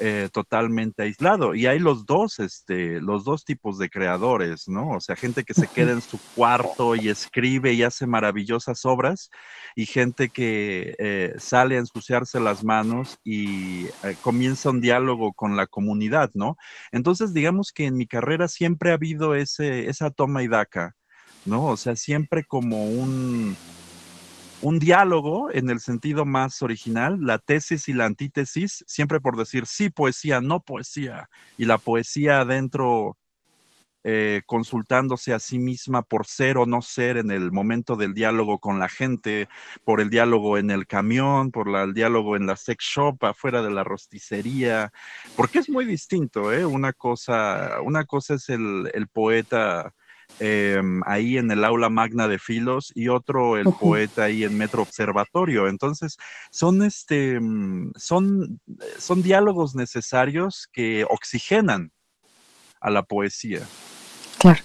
eh, 0.00 0.28
totalmente 0.32 1.04
aislado. 1.04 1.54
Y 1.54 1.66
hay 1.66 1.78
los 1.78 2.04
dos, 2.04 2.40
este, 2.40 3.00
los 3.00 3.24
dos 3.24 3.44
tipos 3.44 3.78
de 3.78 3.88
creadores, 3.88 4.68
¿no? 4.68 4.90
O 4.90 5.00
sea, 5.00 5.14
gente 5.14 5.44
que 5.44 5.54
se 5.54 5.68
queda 5.68 5.92
en 5.92 6.00
su 6.00 6.18
cuarto 6.34 6.96
y 6.96 7.08
escribe 7.08 7.72
y 7.72 7.84
hace 7.84 8.06
maravillosas 8.06 8.84
obras, 8.84 9.30
y 9.76 9.86
gente 9.86 10.30
que 10.30 10.96
eh, 10.98 11.34
sale 11.38 11.76
a 11.76 11.78
ensuciarse 11.78 12.40
las 12.40 12.64
manos 12.64 13.18
y 13.24 13.84
eh, 14.02 14.16
comienza 14.20 14.70
un 14.70 14.80
diálogo 14.80 15.32
con 15.32 15.56
la 15.56 15.66
comunidad, 15.66 16.30
¿no? 16.34 16.56
Entonces, 16.90 17.32
digamos 17.32 17.72
que 17.72 17.86
en 17.86 17.96
mi 17.96 18.06
carrera 18.06 18.48
siempre 18.48 18.90
ha 18.90 18.94
habido 18.94 19.34
ese, 19.34 19.88
esa 19.88 20.10
toma 20.10 20.42
y 20.42 20.48
daca, 20.48 20.96
¿no? 21.44 21.66
O 21.66 21.76
sea, 21.76 21.94
siempre 21.94 22.44
como 22.44 22.84
un 22.86 23.56
un 24.64 24.78
diálogo 24.78 25.50
en 25.52 25.68
el 25.68 25.78
sentido 25.78 26.24
más 26.24 26.62
original, 26.62 27.18
la 27.20 27.38
tesis 27.38 27.86
y 27.88 27.92
la 27.92 28.06
antítesis, 28.06 28.82
siempre 28.86 29.20
por 29.20 29.36
decir 29.36 29.66
sí 29.66 29.90
poesía, 29.90 30.40
no 30.40 30.60
poesía, 30.60 31.28
y 31.58 31.66
la 31.66 31.76
poesía 31.76 32.40
adentro 32.40 33.18
eh, 34.04 34.40
consultándose 34.46 35.34
a 35.34 35.38
sí 35.38 35.58
misma 35.58 36.00
por 36.00 36.26
ser 36.26 36.56
o 36.56 36.64
no 36.64 36.80
ser 36.80 37.18
en 37.18 37.30
el 37.30 37.52
momento 37.52 37.94
del 37.94 38.14
diálogo 38.14 38.58
con 38.58 38.78
la 38.78 38.88
gente, 38.88 39.48
por 39.84 40.00
el 40.00 40.08
diálogo 40.08 40.56
en 40.56 40.70
el 40.70 40.86
camión, 40.86 41.50
por 41.50 41.68
el 41.68 41.92
diálogo 41.92 42.34
en 42.34 42.46
la 42.46 42.56
sex 42.56 42.84
shop, 42.84 43.22
afuera 43.22 43.60
de 43.62 43.70
la 43.70 43.84
rosticería, 43.84 44.92
porque 45.36 45.58
es 45.58 45.68
muy 45.68 45.84
distinto, 45.84 46.54
¿eh? 46.54 46.64
Una 46.64 46.94
cosa, 46.94 47.82
una 47.82 48.04
cosa 48.04 48.34
es 48.34 48.48
el, 48.48 48.90
el 48.94 49.08
poeta 49.08 49.92
Em, 50.40 51.00
ahí 51.06 51.38
en 51.38 51.50
el 51.52 51.64
aula 51.64 51.88
magna 51.88 52.26
de 52.26 52.40
Filos 52.40 52.90
y 52.94 53.08
otro 53.08 53.56
el 53.56 53.66
poeta 53.66 54.24
ahí 54.24 54.42
en 54.42 54.58
Metro 54.58 54.82
Observatorio. 54.82 55.68
Entonces, 55.68 56.16
son 56.50 56.82
este 56.82 57.38
mm, 57.40 57.92
son, 57.96 58.60
son 58.98 59.22
diálogos 59.22 59.76
necesarios 59.76 60.68
que 60.72 61.04
oxigenan 61.08 61.92
a 62.80 62.90
la 62.90 63.04
poesía. 63.04 63.60
Claro. 64.38 64.60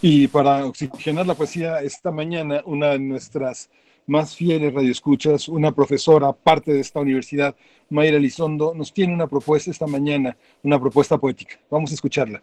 Y 0.00 0.28
para 0.28 0.64
oxigenar 0.64 1.26
la 1.26 1.34
poesía, 1.34 1.80
esta 1.82 2.10
mañana 2.10 2.62
una 2.64 2.88
de 2.90 2.98
nuestras 2.98 3.68
más 4.06 4.34
fieles 4.34 4.72
radioescuchas, 4.72 5.48
una 5.48 5.72
profesora, 5.72 6.32
parte 6.32 6.72
de 6.72 6.80
esta 6.80 7.00
universidad, 7.00 7.54
Mayra 7.90 8.16
Elizondo, 8.16 8.72
nos 8.74 8.92
tiene 8.92 9.12
una 9.12 9.26
propuesta 9.26 9.70
esta 9.70 9.86
mañana, 9.86 10.36
una 10.62 10.80
propuesta 10.80 11.18
poética. 11.18 11.58
Vamos 11.70 11.90
a 11.90 11.94
escucharla. 11.94 12.42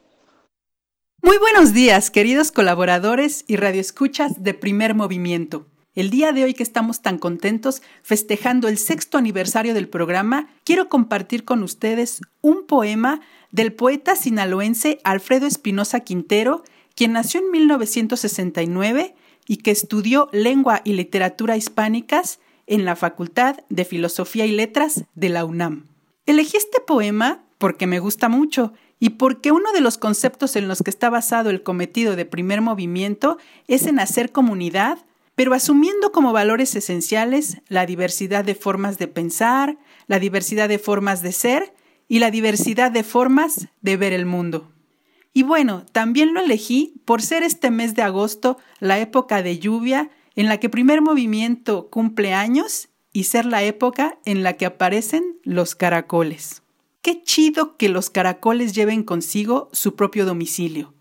Muy 1.26 1.38
buenos 1.38 1.72
días, 1.72 2.12
queridos 2.12 2.52
colaboradores 2.52 3.46
y 3.48 3.56
radioescuchas 3.56 4.44
de 4.44 4.54
Primer 4.54 4.94
Movimiento. 4.94 5.66
El 5.96 6.10
día 6.10 6.34
de 6.34 6.44
hoy 6.44 6.54
que 6.54 6.64
estamos 6.64 7.02
tan 7.02 7.18
contentos 7.18 7.82
festejando 8.02 8.68
el 8.68 8.78
sexto 8.78 9.18
aniversario 9.18 9.74
del 9.74 9.88
programa, 9.88 10.50
quiero 10.66 10.90
compartir 10.90 11.46
con 11.46 11.64
ustedes 11.64 12.20
un 12.42 12.68
poema 12.68 13.22
del 13.52 13.72
poeta 13.72 14.18
sinaloense 14.18 15.00
Alfredo 15.06 15.48
Espinosa 15.48 16.02
Quintero, 16.02 16.66
quien 16.94 17.14
nació 17.14 17.40
en 17.40 17.52
1969 17.52 19.16
y 19.48 19.58
que 19.58 19.72
estudió 19.72 20.28
lengua 20.34 20.82
y 20.84 20.92
literatura 20.92 21.56
hispánicas 21.56 22.42
en 22.68 22.84
la 22.84 22.98
Facultad 22.98 23.60
de 23.70 23.86
Filosofía 23.86 24.46
y 24.46 24.52
Letras 24.52 25.06
de 25.16 25.30
la 25.30 25.46
UNAM. 25.46 25.88
Elegí 26.26 26.58
este 26.58 26.82
poema 26.82 27.46
porque 27.60 27.88
me 27.88 28.00
gusta 28.00 28.28
mucho 28.28 28.74
y 29.04 29.10
porque 29.10 29.52
uno 29.52 29.74
de 29.74 29.82
los 29.82 29.98
conceptos 29.98 30.56
en 30.56 30.70
los 30.70 30.82
que 30.82 30.90
está 30.90 31.10
basado 31.10 31.50
el 31.50 31.62
cometido 31.62 32.16
de 32.16 32.24
primer 32.24 32.62
movimiento 32.62 33.38
es 33.68 33.86
en 33.86 34.00
hacer 34.00 34.32
comunidad, 34.32 34.98
pero 35.36 35.54
asumiendo 35.54 36.14
como 36.14 36.32
valores 36.32 36.74
esenciales 36.74 37.58
la 37.68 37.86
diversidad 37.86 38.46
de 38.46 38.56
formas 38.56 38.98
de 39.00 39.10
pensar, 39.10 39.78
la 40.08 40.20
diversidad 40.20 40.70
de 40.70 40.80
formas 40.80 41.22
de 41.22 41.34
ser 41.34 41.74
y 42.08 42.20
la 42.20 42.32
diversidad 42.32 42.92
de 42.92 43.04
formas 43.04 43.68
de 43.82 43.98
ver 43.98 44.14
el 44.14 44.26
mundo. 44.26 44.72
Y 45.34 45.44
bueno, 45.44 45.86
también 45.92 46.34
lo 46.34 46.40
elegí 46.40 46.94
por 47.04 47.22
ser 47.22 47.44
este 47.44 47.72
mes 47.72 47.96
de 47.96 48.04
agosto 48.04 48.58
la 48.80 49.00
época 49.00 49.44
de 49.44 49.60
lluvia 49.60 50.12
en 50.38 50.48
la 50.48 50.62
que 50.62 50.70
primer 50.70 51.02
movimiento 51.02 51.90
cumple 51.90 52.34
años 52.34 52.88
y 53.12 53.26
ser 53.26 53.46
la 53.48 53.64
época 53.64 54.18
en 54.24 54.44
la 54.44 54.54
que 54.54 54.66
aparecen 54.66 55.26
los 55.44 55.76
caracoles. 55.76 56.63
Qué 57.04 57.22
chido 57.22 57.76
que 57.76 57.90
los 57.90 58.10
caracoles 58.10 58.74
lleven 58.74 59.04
consigo 59.04 59.68
su 59.74 59.94
propio 59.96 60.26
domicilio, 60.26 60.94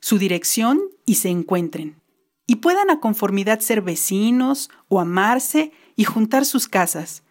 su 0.00 0.18
dirección 0.18 0.80
y 1.04 1.14
se 1.14 1.28
encuentren. 1.28 2.02
Y 2.48 2.56
puedan 2.56 2.90
a 2.90 2.98
conformidad 2.98 3.60
ser 3.60 3.80
vecinos 3.80 4.70
o 4.88 4.98
amarse 4.98 5.70
y 5.94 6.02
juntar 6.02 6.46
sus 6.46 6.66
casas, 6.66 7.22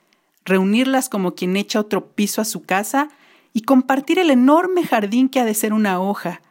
reunirlas 0.46 1.10
como 1.10 1.36
quien 1.36 1.58
echa 1.58 1.82
otro 1.82 2.14
piso 2.14 2.40
a 2.40 2.46
su 2.46 2.64
casa 2.64 3.10
y 3.52 3.64
compartir 3.64 4.18
el 4.18 4.32
enorme 4.32 4.86
jardín 4.86 5.28
que 5.28 5.42
ha 5.42 5.46
de 5.46 5.54
ser 5.54 5.74
una 5.74 6.00
hoja, 6.00 6.42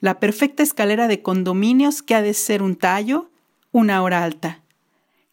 la 0.00 0.20
perfecta 0.20 0.62
escalera 0.62 1.08
de 1.08 1.22
condominios 1.22 2.02
que 2.02 2.14
ha 2.14 2.20
de 2.20 2.34
ser 2.34 2.62
un 2.62 2.76
tallo, 2.76 3.30
una 3.72 4.02
hora 4.02 4.24
alta. 4.24 4.60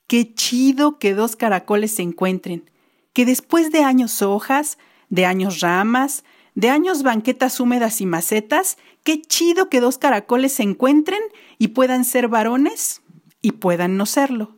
Qué 0.07 0.33
chido 0.33 0.99
que 0.99 1.13
dos 1.13 1.35
caracoles 1.35 1.91
se 1.95 2.01
encuentren, 2.01 2.71
que 3.11 3.25
después 3.25 3.73
de 3.73 3.83
años 3.83 4.21
hojas 4.21 4.77
de 5.11 5.27
años 5.27 5.59
ramas, 5.59 6.23
de 6.55 6.69
años 6.69 7.03
banquetas 7.03 7.59
húmedas 7.59 8.01
y 8.01 8.07
macetas, 8.07 8.77
qué 9.03 9.21
chido 9.21 9.69
que 9.69 9.81
dos 9.81 9.99
caracoles 9.99 10.53
se 10.53 10.63
encuentren 10.63 11.21
y 11.59 11.69
puedan 11.69 12.05
ser 12.05 12.29
varones 12.29 13.03
y 13.41 13.51
puedan 13.51 13.97
no 13.97 14.07
serlo. 14.07 14.57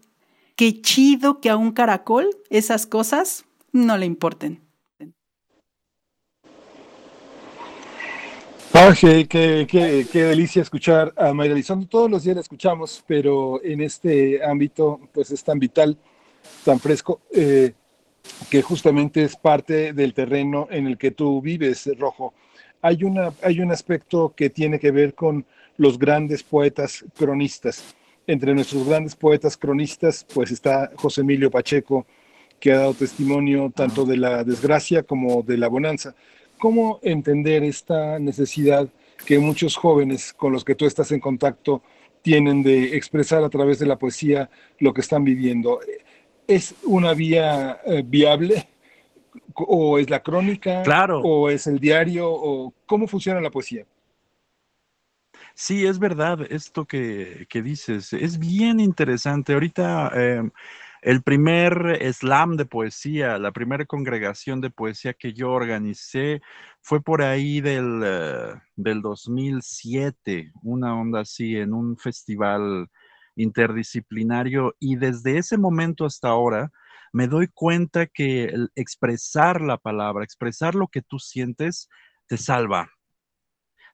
Qué 0.56 0.82
chido 0.82 1.42
que 1.42 1.50
a 1.50 1.58
un 1.58 1.72
caracol 1.72 2.30
esas 2.50 2.86
cosas 2.86 3.46
no 3.72 3.98
le 3.98 4.06
importen. 4.06 4.62
Ah, 8.76 8.94
qué, 9.00 9.28
qué, 9.28 10.24
delicia 10.24 10.62
escuchar 10.62 11.14
a 11.18 11.34
Mayra 11.34 11.54
Elizondo. 11.54 11.88
Todos 11.88 12.10
los 12.10 12.24
días 12.24 12.36
la 12.36 12.42
escuchamos, 12.42 13.04
pero 13.08 13.64
en 13.64 13.82
este 13.82 14.44
ámbito, 14.44 15.00
pues 15.14 15.32
es 15.32 15.44
tan 15.44 15.60
vital, 15.60 15.98
tan 16.64 16.80
fresco. 16.80 17.22
Eh, 17.32 17.74
que 18.50 18.62
justamente 18.62 19.24
es 19.24 19.36
parte 19.36 19.94
del 19.94 20.14
terreno 20.14 20.68
en 20.70 20.88
el 20.88 20.98
que 20.98 21.12
tú 21.12 21.42
vives, 21.42 21.90
Rojo. 21.98 22.34
Hay, 22.82 23.04
una, 23.04 23.34
hay 23.42 23.60
un 23.60 23.72
aspecto 23.72 24.34
que 24.36 24.50
tiene 24.50 24.80
que 24.80 24.92
ver 24.92 25.14
con 25.14 25.46
los 25.78 25.98
grandes 25.98 26.44
poetas 26.44 27.04
cronistas. 27.18 27.96
Entre 28.28 28.54
nuestros 28.54 28.88
grandes 28.88 29.16
poetas 29.16 29.58
cronistas, 29.58 30.26
pues 30.34 30.52
está 30.52 30.92
José 30.96 31.22
Emilio 31.22 31.52
Pacheco, 31.52 32.06
que 32.60 32.72
ha 32.72 32.78
dado 32.78 32.94
testimonio 32.94 33.72
tanto 33.76 34.06
de 34.06 34.18
la 34.18 34.44
desgracia 34.44 35.04
como 35.04 35.42
de 35.42 35.58
la 35.58 35.68
bonanza. 35.68 36.16
¿Cómo 36.58 37.00
entender 37.02 37.64
esta 37.64 38.20
necesidad 38.20 38.88
que 39.26 39.40
muchos 39.40 39.76
jóvenes 39.76 40.32
con 40.32 40.54
los 40.54 40.64
que 40.64 40.76
tú 40.76 40.86
estás 40.86 41.12
en 41.12 41.20
contacto 41.20 41.82
tienen 42.22 42.64
de 42.64 42.96
expresar 42.96 43.44
a 43.44 43.50
través 43.50 43.80
de 43.80 43.86
la 43.86 43.98
poesía 43.98 44.50
lo 44.80 44.94
que 44.94 45.02
están 45.02 45.26
viviendo? 45.26 45.80
¿Es 46.48 46.76
una 46.84 47.14
vía 47.14 47.80
eh, 47.86 48.04
viable? 48.06 48.68
¿O 49.54 49.98
es 49.98 50.10
la 50.10 50.22
crónica? 50.22 50.84
Claro. 50.84 51.22
¿O 51.22 51.50
es 51.50 51.68
el 51.68 51.80
diario? 51.80 52.30
¿O 52.30 52.74
cómo 52.86 53.08
funciona 53.08 53.40
la 53.40 53.50
poesía? 53.50 53.86
Sí, 55.56 55.86
es 55.86 56.00
verdad 56.00 56.40
esto 56.50 56.86
que, 56.86 57.48
dices. 57.52 58.14
Es 58.14 58.40
bien 58.40 58.80
interesante. 58.80 59.54
Ahorita, 59.54 60.12
em, 60.16 60.52
El 61.06 61.22
primer 61.22 62.00
slam 62.14 62.56
de 62.56 62.66
poesía, 62.66 63.38
la 63.38 63.52
primera 63.52 63.86
congregación 63.86 64.62
de 64.62 64.70
poesía 64.70 65.14
que 65.14 65.34
yo 65.34 65.52
organicé 65.52 66.42
fue 66.82 67.02
por 67.02 67.22
ahí 67.22 67.60
del, 67.60 68.02
eh, 68.06 68.56
del 68.78 69.02
2007, 69.02 70.54
una 70.64 70.96
onda 70.98 71.22
así, 71.22 71.58
en 71.58 71.74
un 71.74 71.98
festival 71.98 72.88
interdisciplinario 73.36 74.76
y 74.80 74.96
desde 74.96 75.38
ese 75.38 75.58
momento 75.58 76.06
hasta 76.06 76.30
ahora 76.30 76.72
me 77.12 77.28
doy 77.28 77.48
cuenta 77.48 78.08
que 78.08 78.46
el 78.46 78.72
expresar 78.76 79.62
la 79.62 79.78
palabra, 79.78 80.24
expresar 80.24 80.76
lo 80.76 80.88
que 80.88 81.02
tú 81.02 81.20
sientes, 81.20 81.88
te 82.28 82.38
salva, 82.38 82.90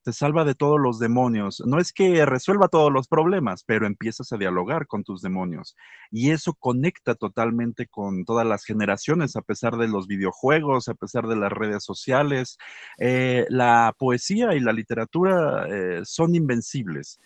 te 0.04 0.14
salva 0.14 0.46
de 0.46 0.56
todos 0.56 0.80
los 0.80 1.00
demonios. 1.00 1.62
No 1.66 1.80
es 1.80 1.92
que 1.92 2.26
resuelva 2.26 2.68
todos 2.68 2.92
los 2.92 3.08
problemas, 3.08 3.64
pero 3.64 3.86
empiezas 3.86 4.32
a 4.32 4.38
dialogar 4.38 4.88
con 4.88 5.04
tus 5.04 5.22
demonios. 5.22 5.76
Y 6.12 6.32
eso 6.32 6.54
conecta 6.54 7.16
totalmente 7.16 7.88
con 7.88 8.26
todas 8.26 8.46
las 8.46 8.64
generaciones, 8.64 9.36
a 9.36 9.42
pesar 9.42 9.78
de 9.78 9.88
los 9.88 10.08
videojuegos, 10.08 10.88
a 10.88 10.94
pesar 10.94 11.28
de 11.28 11.36
las 11.36 11.52
redes 11.52 11.84
sociales. 11.84 12.58
Eh, 12.98 13.46
la 13.50 13.94
poesía 13.98 14.56
y 14.56 14.60
la 14.60 14.74
literatura 14.74 15.68
eh, 15.68 16.02
son 16.06 16.36
invencibles 16.36 17.20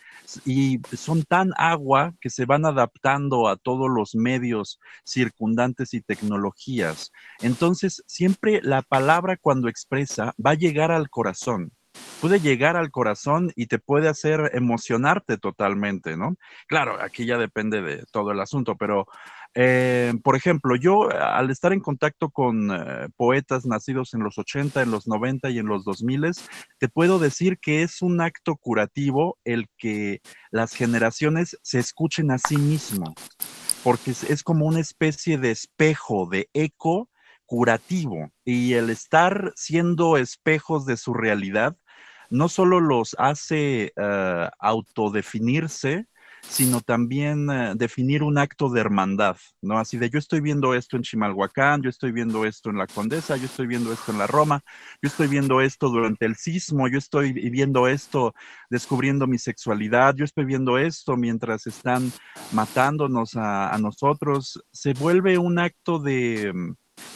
y 0.46 0.80
son 0.96 1.24
tan 1.24 1.52
agua 1.58 2.14
que 2.20 2.30
se 2.30 2.46
van 2.46 2.66
adaptando 2.66 3.48
a 3.48 3.58
todos 3.58 3.90
los 3.90 4.16
medios 4.16 4.80
circundantes 5.06 5.94
y 5.94 6.02
tecnologías. 6.02 7.12
Entonces, 7.42 8.04
siempre 8.08 8.62
la 8.64 8.82
palabra 8.82 9.38
cuando 9.38 9.70
expresa 9.70 10.34
va 10.44 10.52
a 10.52 10.56
llegar 10.56 10.92
al 10.92 11.10
corazón 11.10 11.72
puede 12.22 12.40
llegar 12.40 12.78
al 12.78 12.92
corazón 12.92 13.52
y 13.56 13.68
te 13.68 13.80
puede 13.80 14.08
hacer 14.08 14.52
emocionarte 14.54 15.38
totalmente, 15.38 16.18
¿no? 16.18 16.36
Claro, 16.68 17.02
aquí 17.02 17.26
ya 17.26 17.38
depende 17.38 17.82
de 17.82 18.04
todo 18.12 18.32
el 18.32 18.40
asunto, 18.40 18.76
pero 18.76 19.08
eh, 19.56 20.14
por 20.24 20.36
ejemplo, 20.36 20.76
yo 20.76 21.10
al 21.12 21.52
estar 21.52 21.74
en 21.74 21.80
contacto 21.80 22.30
con 22.32 22.72
eh, 22.72 23.08
poetas 23.16 23.66
nacidos 23.66 24.14
en 24.14 24.22
los 24.24 24.38
80, 24.38 24.82
en 24.82 24.90
los 24.90 25.08
90 25.08 25.50
y 25.52 25.60
en 25.60 25.68
los 25.68 25.84
2000, 25.84 26.32
te 26.80 26.90
puedo 26.90 27.20
decir 27.20 27.60
que 27.60 27.84
es 27.84 28.02
un 28.02 28.22
acto 28.22 28.56
curativo 28.56 29.38
el 29.44 29.68
que 29.78 30.22
las 30.52 30.74
generaciones 30.74 31.58
se 31.62 31.80
escuchen 31.80 32.32
a 32.32 32.40
sí 32.40 32.58
mismos, 32.58 33.14
porque 33.84 34.12
es 34.12 34.44
como 34.44 34.66
una 34.66 34.80
especie 34.80 35.38
de 35.38 35.52
espejo, 35.52 36.28
de 36.30 36.50
eco 36.54 37.10
curativo, 37.46 38.32
y 38.44 38.74
el 38.74 38.90
estar 38.90 39.54
siendo 39.56 40.18
espejos 40.18 40.86
de 40.88 40.98
su 40.98 41.14
realidad 41.14 41.78
no 42.34 42.50
solo 42.50 42.80
los 42.80 43.16
hace 43.20 43.94
uh, 43.96 44.50
autodefinirse, 44.60 46.08
sino 46.42 46.82
también 46.82 47.48
uh, 47.48 47.76
definir 47.76 48.24
un 48.24 48.40
acto 48.40 48.70
de 48.70 48.82
hermandad, 48.82 49.38
¿no? 49.62 49.78
Así 49.78 49.98
de 50.00 50.10
yo 50.10 50.18
estoy 50.18 50.42
viendo 50.42 50.74
esto 50.74 50.98
en 50.98 51.04
Chimalhuacán, 51.04 51.84
yo 51.84 51.92
estoy 51.92 52.12
viendo 52.12 52.44
esto 52.44 52.72
en 52.72 52.80
la 52.80 52.88
Condesa, 52.88 53.38
yo 53.38 53.46
estoy 53.46 53.68
viendo 53.68 53.94
esto 53.94 54.12
en 54.12 54.18
la 54.18 54.26
Roma, 54.26 54.62
yo 55.00 55.08
estoy 55.10 55.28
viendo 55.28 55.62
esto 55.62 55.90
durante 55.90 56.26
el 56.26 56.36
sismo, 56.36 56.88
yo 56.88 56.98
estoy 56.98 57.34
viendo 57.34 57.88
esto 57.88 58.34
descubriendo 58.68 59.28
mi 59.28 59.38
sexualidad, 59.38 60.16
yo 60.16 60.26
estoy 60.26 60.46
viendo 60.46 60.80
esto 60.80 61.16
mientras 61.16 61.68
están 61.68 62.12
matándonos 62.52 63.36
a, 63.36 63.72
a 63.72 63.78
nosotros. 63.78 64.60
Se 64.72 64.94
vuelve 64.94 65.38
un 65.38 65.60
acto 65.60 66.00
de 66.00 66.52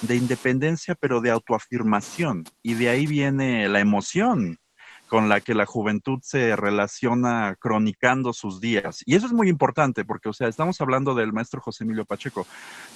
de 0.02 0.16
independencia, 0.16 0.96
pero 0.96 1.22
de 1.22 1.32
autoafirmación. 1.32 2.44
Y 2.62 2.76
de 2.76 2.90
ahí 2.90 3.08
viene 3.08 3.68
la 3.68 3.80
emoción 3.80 4.60
con 5.08 5.30
la 5.30 5.42
que 5.42 5.54
la 5.54 5.66
juventud 5.66 6.20
se 6.22 6.56
relaciona 6.56 7.56
cronicando 7.60 8.34
sus 8.34 8.60
días. 8.60 9.02
Y 9.06 9.16
eso 9.16 9.26
es 9.26 9.34
muy 9.34 9.50
importante 9.50 10.06
porque, 10.06 10.30
o 10.30 10.34
sea, 10.34 10.48
estamos 10.48 10.80
hablando 10.82 11.16
del 11.16 11.34
maestro 11.34 11.62
José 11.62 11.84
Emilio 11.84 12.06
Pacheco, 12.06 12.46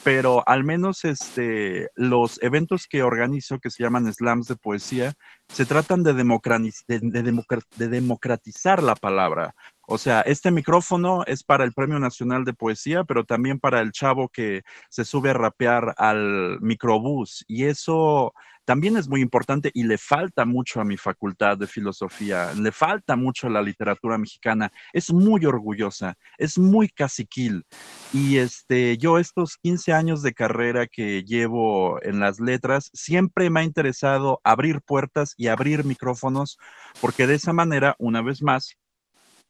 pero 0.04 0.48
al 0.48 0.64
menos 0.64 1.06
este, 1.06 1.90
los 1.96 2.42
eventos 2.44 2.88
que 2.88 3.04
organizo, 3.04 3.60
que 3.60 3.70
se 3.70 3.84
llaman 3.84 4.12
slams 4.14 4.48
de 4.48 4.56
poesía, 4.56 5.14
se 5.48 5.66
tratan 5.66 6.04
de, 6.04 6.14
de 6.14 7.88
democratizar 7.88 8.84
la 8.84 8.96
palabra. 8.96 9.56
O 9.88 9.98
sea, 9.98 10.22
este 10.22 10.52
micrófono 10.52 11.24
es 11.26 11.44
para 11.44 11.66
el 11.66 11.74
Premio 11.74 12.00
Nacional 12.00 12.46
de 12.46 12.54
Poesía, 12.54 13.04
pero 13.04 13.26
también 13.26 13.60
para 13.60 13.82
el 13.82 13.92
chavo 13.92 14.30
que 14.30 14.62
se 14.90 15.04
sube 15.04 15.32
a 15.32 15.34
rapear 15.34 15.94
al 15.98 16.60
microbús. 16.62 17.44
Y 17.48 17.66
eso 17.66 18.34
también 18.66 18.98
es 18.98 19.08
muy 19.08 19.22
importante 19.22 19.72
y 19.74 19.84
le 19.84 19.98
falta 19.98 20.46
mucho 20.46 20.82
a 20.82 20.86
mi 20.86 20.98
facultad 20.98 21.58
de 21.58 21.68
filosofía, 21.68 22.54
le 22.54 22.72
falta 22.72 23.16
mucho 23.16 23.48
a 23.48 23.50
la 23.50 23.62
literatura 23.62 24.18
mexicana. 24.18 24.72
Es 24.94 25.12
muy 25.12 25.46
orgullosa, 25.46 26.16
es 26.38 26.58
muy 26.58 26.90
caciquil. 26.90 27.66
Y 28.14 28.38
este, 28.38 28.98
yo 28.98 29.18
estos 29.18 29.58
15 29.58 29.94
años 29.94 30.22
de 30.22 30.34
carrera 30.34 30.88
que 30.88 31.24
llevo 31.24 32.02
en 32.04 32.20
las 32.20 32.40
letras, 32.40 32.90
siempre 32.94 33.50
me 33.50 33.62
ha 33.62 33.64
interesado 33.64 34.40
abrir 34.44 34.82
puertas 34.82 35.34
y 35.38 35.48
abrir 35.48 35.84
micrófonos, 35.84 36.58
porque 37.00 37.28
de 37.28 37.36
esa 37.36 37.54
manera, 37.54 37.96
una 38.00 38.22
vez 38.22 38.42
más, 38.42 38.78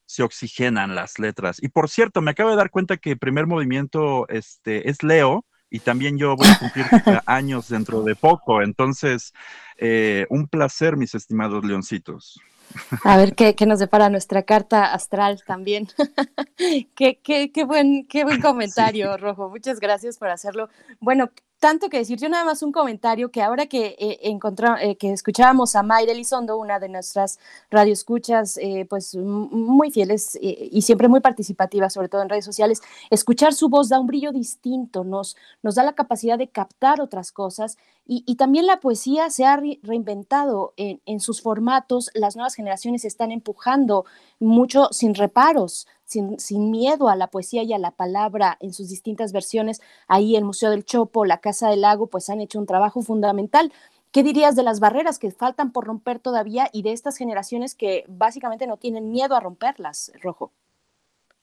se 0.06 0.24
oxigenan 0.24 0.96
las 0.96 1.20
letras. 1.20 1.58
Y 1.62 1.70
por 1.70 1.90
cierto, 1.90 2.22
me 2.22 2.32
acabo 2.32 2.50
de 2.50 2.58
dar 2.58 2.70
cuenta 2.70 2.98
que 2.98 3.12
el 3.12 3.18
primer 3.18 3.48
movimiento 3.48 4.28
este, 4.28 4.90
es 4.90 5.04
Leo 5.04 5.46
y 5.72 5.80
también 5.80 6.18
yo 6.20 6.36
voy 6.36 6.48
a 6.48 6.60
cumplir 6.60 6.86
años 7.26 7.70
dentro 7.70 8.04
de 8.04 8.16
poco. 8.16 8.62
Entonces, 8.62 9.34
eh, 9.78 10.28
un 10.30 10.48
placer, 10.48 10.98
mis 10.98 11.16
estimados 11.16 11.66
leoncitos. 11.66 12.40
A 13.04 13.18
ver 13.18 13.36
qué, 13.36 13.56
qué 13.56 13.66
nos 13.66 13.80
depara 13.80 14.10
nuestra 14.10 14.44
carta 14.44 14.94
astral 14.94 15.42
también. 15.46 15.88
qué, 16.96 17.20
qué, 17.24 17.52
qué, 17.52 17.64
buen, 17.64 18.06
qué 18.08 18.24
buen 18.26 18.42
comentario, 18.42 19.18
Rojo. 19.18 19.50
Muchas 19.50 19.80
gracias 19.80 20.18
por 20.18 20.30
hacerlo. 20.30 20.70
Bueno, 21.00 21.32
tanto 21.62 21.90
que 21.90 22.00
decir. 22.00 22.18
Yo 22.18 22.28
nada 22.28 22.44
más 22.44 22.64
un 22.64 22.72
comentario 22.72 23.30
que 23.30 23.44
ahora 23.44 23.68
que 23.68 23.96
eh, 24.00 24.20
eh, 24.20 24.96
que 24.98 25.12
escuchábamos 25.14 25.76
a 25.76 25.84
Mayra 25.84 26.12
Elizondo, 26.12 26.58
una 26.58 26.80
de 26.80 26.90
nuestras 26.90 27.38
radioescuchas, 27.70 28.58
eh, 28.58 28.88
pues 28.90 29.16
muy 29.16 29.92
fieles 29.92 30.38
y 30.42 30.82
siempre 30.82 31.08
muy 31.08 31.20
participativa, 31.20 31.88
sobre 31.92 32.10
todo 32.10 32.24
en 32.24 32.30
redes 32.30 32.46
sociales, 32.46 32.82
escuchar 33.12 33.54
su 33.54 33.70
voz 33.70 33.90
da 33.90 34.00
un 34.00 34.08
brillo 34.08 34.32
distinto, 34.32 35.04
nos, 35.04 35.38
nos 35.62 35.76
da 35.76 35.84
la 35.84 35.94
capacidad 35.94 36.40
de 36.40 36.50
captar 36.50 37.00
otras 37.00 37.32
cosas 37.32 37.78
y, 38.08 38.36
también 38.36 38.66
la 38.66 38.80
poesía 38.80 39.30
se 39.30 39.46
ha 39.46 39.56
reinventado 39.84 40.74
en, 40.76 41.00
en 41.06 41.20
sus 41.20 41.42
formatos, 41.42 42.10
las 42.16 42.36
nuevas 42.36 42.56
generaciones 42.56 43.06
están 43.06 43.32
empujando 43.32 44.06
mucho 44.40 44.90
sin 44.92 45.14
reparos 45.14 45.88
sin, 46.12 46.72
miedo 46.72 47.10
a 47.10 47.16
la 47.16 47.28
poesía 47.28 47.64
y 47.64 47.74
a 47.74 47.78
la 47.78 47.92
palabra 47.92 48.58
en 48.60 48.74
sus 48.74 48.90
distintas 48.90 49.32
versiones. 49.32 49.82
Ahí 50.08 50.36
el 50.36 50.44
Museo 50.44 50.70
del 50.70 50.86
Chopo, 50.86 51.26
la 51.26 51.40
Casa 51.40 51.70
del 51.70 51.82
Lago, 51.82 52.08
pues 52.08 52.30
han 52.30 52.42
hecho 52.42 52.60
un 52.60 52.66
trabajo 52.66 53.02
fundamental. 53.02 53.72
¿Qué 54.12 54.24
dirías 54.24 54.56
de 54.56 54.64
las 54.64 54.80
barreras 54.80 55.20
que 55.20 55.32
faltan 55.32 55.72
por 55.72 55.86
romper 55.86 56.20
todavía 56.20 56.70
y 56.74 56.84
de 56.84 56.92
estas 56.92 57.18
generaciones 57.18 57.76
que 57.76 58.04
básicamente 58.10 58.68
no 58.68 58.78
tienen 58.78 59.12
miedo 59.12 59.36
a 59.36 59.40
romperlas, 59.40 60.12
Rojo? 60.22 60.52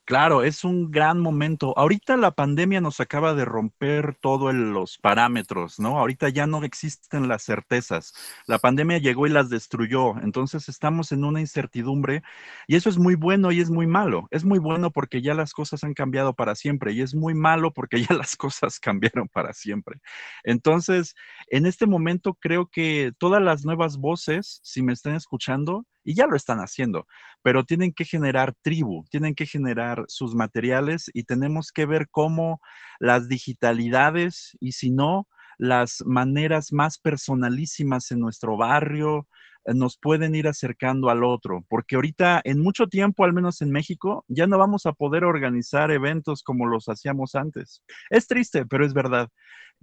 Claro, 0.09 0.41
es 0.41 0.63
un 0.63 0.89
gran 0.89 1.19
momento. 1.19 1.77
Ahorita 1.77 2.17
la 2.17 2.31
pandemia 2.31 2.81
nos 2.81 2.99
acaba 2.99 3.35
de 3.35 3.45
romper 3.45 4.15
todos 4.19 4.55
los 4.55 4.97
parámetros, 4.97 5.79
¿no? 5.79 5.99
Ahorita 5.99 6.29
ya 6.29 6.47
no 6.47 6.63
existen 6.63 7.27
las 7.27 7.43
certezas. 7.43 8.15
La 8.47 8.57
pandemia 8.57 8.97
llegó 8.97 9.27
y 9.27 9.29
las 9.29 9.49
destruyó. 9.51 10.17
Entonces 10.23 10.67
estamos 10.67 11.11
en 11.11 11.23
una 11.25 11.41
incertidumbre 11.41 12.23
y 12.65 12.75
eso 12.75 12.89
es 12.89 12.97
muy 12.97 13.13
bueno 13.13 13.51
y 13.51 13.59
es 13.61 13.69
muy 13.69 13.85
malo. 13.85 14.27
Es 14.31 14.43
muy 14.43 14.57
bueno 14.57 14.89
porque 14.89 15.21
ya 15.21 15.35
las 15.35 15.53
cosas 15.53 15.83
han 15.83 15.93
cambiado 15.93 16.33
para 16.33 16.55
siempre 16.55 16.91
y 16.93 17.01
es 17.01 17.13
muy 17.13 17.35
malo 17.35 17.71
porque 17.71 18.01
ya 18.03 18.15
las 18.15 18.35
cosas 18.35 18.79
cambiaron 18.81 19.27
para 19.27 19.53
siempre. 19.53 19.99
Entonces, 20.43 21.13
en 21.49 21.67
este 21.67 21.85
momento 21.85 22.33
creo 22.33 22.65
que 22.65 23.11
todas 23.19 23.43
las 23.43 23.63
nuevas 23.63 23.97
voces, 23.97 24.59
si 24.63 24.81
me 24.81 24.93
están 24.93 25.13
escuchando, 25.13 25.85
y 26.09 26.15
ya 26.15 26.25
lo 26.25 26.35
están 26.35 26.57
haciendo, 26.57 27.05
pero 27.43 27.65
tienen 27.65 27.93
que 27.93 28.03
generar 28.03 28.55
tribu, 28.63 29.05
tienen 29.11 29.35
que 29.35 29.45
generar 29.45 30.05
sus 30.07 30.33
materiales 30.33 31.11
y 31.13 31.25
tenemos 31.25 31.71
que 31.71 31.85
ver 31.85 32.07
cómo 32.09 32.61
las 32.99 33.27
digitalidades 33.27 34.57
y 34.59 34.71
si 34.71 34.89
no, 34.89 35.27
las 35.59 36.01
maneras 36.07 36.73
más 36.73 36.97
personalísimas 36.97 38.09
en 38.09 38.21
nuestro 38.21 38.57
barrio 38.57 39.27
nos 39.73 39.97
pueden 39.97 40.35
ir 40.35 40.47
acercando 40.47 41.09
al 41.09 41.23
otro, 41.23 41.65
porque 41.69 41.95
ahorita 41.95 42.41
en 42.43 42.59
mucho 42.59 42.87
tiempo, 42.87 43.23
al 43.23 43.33
menos 43.33 43.61
en 43.61 43.71
México, 43.71 44.25
ya 44.27 44.47
no 44.47 44.57
vamos 44.57 44.85
a 44.85 44.93
poder 44.93 45.23
organizar 45.23 45.91
eventos 45.91 46.43
como 46.43 46.67
los 46.67 46.89
hacíamos 46.89 47.35
antes. 47.35 47.83
Es 48.09 48.27
triste, 48.27 48.65
pero 48.65 48.85
es 48.85 48.93
verdad 48.93 49.29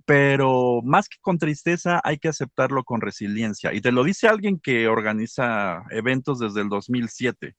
pero 0.04 0.82
más 0.84 1.08
que 1.08 1.16
con 1.20 1.38
tristeza 1.38 2.00
hay 2.04 2.18
que 2.18 2.28
aceptarlo 2.28 2.84
con 2.84 3.00
resiliencia. 3.00 3.72
Y 3.72 3.80
te 3.80 3.92
lo 3.92 4.04
dice 4.04 4.28
alguien 4.28 4.60
que 4.60 4.88
organiza 4.88 5.84
eventos 5.90 6.38
desde 6.38 6.60
el 6.60 6.68
2007. 6.68 7.56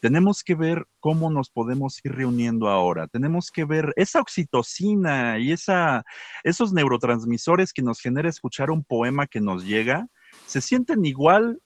Tenemos 0.00 0.42
que 0.44 0.54
ver 0.54 0.86
cómo 1.00 1.30
nos 1.30 1.50
podemos 1.50 1.98
ir 2.04 2.12
reuniendo 2.12 2.68
ahora. 2.68 3.06
Tenemos 3.06 3.50
que 3.50 3.64
ver 3.64 3.92
esa 3.96 4.20
oxitocina 4.20 5.38
y 5.38 5.52
esa, 5.52 6.04
esos 6.42 6.72
neurotransmisores 6.72 7.72
que 7.72 7.82
nos 7.82 8.00
genera 8.00 8.28
escuchar 8.28 8.70
un 8.70 8.84
poema 8.84 9.26
que 9.26 9.40
nos 9.40 9.64
llega, 9.64 10.06
se 10.46 10.60
sienten 10.60 11.04
igual 11.06 11.58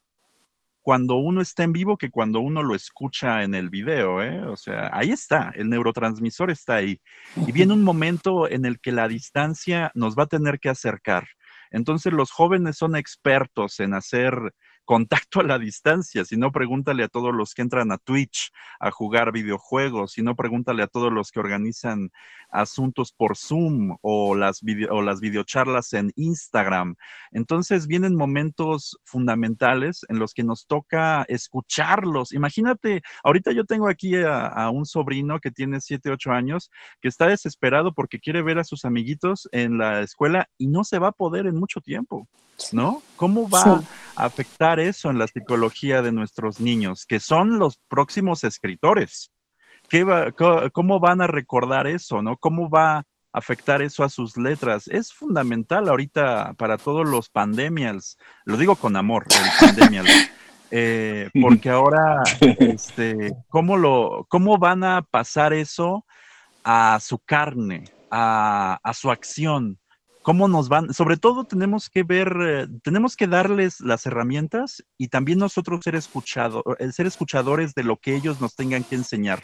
cuando 0.82 1.16
uno 1.16 1.40
está 1.40 1.64
en 1.64 1.72
vivo 1.72 1.96
que 1.96 2.10
cuando 2.10 2.40
uno 2.40 2.62
lo 2.62 2.74
escucha 2.74 3.42
en 3.42 3.55
el 3.55 3.68
video, 3.68 4.22
¿eh? 4.22 4.42
O 4.46 4.56
sea, 4.56 4.90
ahí 4.92 5.10
está, 5.10 5.52
el 5.55 5.68
neurotransmisor 5.68 6.50
está 6.50 6.76
ahí. 6.76 7.00
Y 7.46 7.52
viene 7.52 7.74
un 7.74 7.84
momento 7.84 8.48
en 8.48 8.64
el 8.64 8.80
que 8.80 8.92
la 8.92 9.09
distancia 9.09 9.90
nos 9.94 10.16
va 10.16 10.24
a 10.24 10.28
tener 10.28 10.60
que 10.60 10.70
acercar. 10.70 11.28
Entonces 11.70 12.12
los 12.12 12.30
jóvenes 12.30 12.76
son 12.76 12.96
expertos 12.96 13.80
en 13.80 13.94
hacer 13.94 14.55
contacto 14.89 15.40
a 15.40 15.43
la 15.43 15.59
distancia, 15.59 16.24
si 16.24 16.39
no 16.39 16.51
pregúntale 16.51 17.05
a 17.05 17.09
todos 17.09 17.35
los 17.35 17.52
que 17.52 17.60
entran 17.60 17.93
a 17.93 17.98
Twitch 17.98 18.51
a 18.81 18.90
jugar 18.90 19.32
videojuegos, 19.32 20.12
si 20.12 20.23
no 20.23 20.35
pregúntale 20.35 20.82
a 20.82 20.86
todos 20.86 21.12
los 21.12 21.31
que 21.31 21.40
organizan 21.40 22.10
asuntos 22.48 23.12
por 23.12 23.36
Zoom 23.36 23.98
o 24.01 24.35
las, 24.35 24.62
videocharlas 24.62 25.93
en 25.93 26.10
Instagram. 26.16 26.97
Entonces 27.32 27.86
vienen 27.86 28.16
momentos 28.16 28.98
fundamentales 29.05 30.06
en 30.09 30.19
los 30.19 30.32
que 30.32 30.43
nos 30.43 30.66
toca 30.66 31.23
escucharlos. 31.28 32.32
Imagínate, 32.32 33.02
ahorita 33.23 33.52
yo 33.52 33.66
tengo 33.66 33.90
aquí 33.90 34.16
a, 34.16 34.47
a 34.47 34.70
un 34.70 34.86
sobrino 34.86 35.39
que 35.39 35.51
tiene 35.51 35.82
7, 35.82 36.12
8 36.12 36.32
años, 36.32 36.70
que 37.02 37.09
está 37.09 37.27
desesperado 37.27 37.93
porque 37.93 38.20
quiere 38.20 38.40
ver 38.40 38.59
a 38.59 38.65
sus 38.65 38.86
amiguitos 38.86 39.51
en 39.52 39.77
la 39.77 40.01
escuela 40.01 40.48
y 40.56 40.69
no 40.69 40.82
se 40.82 40.98
va 40.98 41.09
a 41.09 41.12
poder 41.12 41.44
en 41.44 41.56
mucho 41.56 41.82
tiempo. 41.82 42.27
¿No? 42.72 43.02
¿Cómo 43.16 43.48
va 43.48 43.82
a 44.16 44.24
afectar 44.24 44.80
eso 44.80 45.10
en 45.10 45.18
la 45.18 45.26
psicología 45.26 46.02
de 46.02 46.12
nuestros 46.12 46.60
niños, 46.60 47.06
que 47.06 47.20
son 47.20 47.59
los 47.59 47.78
próximos 47.89 48.44
escritores? 48.44 49.30
¿Qué 49.89 50.05
va, 50.05 50.32
¿Cómo 50.72 51.01
van 51.01 51.20
a 51.20 51.26
recordar 51.26 51.86
eso, 51.86 52.20
no? 52.22 52.36
¿Cómo 52.36 52.68
va 52.68 52.98
a 52.98 53.05
afectar 53.32 53.80
eso 53.80 54.05
a 54.05 54.09
sus 54.09 54.36
letras? 54.36 54.86
Es 54.89 55.12
fundamental 55.12 55.89
ahorita 55.89 56.55
para 56.55 56.76
todos 56.76 57.09
los 57.09 57.30
pandemials, 57.30 58.18
lo 58.44 58.56
digo 58.56 58.76
con 58.76 58.97
amor, 58.97 59.24
el 59.30 59.66
pandemial. 59.76 60.06
Eh, 60.70 61.30
porque 61.40 61.70
ahora, 61.70 62.22
este, 62.59 63.32
¿cómo, 63.48 63.78
lo, 63.78 64.26
¿cómo 64.28 64.59
van 64.59 64.85
a 64.85 65.02
pasar 65.02 65.55
eso 65.55 66.05
a 66.62 66.98
su 67.01 67.18
carne, 67.18 67.85
a, 68.10 68.78
a 68.82 68.93
su 68.93 69.10
acción? 69.10 69.78
Cómo 70.28 70.46
nos 70.46 70.68
van, 70.68 70.92
sobre 70.92 71.16
todo 71.16 71.44
tenemos 71.44 71.88
que 71.88 72.02
ver, 72.02 72.36
eh, 72.38 72.66
tenemos 72.82 73.16
que 73.16 73.26
darles 73.26 73.80
las 73.80 74.05
herramientas 74.05 74.84
y 74.98 75.09
también 75.09 75.38
nosotros 75.38 75.80
ser, 75.82 75.94
escuchado, 75.94 76.62
el 76.78 76.92
ser 76.92 77.06
escuchadores 77.06 77.74
de 77.74 77.82
lo 77.82 77.96
que 77.96 78.14
ellos 78.14 78.38
nos 78.38 78.55
tengan 78.55 78.84
que 78.84 78.96
enseñar. 78.96 79.40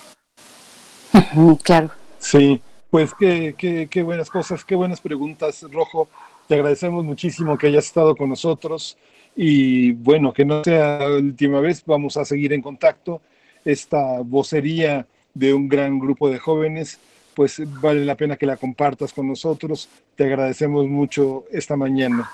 Claro. 1.62 1.88
Sí, 2.18 2.60
pues 2.90 3.14
qué, 3.18 3.54
qué, 3.56 3.88
qué 3.90 4.02
buenas 4.02 4.28
cosas, 4.28 4.62
qué 4.62 4.74
buenas 4.74 5.00
preguntas, 5.00 5.64
Rojo. 5.72 6.10
Te 6.48 6.56
agradecemos 6.56 7.02
muchísimo 7.02 7.56
que 7.56 7.68
hayas 7.68 7.86
estado 7.86 8.14
con 8.14 8.28
nosotros 8.28 8.98
y 9.34 9.92
bueno, 9.92 10.34
que 10.34 10.44
no 10.44 10.62
sea 10.64 10.98
la 10.98 11.16
última 11.16 11.60
vez, 11.60 11.82
vamos 11.86 12.18
a 12.18 12.26
seguir 12.26 12.52
en 12.52 12.60
contacto. 12.60 13.22
Esta 13.64 14.20
vocería 14.20 15.06
de 15.32 15.54
un 15.54 15.66
gran 15.66 15.98
grupo 15.98 16.28
de 16.28 16.38
jóvenes 16.38 17.00
pues 17.34 17.60
vale 17.80 18.04
la 18.04 18.16
pena 18.16 18.36
que 18.36 18.46
la 18.46 18.56
compartas 18.56 19.12
con 19.12 19.28
nosotros. 19.28 19.88
Te 20.16 20.24
agradecemos 20.24 20.86
mucho 20.86 21.44
esta 21.50 21.76
mañana. 21.76 22.30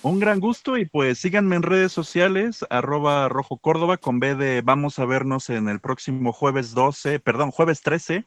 Un 0.00 0.20
gran 0.20 0.38
gusto 0.38 0.78
y 0.78 0.84
pues 0.86 1.18
síganme 1.18 1.56
en 1.56 1.62
redes 1.62 1.90
sociales, 1.90 2.64
arroba 2.70 3.28
rojo 3.28 3.58
Córdoba 3.58 3.96
con 3.96 4.20
B 4.20 4.36
de 4.36 4.62
vamos 4.62 5.00
a 5.00 5.04
vernos 5.04 5.50
en 5.50 5.68
el 5.68 5.80
próximo 5.80 6.32
jueves 6.32 6.72
12, 6.72 7.18
perdón, 7.18 7.50
jueves 7.50 7.82
13. 7.82 8.24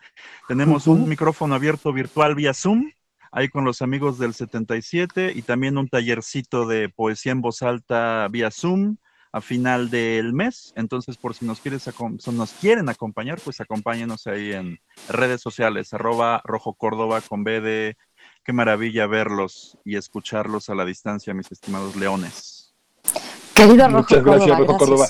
Tenemos 0.49 0.87
un 0.87 1.07
micrófono 1.07 1.55
abierto 1.55 1.93
virtual 1.93 2.35
vía 2.35 2.53
Zoom, 2.53 2.91
ahí 3.31 3.47
con 3.47 3.63
los 3.63 3.81
amigos 3.81 4.19
del 4.19 4.33
77 4.33 5.31
y 5.33 5.43
también 5.43 5.77
un 5.77 5.87
tallercito 5.87 6.67
de 6.67 6.89
poesía 6.89 7.31
en 7.31 7.41
voz 7.41 7.61
alta 7.61 8.27
vía 8.29 8.51
Zoom 8.51 8.97
a 9.31 9.41
final 9.41 9.89
del 9.89 10.33
mes. 10.33 10.73
Entonces, 10.75 11.17
por 11.17 11.33
si 11.33 11.45
nos, 11.45 11.59
quieres, 11.59 11.89
nos 12.31 12.51
quieren 12.53 12.89
acompañar, 12.89 13.39
pues 13.43 13.61
acompáñenos 13.61 14.27
ahí 14.27 14.53
en 14.53 14.79
redes 15.07 15.41
sociales, 15.41 15.93
arroba 15.93 16.41
rojo 16.43 16.73
Córdoba 16.73 17.21
con 17.21 17.43
B 17.43 17.61
de 17.61 17.97
qué 18.43 18.53
maravilla 18.53 19.07
verlos 19.07 19.77
y 19.85 19.95
escucharlos 19.95 20.69
a 20.69 20.75
la 20.75 20.85
distancia, 20.85 21.33
mis 21.33 21.51
estimados 21.51 21.95
leones. 21.95 22.73
Querido 23.53 23.87
Rojo 23.87 23.97
Muchas 23.99 24.23
gracias, 24.23 24.57
Rojo 24.57 24.77
Córdoba. 24.77 25.07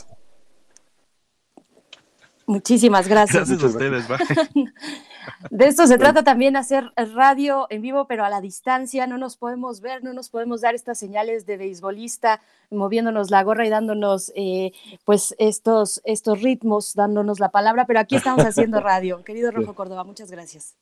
Muchísimas 2.48 3.08
gracias. 3.08 3.50
Gracias 3.50 3.64
a 3.64 3.68
ustedes. 3.68 4.06
De 5.50 5.68
esto 5.68 5.88
se 5.88 5.98
trata 5.98 6.24
también 6.24 6.56
hacer 6.56 6.92
radio 6.96 7.68
en 7.70 7.82
vivo, 7.82 8.06
pero 8.06 8.24
a 8.24 8.30
la 8.30 8.42
distancia. 8.42 9.08
No 9.08 9.18
nos 9.18 9.38
podemos 9.38 9.82
ver, 9.82 10.04
no 10.04 10.14
nos 10.14 10.30
podemos 10.30 10.62
dar 10.62 10.76
estas 10.76 10.98
señales 10.98 11.46
de 11.46 11.58
beisbolista 11.58 12.40
moviéndonos 12.70 13.32
la 13.32 13.44
gorra 13.44 13.66
y 13.66 13.70
dándonos 13.70 14.32
eh, 14.36 14.72
pues 15.06 15.36
estos, 15.38 16.02
estos 16.06 16.42
ritmos, 16.42 16.96
dándonos 16.96 17.40
la 17.40 17.50
palabra, 17.50 17.86
pero 17.86 18.00
aquí 18.00 18.16
estamos 18.16 18.46
haciendo 18.46 18.80
radio. 18.82 19.24
Querido 19.24 19.52
Rojo 19.52 19.76
Córdoba, 19.76 20.04
muchas 20.04 20.32
gracias. 20.32 20.76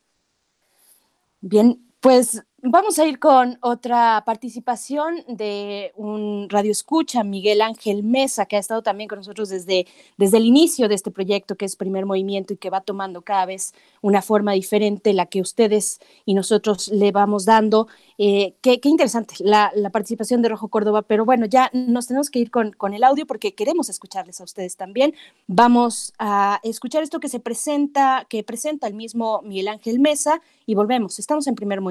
Bien, 1.40 1.80
pues 2.00 2.42
vamos 2.62 2.98
a 2.98 3.06
ir 3.06 3.18
con 3.18 3.58
otra 3.62 4.22
participación 4.26 5.24
de 5.28 5.92
un 5.96 6.48
radio 6.48 6.72
escucha, 6.72 7.24
Miguel 7.24 7.62
Ángel 7.62 8.02
Mesa, 8.02 8.46
que 8.46 8.56
ha 8.56 8.58
estado 8.58 8.82
también 8.82 9.08
con 9.08 9.18
nosotros 9.18 9.48
desde, 9.48 9.86
desde 10.16 10.36
el 10.36 10.44
inicio 10.44 10.88
de 10.88 10.94
este 10.94 11.10
proyecto 11.10 11.56
que 11.56 11.64
es 11.64 11.76
Primer 11.76 12.06
Movimiento 12.06 12.52
y 12.52 12.56
que 12.56 12.70
va 12.70 12.80
tomando 12.82 13.22
cada 13.22 13.46
vez 13.46 13.72
una 14.02 14.22
forma 14.22 14.52
diferente, 14.52 15.12
la 15.12 15.26
que 15.26 15.40
ustedes 15.40 16.00
y 16.24 16.34
nosotros 16.34 16.88
le 16.88 17.12
vamos 17.12 17.44
dando. 17.44 17.88
Eh, 18.18 18.54
qué, 18.60 18.78
interesante 18.84 19.36
la, 19.40 19.72
participación 19.90 20.42
de 20.42 20.50
Rojo 20.50 20.68
Córdoba, 20.68 21.02
pero 21.02 21.24
bueno, 21.24 21.46
ya 21.46 21.70
nos 21.72 22.06
tenemos 22.06 22.30
que 22.30 22.38
ir 22.38 22.50
con, 22.50 22.72
con 22.72 22.94
el 22.94 23.04
audio 23.04 23.26
porque 23.26 23.54
queremos 23.54 23.88
escucharles 23.88 24.40
a 24.40 24.44
ustedes 24.44 24.76
también. 24.76 25.14
Vamos 25.46 26.12
a 26.18 26.60
escuchar 26.62 27.02
esto 27.02 27.20
que 27.20 27.28
se 27.28 27.40
presenta, 27.40 28.26
que 28.28 28.42
presenta 28.42 28.86
el 28.86 28.94
mismo 28.94 29.40
Miguel 29.42 29.68
Ángel 29.68 29.98
Mesa 29.98 30.40
y 30.66 30.74
volvemos. 30.74 31.18
Estamos 31.18 31.46
en 31.46 31.54
primer 31.54 31.80
movimiento. 31.80 31.89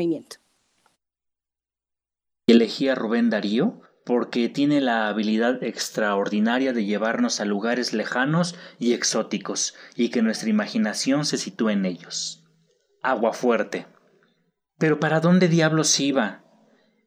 Elegí 2.47 2.88
a 2.88 2.95
Rubén 2.95 3.30
Darío 3.30 3.81
porque 4.05 4.49
tiene 4.49 4.81
la 4.81 5.07
habilidad 5.07 5.63
extraordinaria 5.63 6.73
de 6.73 6.84
llevarnos 6.84 7.39
a 7.39 7.45
lugares 7.45 7.93
lejanos 7.93 8.55
y 8.80 8.93
exóticos 8.93 9.76
y 9.95 10.09
que 10.09 10.23
nuestra 10.23 10.49
imaginación 10.49 11.26
se 11.26 11.38
sitúe 11.38 11.69
en 11.69 11.85
ellos. 11.85 12.43
Agua 13.03 13.34
fuerte. 13.34 13.85
Pero 14.80 14.99
¿para 14.99 15.19
dónde 15.19 15.47
diablos 15.47 15.99
iba? 15.99 16.43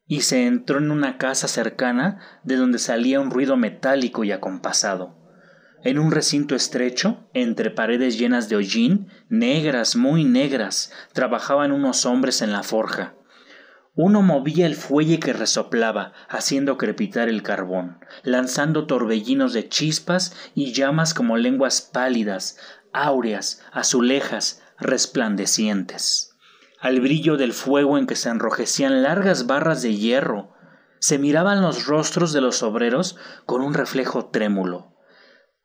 Y 0.07 0.21
se 0.21 0.45
entró 0.45 0.77
en 0.77 0.91
una 0.91 1.17
casa 1.17 1.49
cercana 1.49 2.21
de 2.43 2.55
donde 2.55 2.79
salía 2.79 3.19
un 3.19 3.31
ruido 3.31 3.57
metálico 3.57 4.23
y 4.23 4.31
acompasado. 4.31 5.22
En 5.83 5.99
un 5.99 6.11
recinto 6.11 6.55
estrecho, 6.55 7.27
entre 7.33 7.69
paredes 7.69 8.17
llenas 8.17 8.49
de 8.49 8.55
hollín, 8.55 9.09
negras, 9.29 9.95
muy 9.95 10.23
negras, 10.23 10.91
trabajaban 11.13 11.71
unos 11.71 12.05
hombres 12.05 12.41
en 12.41 12.51
la 12.51 12.63
forja. 12.63 13.15
Uno 13.95 14.21
movía 14.21 14.65
el 14.65 14.75
fuelle 14.75 15.19
que 15.19 15.33
resoplaba, 15.33 16.13
haciendo 16.29 16.77
crepitar 16.77 17.29
el 17.29 17.43
carbón, 17.43 17.99
lanzando 18.23 18.87
torbellinos 18.87 19.53
de 19.53 19.69
chispas 19.69 20.35
y 20.55 20.73
llamas 20.73 21.13
como 21.13 21.37
lenguas 21.37 21.81
pálidas, 21.81 22.57
áureas, 22.91 23.61
azulejas, 23.71 24.63
resplandecientes 24.79 26.33
al 26.83 26.99
brillo 26.99 27.37
del 27.37 27.53
fuego 27.53 27.97
en 27.97 28.07
que 28.07 28.17
se 28.17 28.27
enrojecían 28.27 29.03
largas 29.03 29.47
barras 29.47 29.81
de 29.81 29.95
hierro, 29.95 30.51
se 30.99 31.17
miraban 31.17 31.61
los 31.61 31.85
rostros 31.85 32.33
de 32.33 32.41
los 32.41 32.61
obreros 32.61 33.15
con 33.45 33.61
un 33.61 33.73
reflejo 33.73 34.25
trémulo. 34.25 34.92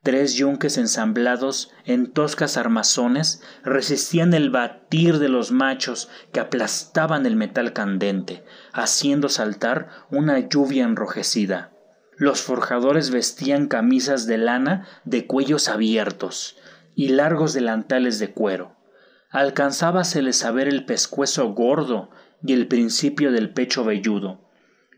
Tres 0.03 0.35
yunques 0.35 0.79
ensamblados 0.79 1.71
en 1.85 2.13
toscas 2.13 2.57
armazones 2.57 3.43
resistían 3.65 4.33
el 4.33 4.51
batir 4.51 5.19
de 5.19 5.29
los 5.29 5.51
machos 5.51 6.09
que 6.33 6.41
aplastaban 6.41 7.27
el 7.27 7.37
metal 7.37 7.73
candente, 7.73 8.45
haciendo 8.73 9.29
saltar 9.29 9.89
una 10.11 10.39
lluvia 10.39 10.85
enrojecida. 10.85 11.73
Los 12.17 12.43
forjadores 12.43 13.11
vestían 13.11 13.69
camisas 13.69 14.27
de 14.27 14.39
lana 14.39 14.87
de 15.05 15.27
cuellos 15.27 15.69
abiertos 15.69 16.57
y 16.95 17.09
largos 17.09 17.53
delantales 17.53 18.19
de 18.19 18.33
cuero 18.33 18.79
alcanzábasele 19.31 20.31
a 20.45 20.51
ver 20.51 20.69
el 20.69 20.85
pescuezo 20.85 21.53
gordo 21.53 22.11
y 22.43 22.53
el 22.53 22.67
principio 22.67 23.33
del 23.33 23.51
pecho 23.51 23.85
velludo, 23.85 24.48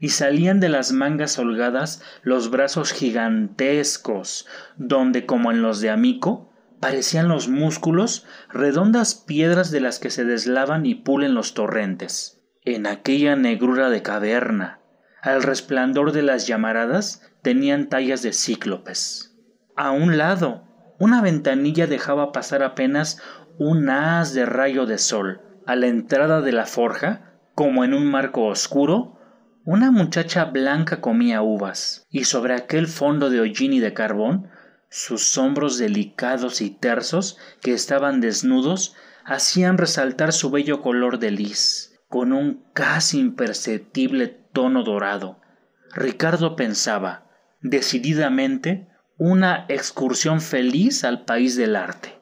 y 0.00 0.08
salían 0.08 0.58
de 0.58 0.70
las 0.70 0.92
mangas 0.92 1.38
holgadas 1.38 2.02
los 2.22 2.50
brazos 2.50 2.92
gigantescos, 2.92 4.46
donde, 4.76 5.26
como 5.26 5.52
en 5.52 5.62
los 5.62 5.80
de 5.80 5.90
Amico, 5.90 6.50
parecían 6.80 7.28
los 7.28 7.48
músculos 7.48 8.26
redondas 8.48 9.14
piedras 9.14 9.70
de 9.70 9.80
las 9.80 9.98
que 9.98 10.10
se 10.10 10.24
deslavan 10.24 10.86
y 10.86 10.94
pulen 10.94 11.34
los 11.34 11.52
torrentes. 11.52 12.40
En 12.64 12.86
aquella 12.86 13.36
negrura 13.36 13.90
de 13.90 14.02
caverna, 14.02 14.80
al 15.20 15.42
resplandor 15.42 16.12
de 16.12 16.22
las 16.22 16.46
llamaradas, 16.46 17.22
tenían 17.42 17.90
tallas 17.90 18.22
de 18.22 18.32
cíclopes. 18.32 19.36
A 19.76 19.90
un 19.90 20.16
lado, 20.16 20.64
una 20.98 21.20
ventanilla 21.20 21.86
dejaba 21.86 22.32
pasar 22.32 22.62
apenas 22.62 23.22
un 23.58 23.90
haz 23.90 24.32
de 24.32 24.46
rayo 24.46 24.86
de 24.86 24.96
sol. 24.96 25.42
A 25.66 25.76
la 25.76 25.86
entrada 25.86 26.40
de 26.40 26.52
la 26.52 26.64
forja, 26.64 27.32
como 27.54 27.84
en 27.84 27.92
un 27.92 28.06
marco 28.06 28.46
oscuro, 28.46 29.19
Una 29.64 29.90
muchacha 29.90 30.46
blanca 30.46 31.02
comía 31.02 31.42
uvas, 31.42 32.06
y 32.10 32.24
sobre 32.24 32.54
aquel 32.54 32.86
fondo 32.86 33.28
de 33.28 33.40
hollín 33.40 33.74
y 33.74 33.80
de 33.80 33.92
carbón, 33.92 34.48
sus 34.88 35.36
hombros 35.36 35.76
delicados 35.76 36.62
y 36.62 36.70
tersos, 36.70 37.36
que 37.60 37.74
estaban 37.74 38.22
desnudos, 38.22 38.96
hacían 39.24 39.76
resaltar 39.76 40.32
su 40.32 40.50
bello 40.50 40.80
color 40.80 41.18
de 41.18 41.30
lis, 41.30 42.00
con 42.08 42.32
un 42.32 42.64
casi 42.72 43.18
imperceptible 43.20 44.28
tono 44.52 44.82
dorado. 44.82 45.40
Ricardo 45.92 46.56
pensaba, 46.56 47.26
decididamente, 47.60 48.88
una 49.18 49.66
excursión 49.68 50.40
feliz 50.40 51.04
al 51.04 51.26
país 51.26 51.56
del 51.56 51.76
arte. 51.76 52.19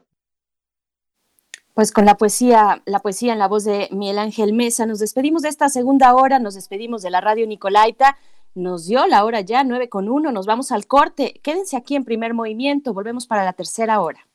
Pues 1.78 1.92
con 1.92 2.05
la 2.06 2.16
poesía, 2.16 2.82
la 2.86 2.98
poesía 2.98 3.32
en 3.32 3.38
la 3.38 3.46
voz 3.46 3.62
de 3.62 3.88
Miguel 3.92 4.18
Ángel 4.18 4.52
Mesa, 4.52 4.84
nos 4.84 4.98
despedimos 4.98 5.42
de 5.42 5.48
esta 5.48 5.68
segunda 5.68 6.12
hora, 6.12 6.40
nos 6.40 6.56
despedimos 6.56 7.02
de 7.02 7.10
la 7.10 7.20
radio 7.20 7.46
Nicolaita. 7.46 8.16
Nos 8.56 8.88
dio 8.88 9.06
la 9.06 9.24
hora 9.24 9.42
ya, 9.42 9.62
nueve 9.62 9.88
con 9.88 10.09
uno, 10.09 10.32
nos 10.32 10.44
vamos 10.44 10.72
al 10.72 10.88
corte. 10.88 11.38
Quédense 11.40 11.76
aquí 11.76 11.94
en 11.94 12.05
primer 12.05 12.34
movimiento, 12.34 12.92
volvemos 12.92 13.28
para 13.28 13.44
la 13.44 13.52
tercera 13.52 14.00
hora. 14.00 14.26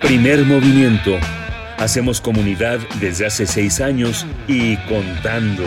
Primer 0.00 0.46
movimiento. 0.46 1.18
Hacemos 1.76 2.22
comunidad 2.22 2.78
desde 2.98 3.26
hace 3.26 3.46
seis 3.46 3.78
años 3.78 4.24
y 4.48 4.78
contando. 4.88 5.64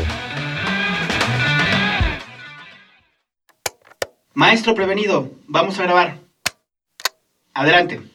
Maestro 4.34 4.74
prevenido, 4.74 5.30
vamos 5.48 5.80
a 5.80 5.84
grabar. 5.84 6.18
Adelante. 7.54 8.15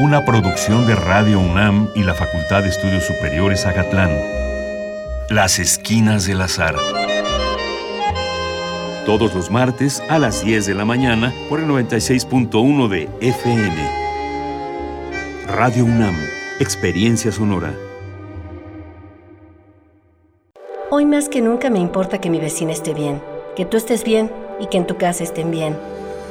Una 0.00 0.24
producción 0.24 0.86
de 0.86 0.94
Radio 0.94 1.38
UNAM 1.38 1.90
y 1.94 2.04
la 2.04 2.14
Facultad 2.14 2.62
de 2.62 2.70
Estudios 2.70 3.04
Superiores 3.04 3.66
Agatlán. 3.66 4.10
Las 5.28 5.58
Esquinas 5.58 6.26
del 6.26 6.40
Azar. 6.40 6.74
Todos 9.04 9.34
los 9.34 9.50
martes 9.50 10.02
a 10.08 10.18
las 10.18 10.42
10 10.42 10.64
de 10.64 10.74
la 10.74 10.86
mañana 10.86 11.34
por 11.50 11.60
el 11.60 11.66
96.1 11.66 12.88
de 12.88 13.10
FM. 13.20 13.76
Radio 15.48 15.84
UNAM. 15.84 16.16
Experiencia 16.60 17.30
sonora. 17.30 17.74
Hoy 20.88 21.04
más 21.04 21.28
que 21.28 21.42
nunca 21.42 21.68
me 21.68 21.78
importa 21.78 22.22
que 22.22 22.30
mi 22.30 22.40
vecina 22.40 22.72
esté 22.72 22.94
bien, 22.94 23.20
que 23.54 23.66
tú 23.66 23.76
estés 23.76 24.02
bien 24.02 24.32
y 24.60 24.68
que 24.68 24.78
en 24.78 24.86
tu 24.86 24.96
casa 24.96 25.24
estén 25.24 25.50
bien. 25.50 25.76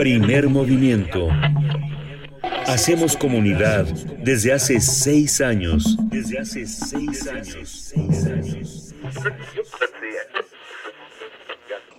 Primer 0.00 0.48
movimiento. 0.48 1.28
Hacemos 2.66 3.18
comunidad 3.18 3.84
desde 4.24 4.50
hace 4.50 4.80
seis 4.80 5.42
años. 5.42 5.94
Desde 6.08 6.38
hace 6.38 6.66
seis 6.66 7.28
años. 7.28 7.92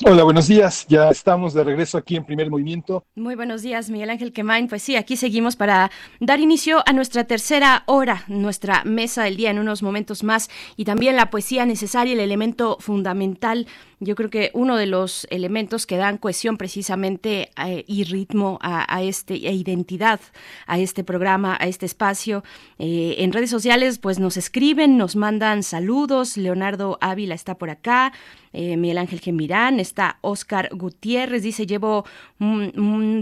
Hola, 0.04 0.24
buenos 0.24 0.48
días. 0.48 0.88
Ya 0.88 1.10
estamos 1.10 1.54
de 1.54 1.64
regreso 1.64 1.96
aquí 1.96 2.16
en 2.16 2.26
Primer 2.26 2.50
Movimiento. 2.50 3.04
Muy 3.16 3.36
buenos 3.36 3.62
días, 3.62 3.92
Miguel 3.92 4.10
Ángel 4.10 4.34
Quemain. 4.34 4.68
Pues 4.68 4.82
sí, 4.82 4.96
aquí 4.96 5.16
seguimos 5.16 5.56
para 5.56 5.92
dar 6.20 6.40
inicio 6.40 6.82
a 6.88 6.94
nuestra 6.94 7.26
tercera 7.26 7.84
hora, 7.86 8.24
nuestra 8.28 8.84
mesa 8.84 9.24
del 9.24 9.38
día 9.38 9.52
en 9.52 9.60
unos 9.60 9.84
momentos 9.84 10.24
más 10.24 10.50
y 10.76 10.86
también 10.86 11.16
la 11.16 11.30
poesía 11.30 11.68
necesaria, 11.68 12.14
el 12.14 12.20
elemento 12.20 12.78
fundamental 12.80 13.68
yo 14.04 14.16
creo 14.16 14.32
que 14.32 14.50
uno 14.56 14.78
de 14.78 14.88
los 14.88 15.28
elementos 15.30 15.86
que 15.86 15.96
dan 15.96 16.18
cohesión 16.18 16.58
precisamente 16.58 17.52
eh, 17.64 17.86
y 17.86 18.04
ritmo 18.04 18.58
a, 18.60 19.04
este 19.04 19.36
e 19.36 19.54
identidad 19.54 20.20
a 20.66 20.80
este 20.80 21.04
programa, 21.04 21.56
a 21.62 21.68
este 21.68 21.86
espacio. 21.86 22.44
Eh, 22.80 23.18
en 23.20 23.32
redes 23.32 23.52
sociales, 23.52 24.00
pues 24.00 24.18
nos 24.18 24.38
escriben, 24.38 24.98
nos 24.98 25.16
mandan 25.16 25.62
saludos. 25.62 26.36
Leonardo 26.36 26.98
Ávila 27.00 27.36
está 27.36 27.60
por 27.60 27.70
acá. 27.70 28.12
Eh, 28.54 28.78
Miguel 28.78 28.98
Ángel 28.98 29.20
Gemirán, 29.20 29.80
está 29.80 30.18
Oscar 30.22 30.70
Gutiérrez, 30.74 31.44
dice, 31.44 31.66
llevo, 31.66 32.06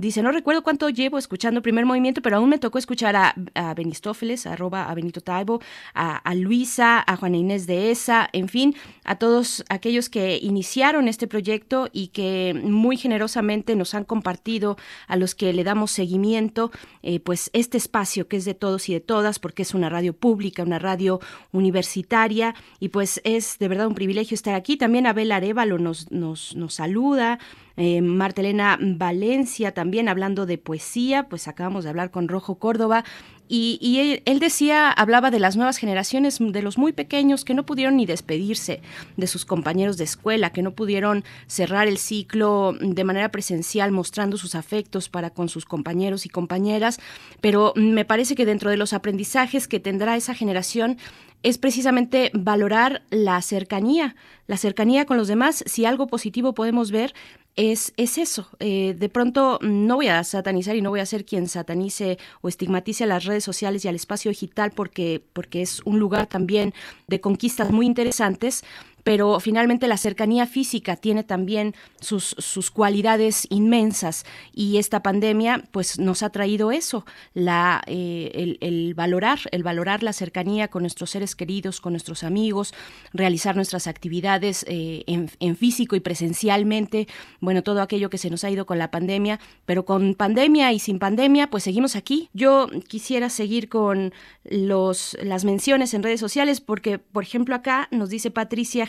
dice, 0.02 0.24
no 0.24 0.32
recuerdo 0.32 0.64
cuánto 0.64 0.90
llevo 0.90 1.18
escuchando 1.18 1.62
primer 1.62 1.86
movimiento, 1.86 2.22
pero 2.22 2.38
aún 2.38 2.50
me 2.50 2.58
tocó 2.58 2.78
escuchar 2.80 3.16
a, 3.16 3.36
a 3.54 3.74
Benistófeles, 3.74 4.48
a 4.48 4.94
Benito 4.96 5.22
Taibo, 5.22 5.62
a, 5.94 6.18
a, 6.18 6.36
Luisa, 6.36 7.04
a 7.06 7.16
Juana 7.16 7.38
Inés 7.38 7.68
de 7.68 7.92
Esa, 7.92 8.30
en 8.34 8.48
fin, 8.48 8.76
a 9.04 9.16
todos 9.16 9.64
aquellos 9.70 10.10
que 10.10 10.40
iniciaron 10.42 11.08
este 11.08 11.28
proyecto 11.28 11.90
y 11.92 12.08
que 12.08 12.60
muy 12.64 12.98
generosamente 12.98 13.76
nos 13.76 13.94
han 13.94 14.06
compartido, 14.06 14.78
a 15.08 15.16
los 15.16 15.36
que 15.36 15.54
le 15.54 15.64
damos 15.64 15.92
seguimiento, 15.92 16.72
eh, 17.04 17.20
pues 17.20 17.50
este 17.54 17.78
espacio 17.78 18.28
que 18.28 18.38
es 18.38 18.46
de 18.46 18.54
todos 18.54 18.90
y 18.90 18.94
de 18.94 19.00
todas, 19.00 19.40
porque 19.40 19.64
es 19.64 19.74
una 19.74 19.90
radio 19.90 20.14
pública, 20.14 20.64
una 20.64 20.80
radio 20.80 21.20
universitaria, 21.52 22.56
y 22.80 22.90
pues 22.90 23.22
es 23.24 23.60
de 23.60 23.68
verdad 23.68 23.88
un 23.88 23.96
privilegio 23.96 24.36
estar 24.36 24.56
aquí. 24.56 24.78
También 24.78 25.06
Abel 25.20 25.32
Arevalo 25.34 25.78
nos, 25.78 26.12
nos, 26.12 26.56
nos 26.56 26.74
saluda, 26.74 27.40
Eh, 27.82 28.02
Martelena 28.02 28.78
Valencia 28.82 29.74
también 29.74 30.10
hablando 30.10 30.46
de 30.46 30.58
poesía, 30.58 31.30
pues 31.30 31.48
acabamos 31.48 31.86
de 31.86 31.90
hablar 31.90 32.12
con 32.12 32.28
Rojo 32.28 32.56
Córdoba 32.56 33.06
y, 33.52 34.22
él, 34.26 34.40
decía, 34.40 34.92
hablaba 34.92 35.32
de 35.32 35.40
las 35.40 35.56
nuevas 35.56 35.78
generaciones, 35.78 36.38
de 36.40 36.62
los 36.62 36.78
muy 36.78 36.94
pequeños 36.94 37.44
que 37.44 37.56
no 37.56 37.66
pudieron 37.66 37.98
ni 37.98 38.06
despedirse 38.06 38.82
de 39.18 39.26
sus 39.26 39.44
compañeros 39.44 39.98
de 39.98 40.04
escuela, 40.04 40.52
que 40.52 40.62
no 40.62 40.72
pudieron 40.72 41.24
cerrar 41.48 41.88
el 41.88 41.98
ciclo 41.98 42.76
de 42.80 43.04
manera 43.04 43.30
presencial 43.30 43.92
mostrando 43.92 44.38
sus 44.38 44.54
afectos 44.54 45.10
para 45.10 45.32
con 45.32 45.50
sus 45.50 45.66
compañeros 45.66 46.28
y 46.28 46.30
compañeras, 46.30 47.00
pero 47.42 47.74
me 47.76 48.06
parece 48.06 48.36
que 48.36 48.46
dentro 48.46 48.70
de 48.70 48.78
los 48.78 48.94
aprendizajes 48.94 49.68
que 49.68 49.80
tendrá 49.80 50.16
esa 50.16 50.36
generación 50.36 51.00
es 51.42 51.58
precisamente 51.58 52.32
valorar 52.34 53.02
la 53.10 53.42
cercanía, 53.42 54.16
la 54.46 54.58
cercanía 54.58 55.06
con 55.06 55.18
los 55.18 55.28
demás. 55.28 55.64
Si 55.66 55.86
algo 55.86 56.08
positivo 56.08 56.54
podemos 56.54 56.92
ver 56.92 57.14
es, 57.60 57.94
es 57.98 58.18
eso. 58.18 58.48
Eh, 58.60 58.96
de 58.98 59.10
pronto 59.10 59.60
no 59.62 59.98
voy 59.98 60.08
a 60.08 60.24
satanizar 60.24 60.78
y 60.78 60.82
no 60.82 60.92
voy 60.92 61.02
a 61.02 61.06
ser 61.06 61.26
quien 61.26 61.50
satanice 61.50 62.18
o 62.42 62.48
estigmatice 62.48 63.04
a 63.04 63.08
las 63.08 63.26
redes 63.26 63.44
sociales 63.44 63.84
y 63.84 63.90
al 63.90 63.96
espacio 63.96 64.32
digital 64.32 64.72
porque, 64.72 65.22
porque 65.34 65.62
es 65.62 65.82
un 65.84 66.00
lugar 66.00 66.28
también 66.28 66.74
de 67.08 67.20
conquistas 67.20 67.70
muy 67.72 67.86
interesantes, 67.86 68.64
pero 69.10 69.40
finalmente 69.40 69.88
la 69.88 69.98
cercanía 69.98 70.46
física 70.46 70.96
tiene 70.96 71.24
también 71.24 71.74
sus, 72.00 72.36
sus 72.38 72.70
cualidades 72.70 73.48
inmensas 73.50 74.24
y 74.54 74.78
esta 74.78 75.02
pandemia 75.02 75.64
pues 75.72 75.98
nos 75.98 76.22
ha 76.22 76.30
traído 76.30 76.72
eso, 76.72 77.08
la, 77.34 77.82
eh, 77.88 78.58
el, 78.62 78.94
valorar, 78.94 79.40
el 79.52 79.64
valorar 79.64 80.04
la 80.04 80.14
cercanía 80.14 80.68
con 80.68 80.84
nuestros 80.84 81.10
seres 81.10 81.36
queridos, 81.36 81.82
con 81.82 81.94
nuestros 81.94 82.24
amigos, 82.24 82.76
realizar 83.12 83.56
nuestras 83.56 83.88
actividades 83.88 84.64
eh, 84.68 85.06
en, 85.08 85.32
en, 85.40 85.56
físico 85.56 85.96
y 85.96 86.02
presencialmente, 86.02 87.08
bueno, 87.40 87.64
todo 87.64 87.82
aquello 87.82 88.12
que 88.12 88.20
se 88.20 88.30
nos 88.30 88.44
ha 88.44 88.52
ido 88.52 88.68
con 88.68 88.78
la 88.78 88.92
pandemia, 88.92 89.40
pero 89.66 89.86
con 89.86 90.14
pandemia 90.14 90.72
y 90.72 90.78
sin 90.78 91.00
pandemia 91.00 91.50
pues 91.50 91.64
seguimos 91.64 91.96
aquí. 91.96 92.30
Yo 92.34 92.68
quisiera 92.88 93.32
seguir 93.32 93.70
con 93.70 94.14
los, 94.44 95.18
las 95.24 95.46
menciones 95.46 95.96
en 95.96 96.04
redes 96.04 96.20
sociales 96.20 96.62
porque, 96.62 97.00
por 97.00 97.24
ejemplo, 97.24 97.56
acá 97.56 97.88
nos 97.90 98.12
dice 98.12 98.30
Patricia 98.30 98.86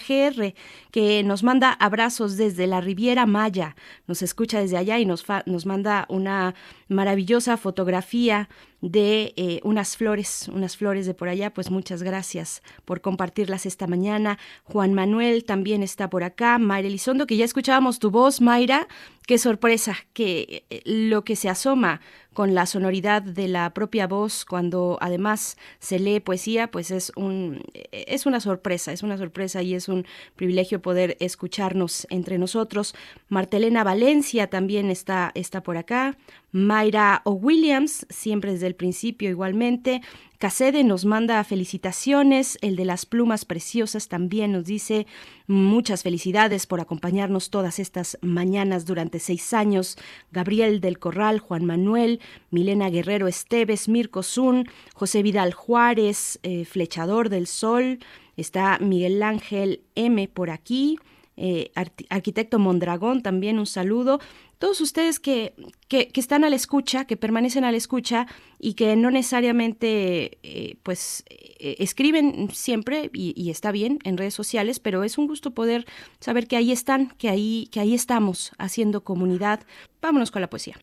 Que 0.91 1.23
nos 1.25 1.43
manda 1.43 1.73
abrazos 1.73 2.37
desde 2.37 2.67
la 2.67 2.81
Riviera 2.81 3.27
Maya, 3.27 3.77
nos 4.07 4.23
escucha 4.23 4.61
desde 4.61 4.77
allá 4.77 4.99
y 4.99 5.07
nos, 5.07 5.25
nos 5.47 5.67
manda 5.67 6.07
una 6.09 6.55
maravillosa 6.91 7.57
fotografía 7.57 8.49
de 8.81 9.35
eh, 9.37 9.61
unas 9.63 9.97
flores, 9.97 10.49
unas 10.53 10.77
flores 10.77 11.07
de 11.07 11.15
por 11.15 11.29
allá, 11.29 11.53
pues 11.53 11.71
muchas 11.71 12.03
gracias 12.03 12.63
por 12.85 13.01
compartirlas 13.01 13.67
esta 13.67 13.87
mañana. 13.87 14.39
Juan 14.65 14.95
Manuel 14.95 15.45
también 15.45 15.83
está 15.83 16.09
por 16.09 16.25
acá, 16.25 16.59
Mayra 16.59 16.89
Elizondo, 16.89 17.27
que 17.27 17.37
ya 17.37 17.45
escuchábamos 17.45 17.99
tu 17.99 18.11
voz, 18.11 18.41
Mayra, 18.41 18.89
qué 19.27 19.39
sorpresa 19.39 19.97
que 20.15 20.65
eh, 20.71 20.83
lo 20.85 21.25
que 21.25 21.37
se 21.37 21.49
asoma 21.49 22.01
con 22.33 22.55
la 22.55 22.65
sonoridad 22.65 23.23
de 23.23 23.49
la 23.49 23.75
propia 23.75 24.07
voz 24.07 24.45
cuando 24.45 24.99
además 25.01 25.59
se 25.79 25.99
lee 25.99 26.21
poesía, 26.21 26.71
pues 26.71 26.91
es 26.91 27.13
un 27.17 27.63
es 27.93 28.25
una 28.25 28.41
sorpresa, 28.41 28.93
es 28.93 29.03
una 29.03 29.19
sorpresa 29.19 29.63
y 29.63 29.75
es 29.75 29.89
un 29.89 30.07
privilegio 30.37 30.81
poder 30.81 31.17
escucharnos 31.21 32.07
entre 32.09 32.39
nosotros. 32.39 32.95
Martelena 33.29 33.85
Valencia 33.85 34.49
también 34.49 34.91
está 34.91 35.33
está 35.35 35.63
por 35.63 35.77
acá, 35.77 36.17
Mayra 36.53 37.23
O'Williams, 37.25 38.07
siempre 38.09 38.53
desde 38.53 38.67
el 38.67 38.75
principio 38.75 39.31
igualmente, 39.31 40.03
Casede 40.41 40.85
nos 40.85 41.05
manda 41.05 41.45
felicitaciones, 41.45 42.57
el 42.63 42.75
de 42.75 42.87
las 42.87 43.05
plumas 43.05 43.45
preciosas 43.45 44.09
también 44.09 44.53
nos 44.53 44.65
dice 44.65 45.07
muchas 45.47 46.03
felicidades 46.03 46.67
por 46.67 46.81
acompañarnos 46.81 47.51
todas 47.51 47.79
estas 47.79 48.17
mañanas 48.23 48.87
durante 48.87 49.19
seis 49.19 49.53
años. 49.53 49.99
Gabriel 50.33 50.81
del 50.81 50.99
Corral, 50.99 51.41
Juan 51.41 51.67
Manuel, 51.67 52.21
Milena 52.51 52.89
Guerrero 52.89 53.29
Esteves, 53.29 53.87
Mirko 53.87 54.23
Zun, 54.23 54.67
José 54.95 55.23
Vidal 55.23 55.53
Juárez, 55.53 56.41
eh, 56.43 56.65
Flechador 56.65 57.29
del 57.29 57.47
Sol, 57.47 57.99
está 58.39 58.79
Miguel 58.81 59.23
Ángel 59.23 59.83
M 59.95 60.27
por 60.29 60.49
aquí. 60.49 60.99
Eh, 61.43 61.73
arquitecto 62.11 62.59
Mondragón, 62.59 63.23
también 63.23 63.59
un 63.59 63.65
saludo 63.65 64.21
todos 64.61 64.83
ustedes 64.83 65.19
que, 65.19 65.55
que, 65.89 66.11
están 66.15 66.45
a 66.45 66.51
la 66.51 66.55
escucha, 66.55 67.07
que 67.07 67.17
permanecen 67.17 67.65
a 67.65 67.71
la 67.71 67.79
escucha 67.79 68.27
y 68.59 68.75
que 68.75 68.95
no 68.95 69.11
necesariamente 69.11 70.39
eh, 70.43 70.77
pues 70.83 71.25
eh, 71.31 71.77
escriben 71.79 72.51
siempre 72.53 73.11
y, 73.15 73.49
está 73.51 73.73
bien 73.73 73.99
en 74.05 74.19
redes 74.19 74.35
sociales, 74.35 74.79
pero 74.79 75.03
es 75.03 75.17
un 75.17 75.27
gusto 75.27 75.53
poder 75.53 75.87
saber 76.21 76.47
que 76.47 76.57
ahí 76.57 76.73
están, 76.73 77.09
que 77.17 77.31
ahí, 77.31 77.71
que 77.73 77.81
ahí 77.81 77.95
estamos 77.95 78.53
haciendo 78.59 79.03
comunidad. 79.03 79.61
Vámonos 80.03 80.31
con 80.31 80.43
la 80.43 80.51
poesía. 80.51 80.77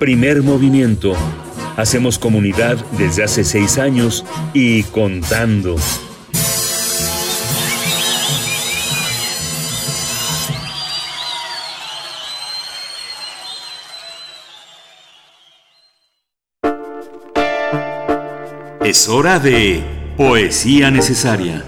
Primer 0.00 0.42
movimiento. 0.42 1.14
Hacemos 1.76 2.18
comunidad 2.18 2.84
desde 2.98 3.22
hace 3.22 3.44
seis 3.44 3.78
años 3.78 4.24
y 4.54 4.82
contando. 4.82 5.76
Es 18.92 19.08
hora 19.08 19.38
de 19.38 19.82
Poesía 20.18 20.90
Necesaria. 20.90 21.64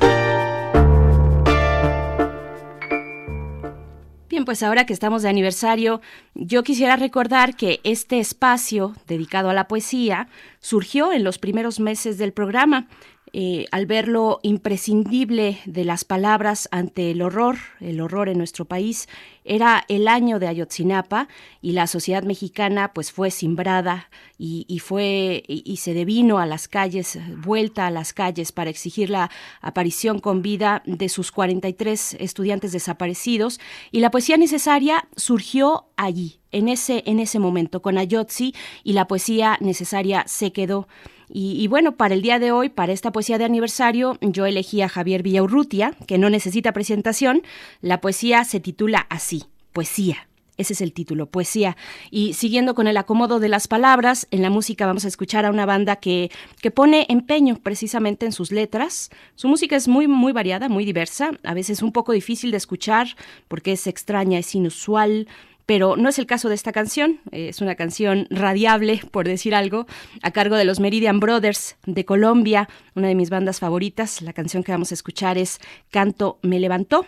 Bien, 4.29 4.45
pues 4.45 4.63
ahora 4.63 4.85
que 4.85 4.93
estamos 4.93 5.23
de 5.23 5.31
aniversario, 5.31 6.03
yo 6.35 6.63
quisiera 6.63 6.97
recordar 6.97 7.57
que 7.57 7.81
este 7.83 8.21
espacio 8.21 8.95
dedicado 9.07 9.49
a 9.49 9.55
la 9.55 9.69
poesía 9.69 10.29
surgió 10.61 11.15
en 11.15 11.25
los 11.25 11.39
primeros 11.39 11.81
meses 11.81 12.19
del 12.19 12.35
programa. 12.35 12.89
Eh, 13.37 13.67
al 13.73 13.87
ver 13.87 14.07
lo 14.07 14.39
imprescindible 14.45 15.59
de 15.65 15.85
las 15.85 16.05
palabras 16.05 16.69
ante 16.71 17.11
el 17.11 17.21
horror, 17.21 17.57
el 17.81 18.01
horror 18.01 18.29
en 18.29 18.39
nuestro 18.39 18.65
país, 18.65 19.09
era 19.45 19.85
el 19.89 20.07
año 20.07 20.39
de 20.39 20.47
Ayotzinapa 20.47 21.27
y 21.61 21.73
la 21.73 21.89
sociedad 21.89 22.23
mexicana 22.23 22.93
pues 22.95 23.11
fue 23.11 23.33
simbrada 23.33 24.09
y, 24.39 24.79
fue 24.79 25.43
y, 25.49 25.79
se 25.79 25.95
devino 25.95 26.39
a 26.39 26.47
las 26.47 26.69
calles, 26.69 27.19
vuelta 27.45 27.89
a 27.89 27.91
las 27.91 28.13
calles 28.13 28.53
para 28.53 28.71
exigir 28.71 29.11
la 29.11 29.33
aparición 29.61 30.21
con 30.21 30.41
vida 30.41 30.85
de 30.87 31.09
sus 31.09 31.33
43 31.33 32.19
estudiantes 32.21 32.71
desaparecidos 32.71 33.59
y 33.91 33.99
la 33.99 34.13
poesía 34.13 34.37
necesaria 34.37 35.09
surgió 35.17 35.87
allí, 35.97 36.39
en 36.53 36.69
ese, 36.69 37.03
en 37.05 37.19
ese 37.19 37.41
momento, 37.41 37.83
con 37.83 37.99
Ayotzi 37.99 38.55
y 38.85 38.93
la 38.93 39.09
poesía 39.09 39.59
necesaria 39.61 40.23
se 40.29 40.53
quedó. 40.53 40.87
Y, 41.29 41.67
bueno, 41.69 41.97
para 41.97 42.15
el 42.15 42.23
día 42.23 42.39
de 42.39 42.53
hoy, 42.53 42.69
para 42.69 42.93
esta 42.93 43.13
poesía 43.13 43.39
de 43.39 43.45
aniversario, 43.45 44.19
yo 44.21 44.47
elegí 44.47 44.83
a 44.83 44.89
Javier 44.89 45.23
Villaurrutia, 45.23 45.95
que 46.07 46.19
no 46.19 46.31
necesita 46.31 46.73
presentación. 46.73 47.43
La 47.81 48.01
poesía 48.01 48.45
se 48.45 48.61
titula 48.61 49.07
así, 49.11 49.45
Poesía. 49.73 50.29
Ese 50.57 50.75
es 50.75 50.81
el 50.81 50.93
título, 50.93 51.27
Poesía. 51.27 51.77
Y 52.11 52.35
siguiendo 52.35 52.77
con 52.77 52.87
el 52.87 52.97
acomodo 52.97 53.41
de 53.41 53.49
las 53.49 53.67
palabras, 53.67 54.29
en 54.31 54.41
la 54.41 54.51
música 54.51 54.87
vamos 54.87 55.05
a 55.05 55.09
escuchar 55.09 55.45
a 55.45 55.51
una 55.51 55.67
banda 55.67 55.97
que, 55.97 56.31
que 56.61 56.71
pone 56.71 57.07
empeño 57.09 57.57
precisamente 57.57 58.25
en 58.25 58.31
sus 58.33 58.53
letras. 58.53 59.11
Su 59.35 59.49
música 59.49 59.75
es 59.75 59.89
muy, 59.89 60.07
muy 60.07 60.33
variada, 60.33 60.69
muy 60.69 60.85
diversa, 60.85 61.33
a 61.43 61.55
veces 61.55 61.83
un 61.83 61.91
poco 61.91 62.13
difícil 62.13 62.53
de 62.53 62.59
escuchar 62.59 63.09
porque 63.49 63.73
es 63.73 63.89
extraña, 63.89 64.39
es 64.39 64.55
inusual, 64.55 65.27
pero 65.67 65.97
no 65.97 66.09
es 66.09 66.19
el 66.19 66.27
caso 66.27 66.49
de 66.49 66.55
esta 66.55 66.73
canción, 66.73 67.21
es 67.31 67.61
una 67.61 67.75
canción 67.75 68.27
radiable, 68.31 69.01
por 69.11 69.27
decir 69.27 69.55
algo, 69.55 69.87
a 70.23 70.31
cargo 70.31 70.57
de 70.57 70.65
los 70.65 70.81
Meridian 70.81 71.21
Brothers 71.21 71.77
de 71.87 72.05
Colombia, 72.05 72.69
una 72.95 73.09
de 73.09 73.15
mis 73.15 73.31
bandas 73.31 73.61
favoritas. 73.61 74.23
La 74.23 74.33
canción 74.33 74.63
que 74.63 74.73
vamos 74.73 74.91
a 74.91 74.95
escuchar 74.95 75.39
es 75.39 75.61
Canto 75.91 76.39
me 76.43 76.61
levantó, 76.61 77.07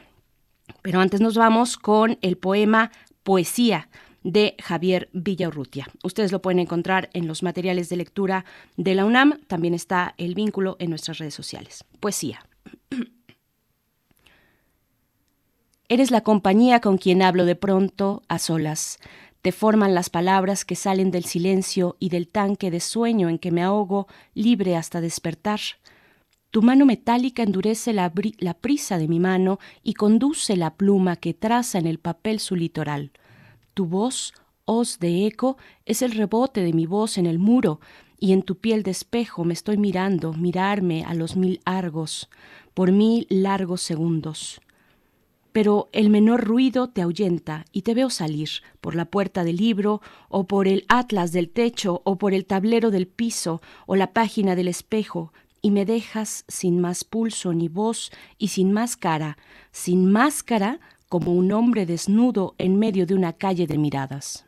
pero 0.83 1.01
antes 1.01 1.21
nos 1.21 1.37
vamos 1.37 1.77
con 1.77 2.19
el 2.23 2.37
poema 2.37 2.91
Poesía 3.23 3.89
de 4.23 4.57
Javier 4.61 5.09
Villaurrutia. 5.13 5.89
Ustedes 6.03 6.33
lo 6.33 6.43
pueden 6.43 6.59
encontrar 6.59 7.11
en 7.13 7.29
los 7.29 7.43
materiales 7.43 7.89
de 7.89 7.97
lectura 7.97 8.45
de 8.77 8.95
la 8.95 9.05
UNAM, 9.05 9.41
también 9.47 9.75
está 9.75 10.15
el 10.17 10.35
vínculo 10.35 10.77
en 10.81 10.91
nuestras 10.91 11.19
redes 11.19 11.35
sociales. 11.35 11.85
Poesía. 12.01 12.41
Eres 15.89 16.11
la 16.11 16.23
compañía 16.23 16.81
con 16.81 16.99
quien 16.99 17.23
hablo 17.23 17.45
de 17.45 17.55
pronto, 17.55 18.25
a 18.27 18.41
solas. 18.41 18.99
Te 19.41 19.53
forman 19.53 19.95
las 19.95 20.11
palabras 20.11 20.65
que 20.65 20.75
salen 20.75 21.13
del 21.13 21.25
silencio 21.25 21.95
y 22.01 22.09
del 22.09 22.27
tanque 22.27 22.73
de 22.73 22.81
sueño 22.81 23.29
en 23.29 23.39
que 23.39 23.53
me 23.53 23.63
ahogo, 23.63 24.09
libre 24.35 24.75
hasta 24.75 25.01
despertar. 25.01 25.61
Tu 26.51 26.61
mano 26.61 26.87
metálica 26.87 27.45
endurece 27.45 27.93
la, 27.93 28.13
la, 28.39 28.55
prisa 28.55 28.99
de 28.99 29.07
mi 29.07 29.21
mano 29.21 29.61
y 29.85 29.95
conduce 29.95 30.57
la 30.57 30.75
pluma 30.75 31.15
que 31.15 31.35
traza 31.35 31.79
en 31.79 31.87
el 31.87 32.01
papel 32.01 32.41
su 32.41 32.57
litoral. 32.57 33.13
Tu 33.73 33.87
voz, 33.87 34.35
hoz 34.65 34.99
de 34.99 35.25
eco, 35.27 35.57
es 35.85 36.03
el 36.03 36.11
rebote 36.11 36.65
de 36.65 36.73
mi 36.73 36.87
voz 36.87 37.17
en 37.17 37.27
el 37.27 37.39
muro, 37.39 37.79
y 38.19 38.33
en 38.33 38.43
tu 38.43 38.59
piel 38.59 38.83
de 38.83 38.91
espejo 38.91 39.45
me 39.45 39.55
estoy 39.55 39.77
mirando, 39.77 40.33
mirarme 40.33 41.05
a 41.05 41.15
los 41.15 41.37
mil 41.37 41.61
argos, 41.65 42.29
por 42.75 42.91
mil 42.91 43.29
largos 43.31 43.83
segundos 43.83 44.61
pero 45.57 45.89
el 45.93 46.11
menor 46.11 46.45
ruido 46.45 46.91
te 46.91 47.01
ahuyenta 47.01 47.65
y 47.73 47.81
te 47.81 47.95
veo 47.95 48.11
salir 48.11 48.51
por 48.83 48.95
la 48.95 49.07
puerta 49.07 49.43
del 49.43 49.57
libro 49.57 50.03
o 50.29 50.47
por 50.47 50.69
el 50.69 50.85
atlas 50.91 51.33
del 51.33 51.49
techo 51.49 52.03
o 52.05 52.19
por 52.19 52.35
el 52.35 52.45
tablero 52.45 52.91
del 52.91 53.07
piso 53.07 53.63
o 53.87 53.97
la 53.97 54.13
página 54.13 54.55
del 54.55 54.69
espejo 54.69 55.33
y 55.63 55.71
me 55.71 55.87
dejas 55.87 56.45
sin 56.47 56.79
más 56.79 57.05
pulso 57.05 57.55
ni 57.55 57.69
voz 57.69 58.13
y 58.37 58.49
sin 58.49 58.71
más 58.71 58.99
cara, 58.99 59.39
sin 59.73 60.13
máscara 60.13 60.79
como 61.09 61.33
un 61.33 61.51
hombre 61.53 61.87
desnudo 61.87 62.55
en 62.59 62.79
medio 62.79 63.07
de 63.07 63.15
una 63.15 63.33
calle 63.33 63.67
de 63.67 63.79
miradas. 63.79 64.45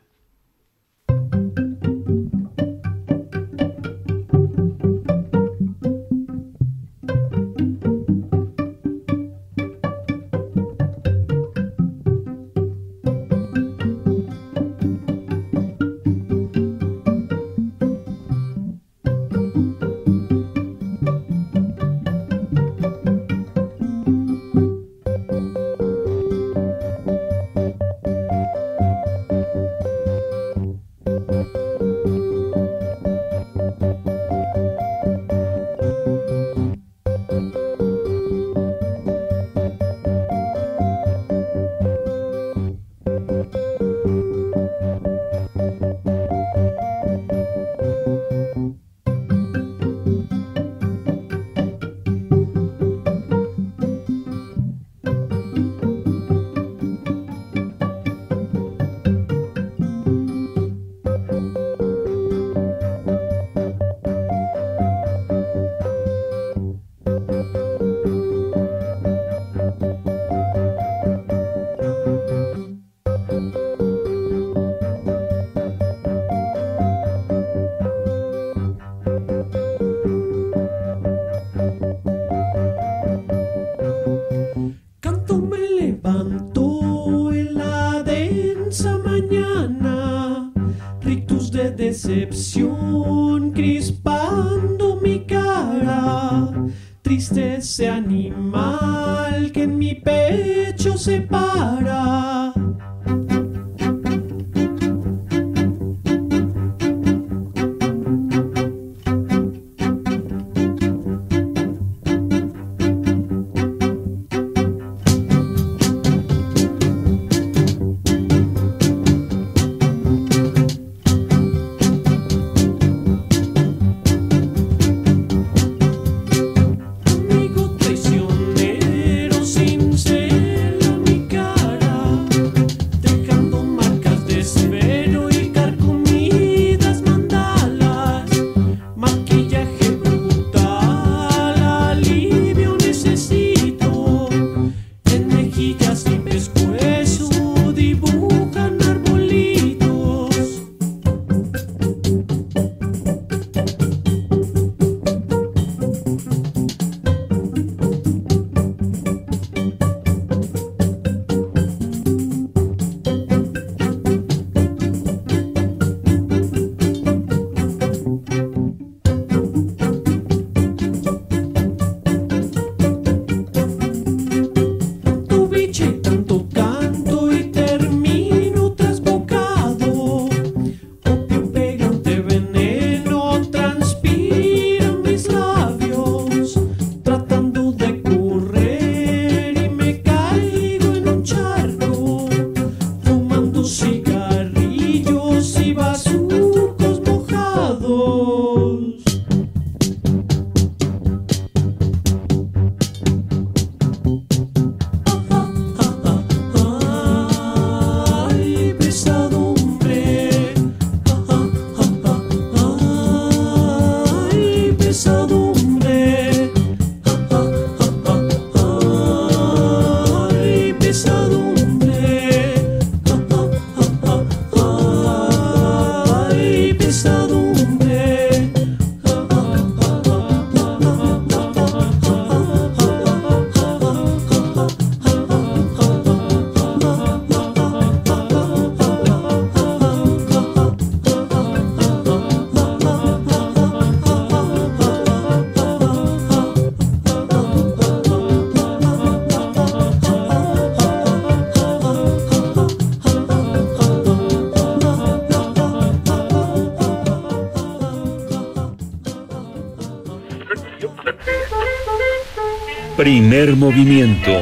Primer 262.99 263.55
movimiento. 263.55 264.33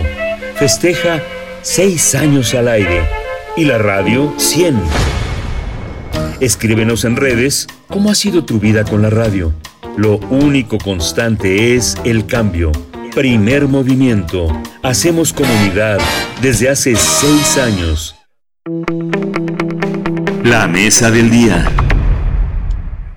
Festeja 0.54 1.22
seis 1.60 2.14
años 2.14 2.54
al 2.54 2.68
aire 2.68 3.02
y 3.54 3.66
la 3.66 3.76
radio 3.76 4.32
100. 4.38 4.80
Escríbenos 6.40 7.04
en 7.04 7.16
redes 7.16 7.66
cómo 7.86 8.10
ha 8.10 8.14
sido 8.14 8.46
tu 8.46 8.58
vida 8.58 8.84
con 8.84 9.02
la 9.02 9.10
radio. 9.10 9.52
Lo 9.98 10.16
único 10.30 10.78
constante 10.78 11.74
es 11.74 11.98
el 12.04 12.24
cambio. 12.24 12.72
Primer 13.14 13.68
movimiento. 13.68 14.48
Hacemos 14.82 15.34
comunidad 15.34 15.98
desde 16.40 16.70
hace 16.70 16.96
seis 16.96 17.58
años. 17.58 18.16
La 20.44 20.66
mesa 20.66 21.10
del 21.10 21.28
día. 21.28 21.70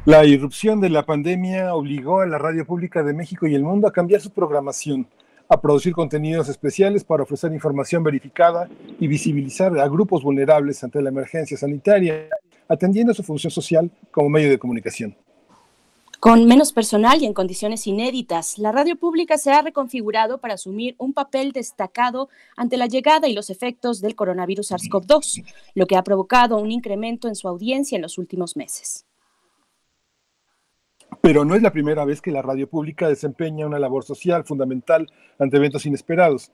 La 0.04 0.26
irrupción 0.26 0.82
de 0.82 0.90
la 0.90 1.06
pandemia 1.06 1.74
obligó 1.76 2.20
a 2.20 2.26
la 2.26 2.40
radio 2.40 2.66
pública 2.66 3.04
de 3.04 3.14
México 3.14 3.48
y 3.48 3.56
el 3.56 3.64
mundo 3.64 3.88
a 3.88 3.94
cambiar 3.94 4.20
su 4.20 4.32
programación, 4.32 5.08
a 5.50 5.60
producir 5.60 5.94
contenidos 5.94 6.48
especiales 6.48 7.04
para 7.04 7.24
ofrecer 7.24 7.52
información 7.52 8.04
verificada 8.04 8.70
y 9.00 9.08
visibilizar 9.08 9.78
a 9.80 9.88
grupos 9.88 10.22
vulnerables 10.22 10.84
ante 10.84 11.02
la 11.02 11.10
emergencia 11.10 11.58
sanitaria, 11.58 12.28
atendiendo 12.68 13.16
su 13.16 13.24
función 13.24 13.50
social 13.50 13.90
como 14.12 14.30
medio 14.30 14.50
de 14.50 14.60
comunicación. 14.60 15.18
Con 16.20 16.46
menos 16.46 16.72
personal 16.74 17.22
y 17.24 17.26
en 17.26 17.34
condiciones 17.34 17.88
inéditas, 17.88 18.60
la 18.60 18.72
radio 18.72 18.98
pública 18.98 19.38
se 19.38 19.52
ha 19.52 19.62
reconfigurado 19.62 20.40
para 20.40 20.56
asumir 20.56 20.94
un 21.00 21.14
papel 21.14 21.54
destacado 21.54 22.30
ante 22.56 22.78
la 22.78 22.88
llegada 22.88 23.28
y 23.28 23.34
los 23.34 23.50
efectos 23.50 24.02
del 24.02 24.16
coronavirus 24.16 24.72
SARS-CoV-2, 24.72 25.46
lo 25.76 25.88
que 25.88 25.96
ha 25.96 26.04
provocado 26.04 26.58
un 26.58 26.72
incremento 26.72 27.28
en 27.28 27.36
su 27.36 27.48
audiencia 27.48 27.96
en 27.96 28.02
los 28.02 28.18
últimos 28.18 28.58
meses. 28.58 29.06
Pero 31.22 31.44
no 31.44 31.56
es 31.56 31.62
la 31.62 31.72
primera 31.72 32.06
vez 32.06 32.22
que 32.22 32.32
la 32.32 32.42
radio 32.42 32.68
pública 32.68 33.10
desempeña 33.10 33.68
una 33.68 33.78
labor 33.78 34.04
social 34.04 34.46
fundamental 34.46 35.08
ante 35.38 35.58
eventos 35.58 35.86
inesperados. 35.86 36.52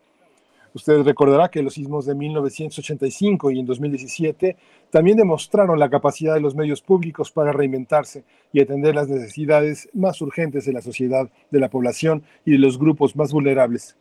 Usted 0.74 1.04
recordará 1.04 1.50
que 1.50 1.64
los 1.64 1.76
sismos 1.76 2.06
de 2.06 2.16
1985 2.16 3.52
y 3.52 3.60
en 3.60 3.66
2017 3.66 4.58
también 4.90 5.16
demostraron 5.16 5.80
la 5.80 5.90
capacidad 5.90 6.34
de 6.34 6.42
los 6.42 6.56
medios 6.56 6.82
públicos 6.82 7.32
para 7.32 7.54
reinventarse 7.54 8.26
y 8.52 8.60
atender 8.60 8.96
las 8.96 9.08
necesidades 9.08 9.88
más 9.94 10.20
urgentes 10.20 10.66
de 10.66 10.74
la 10.74 10.82
sociedad, 10.82 11.30
de 11.50 11.60
la 11.60 11.70
población 11.70 12.24
y 12.44 12.52
de 12.52 12.58
los 12.58 12.78
grupos 12.78 13.16
más 13.16 13.32
vulnerables. 13.32 13.96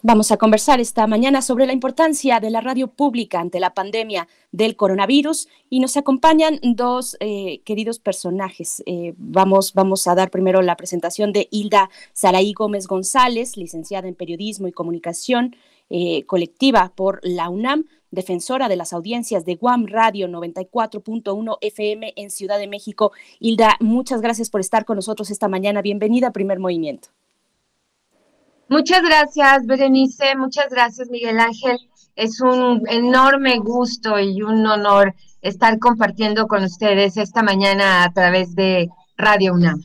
Vamos 0.00 0.30
a 0.30 0.36
conversar 0.36 0.78
esta 0.78 1.08
mañana 1.08 1.42
sobre 1.42 1.66
la 1.66 1.72
importancia 1.72 2.38
de 2.38 2.50
la 2.50 2.60
radio 2.60 2.86
pública 2.86 3.40
ante 3.40 3.58
la 3.58 3.74
pandemia 3.74 4.28
del 4.52 4.76
coronavirus 4.76 5.48
y 5.70 5.80
nos 5.80 5.96
acompañan 5.96 6.60
dos 6.62 7.16
eh, 7.18 7.62
queridos 7.64 7.98
personajes. 7.98 8.80
Eh, 8.86 9.14
vamos, 9.16 9.74
vamos 9.74 10.06
a 10.06 10.14
dar 10.14 10.30
primero 10.30 10.62
la 10.62 10.76
presentación 10.76 11.32
de 11.32 11.48
Hilda 11.50 11.90
Saraí 12.12 12.52
Gómez 12.52 12.86
González, 12.86 13.56
licenciada 13.56 14.06
en 14.06 14.14
Periodismo 14.14 14.68
y 14.68 14.72
Comunicación 14.72 15.56
eh, 15.90 16.24
colectiva 16.26 16.92
por 16.94 17.18
la 17.24 17.48
UNAM, 17.48 17.86
defensora 18.12 18.68
de 18.68 18.76
las 18.76 18.92
audiencias 18.92 19.44
de 19.44 19.56
Guam 19.56 19.86
Radio 19.88 20.28
94.1 20.28 21.58
FM 21.60 22.12
en 22.14 22.30
Ciudad 22.30 22.60
de 22.60 22.68
México. 22.68 23.10
Hilda, 23.40 23.76
muchas 23.80 24.20
gracias 24.20 24.48
por 24.48 24.60
estar 24.60 24.84
con 24.84 24.94
nosotros 24.94 25.28
esta 25.32 25.48
mañana. 25.48 25.82
Bienvenida 25.82 26.28
a 26.28 26.32
Primer 26.32 26.60
Movimiento. 26.60 27.08
Muchas 28.68 29.02
gracias, 29.02 29.66
Berenice. 29.66 30.36
Muchas 30.36 30.68
gracias, 30.70 31.08
Miguel 31.10 31.40
Ángel. 31.40 31.78
Es 32.16 32.40
un 32.40 32.82
enorme 32.88 33.58
gusto 33.58 34.18
y 34.18 34.42
un 34.42 34.66
honor 34.66 35.14
estar 35.40 35.78
compartiendo 35.78 36.46
con 36.46 36.64
ustedes 36.64 37.16
esta 37.16 37.42
mañana 37.42 38.04
a 38.04 38.12
través 38.12 38.54
de 38.54 38.88
Radio 39.16 39.54
UNAM. 39.54 39.82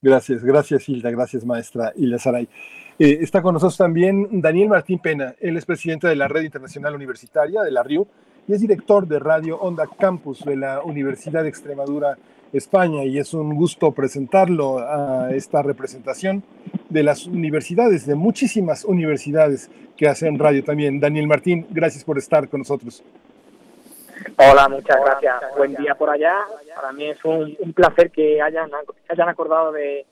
Gracias, 0.00 0.42
gracias 0.42 0.88
Hilda, 0.88 1.10
gracias 1.10 1.44
maestra 1.44 1.92
Hilda 1.94 2.18
Saray. 2.18 2.48
Eh, 2.98 3.18
está 3.20 3.40
con 3.40 3.54
nosotros 3.54 3.76
también 3.76 4.40
Daniel 4.40 4.68
Martín 4.68 4.98
Pena, 4.98 5.34
él 5.40 5.56
es 5.56 5.64
presidente 5.64 6.08
de 6.08 6.16
la 6.16 6.26
Red 6.26 6.42
Internacional 6.42 6.94
Universitaria 6.94 7.62
de 7.62 7.70
la 7.70 7.82
RIU 7.82 8.06
y 8.48 8.52
es 8.52 8.60
director 8.60 9.06
de 9.06 9.20
Radio 9.20 9.60
Onda 9.60 9.86
Campus 9.86 10.44
de 10.44 10.56
la 10.56 10.82
Universidad 10.82 11.44
de 11.44 11.50
Extremadura, 11.50 12.18
España, 12.52 13.04
y 13.04 13.18
es 13.18 13.34
un 13.34 13.54
gusto 13.54 13.92
presentarlo 13.92 14.78
a 14.78 15.30
esta 15.32 15.62
representación 15.62 16.42
de 16.88 17.02
las 17.02 17.26
universidades, 17.26 18.06
de 18.06 18.14
muchísimas 18.14 18.84
universidades 18.84 19.70
que 19.96 20.08
hacen 20.08 20.38
radio 20.38 20.62
también. 20.62 21.00
Daniel 21.00 21.26
Martín, 21.26 21.66
gracias 21.70 22.04
por 22.04 22.18
estar 22.18 22.48
con 22.48 22.60
nosotros. 22.60 23.02
Hola, 24.36 24.68
muchas 24.68 24.98
gracias. 25.04 25.34
Buen 25.56 25.74
día 25.74 25.94
por 25.94 26.10
allá. 26.10 26.36
Para 26.74 26.92
mí 26.92 27.06
es 27.06 27.24
un, 27.24 27.72
placer 27.74 28.10
que 28.10 28.40
hayan, 28.40 28.70
hayan 29.08 29.28
acordado 29.28 29.72
de, 29.72 30.06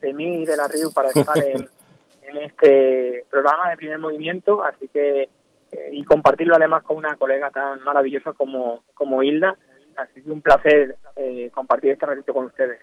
de 0.00 0.12
mí 0.12 0.42
y 0.42 0.46
de 0.46 0.56
la 0.56 0.68
RIU 0.68 0.92
para 0.92 1.08
estar 1.08 1.36
en, 1.38 1.68
en 2.22 2.36
este 2.38 3.24
programa 3.30 3.70
de 3.70 3.76
primer 3.76 3.98
movimiento, 3.98 4.62
así 4.62 4.88
que 4.88 5.28
eh, 5.72 5.90
y 5.92 6.04
compartirlo 6.04 6.56
además 6.56 6.82
con 6.82 6.96
una 6.96 7.16
colega 7.16 7.50
tan 7.50 7.82
maravillosa 7.82 8.32
como, 8.32 8.82
como 8.94 9.22
Hilda. 9.22 9.56
Así 10.00 10.22
que 10.22 10.30
un 10.30 10.40
placer 10.40 10.96
eh, 11.16 11.50
compartir 11.52 11.92
este 11.92 12.06
ratito 12.06 12.32
con 12.32 12.46
ustedes. 12.46 12.80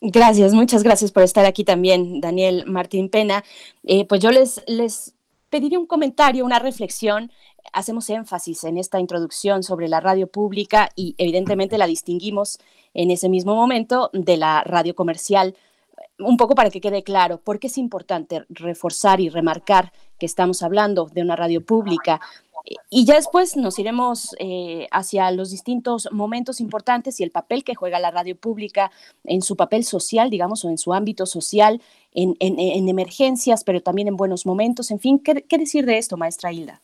Gracias, 0.00 0.54
muchas 0.54 0.84
gracias 0.84 1.10
por 1.10 1.24
estar 1.24 1.44
aquí 1.44 1.64
también, 1.64 2.20
Daniel 2.20 2.64
Martín 2.66 3.10
Pena. 3.10 3.42
Eh, 3.84 4.06
pues 4.06 4.20
yo 4.20 4.30
les, 4.30 4.62
les 4.68 5.14
pediría 5.50 5.78
un 5.78 5.86
comentario, 5.86 6.44
una 6.44 6.60
reflexión. 6.60 7.32
Hacemos 7.72 8.08
énfasis 8.08 8.64
en 8.64 8.78
esta 8.78 9.00
introducción 9.00 9.62
sobre 9.62 9.88
la 9.88 10.00
radio 10.00 10.28
pública 10.28 10.88
y 10.94 11.14
evidentemente 11.18 11.78
la 11.78 11.86
distinguimos 11.86 12.58
en 12.94 13.10
ese 13.10 13.28
mismo 13.28 13.56
momento 13.56 14.10
de 14.12 14.36
la 14.36 14.62
radio 14.64 14.94
comercial 14.94 15.56
un 16.18 16.36
poco 16.36 16.54
para 16.54 16.70
que 16.70 16.80
quede 16.80 17.02
claro, 17.02 17.38
por 17.38 17.58
qué 17.58 17.68
es 17.68 17.78
importante 17.78 18.44
reforzar 18.48 19.20
y 19.20 19.28
remarcar 19.28 19.92
que 20.18 20.26
estamos 20.26 20.62
hablando 20.62 21.06
de 21.06 21.22
una 21.22 21.36
radio 21.36 21.64
pública. 21.64 22.20
Y 22.90 23.04
ya 23.04 23.14
después 23.14 23.56
nos 23.56 23.78
iremos 23.78 24.34
eh, 24.38 24.88
hacia 24.90 25.30
los 25.30 25.50
distintos 25.50 26.08
momentos 26.12 26.60
importantes 26.60 27.20
y 27.20 27.22
el 27.22 27.30
papel 27.30 27.64
que 27.64 27.74
juega 27.74 27.98
la 27.98 28.10
radio 28.10 28.36
pública 28.36 28.90
en 29.24 29.42
su 29.42 29.56
papel 29.56 29.84
social, 29.84 30.30
digamos, 30.30 30.64
o 30.64 30.70
en 30.70 30.78
su 30.78 30.92
ámbito 30.92 31.26
social, 31.26 31.80
en, 32.12 32.36
emergencias, 32.88 33.64
pero 33.64 33.80
también 33.80 34.08
en 34.08 34.16
buenos 34.16 34.44
momentos. 34.44 34.90
En 34.90 35.00
fin, 35.00 35.18
¿qué, 35.18 35.42
¿qué 35.42 35.58
decir 35.58 35.86
de 35.86 35.98
esto, 35.98 36.16
maestra 36.16 36.52
Hilda? 36.52 36.82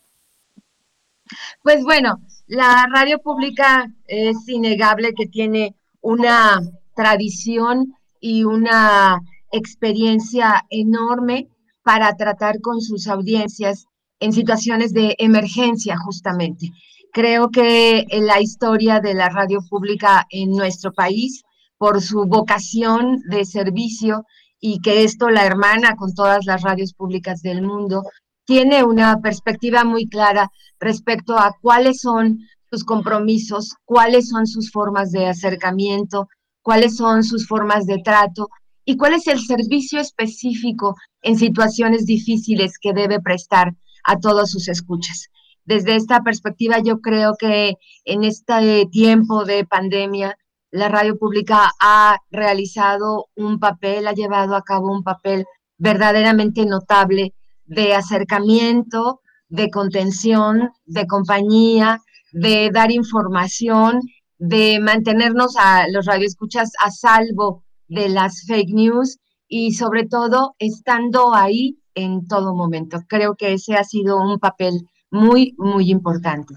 Pues 1.63 1.83
bueno, 1.83 2.21
la 2.47 2.87
radio 2.93 3.19
pública 3.19 3.91
es 4.07 4.49
innegable 4.49 5.15
que 5.15 5.27
tiene 5.27 5.75
una 6.01 6.61
tradición 6.95 7.95
y 8.21 8.45
una 8.45 9.21
experiencia 9.51 10.65
enorme 10.71 11.49
para 11.83 12.15
tratar 12.17 12.61
con 12.61 12.81
sus 12.81 13.07
audiencias 13.09 13.87
en 14.25 14.33
situaciones 14.33 14.95
de 14.95 15.15
emergencia 15.19 15.99
justamente. 15.99 16.71
Creo 17.13 17.51
que 17.51 18.07
la 18.11 18.41
historia 18.41 18.99
de 18.99 19.13
la 19.13 19.29
radio 19.29 19.59
pública 19.69 20.27
en 20.31 20.51
nuestro 20.53 20.95
país, 20.95 21.43
por 21.77 22.01
su 22.01 22.25
vocación 22.25 23.21
de 23.29 23.45
servicio 23.45 24.25
y 24.59 24.81
que 24.81 25.05
esto 25.05 25.29
la 25.29 25.45
hermana 25.45 25.95
con 25.97 26.15
todas 26.15 26.47
las 26.47 26.63
radios 26.63 26.95
públicas 26.95 27.43
del 27.43 27.61
mundo, 27.61 28.03
tiene 28.47 28.83
una 28.83 29.21
perspectiva 29.21 29.85
muy 29.85 30.09
clara 30.09 30.51
respecto 30.81 31.39
a 31.39 31.55
cuáles 31.61 32.01
son 32.01 32.39
sus 32.71 32.83
compromisos, 32.83 33.75
cuáles 33.85 34.31
son 34.31 34.47
sus 34.47 34.71
formas 34.71 35.13
de 35.13 35.27
acercamiento, 35.27 36.29
cuáles 36.63 36.97
son 36.97 37.25
sus 37.25 37.47
formas 37.47 37.85
de 37.85 37.99
trato 38.03 38.49
y 38.87 38.97
cuál 38.97 39.13
es 39.13 39.27
el 39.27 39.41
servicio 39.41 40.01
específico 40.01 40.95
en 41.21 41.37
situaciones 41.37 42.07
difíciles 42.07 42.79
que 42.81 42.95
debe 42.95 43.21
prestar 43.21 43.75
a 44.05 44.19
todos 44.19 44.51
sus 44.51 44.69
escuchas. 44.69 45.31
Desde 45.65 45.97
esta 45.97 46.23
perspectiva, 46.23 46.79
yo 46.81 47.01
creo 47.01 47.35
que 47.39 47.75
en 48.05 48.25
este 48.25 48.87
tiempo 48.91 49.45
de 49.45 49.65
pandemia, 49.65 50.37
la 50.71 50.89
radio 50.89 51.17
pública 51.17 51.73
ha 51.81 52.19
realizado 52.31 53.27
un 53.37 53.59
papel, 53.59 54.07
ha 54.07 54.13
llevado 54.13 54.57
a 54.57 54.63
cabo 54.63 54.93
un 54.93 55.03
papel 55.03 55.47
verdaderamente 55.79 56.67
notable 56.67 57.33
de 57.65 57.95
acercamiento, 57.95 59.21
de 59.49 59.71
contención, 59.71 60.71
de 60.85 61.07
compañía, 61.07 62.01
de 62.33 62.71
dar 62.73 62.91
información 62.91 64.01
de 64.39 64.79
mantenernos 64.81 65.57
a 65.57 65.89
los 65.89 66.07
radioescuchas 66.07 66.73
a 66.81 66.91
salvo 66.91 67.65
de 67.89 68.09
las 68.09 68.45
fake 68.47 68.75
news 68.75 69.19
y 69.49 69.73
sobre 69.73 70.07
todo 70.07 70.55
estando 70.59 71.35
ahí 71.35 71.79
en 71.95 72.27
todo 72.27 72.55
momento. 72.55 72.99
Creo 73.09 73.35
que 73.35 73.53
ese 73.53 73.75
ha 73.75 73.85
sido 73.85 74.17
un 74.21 74.39
papel 74.39 74.89
muy, 75.11 75.55
muy 75.59 75.91
importante. 75.91 76.55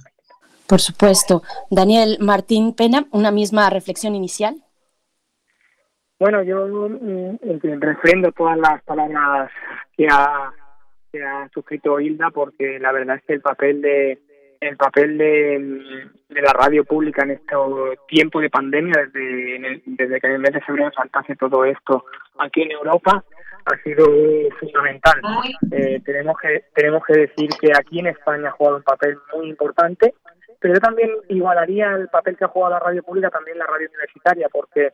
Por 0.68 0.80
supuesto. 0.80 1.44
Daniel 1.70 2.18
Martín 2.20 2.74
Pena, 2.74 3.06
una 3.12 3.32
misma 3.32 3.70
reflexión 3.70 4.16
inicial. 4.16 4.56
Bueno, 6.20 6.42
yo 6.44 6.68
mm, 6.68 7.38
refrendo 7.80 8.32
todas 8.32 8.58
las 8.58 8.82
palabras 8.84 9.52
que 9.96 10.08
ha, 10.12 10.52
que 11.12 11.24
ha 11.24 11.48
suscrito 11.54 12.00
Hilda 12.00 12.32
porque 12.32 12.80
la 12.80 12.92
verdad 12.92 13.18
es 13.18 13.24
que 13.24 13.34
el 13.34 13.42
papel 13.42 13.82
de, 13.82 14.20
el 14.60 14.78
papel 14.78 15.18
de, 15.18 16.08
la 16.30 16.54
radio 16.54 16.84
pública 16.84 17.24
en 17.24 17.32
este 17.32 17.56
tiempo 18.08 18.40
de 18.42 18.50
pandemia, 18.50 18.94
desde, 19.06 19.82
desde 19.86 20.20
que 20.20 20.28
en 20.28 20.34
el 20.34 20.40
mes 20.40 20.54
de 20.54 20.62
febrero 20.62 20.92
saltase 20.96 21.36
todo 21.36 21.66
esto 21.66 22.06
aquí 22.40 22.64
en 22.64 22.72
Europa, 22.72 23.24
ha 23.68 23.84
sido 23.84 24.06
fundamental. 24.60 25.20
Eh, 25.72 26.02
tenemos 26.06 26.38
que 26.40 26.66
tenemos 26.74 27.04
que 27.06 27.14
decir 27.14 27.50
que 27.60 27.72
aquí 27.78 28.00
en 28.00 28.08
España 28.08 28.50
ha 28.50 28.52
jugado 28.52 28.78
un 28.78 28.84
papel 28.84 29.18
muy 29.36 29.50
importante, 29.50 30.14
pero 30.60 30.74
yo 30.74 30.80
también 30.80 31.12
igualaría 31.28 31.94
el 31.96 32.08
papel 32.08 32.38
que 32.38 32.46
ha 32.46 32.50
jugado 32.50 32.74
la 32.74 32.80
radio 32.80 33.04
pública 33.04 33.30
también 33.30 33.58
la 33.58 33.66
radio 33.66 33.88
universitaria, 33.90 34.48
porque 34.50 34.94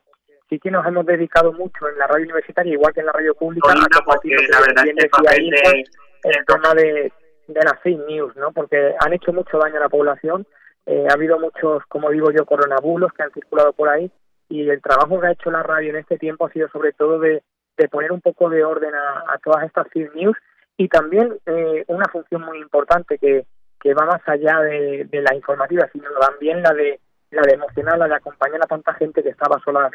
sí 0.50 0.60
que 0.60 0.72
nos 0.72 0.86
hemos 0.86 1.06
dedicado 1.06 1.54
mucho 1.54 1.88
en 1.88 1.98
la 1.98 2.08
radio 2.08 2.24
universitaria, 2.24 2.74
igual 2.74 2.94
que 2.94 3.02
en 3.02 3.06
la 3.06 3.14
radio 3.14 3.36
pública, 3.36 3.70
a 3.72 4.04
porque 4.06 4.30
la 4.30 4.60
verdad 4.60 4.88
es 4.88 4.96
que 4.96 5.04
el 5.04 5.10
papel 5.10 5.50
de... 5.50 5.84
el 6.24 6.46
tema 6.46 6.74
de, 6.74 7.12
de 7.48 7.64
las 7.64 7.80
fake 7.82 8.08
news, 8.08 8.36
¿no? 8.36 8.52
Porque 8.52 8.96
han 9.00 9.14
hecho 9.14 9.32
mucho 9.34 9.58
daño 9.60 9.78
a 9.78 9.82
la 9.82 9.90
población, 9.90 10.48
eh, 10.86 11.06
ha 11.10 11.14
habido 11.14 11.40
muchos, 11.40 11.84
como 11.88 12.10
digo 12.10 12.32
yo, 12.32 12.46
coronabulos 12.46 13.14
que 13.14 13.24
han 13.24 13.32
circulado 13.32 13.72
por 13.74 13.90
ahí 13.90 14.12
y 14.50 14.68
el 14.70 14.82
trabajo 14.82 15.20
que 15.20 15.28
ha 15.28 15.32
hecho 15.32 15.52
la 15.52 15.64
radio 15.64 15.92
en 15.92 15.98
este 15.98 16.18
tiempo 16.18 16.46
ha 16.46 16.52
sido 16.52 16.68
sobre 16.70 16.92
todo 16.92 17.20
de, 17.20 17.42
de 17.78 17.88
poner 17.88 18.12
un 18.12 18.22
poco 18.22 18.50
de 18.50 18.64
orden 18.64 18.94
a, 18.96 19.38
todas 19.44 19.66
estas 19.66 19.88
fake 19.90 20.16
news 20.16 20.38
y 20.78 20.88
también 20.88 21.38
eh, 21.46 21.84
una 21.88 22.06
función 22.12 22.42
muy 22.42 22.60
importante 22.60 23.18
que, 23.18 23.46
que 23.80 23.94
va 23.94 24.06
más 24.06 24.22
allá 24.26 24.60
de, 24.62 25.08
la 25.12 25.36
informativa, 25.36 25.88
sino 25.92 26.10
también 26.20 26.62
la 26.62 26.74
de 26.74 27.00
la 27.32 27.42
de 27.42 27.54
emocionar, 27.54 27.98
la 27.98 28.08
de 28.08 28.16
acompañar 28.16 28.62
a 28.64 28.68
tanta 28.68 28.94
gente 28.94 29.24
que 29.24 29.30
estaba 29.30 29.60
sola, 29.66 29.90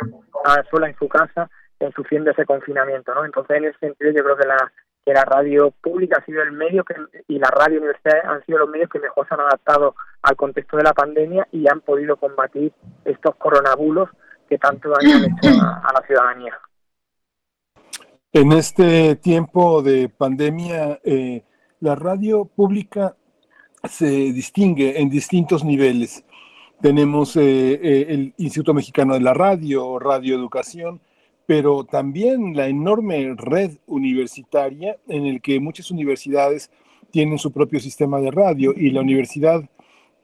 sola 0.70 0.88
en 0.88 0.96
su 0.96 1.08
casa 1.08 1.48
sufriendo 1.94 2.32
ese 2.32 2.44
confinamiento, 2.44 3.14
¿no? 3.14 3.24
Entonces, 3.24 3.58
en 3.58 3.66
ese 3.66 3.78
sentido, 3.78 4.10
yo 4.10 4.24
creo 4.24 4.36
que 4.36 4.46
la 4.48 4.72
que 5.08 5.14
la 5.14 5.24
radio 5.24 5.70
pública 5.70 6.18
ha 6.20 6.24
sido 6.26 6.42
el 6.42 6.52
medio 6.52 6.84
que, 6.84 6.94
y 7.28 7.38
la 7.38 7.48
radio 7.48 7.78
universitaria 7.78 8.30
han 8.30 8.44
sido 8.44 8.58
los 8.58 8.68
medios 8.68 8.90
que 8.90 8.98
mejor 8.98 9.26
se 9.26 9.32
han 9.32 9.40
adaptado 9.40 9.94
al 10.20 10.36
contexto 10.36 10.76
de 10.76 10.82
la 10.82 10.92
pandemia 10.92 11.48
y 11.50 11.66
han 11.66 11.80
podido 11.80 12.18
combatir 12.18 12.74
estos 13.06 13.34
coronabulos 13.36 14.10
que 14.50 14.58
tanto 14.58 14.90
daño 14.90 15.16
han 15.16 15.24
hecho 15.24 15.62
a, 15.62 15.92
la 15.94 16.06
ciudadanía. 16.06 16.58
En 18.34 18.52
este 18.52 19.16
tiempo 19.16 19.80
de 19.80 20.10
pandemia, 20.10 21.00
eh, 21.02 21.44
la 21.80 21.94
radio 21.94 22.44
pública 22.44 23.16
se 23.88 24.06
distingue 24.06 25.00
en 25.00 25.08
distintos 25.08 25.64
niveles. 25.64 26.26
Tenemos 26.82 27.36
eh, 27.36 27.40
eh, 27.42 28.06
el 28.10 28.34
Instituto 28.36 28.74
Mexicano 28.74 29.14
de 29.14 29.20
la 29.20 29.32
Radio, 29.32 29.98
Radio 29.98 30.34
Educación, 30.34 31.00
pero 31.46 31.84
también 31.84 32.54
la 32.54 32.68
enorme 32.68 33.34
red 33.34 33.78
universitaria 33.86 34.98
en 35.08 35.24
el 35.24 35.40
que 35.40 35.58
muchas 35.58 35.90
universidades 35.90 36.70
tienen 37.10 37.38
su 37.38 37.50
propio 37.50 37.80
sistema 37.80 38.20
de 38.20 38.30
radio 38.30 38.74
y 38.76 38.90
la 38.90 39.00
universidad, 39.00 39.64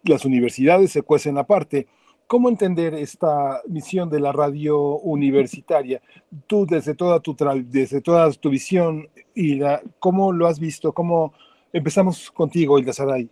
las 0.02 0.26
universidades 0.26 0.92
se 0.92 1.00
cuecen 1.00 1.38
aparte. 1.38 1.86
¿Cómo 2.34 2.48
entender 2.48 2.94
esta 2.94 3.62
misión 3.68 4.10
de 4.10 4.18
la 4.18 4.32
radio 4.32 4.96
universitaria? 4.96 6.02
Tú 6.48 6.66
desde 6.66 6.96
toda 6.96 7.20
tu 7.20 7.36
desde 7.64 8.00
toda 8.00 8.28
tu 8.32 8.50
visión 8.50 9.08
y 9.36 9.54
la, 9.54 9.80
cómo 10.00 10.32
lo 10.32 10.48
has 10.48 10.58
visto, 10.58 10.92
cómo 10.92 11.32
empezamos 11.72 12.32
contigo, 12.32 12.76
Hilda 12.76 12.92
Saray. 12.92 13.30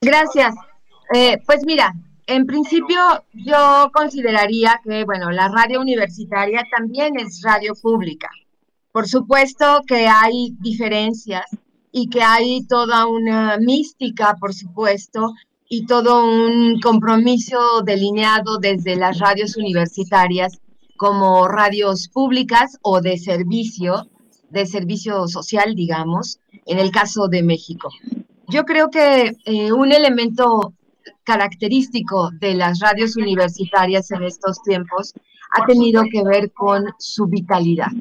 Gracias. 0.00 0.54
Eh, 1.12 1.38
pues 1.44 1.66
mira, 1.66 1.92
en 2.28 2.46
principio 2.46 3.00
yo 3.32 3.90
consideraría 3.92 4.80
que, 4.84 5.02
bueno, 5.02 5.32
la 5.32 5.48
radio 5.48 5.80
universitaria 5.80 6.62
también 6.70 7.18
es 7.18 7.42
radio 7.42 7.72
pública. 7.74 8.30
Por 8.92 9.08
supuesto 9.08 9.82
que 9.84 10.06
hay 10.06 10.54
diferencias 10.60 11.46
y 11.90 12.08
que 12.08 12.22
hay 12.22 12.64
toda 12.68 13.08
una 13.08 13.56
mística, 13.58 14.36
por 14.38 14.54
supuesto, 14.54 15.34
y 15.72 15.86
todo 15.86 16.24
un 16.24 16.80
compromiso 16.80 17.82
delineado 17.84 18.58
desde 18.58 18.96
las 18.96 19.20
radios 19.20 19.56
universitarias 19.56 20.60
como 20.96 21.46
radios 21.46 22.08
públicas 22.08 22.76
o 22.82 23.00
de 23.00 23.16
servicio, 23.16 24.08
de 24.50 24.66
servicio 24.66 25.28
social, 25.28 25.76
digamos, 25.76 26.40
en 26.66 26.80
el 26.80 26.90
caso 26.90 27.28
de 27.28 27.44
México. 27.44 27.88
Yo 28.48 28.64
creo 28.64 28.90
que 28.90 29.36
eh, 29.44 29.70
un 29.70 29.92
elemento 29.92 30.74
característico 31.22 32.30
de 32.40 32.54
las 32.56 32.80
radios 32.80 33.16
universitarias 33.16 34.10
en 34.10 34.24
estos 34.24 34.60
tiempos 34.64 35.14
ha 35.52 35.66
tenido 35.66 36.02
que 36.10 36.24
ver 36.24 36.50
con 36.52 36.84
su 36.98 37.26
vitalidad, 37.26 37.92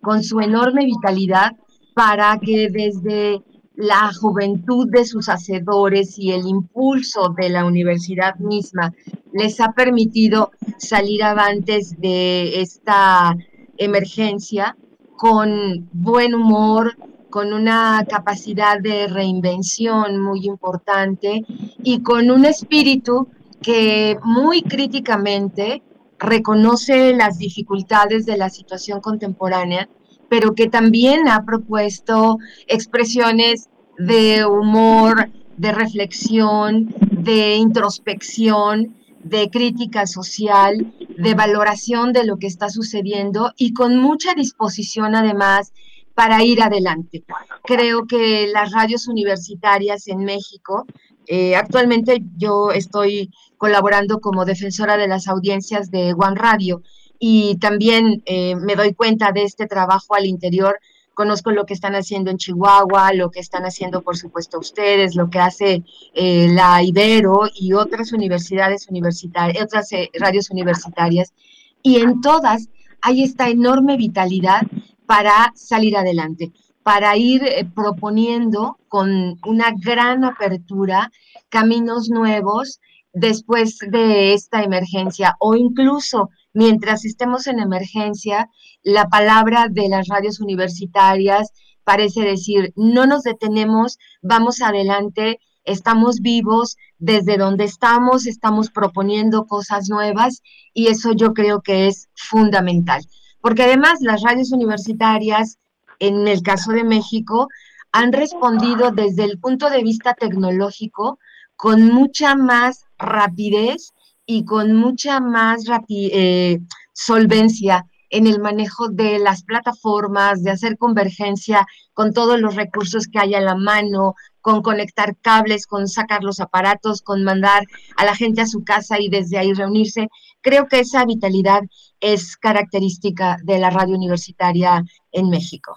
con 0.00 0.24
su 0.24 0.40
enorme 0.40 0.86
vitalidad 0.86 1.52
para 1.94 2.38
que 2.38 2.70
desde 2.70 3.42
la 3.74 4.12
juventud 4.12 4.88
de 4.90 5.04
sus 5.04 5.28
hacedores 5.28 6.18
y 6.18 6.32
el 6.32 6.46
impulso 6.46 7.34
de 7.36 7.48
la 7.48 7.64
universidad 7.64 8.36
misma 8.36 8.92
les 9.32 9.60
ha 9.60 9.72
permitido 9.72 10.50
salir 10.78 11.24
avantes 11.24 11.98
de 11.98 12.60
esta 12.60 13.36
emergencia 13.78 14.76
con 15.16 15.88
buen 15.92 16.34
humor, 16.34 16.96
con 17.30 17.52
una 17.52 18.04
capacidad 18.08 18.78
de 18.80 19.08
reinvención 19.08 20.20
muy 20.20 20.44
importante 20.46 21.44
y 21.82 22.02
con 22.02 22.30
un 22.30 22.44
espíritu 22.44 23.28
que 23.62 24.18
muy 24.22 24.62
críticamente 24.62 25.82
reconoce 26.18 27.14
las 27.14 27.38
dificultades 27.38 28.26
de 28.26 28.36
la 28.36 28.50
situación 28.50 29.00
contemporánea, 29.00 29.88
pero 30.32 30.54
que 30.54 30.66
también 30.66 31.28
ha 31.28 31.44
propuesto 31.44 32.38
expresiones 32.66 33.68
de 33.98 34.46
humor, 34.46 35.30
de 35.58 35.72
reflexión, 35.72 36.94
de 37.10 37.56
introspección, 37.56 38.96
de 39.22 39.50
crítica 39.50 40.06
social, 40.06 40.94
de 41.18 41.34
valoración 41.34 42.14
de 42.14 42.24
lo 42.24 42.38
que 42.38 42.46
está 42.46 42.70
sucediendo 42.70 43.52
y 43.58 43.74
con 43.74 43.98
mucha 43.98 44.32
disposición 44.32 45.14
además 45.14 45.74
para 46.14 46.42
ir 46.42 46.62
adelante. 46.62 47.24
Creo 47.64 48.06
que 48.06 48.46
las 48.46 48.72
radios 48.72 49.08
universitarias 49.08 50.08
en 50.08 50.24
México, 50.24 50.86
eh, 51.26 51.56
actualmente 51.56 52.22
yo 52.38 52.70
estoy 52.70 53.28
colaborando 53.58 54.18
como 54.20 54.46
defensora 54.46 54.96
de 54.96 55.08
las 55.08 55.28
audiencias 55.28 55.90
de 55.90 56.14
One 56.14 56.36
Radio 56.36 56.80
y 57.24 57.56
también 57.58 58.20
eh, 58.26 58.56
me 58.56 58.74
doy 58.74 58.94
cuenta 58.94 59.30
de 59.30 59.44
este 59.44 59.68
trabajo 59.68 60.16
al 60.16 60.26
interior. 60.26 60.80
Conozco 61.14 61.52
lo 61.52 61.66
que 61.66 61.74
están 61.74 61.94
haciendo 61.94 62.32
en 62.32 62.36
Chihuahua, 62.36 63.12
lo 63.12 63.30
que 63.30 63.38
están 63.38 63.62
haciendo, 63.62 64.02
por 64.02 64.16
supuesto, 64.16 64.58
ustedes, 64.58 65.14
lo 65.14 65.30
que 65.30 65.38
hace 65.38 65.84
eh, 66.14 66.48
la 66.52 66.82
Ibero 66.82 67.42
y 67.54 67.74
otras 67.74 68.12
universidades 68.12 68.88
universitarias, 68.88 69.62
otras 69.62 69.90
radios 70.18 70.50
universitarias. 70.50 71.32
Y 71.80 72.00
en 72.00 72.20
todas 72.22 72.68
hay 73.00 73.22
esta 73.22 73.48
enorme 73.48 73.96
vitalidad 73.96 74.62
para 75.06 75.52
salir 75.54 75.96
adelante, 75.96 76.50
para 76.82 77.16
ir 77.16 77.44
eh, 77.44 77.64
proponiendo 77.72 78.80
con 78.88 79.38
una 79.46 79.72
gran 79.76 80.24
apertura 80.24 81.12
caminos 81.50 82.10
nuevos 82.10 82.80
después 83.12 83.78
de 83.78 84.34
esta 84.34 84.64
emergencia 84.64 85.36
o 85.38 85.54
incluso 85.54 86.30
mientras 86.52 87.04
estemos 87.04 87.46
en 87.46 87.58
emergencia, 87.58 88.48
la 88.82 89.08
palabra 89.08 89.68
de 89.70 89.88
las 89.88 90.08
radios 90.08 90.40
universitarias 90.40 91.52
parece 91.84 92.22
decir, 92.22 92.72
no 92.76 93.06
nos 93.06 93.22
detenemos, 93.22 93.98
vamos 94.20 94.60
adelante, 94.60 95.40
estamos 95.64 96.20
vivos, 96.20 96.76
desde 96.98 97.36
donde 97.36 97.64
estamos, 97.64 98.26
estamos 98.26 98.70
proponiendo 98.70 99.46
cosas 99.46 99.88
nuevas 99.88 100.42
y 100.72 100.88
eso 100.88 101.12
yo 101.12 101.34
creo 101.34 101.62
que 101.62 101.88
es 101.88 102.08
fundamental. 102.14 103.04
Porque 103.40 103.64
además 103.64 103.98
las 104.00 104.22
radios 104.22 104.52
universitarias, 104.52 105.58
en 105.98 106.28
el 106.28 106.42
caso 106.42 106.72
de 106.72 106.84
México, 106.84 107.48
han 107.90 108.12
respondido 108.12 108.90
desde 108.90 109.24
el 109.24 109.38
punto 109.38 109.68
de 109.68 109.82
vista 109.82 110.14
tecnológico 110.14 111.18
con 111.56 111.88
mucha 111.88 112.34
más 112.34 112.86
rapidez 112.98 113.92
y 114.26 114.44
con 114.44 114.74
mucha 114.74 115.20
más 115.20 115.64
eh, 115.88 116.60
solvencia 116.92 117.86
en 118.12 118.26
el 118.26 118.40
manejo 118.40 118.88
de 118.88 119.18
las 119.18 119.42
plataformas, 119.42 120.42
de 120.42 120.50
hacer 120.50 120.76
convergencia 120.76 121.66
con 121.94 122.12
todos 122.12 122.38
los 122.38 122.54
recursos 122.54 123.08
que 123.08 123.18
hay 123.18 123.34
a 123.34 123.40
la 123.40 123.56
mano, 123.56 124.14
con 124.42 124.60
conectar 124.60 125.16
cables, 125.22 125.66
con 125.66 125.88
sacar 125.88 126.22
los 126.22 126.38
aparatos, 126.38 127.00
con 127.00 127.24
mandar 127.24 127.64
a 127.96 128.04
la 128.04 128.14
gente 128.14 128.42
a 128.42 128.46
su 128.46 128.64
casa 128.64 129.00
y 129.00 129.08
desde 129.08 129.38
ahí 129.38 129.54
reunirse. 129.54 130.08
Creo 130.42 130.68
que 130.68 130.80
esa 130.80 131.06
vitalidad 131.06 131.62
es 132.00 132.36
característica 132.36 133.38
de 133.44 133.58
la 133.58 133.70
radio 133.70 133.96
universitaria 133.96 134.84
en 135.10 135.30
México. 135.30 135.74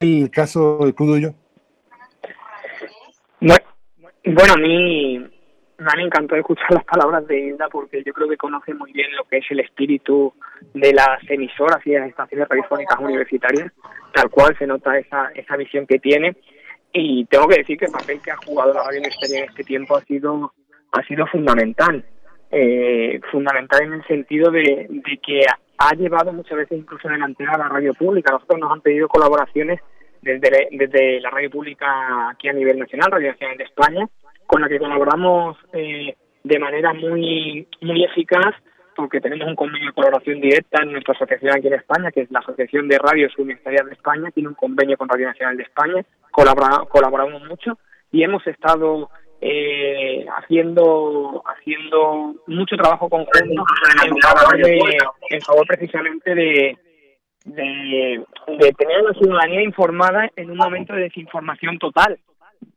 ¿El 0.00 0.30
caso 0.30 0.78
de 0.84 0.92
Cuduyo? 0.92 1.34
Bueno, 3.40 4.54
a 4.54 4.56
mí 4.56 5.33
me 5.78 5.90
han 5.92 6.00
encantado 6.00 6.40
escuchar 6.40 6.70
las 6.70 6.84
palabras 6.84 7.26
de 7.26 7.38
Hilda 7.38 7.68
porque 7.68 8.02
yo 8.04 8.12
creo 8.12 8.28
que 8.28 8.36
conoce 8.36 8.74
muy 8.74 8.92
bien 8.92 9.14
lo 9.16 9.24
que 9.24 9.38
es 9.38 9.44
el 9.50 9.60
espíritu 9.60 10.32
de 10.72 10.92
las 10.92 11.18
emisoras 11.28 11.84
y 11.84 11.90
de 11.90 12.00
las 12.00 12.08
estaciones 12.10 12.48
radiofónicas 12.48 12.98
universitarias, 12.98 13.72
tal 14.12 14.30
cual 14.30 14.56
se 14.58 14.66
nota 14.66 14.96
esa, 14.98 15.30
esa 15.34 15.56
visión 15.56 15.86
que 15.86 15.98
tiene. 15.98 16.36
Y 16.92 17.24
tengo 17.26 17.48
que 17.48 17.58
decir 17.58 17.76
que 17.76 17.86
el 17.86 17.92
papel 17.92 18.20
que 18.22 18.30
ha 18.30 18.36
jugado 18.36 18.72
la 18.72 18.84
radio 18.84 19.00
universitaria 19.00 19.40
en 19.40 19.50
este 19.50 19.64
tiempo 19.64 19.96
ha 19.96 20.04
sido, 20.04 20.52
ha 20.92 21.02
sido 21.02 21.26
fundamental 21.26 22.04
eh, 22.56 23.20
fundamental 23.32 23.82
en 23.82 23.94
el 23.94 24.06
sentido 24.06 24.48
de, 24.52 24.88
que 25.26 25.40
ha 25.78 25.94
llevado 25.96 26.32
muchas 26.32 26.56
veces 26.56 26.78
incluso 26.78 27.08
delantera 27.08 27.54
a 27.54 27.58
la 27.58 27.68
radio 27.68 27.92
pública. 27.94 28.32
Nosotros 28.32 28.60
nos 28.60 28.70
han 28.70 28.80
pedido 28.80 29.08
colaboraciones 29.08 29.80
desde, 30.22 30.68
desde 30.70 31.20
la 31.20 31.30
radio 31.30 31.50
pública 31.50 32.30
aquí 32.30 32.48
a 32.48 32.52
nivel 32.52 32.78
nacional, 32.78 33.10
Radio 33.10 33.32
Nacional 33.32 33.58
de 33.58 33.64
España, 33.64 34.06
con 34.46 34.62
la 34.62 34.68
que 34.68 34.78
colaboramos 34.78 35.56
eh, 35.72 36.16
de 36.42 36.58
manera 36.58 36.92
muy, 36.92 37.66
muy 37.80 38.04
eficaz 38.04 38.54
porque 38.94 39.20
tenemos 39.20 39.48
un 39.48 39.56
convenio 39.56 39.88
de 39.88 39.94
colaboración 39.94 40.40
directa 40.40 40.82
en 40.82 40.92
nuestra 40.92 41.14
asociación 41.14 41.52
aquí 41.52 41.66
en 41.66 41.74
España, 41.74 42.10
que 42.12 42.22
es 42.22 42.30
la 42.30 42.40
Asociación 42.40 42.88
de 42.88 42.98
Radios 42.98 43.36
Universitarias 43.36 43.86
de 43.86 43.92
España, 43.92 44.30
tiene 44.30 44.50
un 44.50 44.54
convenio 44.54 44.96
con 44.96 45.08
Radio 45.08 45.26
Nacional 45.26 45.56
de 45.56 45.64
España, 45.64 46.04
colaboramos 46.30 47.42
mucho 47.48 47.78
y 48.12 48.22
hemos 48.22 48.46
estado 48.46 49.10
eh, 49.40 50.24
haciendo 50.38 51.42
haciendo 51.44 52.34
mucho 52.46 52.76
trabajo 52.76 53.08
conjunto 53.08 53.40
en 54.06 54.16
favor, 54.18 54.60
en 55.30 55.40
favor 55.40 55.66
precisamente 55.66 56.34
de, 56.34 56.78
de, 57.44 58.24
de 58.58 58.72
tener 58.72 59.02
una 59.02 59.12
ciudadanía 59.14 59.62
informada 59.62 60.30
en 60.36 60.50
un 60.50 60.56
momento 60.56 60.94
de 60.94 61.02
desinformación 61.02 61.78
total, 61.78 62.18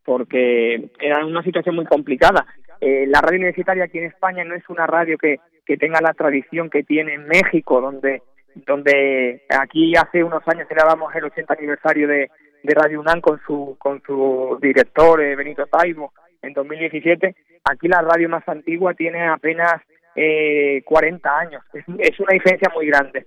porque 0.04 0.90
era 1.00 1.26
una 1.26 1.44
situación 1.44 1.76
muy 1.76 1.86
complicada. 1.86 2.46
Eh, 2.80 3.06
la 3.08 3.22
radio 3.22 3.38
universitaria 3.38 3.86
aquí 3.86 3.98
en 3.98 4.06
España 4.06 4.44
no 4.44 4.56
es 4.56 4.68
una 4.70 4.86
radio 4.88 5.18
que, 5.18 5.40
que 5.66 5.78
tenga 5.78 6.00
la 6.02 6.14
tradición 6.14 6.70
que 6.70 6.84
tiene 6.84 7.16
en 7.16 7.28
México, 7.28 7.82
donde 7.82 8.22
donde 8.66 9.44
aquí 9.50 9.96
hace 9.96 10.24
unos 10.24 10.42
años 10.48 10.68
celebramos 10.68 11.14
el 11.16 11.26
80 11.26 11.54
aniversario 11.54 12.08
de, 12.08 12.30
Radio 12.64 13.00
UNAM 13.00 13.22
con 13.22 13.40
su 13.46 13.78
con 13.80 14.02
su 14.06 14.58
director 14.62 15.22
eh, 15.22 15.38
Benito 15.38 15.68
Taibo 15.68 16.12
en 16.42 16.52
2017. 16.52 17.34
Aquí 17.64 17.88
la 17.88 18.02
radio 18.02 18.28
más 18.28 18.46
antigua 18.50 18.94
tiene 18.94 19.26
apenas 19.26 19.76
eh, 20.16 20.82
40 20.84 21.40
años. 21.40 21.64
Es, 21.72 21.86
es 22.00 22.20
una 22.20 22.34
diferencia 22.34 22.70
muy 22.76 22.88
grande. 22.88 23.26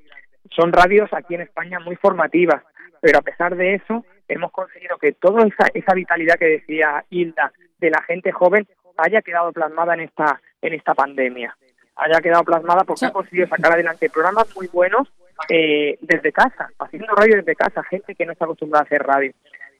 Son 0.50 0.70
radios 0.72 1.08
aquí 1.12 1.36
en 1.36 1.42
España 1.42 1.78
muy 1.80 1.96
formativas, 1.96 2.62
pero 3.00 3.18
a 3.18 3.22
pesar 3.22 3.56
de 3.56 3.74
eso 3.74 4.04
hemos 4.28 4.52
conseguido 4.52 4.98
que 4.98 5.12
toda 5.12 5.46
esa, 5.46 5.68
esa 5.74 5.94
vitalidad 5.94 6.36
que 6.36 6.46
decía 6.46 7.04
Hilda 7.10 7.52
de 7.78 7.90
la 7.90 8.02
gente 8.02 8.32
joven 8.32 8.66
haya 8.96 9.22
quedado 9.22 9.52
plasmada 9.52 9.94
en 9.94 10.00
esta 10.00 10.40
en 10.60 10.74
esta 10.74 10.94
pandemia 10.94 11.56
haya 12.00 12.20
quedado 12.20 12.44
plasmada 12.44 12.84
porque 12.84 13.06
ha 13.06 13.12
conseguido 13.12 13.46
sacar 13.46 13.72
adelante 13.72 14.10
programas 14.10 14.54
muy 14.56 14.68
buenos 14.68 15.08
eh, 15.48 15.98
desde 16.00 16.32
casa, 16.32 16.70
haciendo 16.78 17.14
radio 17.14 17.36
desde 17.36 17.54
casa, 17.54 17.82
gente 17.84 18.14
que 18.14 18.26
no 18.26 18.32
está 18.32 18.44
acostumbrada 18.44 18.82
a 18.82 18.86
hacer 18.86 19.02
radio. 19.02 19.32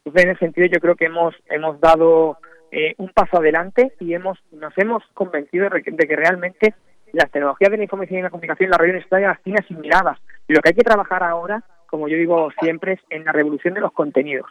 Entonces, 0.05 0.24
en 0.24 0.31
ese 0.31 0.39
sentido, 0.40 0.66
yo 0.66 0.81
creo 0.81 0.97
que 0.97 1.07
hemos 1.07 1.34
hemos 1.49 1.81
dado 1.81 2.39
eh, 2.70 2.94
un 2.99 3.08
paso 3.10 3.39
adelante 3.39 3.92
y 4.00 4.15
hemos 4.15 4.39
nos 4.52 4.76
hemos 4.76 5.02
convencido 5.15 5.68
de, 5.68 5.82
que 5.82 6.16
realmente 6.16 6.74
las 7.12 7.31
tecnologías 7.31 7.70
de 7.70 7.76
la 7.78 7.82
información 7.82 8.20
y 8.20 8.23
la 8.23 8.31
comunicación, 8.31 8.70
la 8.70 8.78
radio 8.78 8.92
universitaria 8.92 9.28
las 9.28 9.42
tiene 9.42 9.58
asimiladas. 9.60 10.18
Y 10.47 10.55
lo 10.55 10.60
que 10.60 10.70
hay 10.70 10.74
que 10.74 10.82
trabajar 10.82 11.23
ahora, 11.23 11.62
como 11.91 12.09
yo 12.09 12.17
digo 12.17 12.51
siempre, 12.60 12.93
es 12.94 13.01
en 13.10 13.25
la 13.25 13.33
revolución 13.33 13.75
de 13.75 13.81
los 13.81 13.93
contenidos. 13.93 14.51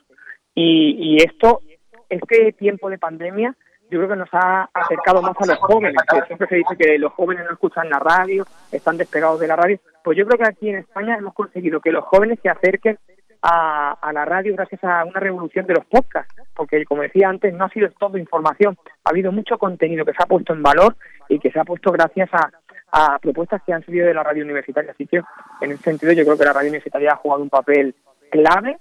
Y, 0.53 0.97
y 0.99 1.17
esto, 1.23 1.61
este 2.09 2.51
tiempo 2.53 2.89
de 2.89 2.97
pandemia, 2.97 3.55
yo 3.89 3.97
creo 3.97 4.09
que 4.09 4.15
nos 4.17 4.29
ha 4.33 4.69
acercado 4.73 5.21
más 5.21 5.35
a 5.39 5.45
los 5.47 5.57
jóvenes, 5.57 5.95
que 6.11 6.25
siempre 6.27 6.47
se 6.47 6.55
dice 6.57 6.75
que 6.77 6.99
los 6.99 7.13
jóvenes 7.13 7.45
no 7.45 7.53
escuchan 7.53 7.89
la 7.89 7.99
radio, 7.99 8.45
están 8.71 8.97
despegados 8.97 9.39
de 9.39 9.47
la 9.47 9.55
radio, 9.55 9.79
pues 10.03 10.17
yo 10.17 10.25
creo 10.27 10.37
que 10.37 10.47
aquí 10.47 10.69
en 10.69 10.77
España 10.77 11.17
hemos 11.17 11.33
conseguido 11.33 11.79
que 11.79 11.91
los 11.91 12.03
jóvenes 12.05 12.39
se 12.43 12.49
acerquen 12.49 12.99
a, 13.41 13.93
a 13.93 14.13
la 14.13 14.25
radio 14.25 14.53
gracias 14.53 14.83
a 14.83 15.05
una 15.05 15.19
revolución 15.19 15.65
de 15.65 15.75
los 15.75 15.85
podcasts, 15.85 16.35
porque 16.55 16.83
como 16.85 17.01
decía 17.01 17.29
antes, 17.29 17.53
no 17.53 17.65
ha 17.65 17.69
sido 17.69 17.89
todo 17.97 18.17
información, 18.17 18.77
ha 19.05 19.09
habido 19.09 19.31
mucho 19.31 19.57
contenido 19.57 20.05
que 20.05 20.13
se 20.13 20.21
ha 20.21 20.27
puesto 20.27 20.53
en 20.53 20.61
valor 20.61 20.95
y 21.29 21.39
que 21.39 21.51
se 21.51 21.59
ha 21.59 21.63
puesto 21.63 21.91
gracias 21.91 22.29
a, 22.33 22.51
a 22.91 23.19
propuestas 23.19 23.61
que 23.63 23.73
han 23.73 23.85
salido 23.85 24.07
de 24.07 24.13
la 24.13 24.23
radio 24.23 24.43
universitaria. 24.43 24.91
Así 24.91 25.05
que 25.07 25.21
en 25.61 25.71
ese 25.71 25.83
sentido 25.83 26.13
yo 26.13 26.23
creo 26.23 26.37
que 26.37 26.45
la 26.45 26.53
radio 26.53 26.69
universitaria 26.69 27.13
ha 27.13 27.17
jugado 27.17 27.43
un 27.43 27.49
papel 27.49 27.95
clave 28.31 28.77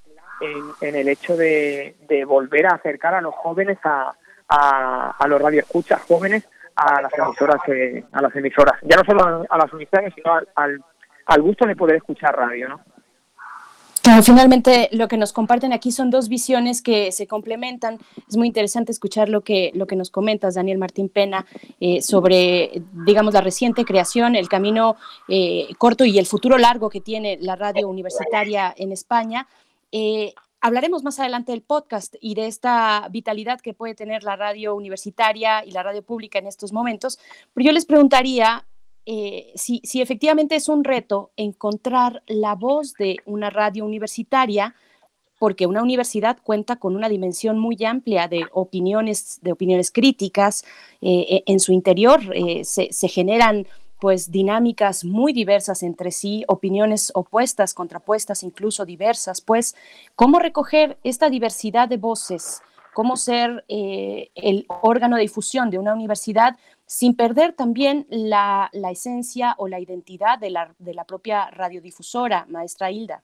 en, 0.80 0.94
el 0.94 1.08
hecho 1.08 1.36
de, 1.36 1.96
de 2.08 2.24
volver 2.24 2.66
a 2.66 2.76
acercar 2.76 3.14
a 3.14 3.20
los 3.20 3.34
jóvenes 3.34 3.78
a, 3.84 4.14
a, 4.48 5.10
a 5.18 5.28
los 5.28 5.40
radioescuchas 5.40 6.02
jóvenes 6.02 6.48
a 6.76 7.02
las 7.02 7.12
emisoras 7.12 7.60
eh, 7.68 8.04
a 8.12 8.22
las 8.22 8.34
emisoras 8.36 8.74
ya 8.82 8.96
no 8.96 9.04
solo 9.04 9.44
a 9.48 9.58
las 9.58 9.72
emisoras 9.72 10.12
sino 10.14 10.32
al, 10.54 10.80
al, 11.26 11.42
gusto 11.42 11.66
de 11.66 11.74
poder 11.74 11.96
escuchar 11.96 12.36
radio 12.36 12.68
no 12.68 12.80
finalmente 14.22 14.88
lo 14.92 15.08
que 15.08 15.16
nos 15.16 15.32
comparten 15.32 15.72
aquí 15.72 15.92
son 15.92 16.10
dos 16.10 16.28
visiones 16.28 16.82
que 16.82 17.12
se 17.12 17.26
complementan. 17.26 17.98
Es 18.28 18.36
muy 18.36 18.46
interesante 18.46 18.92
escuchar 18.92 19.28
lo 19.28 19.42
que, 19.42 19.70
lo 19.74 19.86
que 19.86 19.96
nos 19.96 20.10
comentas, 20.10 20.54
Daniel 20.54 20.78
Martín 20.78 21.08
Pena, 21.08 21.46
eh, 21.80 22.02
sobre, 22.02 22.82
digamos, 23.06 23.34
la 23.34 23.40
reciente 23.40 23.84
creación, 23.84 24.36
el 24.36 24.48
camino 24.48 24.96
eh, 25.28 25.68
corto 25.78 26.04
y 26.04 26.18
el 26.18 26.26
futuro 26.26 26.58
largo 26.58 26.90
que 26.90 27.00
tiene 27.00 27.38
la 27.40 27.56
radio 27.56 27.88
universitaria 27.88 28.74
en 28.76 28.92
España. 28.92 29.46
Eh, 29.92 30.34
Hablaremos 30.60 31.04
más 31.04 31.20
adelante 31.20 31.52
del 31.52 31.62
podcast 31.62 32.16
y 32.20 32.34
de 32.34 32.48
esta 32.48 33.06
vitalidad 33.12 33.60
que 33.60 33.74
puede 33.74 33.94
tener 33.94 34.24
la 34.24 34.34
radio 34.34 34.74
universitaria 34.74 35.64
y 35.64 35.70
la 35.70 35.84
radio 35.84 36.02
pública 36.02 36.40
en 36.40 36.48
estos 36.48 36.72
momentos, 36.72 37.20
pero 37.54 37.66
yo 37.66 37.72
les 37.72 37.86
preguntaría 37.86 38.64
eh, 39.10 39.52
si, 39.54 39.80
efectivamente 40.02 40.54
es 40.54 40.68
un 40.68 40.84
reto 40.84 41.30
encontrar 41.38 42.22
la 42.26 42.54
voz 42.54 42.92
de 42.92 43.16
una 43.24 43.48
radio 43.48 43.86
universitaria, 43.86 44.74
porque 45.38 45.66
una 45.66 45.82
universidad 45.82 46.36
cuenta 46.42 46.76
con 46.76 46.94
una 46.94 47.08
dimensión 47.08 47.58
muy 47.58 47.82
amplia 47.86 48.28
de 48.28 48.44
opiniones, 48.52 49.38
de 49.40 49.52
opiniones 49.52 49.90
críticas, 49.90 50.62
eh, 51.00 51.42
en 51.46 51.58
su 51.58 51.72
interior 51.72 52.20
eh, 52.34 52.66
se, 52.66 52.92
se 52.92 53.08
generan 53.08 53.66
pues 53.98 54.30
dinámicas 54.30 55.06
muy 55.06 55.32
diversas 55.32 55.82
entre 55.82 56.10
sí, 56.10 56.44
opiniones 56.46 57.10
opuestas, 57.14 57.72
contrapuestas, 57.72 58.42
incluso 58.42 58.84
diversas, 58.84 59.40
pues 59.40 59.74
cómo 60.16 60.38
recoger 60.38 60.98
esta 61.02 61.30
diversidad 61.30 61.88
de 61.88 61.96
voces, 61.96 62.60
cómo 62.94 63.16
ser 63.16 63.64
eh, 63.68 64.30
el 64.34 64.66
órgano 64.82 65.16
de 65.16 65.22
difusión 65.22 65.70
de 65.70 65.78
una 65.78 65.94
universidad 65.94 66.56
sin 66.86 67.14
perder 67.14 67.52
también 67.52 68.06
la, 68.08 68.70
la 68.72 68.90
esencia 68.90 69.54
o 69.58 69.68
la 69.68 69.78
identidad 69.78 70.38
de 70.38 70.50
la, 70.50 70.74
de 70.78 70.94
la, 70.94 71.04
propia 71.04 71.50
radiodifusora, 71.50 72.46
maestra 72.48 72.90
Hilda. 72.90 73.22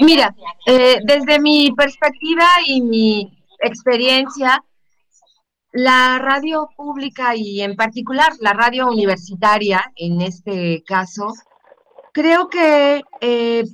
Mira, 0.00 0.34
eh, 0.66 0.98
desde 1.04 1.40
mi 1.40 1.72
perspectiva 1.72 2.46
y 2.66 2.82
mi 2.82 3.42
experiencia, 3.60 4.62
la 5.72 6.18
radio 6.18 6.68
pública 6.76 7.34
y 7.34 7.62
en 7.62 7.76
particular 7.76 8.32
la 8.40 8.52
radio 8.52 8.88
universitaria, 8.88 9.92
en 9.96 10.20
este 10.20 10.82
caso, 10.86 11.32
creo 12.12 12.48
que 12.48 13.02
eh, 13.20 13.64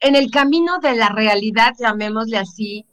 en 0.00 0.14
el 0.16 0.30
camino 0.30 0.78
de 0.78 0.94
la 0.94 1.08
realidad, 1.08 1.74
llamémosle 1.78 2.38
así, 2.38 2.86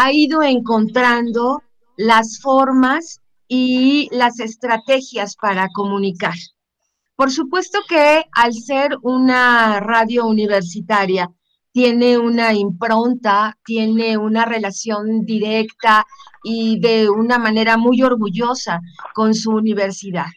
ha 0.00 0.12
ido 0.12 0.44
encontrando 0.44 1.64
las 1.96 2.38
formas 2.40 3.20
y 3.48 4.08
las 4.12 4.38
estrategias 4.38 5.34
para 5.34 5.66
comunicar. 5.74 6.36
Por 7.16 7.32
supuesto 7.32 7.80
que 7.88 8.24
al 8.30 8.54
ser 8.54 8.96
una 9.02 9.80
radio 9.80 10.26
universitaria, 10.26 11.28
tiene 11.72 12.16
una 12.16 12.54
impronta, 12.54 13.58
tiene 13.64 14.16
una 14.16 14.44
relación 14.44 15.24
directa 15.24 16.06
y 16.44 16.78
de 16.78 17.10
una 17.10 17.38
manera 17.38 17.76
muy 17.76 18.00
orgullosa 18.00 18.80
con 19.14 19.34
su 19.34 19.50
universidad. 19.50 20.30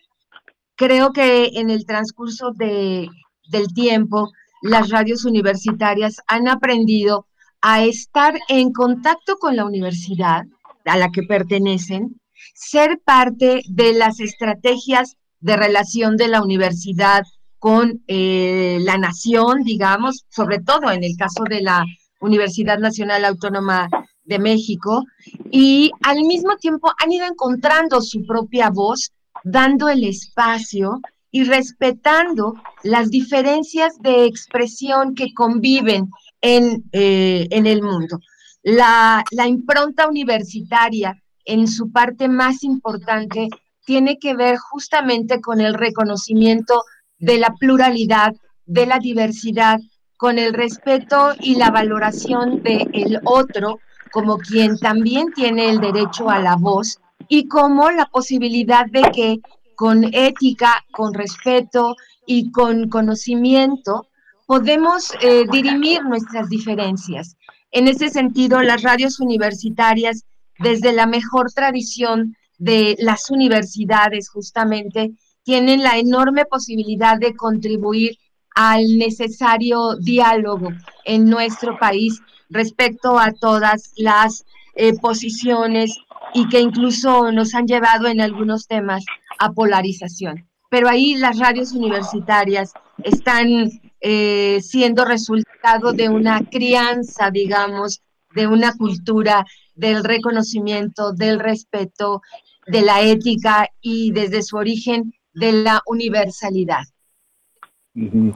Creo 0.76 1.14
que 1.14 1.52
en 1.54 1.70
el 1.70 1.86
transcurso 1.86 2.52
de, 2.56 3.08
del 3.52 3.68
tiempo, 3.76 4.32
las 4.64 4.90
radios 4.90 5.24
universitarias 5.24 6.18
han 6.26 6.48
aprendido 6.48 7.28
a 7.62 7.84
estar 7.84 8.34
en 8.48 8.72
contacto 8.72 9.38
con 9.38 9.56
la 9.56 9.66
universidad 9.66 10.46
a 10.86 10.98
la 10.98 11.10
que 11.12 11.24
pertenecen, 11.24 12.20
ser 12.54 13.00
parte 13.04 13.62
de 13.68 13.94
las 13.94 14.20
estrategias 14.20 15.16
de 15.40 15.58
relación 15.58 16.18
de 16.18 16.28
la 16.28 16.42
universidad 16.42 17.24
con 17.60 18.04
eh, 18.08 18.80
la 18.82 18.98
nación, 18.98 19.64
digamos, 19.64 20.26
sobre 20.30 20.60
todo 20.60 20.92
en 20.92 21.04
el 21.04 21.16
caso 21.16 21.44
de 21.44 21.62
la 21.62 21.86
Universidad 22.20 22.80
Nacional 22.80 23.26
Autónoma 23.26 23.88
de 24.24 24.40
México, 24.40 25.04
y 25.52 25.92
al 26.02 26.24
mismo 26.24 26.56
tiempo 26.58 26.92
han 26.98 27.12
ido 27.12 27.26
encontrando 27.26 28.02
su 28.02 28.26
propia 28.26 28.70
voz, 28.70 29.12
dando 29.44 29.90
el 29.90 30.04
espacio 30.04 31.02
y 31.32 31.44
respetando 31.44 32.54
las 32.84 33.10
diferencias 33.10 33.98
de 34.02 34.26
expresión 34.26 35.16
que 35.16 35.34
conviven 35.34 36.10
en, 36.42 36.84
eh, 36.92 37.48
en 37.50 37.68
el 37.68 37.82
mundo. 37.82 38.20
La, 38.64 39.24
la 39.32 39.48
impronta 39.48 40.08
universitaria 40.08 41.22
en 41.46 41.68
su 41.68 41.92
parte 41.92 42.28
más 42.28 42.64
importante 42.64 43.50
tiene 43.86 44.20
que 44.20 44.36
ver 44.36 44.58
justamente 44.58 45.42
con 45.42 45.62
el 45.62 45.74
reconocimiento 45.74 46.84
de 47.18 47.40
la 47.40 47.54
pluralidad, 47.56 48.34
de 48.66 48.86
la 48.86 49.00
diversidad, 49.00 49.80
con 50.18 50.38
el 50.38 50.54
respeto 50.54 51.34
y 51.40 51.56
la 51.56 51.72
valoración 51.72 52.62
del 52.62 52.90
el 52.94 53.20
otro 53.24 53.80
como 54.12 54.38
quien 54.38 54.78
también 54.78 55.32
tiene 55.34 55.70
el 55.70 55.80
derecho 55.80 56.30
a 56.30 56.40
la 56.40 56.58
voz 56.58 57.00
y 57.28 57.48
como 57.48 57.90
la 57.92 58.06
posibilidad 58.06 58.86
de 58.86 59.02
que 59.14 59.40
con 59.76 60.04
ética, 60.14 60.86
con 60.92 61.14
respeto 61.14 61.96
y 62.26 62.52
con 62.52 62.90
conocimiento 62.90 64.08
podemos 64.52 65.14
eh, 65.22 65.46
dirimir 65.50 66.04
nuestras 66.04 66.50
diferencias. 66.50 67.38
En 67.72 67.88
ese 67.88 68.10
sentido, 68.10 68.62
las 68.62 68.82
radios 68.82 69.22
universitarias, 69.22 70.26
desde 70.60 70.92
la 70.92 71.06
mejor 71.06 71.54
tradición 71.54 72.36
de 72.58 72.98
las 73.00 73.32
universidades 73.32 74.28
justamente, 74.28 75.12
tienen 75.44 75.82
la 75.84 75.98
enorme 75.98 76.44
posibilidad 76.44 77.18
de 77.18 77.34
contribuir 77.34 78.18
al 78.54 78.98
necesario 78.98 79.96
diálogo 79.96 80.68
en 81.06 81.30
nuestro 81.30 81.80
país 81.80 82.20
respecto 82.50 83.18
a 83.18 83.32
todas 83.32 83.94
las 83.96 84.44
eh, 84.76 84.92
posiciones 85.00 85.96
y 86.34 86.50
que 86.50 86.60
incluso 86.60 87.32
nos 87.32 87.56
han 87.56 87.68
llevado 87.68 88.08
en 88.08 88.20
algunos 88.20 88.68
temas 88.68 89.06
a 89.40 89.54
polarización. 89.54 90.46
Pero 90.70 90.90
ahí 90.90 91.16
las 91.16 91.40
radios 91.40 91.72
universitarias 91.72 92.74
están 93.06 93.70
eh, 94.02 94.60
siendo 94.62 95.06
resultado 95.06 95.94
de 95.94 96.10
una 96.10 96.42
crianza, 96.50 97.30
digamos, 97.32 98.02
de 98.34 98.48
una 98.48 98.76
cultura 98.76 99.46
del 99.76 100.04
reconocimiento, 100.04 101.14
del 101.14 101.40
respeto, 101.40 102.22
de 102.68 102.82
la 102.82 103.02
ética 103.02 103.68
y 103.82 104.12
desde 104.12 104.42
su 104.42 104.58
origen 104.58 105.14
de 105.34 105.52
la 105.52 105.82
universalidad. 105.86 106.84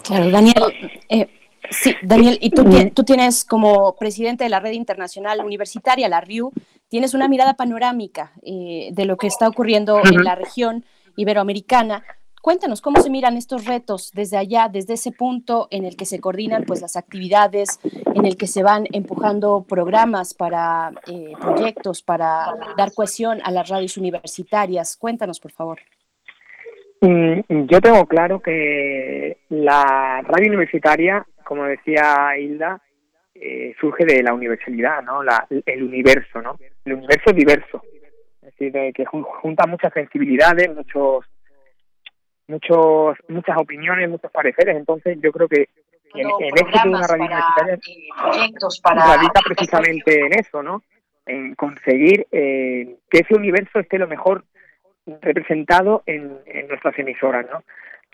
Claro, 0.03 0.31
Daniel, 0.31 0.63
eh, 1.09 1.29
sí, 1.69 1.95
Daniel, 2.03 2.37
y 2.41 2.49
tú, 2.49 2.65
tú, 2.93 3.03
tienes 3.03 3.45
como 3.45 3.95
presidente 3.95 4.43
de 4.43 4.49
la 4.49 4.59
red 4.59 4.73
internacional 4.73 5.43
universitaria, 5.45 6.09
la 6.09 6.21
RIU, 6.21 6.51
tienes 6.89 7.13
una 7.13 7.27
mirada 7.27 7.55
panorámica 7.55 8.33
eh, 8.43 8.89
de 8.91 9.05
lo 9.05 9.17
que 9.17 9.27
está 9.27 9.47
ocurriendo 9.47 9.99
en 10.03 10.23
la 10.23 10.35
región 10.35 10.85
iberoamericana. 11.15 12.03
Cuéntanos 12.45 12.79
cómo 12.79 13.01
se 13.01 13.09
miran 13.09 13.37
estos 13.37 13.65
retos 13.65 14.11
desde 14.13 14.37
allá, 14.37 14.69
desde 14.71 14.93
ese 14.93 15.11
punto 15.11 15.67
en 15.71 15.83
el 15.83 15.97
que 15.97 16.05
se 16.05 16.19
coordinan 16.19 16.63
pues 16.63 16.79
las 16.79 16.95
actividades, 16.95 17.79
en 18.13 18.23
el 18.23 18.37
que 18.37 18.45
se 18.45 18.61
van 18.61 18.83
empujando 18.93 19.65
programas 19.67 20.35
para 20.35 20.91
eh, 21.11 21.33
proyectos, 21.41 22.03
para 22.03 22.53
dar 22.77 22.93
cohesión 22.93 23.39
a 23.43 23.49
las 23.49 23.67
radios 23.67 23.97
universitarias. 23.97 24.95
Cuéntanos, 24.95 25.39
por 25.39 25.53
favor. 25.53 25.79
Mm, 27.01 27.65
yo 27.65 27.81
tengo 27.81 28.05
claro 28.05 28.39
que 28.39 29.37
la 29.49 30.21
radio 30.21 30.47
universitaria, 30.47 31.25
como 31.43 31.63
decía 31.63 32.37
Hilda, 32.37 32.79
eh, 33.33 33.73
surge 33.81 34.05
de 34.05 34.21
la 34.21 34.35
universalidad, 34.35 35.01
¿no? 35.01 35.23
La, 35.23 35.47
el 35.49 35.81
universo, 35.81 36.43
¿no? 36.43 36.59
El 36.85 36.93
universo 36.93 37.33
diverso, 37.33 37.81
es 38.43 38.55
decir, 38.55 38.93
que 38.93 39.03
junta 39.05 39.65
muchas 39.65 39.91
sensibilidades, 39.93 40.75
muchos, 40.75 41.25
muchos, 42.47 43.17
muchas 43.27 43.57
opiniones, 43.57 44.09
muchos 44.09 44.31
pareceres. 44.31 44.75
Entonces, 44.75 45.17
yo 45.21 45.31
creo 45.31 45.47
que 45.47 45.69
en, 46.13 46.27
en 46.39 46.55
esto 46.55 46.79
de 46.83 46.89
una 46.89 47.07
radio 47.07 47.25
universitaria 47.25 47.79
proyectos 48.21 48.79
para 48.81 49.05
radica 49.05 49.41
precisamente 49.45 50.25
en 50.25 50.39
eso, 50.39 50.63
¿no? 50.63 50.83
En 51.25 51.55
conseguir 51.55 52.27
eh, 52.31 52.97
que 53.09 53.19
ese 53.19 53.35
universo 53.35 53.79
esté 53.79 53.97
lo 53.97 54.07
mejor 54.07 54.45
representado 55.21 56.03
en, 56.05 56.39
nuestras 56.67 56.97
emisoras, 56.97 57.45
¿no? 57.51 57.63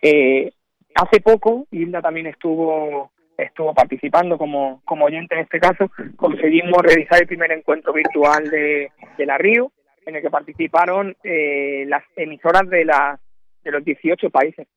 Eh, 0.01 0.51
hace 0.95 1.21
poco, 1.21 1.67
Hilda 1.71 2.01
también 2.01 2.27
estuvo 2.27 3.11
estuvo 3.37 3.73
participando 3.73 4.37
como, 4.37 4.81
como 4.85 5.05
oyente 5.05 5.33
en 5.33 5.41
este 5.41 5.59
caso, 5.59 5.89
conseguimos 6.15 6.79
realizar 6.83 7.19
el 7.19 7.27
primer 7.27 7.51
encuentro 7.51 7.91
virtual 7.91 8.47
de, 8.51 8.91
de 9.17 9.25
la 9.25 9.37
RIO, 9.39 9.71
en 10.05 10.15
el 10.15 10.21
que 10.21 10.29
participaron 10.29 11.15
eh, 11.23 11.85
las 11.87 12.03
emisoras 12.15 12.69
de, 12.69 12.85
la, 12.85 13.19
de 13.64 13.72
los 13.72 13.83
18 13.83 14.30
países 14.30 14.67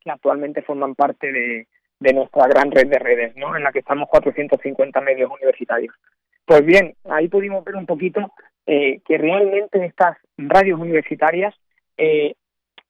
que 0.00 0.10
actualmente 0.10 0.62
forman 0.62 0.94
parte 0.94 1.30
de, 1.30 1.66
de 2.00 2.12
nuestra 2.14 2.46
gran 2.48 2.70
red 2.70 2.88
de 2.88 2.98
redes, 2.98 3.36
¿no? 3.36 3.56
en 3.56 3.62
la 3.62 3.72
que 3.72 3.80
estamos 3.80 4.08
450 4.08 5.00
medios 5.02 5.30
universitarios. 5.30 5.94
Pues 6.44 6.64
bien, 6.64 6.94
ahí 7.04 7.28
pudimos 7.28 7.64
ver 7.64 7.76
un 7.76 7.86
poquito 7.86 8.32
eh, 8.66 9.00
que 9.06 9.18
realmente 9.18 9.84
estas 9.84 10.16
radios 10.36 10.80
universitarias, 10.80 11.54
eh, 11.96 12.34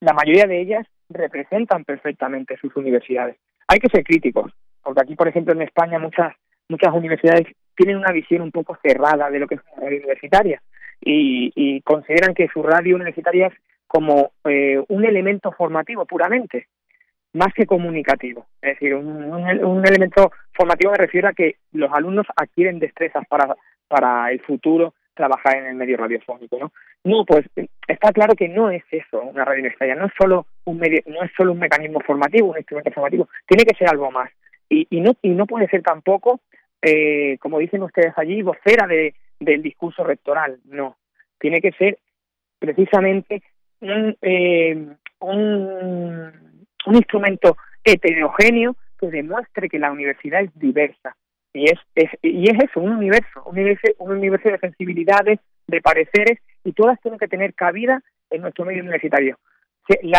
la 0.01 0.13
mayoría 0.13 0.47
de 0.47 0.61
ellas 0.61 0.87
representan 1.09 1.85
perfectamente 1.85 2.57
sus 2.59 2.75
universidades. 2.77 3.37
Hay 3.67 3.79
que 3.79 3.89
ser 3.89 4.05
críticos, 4.05 4.53
porque 4.83 5.01
aquí, 5.03 5.15
por 5.17 5.29
ejemplo, 5.29 5.53
en 5.53 5.63
España 5.63 5.99
muchas 5.99 6.35
muchas 6.69 6.95
universidades 6.95 7.49
tienen 7.77 7.97
una 7.97 8.13
visión 8.13 8.43
un 8.43 8.53
poco 8.53 8.79
cerrada 8.83 9.29
de 9.29 9.41
lo 9.41 9.49
que 9.49 9.57
es 9.57 9.61
una 9.73 9.85
radio 9.85 9.99
universitaria 9.99 10.63
y, 11.01 11.81
consideran 11.83 12.35
que 12.35 12.49
su 12.49 12.63
radio 12.63 12.97
universitaria 12.97 13.49
es 13.49 13.55
como 13.91 14.31
eh, 14.45 14.81
un 14.87 15.05
elemento 15.05 15.51
formativo 15.51 16.07
puramente, 16.07 16.69
más 17.33 17.53
que 17.53 17.67
comunicativo. 17.67 18.47
Es 18.63 18.75
decir, 18.75 18.95
un, 18.95 19.85
elemento 19.85 20.31
formativo 20.53 20.93
me 20.93 20.99
refiero 20.99 21.27
a 21.27 21.33
que 21.33 21.57
los 21.73 21.93
alumnos 21.93 22.25
adquieren 22.37 22.79
destrezas 22.79 23.27
para, 23.27 23.57
para 23.89 24.31
el 24.31 24.41
futuro 24.43 24.95
trabajar 25.13 25.57
en 25.57 25.67
el 25.67 25.75
medio 25.75 25.97
radiofónico, 25.97 26.57
¿no? 26.57 26.73
No, 27.03 27.25
pues 27.25 27.45
está 27.89 28.13
claro 28.13 28.37
que 28.37 28.47
no 28.47 28.71
es 28.71 28.85
eso 28.93 29.23
una 29.23 29.45
radio 29.45 29.59
universitaria, 29.59 29.97
no 29.97 30.07
es 30.07 30.13
solo 30.17 30.47
un 30.67 30.79
medio, 30.79 31.01
no 31.07 31.25
es 31.25 31.33
solo 31.37 31.51
un 31.51 31.59
mecanismo 31.59 31.99
formativo, 31.99 32.53
un 32.53 32.59
instrumento 32.59 32.93
formativo, 32.93 33.29
tiene 33.49 33.65
que 33.65 33.75
ser 33.75 33.89
algo 33.89 34.13
más. 34.13 34.31
Y, 34.69 34.87
y 34.89 35.01
no 35.01 35.15
y 35.21 35.31
no 35.31 35.47
puede 35.47 35.67
ser 35.67 35.83
tampoco, 35.83 36.39
eh, 36.81 37.39
como 37.39 37.59
dicen 37.59 37.83
ustedes 37.83 38.13
allí, 38.17 38.41
vocera 38.43 38.87
de, 38.87 39.17
del 39.41 39.63
discurso 39.63 40.05
rectoral, 40.05 40.61
no. 40.65 40.97
Tiene 41.41 41.61
que 41.61 41.73
ser 41.73 41.99
precisamente 42.61 43.43
un, 43.81 44.17
eh, 44.23 44.87
un, 45.21 46.33
instrumento 46.87 47.57
heterogéneo 47.85 48.77
que 48.99 49.11
demuestre 49.11 49.69
que 49.69 49.79
la 49.79 49.93
universidad 49.93 50.43
es 50.43 50.51
diversa, 50.59 51.17
y 51.53 51.65
es, 51.65 51.79
es, 51.95 52.11
y 52.23 52.49
es 52.51 52.63
eso, 52.63 52.81
un 52.81 52.93
universo, 52.93 53.43
un 53.45 53.59
universo, 53.59 53.93
un 53.99 54.13
universo 54.13 54.51
de 54.51 54.59
sensibilidades, 54.59 55.41
de 55.67 55.81
pareceres, 55.81 56.39
y 56.65 56.73
todas 56.73 57.01
tienen 57.01 57.19
que 57.19 57.29
tener 57.29 57.55
cabida 57.55 58.03
en 58.31 58.43
nuestro 58.43 58.65
medio 58.65 58.83
universitario. 58.83 59.39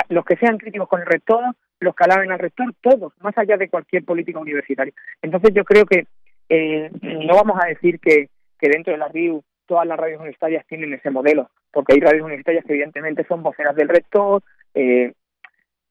los 0.09 0.25
que 0.25 0.35
sean 0.37 0.57
críticos 0.57 0.89
con 0.89 1.01
el 1.01 1.07
rector, 1.07 1.43
los 1.79 1.95
que 1.95 2.03
alaben 2.03 2.31
al 2.31 2.39
rector, 2.39 2.73
todos, 2.81 3.13
más 3.21 3.37
allá 3.37 3.57
de 3.57 3.69
cualquier 3.69 4.03
política 4.03 4.39
universitaria. 4.39 4.93
Entonces 5.21 5.51
yo 5.53 5.63
creo 5.63 5.85
que 5.85 6.05
eh, 6.49 6.91
no 7.01 7.35
vamos 7.35 7.57
a 7.63 7.67
decir 7.67 7.99
que, 7.99 8.29
que 8.59 8.69
dentro 8.69 8.91
de 8.91 8.99
la 8.99 9.07
RIU 9.07 9.43
todas 9.71 9.87
las 9.87 9.97
radios 9.97 10.19
universitarias 10.19 10.65
tienen 10.67 10.93
ese 10.93 11.09
modelo, 11.09 11.49
porque 11.71 11.93
hay 11.93 12.01
radios 12.01 12.25
universitarias 12.25 12.65
que 12.65 12.73
evidentemente 12.73 13.25
son 13.25 13.41
voceras 13.41 13.73
del 13.75 13.87
rector, 13.87 14.43
eh, 14.73 15.13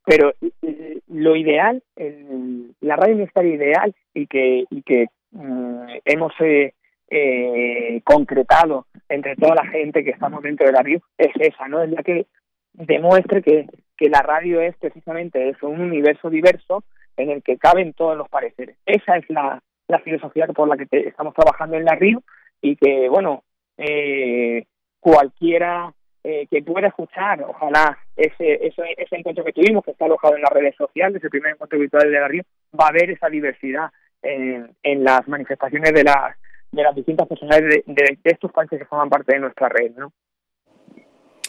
pero 0.04 0.34
eh, 0.62 1.00
lo 1.08 1.34
ideal, 1.34 1.82
el, 1.96 2.74
la 2.80 2.96
radio 2.96 3.14
universitaria 3.14 3.54
ideal 3.54 3.94
y 4.12 4.26
que, 4.26 4.64
y 4.68 4.82
que 4.82 5.06
Mm, 5.32 5.86
hemos 6.04 6.32
eh, 6.40 6.74
eh, 7.08 8.00
concretado 8.04 8.86
entre 9.08 9.36
toda 9.36 9.54
la 9.54 9.66
gente 9.66 10.02
que 10.02 10.10
estamos 10.10 10.42
dentro 10.42 10.66
de 10.66 10.72
la 10.72 10.82
radio 10.82 11.00
es 11.18 11.30
esa, 11.38 11.68
¿no? 11.68 11.82
Es 11.82 11.90
la 11.90 12.02
que 12.02 12.26
demuestre 12.72 13.42
que, 13.42 13.66
que 13.96 14.08
la 14.08 14.22
radio 14.22 14.60
es 14.60 14.76
precisamente 14.76 15.50
eso, 15.50 15.68
un 15.68 15.80
universo 15.80 16.30
diverso 16.30 16.82
en 17.16 17.30
el 17.30 17.42
que 17.42 17.58
caben 17.58 17.92
todos 17.92 18.16
los 18.16 18.28
pareceres. 18.28 18.76
Esa 18.86 19.16
es 19.18 19.28
la, 19.30 19.62
la 19.86 19.98
filosofía 20.00 20.46
por 20.48 20.68
la 20.68 20.76
que 20.76 20.86
estamos 20.90 21.34
trabajando 21.34 21.76
en 21.76 21.84
la 21.84 21.94
RIO 21.94 22.22
y 22.60 22.76
que, 22.76 23.08
bueno, 23.08 23.44
eh, 23.80 24.66
cualquiera 25.00 25.92
eh, 26.22 26.46
que 26.50 26.62
pueda 26.62 26.88
escuchar, 26.88 27.42
ojalá 27.42 27.98
ese, 28.14 28.66
ese, 28.66 29.16
encuentro 29.16 29.42
que 29.42 29.54
tuvimos, 29.54 29.82
que 29.82 29.92
está 29.92 30.04
alojado 30.04 30.36
en 30.36 30.42
las 30.42 30.52
redes 30.52 30.76
sociales, 30.76 31.24
el 31.24 31.30
primer 31.30 31.52
encuentro 31.52 31.78
virtual 31.78 32.10
de 32.10 32.20
la 32.20 32.28
RIO, 32.28 32.42
va 32.78 32.88
a 32.88 32.92
ver 32.92 33.10
esa 33.10 33.30
diversidad 33.30 33.90
en, 34.22 34.68
las 35.02 35.26
manifestaciones 35.26 35.94
de 35.94 36.04
las 36.04 36.36
de 36.72 36.82
las 36.82 36.94
distintas 36.94 37.26
personalidades 37.26 37.82
de, 37.86 38.18
estos 38.22 38.52
países 38.52 38.78
que 38.78 38.84
forman 38.84 39.08
parte 39.08 39.34
de 39.34 39.40
nuestra 39.40 39.68
red, 39.70 39.92
¿no? 39.96 40.12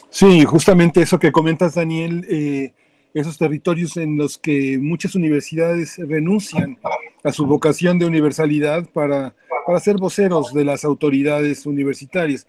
Sí, 0.10 0.46
justamente 0.46 1.02
eso 1.02 1.20
que 1.20 1.32
comentas, 1.32 1.76
Daniel, 1.76 2.26
eh, 2.30 2.74
esos 3.14 3.38
territorios 3.38 3.98
en 3.98 4.18
los 4.18 4.38
que 4.38 4.80
muchas 4.80 5.16
universidades 5.16 6.00
renuncian 6.00 6.80
a 7.24 7.32
su 7.32 7.46
vocación 7.46 8.00
de 8.00 8.06
universalidad 8.06 8.90
para, 8.92 9.36
para 9.66 9.80
ser 9.80 9.98
voceros 9.98 10.54
de 10.54 10.66
las 10.66 10.86
autoridades 10.86 11.66
universitarias. 11.66 12.48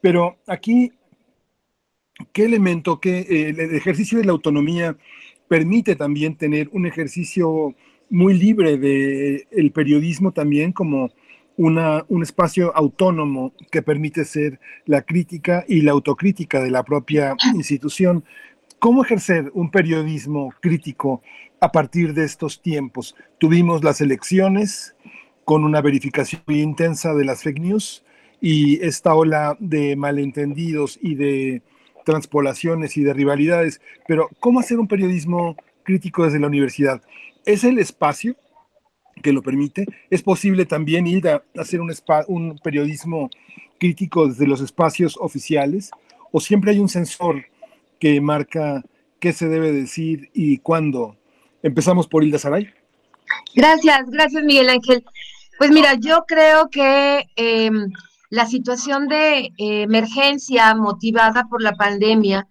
Pero 0.00 0.36
aquí, 0.46 0.92
¿qué 2.32 2.44
elemento, 2.44 3.00
que 3.00 3.20
el 3.48 3.60
ejercicio 3.74 4.18
de 4.18 4.24
la 4.24 4.32
autonomía 4.32 4.96
permite 5.48 5.96
también 5.96 6.36
tener 6.36 6.68
un 6.72 6.86
ejercicio 6.86 7.74
muy 8.10 8.34
libre 8.34 8.76
de 8.76 9.46
el 9.50 9.72
periodismo 9.72 10.32
también 10.32 10.72
como 10.72 11.10
una, 11.56 12.04
un 12.08 12.22
espacio 12.22 12.74
autónomo 12.76 13.52
que 13.70 13.82
permite 13.82 14.24
ser 14.24 14.60
la 14.86 15.02
crítica 15.02 15.64
y 15.68 15.80
la 15.82 15.92
autocrítica 15.92 16.62
de 16.62 16.70
la 16.70 16.84
propia 16.84 17.36
institución. 17.54 18.24
¿Cómo 18.78 19.02
ejercer 19.02 19.50
un 19.54 19.70
periodismo 19.70 20.54
crítico 20.60 21.20
a 21.60 21.72
partir 21.72 22.14
de 22.14 22.24
estos 22.24 22.62
tiempos? 22.62 23.16
Tuvimos 23.38 23.82
las 23.82 24.00
elecciones 24.00 24.94
con 25.48 25.64
una 25.64 25.80
verificación 25.80 26.42
muy 26.46 26.60
intensa 26.60 27.14
de 27.14 27.24
las 27.24 27.42
fake 27.42 27.58
news 27.58 28.04
y 28.38 28.84
esta 28.84 29.14
ola 29.14 29.56
de 29.58 29.96
malentendidos 29.96 30.98
y 31.00 31.14
de 31.14 31.62
transpolaciones 32.04 32.98
y 32.98 33.02
de 33.02 33.14
rivalidades, 33.14 33.80
pero 34.06 34.28
¿cómo 34.40 34.60
hacer 34.60 34.78
un 34.78 34.88
periodismo 34.88 35.56
crítico 35.84 36.26
desde 36.26 36.38
la 36.38 36.48
universidad? 36.48 37.00
es 37.48 37.64
el 37.64 37.78
espacio 37.78 38.36
que 39.22 39.32
lo 39.32 39.40
permite. 39.40 39.86
Es 40.10 40.22
posible 40.22 40.66
también, 40.66 41.06
Hilda, 41.06 41.42
hacer 41.56 41.80
un, 41.80 41.90
un 42.26 42.58
periodismo 42.58 43.30
crítico 43.78 44.28
desde 44.28 44.46
los 44.46 44.60
espacios 44.60 45.16
oficiales, 45.18 45.90
o 46.30 46.40
siempre 46.40 46.72
hay 46.72 46.78
un 46.78 46.90
sensor 46.90 47.46
que 47.98 48.20
marca 48.20 48.84
qué 49.18 49.32
se 49.32 49.48
debe 49.48 49.72
decir 49.72 50.28
y 50.34 50.58
cuándo. 50.58 51.16
Empezamos 51.62 52.06
por 52.06 52.22
Hilda 52.22 52.38
Saray. 52.38 52.68
Gracias, 53.54 54.10
gracias 54.10 54.44
Miguel 54.44 54.68
Ángel. 54.68 55.02
Pues 55.58 55.70
mira, 55.72 55.94
yo 55.94 56.24
creo 56.26 56.70
que 56.70 57.26
em, 57.34 57.90
la 58.30 58.46
situación 58.46 59.08
de 59.08 59.52
emergencia 59.58 60.72
motivada 60.76 61.48
por 61.50 61.60
la 61.60 61.72
pandemia 61.72 62.46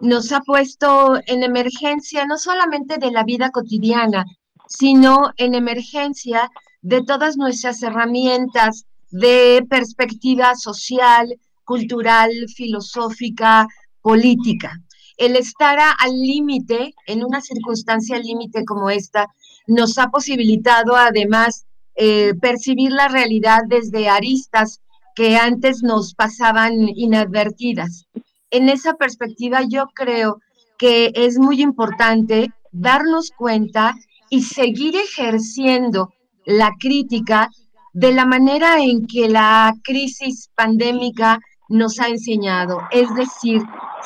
nos 0.00 0.32
ha 0.32 0.40
puesto 0.40 1.20
en 1.26 1.42
emergencia 1.42 2.26
no 2.26 2.38
solamente 2.38 2.96
de 2.96 3.10
la 3.10 3.24
vida 3.24 3.50
cotidiana, 3.50 4.24
sino 4.68 5.32
en 5.36 5.54
emergencia 5.54 6.50
de 6.80 7.02
todas 7.02 7.36
nuestras 7.36 7.82
herramientas 7.82 8.86
de 9.10 9.64
perspectiva 9.68 10.54
social, 10.54 11.38
cultural, 11.64 12.30
filosófica, 12.54 13.66
política. 14.00 14.80
El 15.18 15.36
estar 15.36 15.78
al 15.78 16.12
límite, 16.12 16.94
en 17.06 17.24
una 17.24 17.40
circunstancia 17.40 18.18
límite 18.18 18.64
como 18.64 18.88
esta, 18.88 19.26
nos 19.66 19.98
ha 19.98 20.08
posibilitado 20.08 20.96
además 20.96 21.66
eh, 21.96 22.34
percibir 22.40 22.92
la 22.92 23.08
realidad 23.08 23.60
desde 23.68 24.08
aristas 24.08 24.80
que 25.14 25.36
antes 25.36 25.82
nos 25.82 26.14
pasaban 26.14 26.88
inadvertidas. 26.94 28.06
En 28.50 28.68
esa 28.68 28.94
perspectiva 28.94 29.62
yo 29.68 29.86
creo 29.94 30.38
que 30.78 31.10
es 31.14 31.38
muy 31.38 31.62
importante 31.62 32.52
darnos 32.70 33.30
cuenta 33.30 33.94
y 34.28 34.42
seguir 34.42 34.94
ejerciendo 34.96 36.12
la 36.44 36.70
crítica 36.78 37.50
de 37.94 38.12
la 38.12 38.26
manera 38.26 38.82
en 38.82 39.06
que 39.06 39.28
la 39.28 39.74
crisis 39.82 40.50
pandémica 40.54 41.40
nos 41.68 41.98
ha 41.98 42.08
enseñado, 42.08 42.80
es 42.90 43.12
decir, 43.14 43.62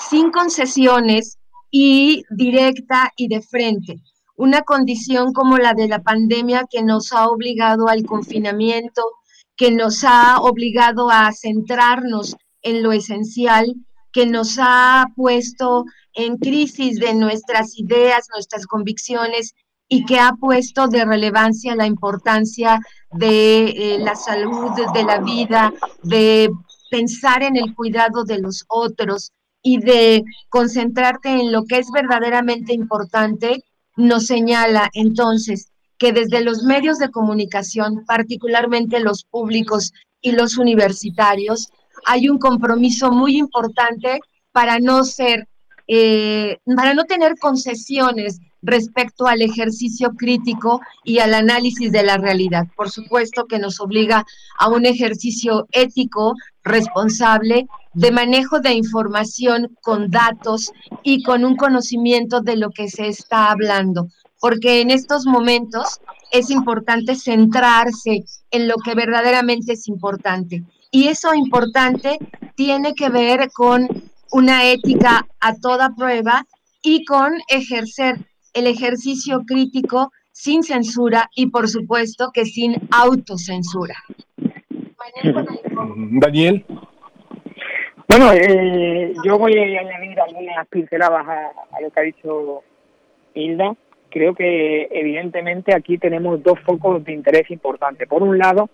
sin 0.08 0.30
concesiones 0.30 1.38
y 1.70 2.22
directa 2.30 3.10
y 3.16 3.28
de 3.28 3.42
frente. 3.42 3.96
Una 4.40 4.62
condición 4.62 5.34
como 5.34 5.58
la 5.58 5.74
de 5.74 5.86
la 5.86 6.02
pandemia 6.02 6.64
que 6.70 6.82
nos 6.82 7.12
ha 7.12 7.26
obligado 7.28 7.88
al 7.88 8.06
confinamiento, 8.06 9.02
que 9.54 9.70
nos 9.70 10.02
ha 10.02 10.40
obligado 10.40 11.10
a 11.10 11.30
centrarnos 11.32 12.36
en 12.62 12.82
lo 12.82 12.92
esencial, 12.92 13.74
que 14.14 14.24
nos 14.24 14.56
ha 14.58 15.08
puesto 15.14 15.84
en 16.14 16.38
crisis 16.38 16.98
de 16.98 17.12
nuestras 17.12 17.78
ideas, 17.78 18.28
nuestras 18.32 18.66
convicciones 18.66 19.54
y 19.88 20.06
que 20.06 20.18
ha 20.18 20.32
puesto 20.32 20.88
de 20.88 21.04
relevancia 21.04 21.76
la 21.76 21.86
importancia 21.86 22.80
de 23.12 23.64
eh, 23.64 23.98
la 23.98 24.16
salud, 24.16 24.70
de 24.94 25.04
la 25.04 25.18
vida, 25.18 25.70
de 26.02 26.48
pensar 26.90 27.42
en 27.42 27.58
el 27.58 27.74
cuidado 27.74 28.24
de 28.24 28.38
los 28.38 28.64
otros 28.68 29.32
y 29.62 29.80
de 29.80 30.24
concentrarte 30.48 31.28
en 31.28 31.52
lo 31.52 31.64
que 31.66 31.76
es 31.76 31.90
verdaderamente 31.90 32.72
importante, 32.72 33.64
nos 34.00 34.26
señala 34.26 34.90
entonces 34.94 35.70
que 35.98 36.12
desde 36.12 36.42
los 36.42 36.62
medios 36.62 36.98
de 36.98 37.10
comunicación, 37.10 38.04
particularmente 38.06 39.00
los 39.00 39.24
públicos 39.24 39.92
y 40.22 40.32
los 40.32 40.56
universitarios, 40.56 41.68
hay 42.06 42.28
un 42.28 42.38
compromiso 42.38 43.10
muy 43.10 43.36
importante 43.36 44.20
para 44.52 44.78
no 44.78 45.04
ser, 45.04 45.46
eh, 45.86 46.58
para 46.74 46.94
no 46.94 47.04
tener 47.04 47.34
concesiones 47.38 48.40
respecto 48.62 49.26
al 49.26 49.42
ejercicio 49.42 50.12
crítico 50.12 50.80
y 51.04 51.18
al 51.18 51.34
análisis 51.34 51.92
de 51.92 52.02
la 52.02 52.16
realidad. 52.16 52.66
Por 52.76 52.90
supuesto 52.90 53.46
que 53.46 53.58
nos 53.58 53.80
obliga 53.80 54.26
a 54.58 54.68
un 54.68 54.86
ejercicio 54.86 55.66
ético, 55.72 56.34
responsable, 56.62 57.66
de 57.94 58.12
manejo 58.12 58.60
de 58.60 58.72
información 58.72 59.76
con 59.82 60.10
datos 60.10 60.72
y 61.02 61.22
con 61.22 61.44
un 61.44 61.56
conocimiento 61.56 62.40
de 62.40 62.56
lo 62.56 62.70
que 62.70 62.88
se 62.88 63.08
está 63.08 63.50
hablando, 63.50 64.08
porque 64.40 64.80
en 64.80 64.90
estos 64.90 65.26
momentos 65.26 66.00
es 66.30 66.50
importante 66.50 67.16
centrarse 67.16 68.24
en 68.50 68.68
lo 68.68 68.76
que 68.76 68.94
verdaderamente 68.94 69.72
es 69.72 69.88
importante. 69.88 70.62
Y 70.90 71.08
eso 71.08 71.34
importante 71.34 72.18
tiene 72.54 72.94
que 72.94 73.08
ver 73.08 73.50
con 73.52 73.88
una 74.32 74.64
ética 74.66 75.26
a 75.40 75.54
toda 75.56 75.94
prueba 75.94 76.46
y 76.82 77.04
con 77.04 77.34
ejercer 77.48 78.18
el 78.54 78.66
ejercicio 78.66 79.42
crítico 79.46 80.12
sin 80.32 80.62
censura 80.62 81.28
y 81.34 81.46
por 81.46 81.68
supuesto 81.68 82.30
que 82.32 82.44
sin 82.46 82.76
autocensura. 82.90 83.96
Daniel. 86.20 86.64
Bueno, 88.10 88.32
eh, 88.32 89.14
yo 89.24 89.38
voy 89.38 89.56
a 89.56 89.62
añadir 89.62 90.18
algunas 90.18 90.66
pinceladas 90.66 91.28
a, 91.28 91.80
lo 91.80 91.90
que 91.92 92.00
ha 92.00 92.02
dicho 92.02 92.64
Hilda. 93.34 93.76
Creo 94.10 94.34
que 94.34 94.88
evidentemente 94.90 95.72
aquí 95.72 95.96
tenemos 95.96 96.42
dos 96.42 96.58
focos 96.66 97.04
de 97.04 97.12
interés 97.12 97.48
importantes. 97.52 98.08
Por 98.08 98.24
un 98.24 98.36
lado, 98.36 98.68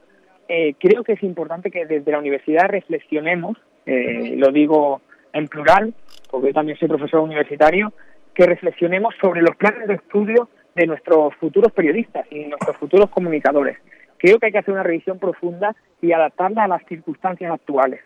eh, 0.49 0.75
creo 0.81 1.05
que 1.05 1.13
es 1.13 1.23
importante 1.23 1.71
que 1.71 1.85
desde 1.85 2.13
la 2.13 2.19
universidad 2.19 2.67
reflexionemos, 2.71 3.59
eh, 3.85 4.37
lo 4.39 4.51
digo 4.53 5.03
en 5.35 5.49
plural, 5.49 5.93
porque 6.31 6.47
yo 6.47 6.55
también 6.55 6.79
soy 6.79 6.89
profesor 6.89 7.21
universitario, 7.21 7.93
que 8.33 8.47
reflexionemos 8.47 9.15
sobre 9.21 9.43
los 9.43 9.55
planes 9.57 9.87
de 9.87 9.97
estudio 9.97 10.49
de 10.75 10.87
nuestros 10.87 11.35
futuros 11.35 11.73
periodistas 11.73 12.25
y 12.31 12.47
nuestros 12.47 12.79
futuros 12.79 13.11
comunicadores. 13.11 13.77
Creo 14.17 14.39
que 14.39 14.47
hay 14.47 14.53
que 14.53 14.59
hacer 14.61 14.73
una 14.73 14.83
revisión 14.83 15.19
profunda 15.19 15.77
y 16.01 16.13
adaptarla 16.13 16.65
a 16.65 16.69
las 16.69 16.87
circunstancias 16.87 17.53
actuales. 17.53 18.01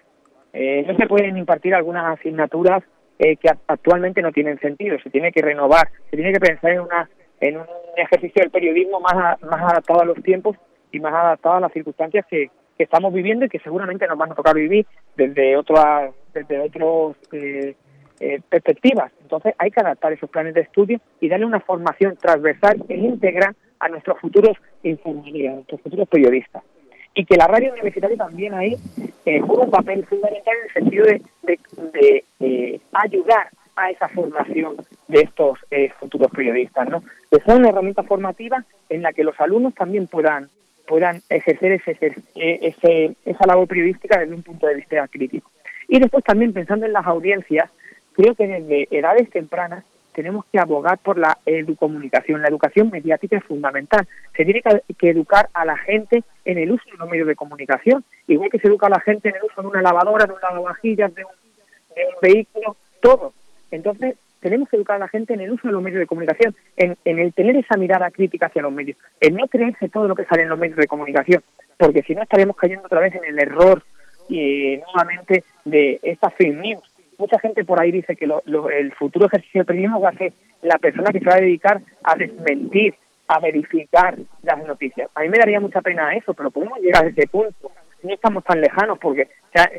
Eh, 0.53 0.85
no 0.87 0.97
se 0.97 1.07
pueden 1.07 1.37
impartir 1.37 1.75
algunas 1.75 2.19
asignaturas 2.19 2.83
eh, 3.19 3.37
que 3.37 3.51
actualmente 3.67 4.23
no 4.23 4.33
tienen 4.33 4.59
sentido, 4.61 4.99
se 5.03 5.11
tiene 5.11 5.31
que 5.33 5.43
renovar, 5.43 5.89
se 6.11 6.17
tiene 6.17 6.33
que 6.33 6.41
pensar 6.41 6.73
en, 6.73 6.81
una, 6.81 7.09
en 7.41 7.59
un 7.59 7.67
ejercicio 7.97 8.43
del 8.43 8.51
periodismo 8.51 9.01
más, 9.01 9.41
más 9.43 9.63
adaptado 9.63 10.01
a 10.01 10.05
los 10.07 10.23
tiempos 10.23 10.57
y 10.91 11.01
más 11.01 11.13
adaptado 11.13 11.57
a 11.57 11.61
las 11.61 11.73
circunstancias 11.73 12.25
que, 12.29 12.51
que 12.81 12.85
estamos 12.85 13.13
viviendo 13.13 13.45
y 13.45 13.51
que 13.51 13.59
seguramente 13.59 14.07
nos 14.07 14.17
van 14.17 14.33
a 14.33 14.35
tocar 14.35 14.55
vivir 14.55 14.87
desde, 15.15 15.55
otras 15.55 16.15
desde 16.33 16.61
otros 16.61 17.15
eh, 17.33 17.75
eh, 18.21 18.41
perspectivas. 18.49 19.13
Entonces 19.21 19.55
hay 19.59 19.71
que 19.71 19.81
adaptar 19.81 20.15
esos 20.15 20.31
planes 20.31 20.55
de 20.55 20.63
estudio 20.63 20.99
y 21.21 21.29
darle 21.29 21.45
una 21.45 21.61
formación 21.61 22.17
transversal 22.17 22.83
e 22.89 22.95
íntegra 22.97 23.55
a 23.79 23.89
nuestros 23.89 24.19
futuros 24.19 24.57
informadores, 24.83 25.51
a 25.51 25.55
nuestros 25.57 25.81
futuros 25.83 26.09
periodistas. 26.09 26.63
Y 27.15 27.25
que 27.25 27.37
la 27.37 27.47
radio 27.47 27.73
universitaria 27.73 28.17
también 28.17 28.55
ahí 28.55 28.77
eh, 29.27 29.41
juega 29.41 29.65
un 29.65 29.71
papel 29.71 30.05
fundamental 30.07 30.55
en 30.57 30.65
el 30.65 30.73
sentido 30.73 31.07
de, 31.43 32.25
eh, 32.41 32.81
ayudar 32.93 33.49
a 33.77 33.91
esa 33.91 34.09
formación 34.09 34.77
de 35.09 35.23
estos 35.23 35.59
futuros 35.99 36.31
periodistas, 36.31 36.89
¿no? 36.89 37.03
Que 37.31 37.41
sea 37.45 37.57
una 37.57 37.71
herramienta 37.71 38.03
formativa 38.03 38.65
en 38.89 39.03
la 39.03 39.13
que 39.13 39.25
los 39.25 39.39
alumnos 39.41 39.75
también 39.75 40.07
puedan 40.07 40.49
puedan 40.87 41.23
ejercer 41.29 41.73
ese, 41.73 41.97
ese, 42.35 43.15
esa 43.25 43.47
labor 43.47 43.69
periodística 43.69 44.19
desde 44.19 44.35
un 44.35 44.43
punto 44.43 44.67
de 44.67 44.75
vista 44.75 45.07
crítico. 45.07 45.49
Y 45.87 46.01
después 46.01 46.25
también 46.25 46.53
pensando 46.53 46.85
en 46.85 46.93
las 46.93 47.07
audiencias, 47.07 47.71
creo 48.13 48.35
que 48.35 48.49
desde 48.49 48.89
edades 48.91 49.31
tempranas 49.31 49.85
tenemos 50.13 50.45
que 50.47 50.59
abogar 50.59 50.99
por 50.99 51.19
la 51.19 51.39
educomunicación. 51.47 52.43
La 52.43 52.49
educación 52.49 52.91
mediática 52.91 53.37
es 53.37 53.45
fundamental. 53.45 54.07
Se 54.37 54.45
tiene 54.45 54.63
que, 54.63 55.11
educar 55.11 55.49
a 55.53 55.65
la 55.65 55.77
gente 55.77 56.23
en 56.45 56.59
el 56.59 56.73
uso 56.73 56.85
de 56.91 56.99
los 56.99 57.09
medios 57.09 57.27
de 57.27 57.37
comunicación, 57.37 58.05
igual 58.27 58.51
que 58.51 58.59
se 58.59 58.69
educa 58.69 58.87
a 58.87 58.91
la 58.91 59.01
gente 59.01 59.29
en 59.29 59.37
el 59.37 59.43
uso 59.45 59.63
de 59.63 59.69
una 59.69 59.83
lavadora, 59.83 60.27
de 60.27 60.33
un 60.33 60.41
lavavajillas, 60.41 61.15
de 61.15 61.25
un, 61.25 61.31
vehículo, 62.23 62.77
todo. 63.01 63.33
Entonces, 63.71 64.17
tenemos 64.41 64.69
que 64.69 64.77
educar 64.77 64.97
a 64.97 65.01
la 65.01 65.09
gente 65.09 65.35
en 65.35 65.41
el 65.41 65.51
uso 65.51 65.69
de 65.69 65.73
los 65.73 65.83
medios 65.83 66.01
de 66.01 66.07
comunicación, 66.07 66.55
en, 66.77 66.97
el 67.05 67.33
tener 67.35 67.57
esa 67.57 67.77
mirada 67.77 68.11
crítica 68.11 68.47
hacia 68.47 68.63
los 68.63 68.73
medios, 68.73 68.97
en 69.21 69.37
no 69.37 69.49
creerse 69.49 69.89
todo 69.89 70.09
lo 70.09 70.15
que 70.15 70.25
sale 70.25 70.43
en 70.43 70.49
los 70.49 70.59
medios 70.59 70.79
de 70.79 70.87
comunicación, 70.87 71.43
porque 71.77 72.03
si 72.03 72.15
no 72.15 72.23
estaremos 72.23 72.57
cayendo 72.57 72.87
otra 72.87 73.01
vez 73.01 73.15
en 73.15 73.25
el 73.25 73.39
error 73.39 73.83
y 74.29 74.79
nuevamente 74.79 75.45
de 75.65 75.99
estas 76.03 76.33
fake 76.35 76.55
news 76.55 76.90
mucha 77.21 77.39
gente 77.39 77.65
por 77.65 77.81
ahí 77.81 77.93
dice 77.93 78.17
que 78.17 78.25
el 78.25 78.93
futuro 78.95 79.27
ejercicio 79.27 79.61
del 79.61 79.67
periodismo 79.67 80.01
va 80.01 80.09
a 80.09 80.17
ser 80.17 80.33
la 80.63 80.79
persona 80.79 81.13
que 81.13 81.21
se 81.21 81.27
va 81.27 81.35
a 81.35 81.41
dedicar 81.41 81.81
a 82.03 82.17
desmentir, 82.17 82.95
a 83.29 83.39
verificar 83.39 84.17
las 84.43 84.67
noticias. 84.67 85.09
A 85.15 85.21
mí 85.21 85.29
me 85.29 85.39
daría 85.39 85.61
mucha 85.61 85.81
pena 85.83 86.15
eso, 86.15 86.35
pero 86.35 86.51
podemos 86.51 86.79
llegar 86.81 87.05
a 87.05 87.09
ese 87.09 87.27
punto. 87.29 87.71
No 88.03 88.15
estamos 88.15 88.43
tan 88.45 88.61
lejanos 88.61 88.99
porque 88.99 89.29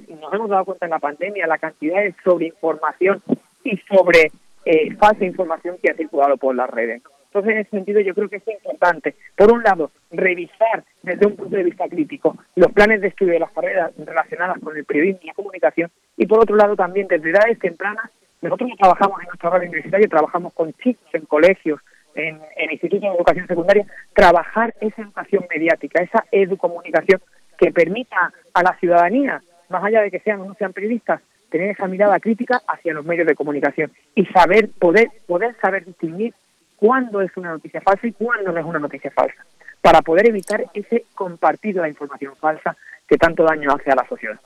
nos 0.10 0.34
hemos 0.34 0.50
dado 0.50 0.66
cuenta 0.66 0.86
en 0.86 0.92
la 0.92 1.00
pandemia 1.00 1.48
la 1.48 1.58
cantidad 1.58 2.02
de 2.02 2.16
sobreinformación 2.24 3.22
y 3.64 3.78
sobre 3.78 4.32
eh, 4.66 4.96
falsa 4.96 5.26
información 5.26 5.78
que 5.82 5.92
ha 5.92 5.96
circulado 5.96 6.38
por 6.38 6.56
las 6.56 6.70
redes. 6.70 7.02
Entonces, 7.34 7.54
en 7.54 7.58
ese 7.60 7.70
sentido, 7.70 8.02
yo 8.02 8.14
creo 8.14 8.28
que 8.28 8.36
es 8.36 8.48
importante, 8.48 9.16
por 9.38 9.54
un 9.54 9.64
lado, 9.64 9.92
revisar 10.12 10.84
desde 11.02 11.26
un 11.26 11.38
punto 11.38 11.56
de 11.56 11.64
vista 11.64 11.88
crítico 11.88 12.36
los 12.58 12.74
planes 12.74 13.00
de 13.00 13.08
estudio 13.08 13.32
de 13.32 13.40
las 13.40 13.52
carreras 13.52 13.94
relacionadas 13.98 14.60
con 14.60 14.76
el 14.76 14.84
periodismo 14.84 15.22
y 15.24 15.28
la 15.28 15.34
comunicación, 15.34 15.90
y 16.18 16.26
por 16.26 16.40
otro 16.40 16.58
lado, 16.58 16.76
también 16.76 17.08
desde 17.08 17.30
edades 17.30 17.58
tempranas, 17.58 18.12
nosotros 18.42 18.72
no 18.72 18.76
trabajamos 18.76 19.22
en 19.22 19.28
nuestra 19.28 19.50
radio 19.50 19.70
universitaria, 19.70 20.08
trabajamos 20.10 20.54
con 20.54 20.74
chicos 20.74 21.08
en 21.14 21.26
colegios, 21.26 21.80
en, 22.16 22.38
en 22.58 22.72
institutos 22.72 23.10
de 23.10 23.16
educación 23.16 23.48
secundaria, 23.48 23.86
trabajar 24.14 24.74
esa 24.82 25.02
educación 25.02 25.46
mediática, 25.50 26.04
esa 26.04 26.26
educomunicación 26.32 27.22
que 27.58 27.72
permita 27.72 28.34
a 28.54 28.62
la 28.62 28.76
ciudadanía, 28.78 29.42
más 29.70 29.84
allá 29.86 30.02
de 30.02 30.12
que 30.12 30.20
sean 30.20 30.42
o 30.42 30.46
no 30.48 30.56
sean 30.56 30.74
periodistas, 30.74 31.22
tener 31.50 31.70
esa 31.70 31.88
mirada 31.88 32.20
crítica 32.20 32.62
hacia 32.68 32.94
los 32.94 33.06
medios 33.06 33.28
de 33.28 33.36
comunicación 33.36 33.92
y 34.16 34.26
saber, 34.26 34.70
poder, 34.78 35.10
poder 35.28 35.56
saber 35.62 35.86
distinguir 35.86 36.34
cuándo 36.82 37.22
es 37.22 37.30
una 37.38 37.52
noticia 37.52 37.80
falsa 37.80 38.08
y 38.08 38.12
cuándo 38.12 38.52
no 38.52 38.60
es 38.60 38.66
una 38.66 38.80
noticia 38.80 39.12
falsa, 39.12 39.46
para 39.82 40.02
poder 40.02 40.28
evitar 40.28 40.66
ese 40.74 41.06
compartir 41.14 41.76
de 41.76 41.82
la 41.82 41.90
información 41.90 42.36
falsa 42.36 42.76
que 43.08 43.18
tanto 43.18 43.44
daño 43.44 43.72
hace 43.72 43.92
a 43.92 43.96
la 43.96 44.08
sociedad. 44.10 44.40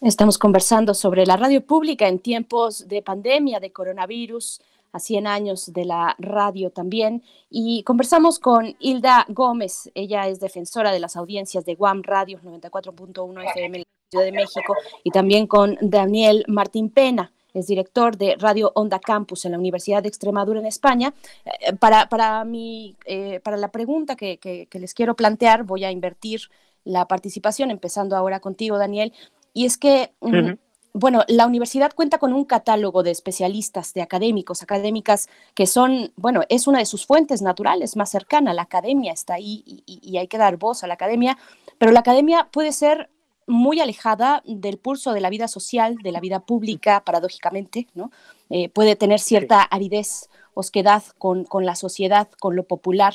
Estamos 0.00 0.36
conversando 0.36 0.94
sobre 0.94 1.26
la 1.26 1.36
radio 1.36 1.60
pública 1.60 2.08
en 2.08 2.18
tiempos 2.18 2.88
de 2.88 3.02
pandemia, 3.02 3.60
de 3.60 3.70
coronavirus, 3.70 4.60
a 4.92 4.98
100 4.98 5.26
años 5.28 5.72
de 5.72 5.84
la 5.84 6.16
radio 6.18 6.70
también. 6.70 7.22
Y 7.50 7.84
conversamos 7.84 8.40
con 8.40 8.74
Hilda 8.80 9.24
Gómez, 9.28 9.92
ella 9.94 10.26
es 10.26 10.40
defensora 10.40 10.90
de 10.90 10.98
las 10.98 11.14
audiencias 11.16 11.64
de 11.64 11.76
Guam 11.76 12.02
Radio 12.02 12.40
94.1 12.42 13.50
FM 13.50 13.78
en 13.78 13.82
la 13.82 14.10
Ciudad 14.10 14.24
de 14.24 14.32
México, 14.32 14.74
y 15.04 15.10
también 15.10 15.46
con 15.46 15.76
Daniel 15.80 16.44
Martín 16.48 16.90
Pena, 16.90 17.30
es 17.58 17.66
director 17.66 18.16
de 18.16 18.36
Radio 18.38 18.72
Onda 18.74 18.98
Campus 18.98 19.44
en 19.44 19.52
la 19.52 19.58
Universidad 19.58 20.02
de 20.02 20.08
Extremadura 20.08 20.60
en 20.60 20.66
España. 20.66 21.14
Eh, 21.44 21.74
para, 21.74 22.08
para, 22.08 22.44
mi, 22.44 22.96
eh, 23.04 23.40
para 23.40 23.56
la 23.56 23.70
pregunta 23.70 24.16
que, 24.16 24.38
que, 24.38 24.68
les 24.78 24.94
quiero 24.94 25.16
plantear, 25.16 25.64
voy 25.64 25.84
a 25.84 25.90
invertir 25.90 26.42
la 26.84 27.06
participación, 27.06 27.70
empezando 27.70 28.16
ahora 28.16 28.40
contigo, 28.40 28.78
Daniel. 28.78 29.12
Y 29.52 29.66
es 29.66 29.76
que, 29.76 30.12
mm, 30.20 30.52
bueno, 30.92 31.24
la 31.28 31.46
universidad 31.46 31.92
cuenta 31.94 32.18
con 32.18 32.32
un 32.32 32.44
catálogo 32.44 33.02
de 33.02 33.10
especialistas, 33.10 33.92
de 33.92 34.02
académicos, 34.02 34.62
académicas, 34.62 35.28
que 35.54 35.66
son, 35.66 36.12
bueno, 36.16 36.42
es 36.48 36.66
una 36.66 36.78
de 36.78 36.86
sus 36.86 37.06
fuentes 37.06 37.42
naturales 37.42 37.96
más 37.96 38.10
cercana. 38.10 38.54
La 38.54 38.62
academia 38.62 39.12
está 39.12 39.34
ahí 39.34 39.62
y, 39.66 40.16
hay 40.16 40.28
que 40.28 40.38
dar 40.38 40.56
voz 40.56 40.82
a 40.82 40.86
la 40.86 40.94
academia, 40.94 41.36
pero 41.78 41.92
la 41.92 42.00
academia 42.00 42.48
puede 42.50 42.72
ser 42.72 43.10
muy 43.48 43.80
alejada 43.80 44.42
del 44.46 44.78
pulso 44.78 45.12
de 45.12 45.20
la 45.20 45.30
vida 45.30 45.48
social, 45.48 45.96
de 46.02 46.12
la 46.12 46.20
vida 46.20 46.40
pública, 46.40 47.02
paradójicamente, 47.04 47.88
¿no? 47.94 48.10
Eh, 48.50 48.68
puede 48.68 48.96
tener 48.96 49.20
cierta 49.20 49.62
aridez, 49.62 50.30
osquedad 50.54 51.02
con, 51.18 51.44
con 51.44 51.66
la 51.66 51.74
sociedad, 51.74 52.28
con 52.38 52.56
lo 52.56 52.64
popular 52.64 53.14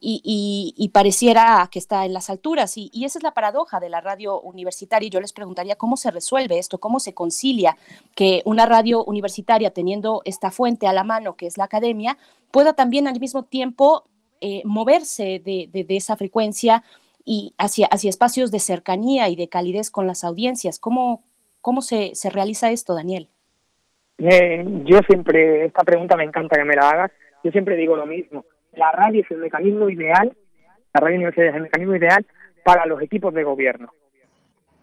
y, 0.00 0.90
pareciera 0.92 1.68
que 1.70 1.78
está 1.78 2.04
en 2.04 2.12
las 2.12 2.30
alturas. 2.30 2.76
Y, 2.76 2.90
esa 3.04 3.18
es 3.18 3.22
la 3.22 3.34
paradoja 3.34 3.80
de 3.80 3.88
la 3.88 4.00
radio 4.00 4.40
universitaria. 4.40 5.08
yo 5.10 5.20
les 5.20 5.32
preguntaría 5.32 5.76
cómo 5.76 5.96
se 5.96 6.10
resuelve 6.10 6.58
esto, 6.58 6.78
cómo 6.78 7.00
se 7.00 7.14
concilia 7.14 7.76
que 8.14 8.42
una 8.44 8.66
radio 8.66 9.04
universitaria, 9.04 9.70
teniendo 9.70 10.22
esta 10.24 10.50
fuente 10.50 10.86
a 10.86 10.92
la 10.92 11.04
mano, 11.04 11.36
que 11.36 11.46
es 11.46 11.58
la 11.58 11.64
academia, 11.64 12.16
pueda 12.50 12.74
también 12.74 13.08
al 13.08 13.18
mismo 13.18 13.42
tiempo 13.44 14.04
eh, 14.40 14.62
moverse 14.64 15.40
de, 15.44 15.86
esa 15.88 16.16
frecuencia 16.16 16.84
y 17.28 17.54
hacia, 17.58 17.86
hacia 17.88 18.08
espacios 18.08 18.50
de 18.50 18.58
cercanía 18.58 19.28
y 19.28 19.36
de 19.36 19.48
calidez 19.48 19.90
con 19.90 20.06
las 20.06 20.24
audiencias. 20.24 20.78
¿Cómo, 20.78 21.22
cómo 21.60 21.82
se, 21.82 22.14
se 22.14 22.30
realiza 22.30 22.70
esto, 22.70 22.94
Daniel? 22.94 23.28
Eh, 24.16 24.64
yo 24.84 24.98
siempre, 25.06 25.66
esta 25.66 25.84
pregunta 25.84 26.16
me 26.16 26.24
encanta 26.24 26.56
que 26.56 26.64
me 26.64 26.74
la 26.74 26.88
hagas, 26.88 27.12
yo 27.44 27.52
siempre 27.52 27.76
digo 27.76 27.94
lo 27.94 28.06
mismo 28.06 28.44
la 28.78 28.92
radio 28.92 29.22
es 29.22 29.30
el 29.30 29.38
mecanismo 29.38 29.90
ideal, 29.90 30.34
la 30.94 31.00
radio 31.00 31.16
universitaria 31.16 31.50
es 31.50 31.56
el 31.56 31.62
mecanismo 31.62 31.96
ideal 31.96 32.24
para 32.64 32.86
los 32.86 33.02
equipos 33.02 33.34
de 33.34 33.42
gobierno. 33.42 33.92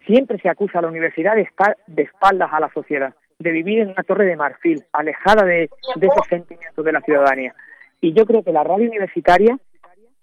Siempre 0.06 0.40
se 0.40 0.50
acusa 0.50 0.80
a 0.80 0.82
la 0.84 0.90
universidad 0.90 1.36
de 1.36 1.42
estar 1.42 1.78
de 1.88 2.04
espaldas 2.04 2.50
a 2.52 2.60
la 2.60 2.72
sociedad, 2.72 3.16
de 3.40 3.52
vivir 3.52 3.80
en 3.80 3.90
una 3.90 4.04
torre 4.04 4.26
de 4.26 4.36
marfil, 4.36 4.84
alejada 4.92 5.46
de, 5.46 5.64
esos 6.00 6.28
sentimientos 6.30 6.86
de 6.86 6.92
la 6.92 7.02
ciudadanía. 7.02 7.56
Y 8.02 8.14
yo 8.14 8.26
creo 8.26 8.44
que 8.44 8.52
la 8.52 8.64
radio 8.64 8.88
universitaria 8.88 9.58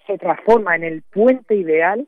se 0.07 0.19
transforma 0.19 0.77
en 0.77 0.85
el 0.85 1.03
puente 1.03 1.55
ideal 1.55 2.07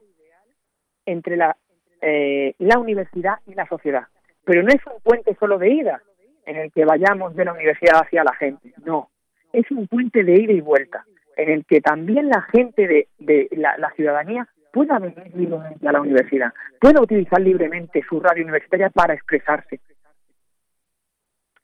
entre 1.07 1.37
la, 1.37 1.57
eh, 2.01 2.55
la 2.59 2.79
universidad 2.79 3.39
y 3.47 3.55
la 3.55 3.67
sociedad. 3.67 4.05
Pero 4.45 4.63
no 4.63 4.69
es 4.69 4.81
un 4.87 5.01
puente 5.03 5.35
solo 5.41 5.59
de 5.59 5.71
ida, 5.71 6.03
en 6.47 6.57
el 6.57 6.73
que 6.73 6.85
vayamos 6.85 7.35
de 7.35 7.45
la 7.45 7.53
universidad 7.53 8.03
hacia 8.03 8.25
la 8.25 8.35
gente, 8.35 8.75
no. 8.85 9.11
Es 9.53 9.71
un 9.71 9.87
puente 9.87 10.23
de 10.23 10.35
ida 10.35 10.53
y 10.53 10.61
vuelta 10.61 11.05
en 11.37 11.49
el 11.49 11.65
que 11.65 11.81
también 11.81 12.29
la 12.29 12.43
gente 12.43 12.87
de, 12.87 13.09
de 13.19 13.49
la, 13.53 13.91
ciudadanía 13.97 14.47
pueda 14.73 14.99
venir 14.99 15.31
libremente 15.35 15.89
a 15.89 15.93
la 15.93 16.01
universidad, 16.01 16.53
pueda 16.81 17.01
utilizar 17.01 17.41
libremente 17.41 18.03
su 18.09 18.21
radio 18.21 18.45
universitaria 18.45 18.91
para 18.91 19.15
expresarse. 19.15 19.81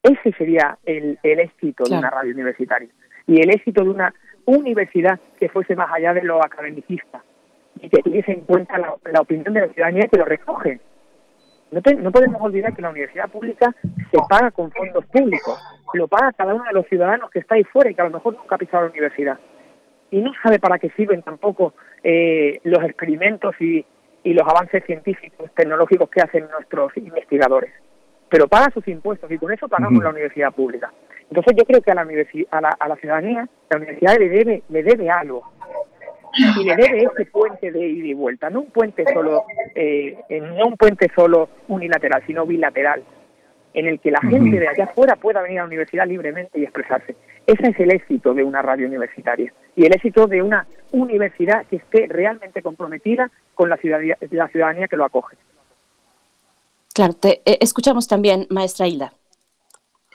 Ese 0.03 0.33
sería 0.33 0.79
el, 0.85 1.19
el 1.23 1.41
éxito 1.41 1.85
de 1.85 1.99
una 1.99 2.11
radio 2.11 2.33
universitaria 2.33 2.89
y 3.27 3.41
el 3.41 3.51
éxito 3.51 3.85
de 3.85 3.91
una 3.91 4.15
universidad 4.47 5.21
que 5.39 5.49
fuese 5.49 5.77
más 5.77 5.91
allá 5.93 6.15
de 6.15 6.23
lo 6.23 6.43
academicista 6.45 7.23
y 7.83 7.89
que 7.89 8.03
tuviese 8.03 8.33
en 8.33 8.41
cuenta 8.43 8.79
la, 8.79 8.95
la 9.13 9.21
opinión 9.21 9.53
de 9.55 9.61
la 9.61 9.69
ciudadanía 9.69 10.09
que 10.09 10.19
lo 10.19 10.25
recoge. 10.25 10.81
No, 11.71 11.81
no 11.99 12.11
podemos 12.11 12.43
olvidar 12.43 12.75
que 12.75 12.83
la 12.83 12.91
universidad 12.91 13.31
pública 13.31 13.75
se 13.83 14.19
paga 14.29 14.51
con 14.51 14.73
fondos 14.73 15.05
públicos, 15.07 15.59
lo 15.95 16.09
paga 16.09 16.33
cada 16.33 16.55
uno 16.55 16.65
de 16.65 16.73
los 16.73 16.87
ciudadanos 16.87 17.31
que 17.31 17.39
está 17.39 17.55
ahí 17.55 17.65
fuera 17.65 17.91
y 17.91 17.95
que 17.95 18.03
a 18.03 18.07
lo 18.07 18.11
mejor 18.11 18.35
nunca 18.35 18.57
ha 18.57 18.59
pisado 18.59 18.85
la 18.85 18.91
universidad 18.91 19.39
y 20.11 20.21
no 20.21 20.33
sabe 20.43 20.59
para 20.59 20.79
qué 20.79 20.91
sirven 20.91 21.23
tampoco 21.23 21.75
eh, 22.03 22.61
los 22.65 22.83
experimentos 22.85 23.55
y, 23.61 23.85
y 24.25 24.33
los 24.33 24.47
avances 24.47 24.85
científicos, 24.85 25.51
tecnológicos 25.55 26.11
que 26.11 26.21
hacen 26.21 26.49
nuestros 26.51 26.97
investigadores. 26.97 27.73
Pero 28.29 28.49
paga 28.49 28.71
sus 28.73 28.87
impuestos 28.89 29.31
y 29.31 29.39
con 29.39 29.53
eso 29.53 29.69
pagamos 29.69 30.03
la 30.03 30.11
universidad 30.11 30.53
pública. 30.53 30.93
Entonces 31.29 31.55
yo 31.57 31.65
creo 31.65 31.81
que 31.81 31.91
a 31.91 31.95
la, 31.95 32.03
a 32.03 32.61
la, 32.61 32.69
a 32.69 32.89
la 32.89 32.97
ciudadanía 32.97 33.49
la 33.71 33.77
universidad 33.77 34.19
le 34.19 34.29
debe, 34.29 34.63
le 34.69 34.83
debe 34.83 35.11
algo 35.11 35.45
y 36.37 36.65
le 36.65 36.77
debe 36.77 37.03
ese 37.03 37.27
puente 37.27 37.71
de 37.71 37.89
ida 37.89 38.07
y 38.07 38.15
vuelta, 38.15 38.51
no 38.51 38.61
un 38.61 38.71
puente 38.71 39.05
solo, 39.13 39.45
eh, 39.75 40.19
no 40.31 40.67
un 40.67 40.77
puente 40.77 41.11
solo 41.15 41.49
unilateral, 41.69 42.23
sino 42.27 42.47
bilateral, 42.47 43.03
en 43.75 43.87
el 43.87 44.01
que 44.01 44.11
la 44.11 44.21
gente 44.21 44.59
de 44.59 44.69
allá 44.69 44.85
afuera 44.85 45.17
pueda 45.17 45.43
venir 45.43 45.59
a 45.59 45.63
la 45.63 45.69
universidad 45.69 46.07
libremente 46.07 46.59
y 46.59 46.65
expresarse. 46.65 47.15
Ese 47.47 47.69
es 47.69 47.81
el 47.81 47.91
éxito 47.91 48.35
de 48.35 48.45
una 48.45 48.63
radio 48.63 48.87
universitaria 48.87 49.53
y 49.77 49.87
el 49.87 49.93
éxito 49.93 50.27
de 50.27 50.43
una 50.43 50.67
universidad 50.93 51.67
que 51.67 51.77
esté 51.77 52.07
realmente 52.09 52.63
comprometida 52.63 53.31
con 53.55 53.69
la 53.69 53.77
ciudadanía, 53.77 54.17
la 54.31 54.49
ciudadanía 54.49 54.89
que 54.89 54.97
lo 54.97 55.05
acoge. 55.05 55.37
Claro, 56.95 57.15
te 57.15 57.41
eh, 57.45 57.59
escuchamos 57.61 58.09
también, 58.09 58.47
maestra 58.51 58.87
Hilda. 58.89 59.13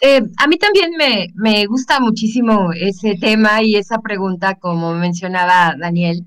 Eh, 0.02 0.22
a 0.38 0.48
mí 0.48 0.58
también 0.58 0.92
me, 0.98 1.28
me 1.36 1.66
gusta 1.68 2.00
muchísimo 2.00 2.72
ese 2.74 3.16
tema 3.16 3.62
y 3.64 3.76
esa 3.76 4.00
pregunta, 4.00 4.56
como 4.56 4.94
mencionaba 4.94 5.76
Daniel, 5.80 6.26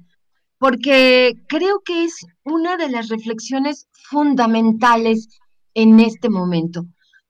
porque 0.59 1.35
creo 1.49 1.81
que 1.85 2.05
es 2.05 2.27
una 2.45 2.77
de 2.77 2.89
las 2.89 3.09
reflexiones 3.09 3.89
fundamentales 3.93 5.29
en 5.75 6.01
este 6.01 6.31
momento 6.31 6.87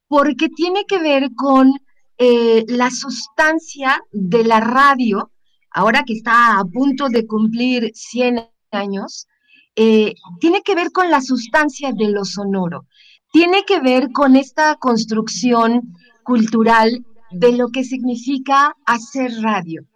porque 0.09 0.49
tiene 0.49 0.85
que 0.87 0.99
ver 0.99 1.31
con 1.35 1.73
eh, 2.17 2.65
la 2.67 2.91
sustancia 2.91 4.03
de 4.11 4.43
la 4.43 4.59
radio, 4.59 5.31
ahora 5.71 6.03
que 6.05 6.15
está 6.15 6.59
a 6.59 6.65
punto 6.65 7.09
de 7.09 7.27
cumplir 7.27 7.93
100 7.95 8.49
años, 8.73 9.29
eh, 9.77 10.15
tiene 10.41 10.63
que 10.63 10.75
ver 10.75 10.91
con 10.91 11.11
la 11.11 11.21
sustancia 11.21 11.93
de 11.93 12.09
lo 12.09 12.25
sonoro, 12.25 12.87
tiene 13.31 13.65
que 13.65 13.81
ver 13.81 14.11
con 14.11 14.35
esta 14.35 14.75
construcción 14.77 15.95
cultural 16.29 17.07
de 17.31 17.53
lo 17.53 17.69
que 17.69 17.85
significa 17.85 18.77
hacer 18.85 19.33
radio, 19.41 19.87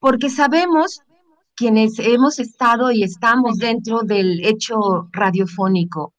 porque 0.00 0.30
sabemos 0.30 1.00
quienes 1.54 2.00
hemos 2.00 2.40
estado 2.40 2.90
y 2.90 3.04
estamos 3.04 3.58
dentro 3.58 4.00
del 4.00 4.44
hecho 4.44 5.08
radiofónico, 5.12 6.12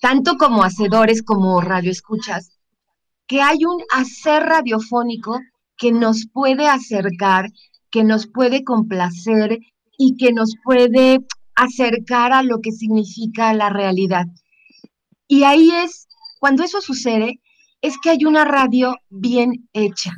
tanto 0.00 0.36
como 0.36 0.64
hacedores 0.64 1.22
como 1.22 1.60
radioescuchas, 1.60 2.58
que 3.28 3.40
hay 3.40 3.64
un 3.64 3.80
hacer 3.92 4.42
radiofónico 4.42 5.38
que 5.76 5.92
nos 5.92 6.26
puede 6.32 6.66
acercar, 6.66 7.48
que 7.92 8.02
nos 8.02 8.26
puede 8.26 8.64
complacer 8.64 9.60
y 9.98 10.16
que 10.16 10.32
nos 10.32 10.56
puede 10.64 11.20
acercar 11.54 12.32
a 12.32 12.42
lo 12.42 12.60
que 12.60 12.72
significa 12.72 13.54
la 13.54 13.70
realidad. 13.70 14.26
Y 15.28 15.44
ahí 15.44 15.70
es, 15.70 16.08
cuando 16.40 16.64
eso 16.64 16.80
sucede, 16.80 17.40
es 17.82 17.96
que 18.02 18.10
hay 18.10 18.24
una 18.24 18.44
radio 18.44 18.96
bien 19.08 19.68
hecha, 19.72 20.12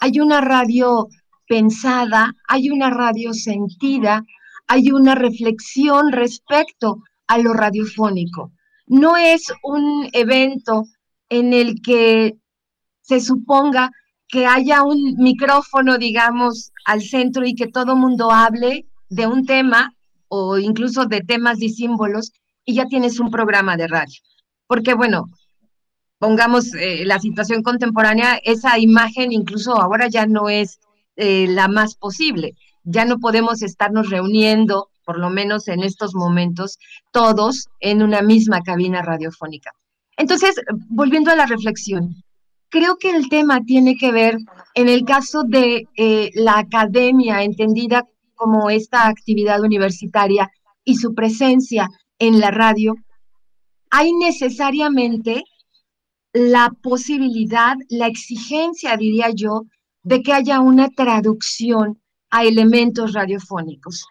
hay 0.00 0.20
una 0.20 0.40
radio 0.40 1.08
pensada, 1.46 2.34
hay 2.46 2.70
una 2.70 2.90
radio 2.90 3.32
sentida, 3.32 4.24
hay 4.66 4.90
una 4.90 5.14
reflexión 5.14 6.12
respecto 6.12 7.02
a 7.26 7.38
lo 7.38 7.54
radiofónico. 7.54 8.52
No 8.86 9.16
es 9.16 9.52
un 9.62 10.08
evento 10.12 10.84
en 11.28 11.52
el 11.52 11.80
que 11.82 12.36
se 13.00 13.20
suponga 13.20 13.90
que 14.28 14.46
haya 14.46 14.82
un 14.82 15.14
micrófono, 15.16 15.96
digamos, 15.96 16.70
al 16.84 17.00
centro 17.00 17.46
y 17.46 17.54
que 17.54 17.68
todo 17.68 17.96
mundo 17.96 18.30
hable 18.30 18.86
de 19.08 19.26
un 19.26 19.46
tema 19.46 19.94
o 20.28 20.58
incluso 20.58 21.06
de 21.06 21.22
temas 21.22 21.60
y 21.62 21.70
símbolos 21.70 22.32
y 22.66 22.74
ya 22.74 22.84
tienes 22.84 23.18
un 23.18 23.30
programa 23.30 23.78
de 23.78 23.88
radio. 23.88 24.20
Porque 24.66 24.92
bueno, 24.92 25.24
pongamos 26.18 26.74
eh, 26.74 27.04
la 27.04 27.18
situación 27.18 27.62
contemporánea, 27.62 28.40
esa 28.44 28.78
imagen 28.78 29.32
incluso 29.32 29.80
ahora 29.80 30.08
ya 30.08 30.26
no 30.26 30.48
es 30.48 30.80
eh, 31.16 31.46
la 31.48 31.68
más 31.68 31.94
posible. 31.94 32.54
Ya 32.84 33.04
no 33.04 33.18
podemos 33.18 33.62
estarnos 33.62 34.10
reuniendo, 34.10 34.88
por 35.04 35.18
lo 35.18 35.30
menos 35.30 35.68
en 35.68 35.82
estos 35.82 36.14
momentos, 36.14 36.78
todos 37.12 37.68
en 37.80 38.02
una 38.02 38.22
misma 38.22 38.62
cabina 38.62 39.02
radiofónica. 39.02 39.72
Entonces, 40.16 40.54
volviendo 40.88 41.30
a 41.30 41.36
la 41.36 41.46
reflexión, 41.46 42.14
creo 42.68 42.96
que 42.96 43.10
el 43.10 43.28
tema 43.28 43.60
tiene 43.64 43.96
que 43.96 44.12
ver, 44.12 44.38
en 44.74 44.88
el 44.88 45.04
caso 45.04 45.42
de 45.44 45.88
eh, 45.96 46.30
la 46.34 46.58
academia, 46.58 47.42
entendida 47.42 48.06
como 48.34 48.70
esta 48.70 49.08
actividad 49.08 49.60
universitaria 49.60 50.50
y 50.84 50.96
su 50.96 51.14
presencia 51.14 51.88
en 52.18 52.40
la 52.40 52.50
radio, 52.50 52.94
hay 53.90 54.12
necesariamente 54.12 55.44
la 56.32 56.70
posibilidad, 56.82 57.76
la 57.88 58.06
exigencia, 58.06 58.96
diría 58.96 59.30
yo, 59.30 59.62
de 60.02 60.22
que 60.22 60.32
haya 60.32 60.60
una 60.60 60.88
traducción 60.90 62.00
a 62.30 62.44
elementos 62.44 63.12
radiofónicos, 63.12 64.06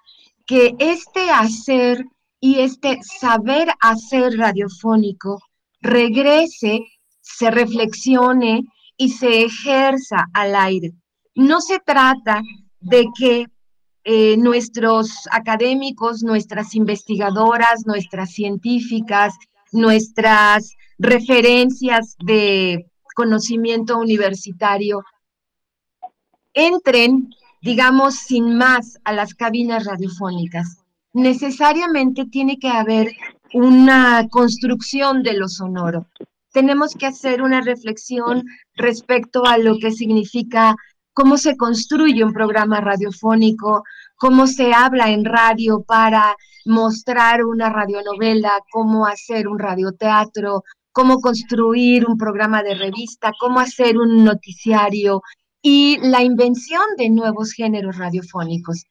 que 0.46 0.76
este 0.80 1.30
hacer 1.30 2.04
y 2.40 2.60
este 2.60 3.00
saber 3.02 3.70
hacer 3.80 4.38
radiofónico 4.38 5.40
regrese, 5.82 6.82
se 7.22 7.52
reflexione 7.52 8.64
y 8.96 9.10
se 9.10 9.44
ejerza 9.44 10.26
al 10.34 10.56
aire. 10.56 10.94
No 11.36 11.62
se 11.62 11.80
trata 11.80 12.42
de 12.80 13.06
que 13.18 13.46
eh, 14.04 14.38
nuestros 14.38 15.28
académicos, 15.32 16.24
nuestras 16.24 16.74
investigadoras, 16.76 17.86
nuestras 17.86 18.32
científicas, 18.32 19.34
nuestras 19.72 20.76
referencias 20.98 22.16
de 22.24 22.86
conocimiento 23.16 23.98
universitario 23.98 25.04
entren, 26.54 27.30
digamos, 27.62 28.16
sin 28.16 28.58
más 28.58 29.00
a 29.04 29.14
las 29.14 29.34
cabinas 29.34 29.86
radiofónicas. 29.86 30.84
Necesariamente 31.14 32.26
tiene 32.26 32.58
que 32.60 32.70
haber 32.70 33.12
una 33.54 34.28
construcción 34.30 35.24
de 35.24 35.34
lo 35.34 35.48
sonoro. 35.48 36.08
Tenemos 36.52 36.96
que 36.96 37.06
hacer 37.06 37.42
una 37.42 37.62
reflexión 37.62 38.44
respecto 38.76 39.46
a 39.46 39.58
lo 39.58 39.78
que 39.78 39.92
significa 39.92 40.76
cómo 41.14 41.38
se 41.38 41.58
construye 41.58 42.24
un 42.24 42.34
programa 42.34 42.82
radiofónico, 42.82 43.84
cómo 44.16 44.48
se 44.48 44.74
habla 44.74 45.10
en 45.10 45.26
radio 45.26 45.84
para 45.84 46.36
mostrar 46.66 47.44
una 47.44 47.70
radionovela, 47.70 48.60
cómo 48.72 49.06
hacer 49.06 49.48
un 49.48 49.58
radioteatro, 49.58 50.64
cómo 50.98 51.22
construir 51.22 52.08
un 52.08 52.18
programa 52.18 52.64
de 52.64 52.74
revista, 52.74 53.32
cómo 53.40 53.60
hacer 53.60 54.00
un 54.00 54.24
noticiario 54.24 55.22
y 55.62 56.00
la 56.02 56.24
invención 56.24 56.82
de 56.98 57.12
nuevos 57.12 57.52
géneros 57.52 57.98
radiofónicos. 57.98 58.84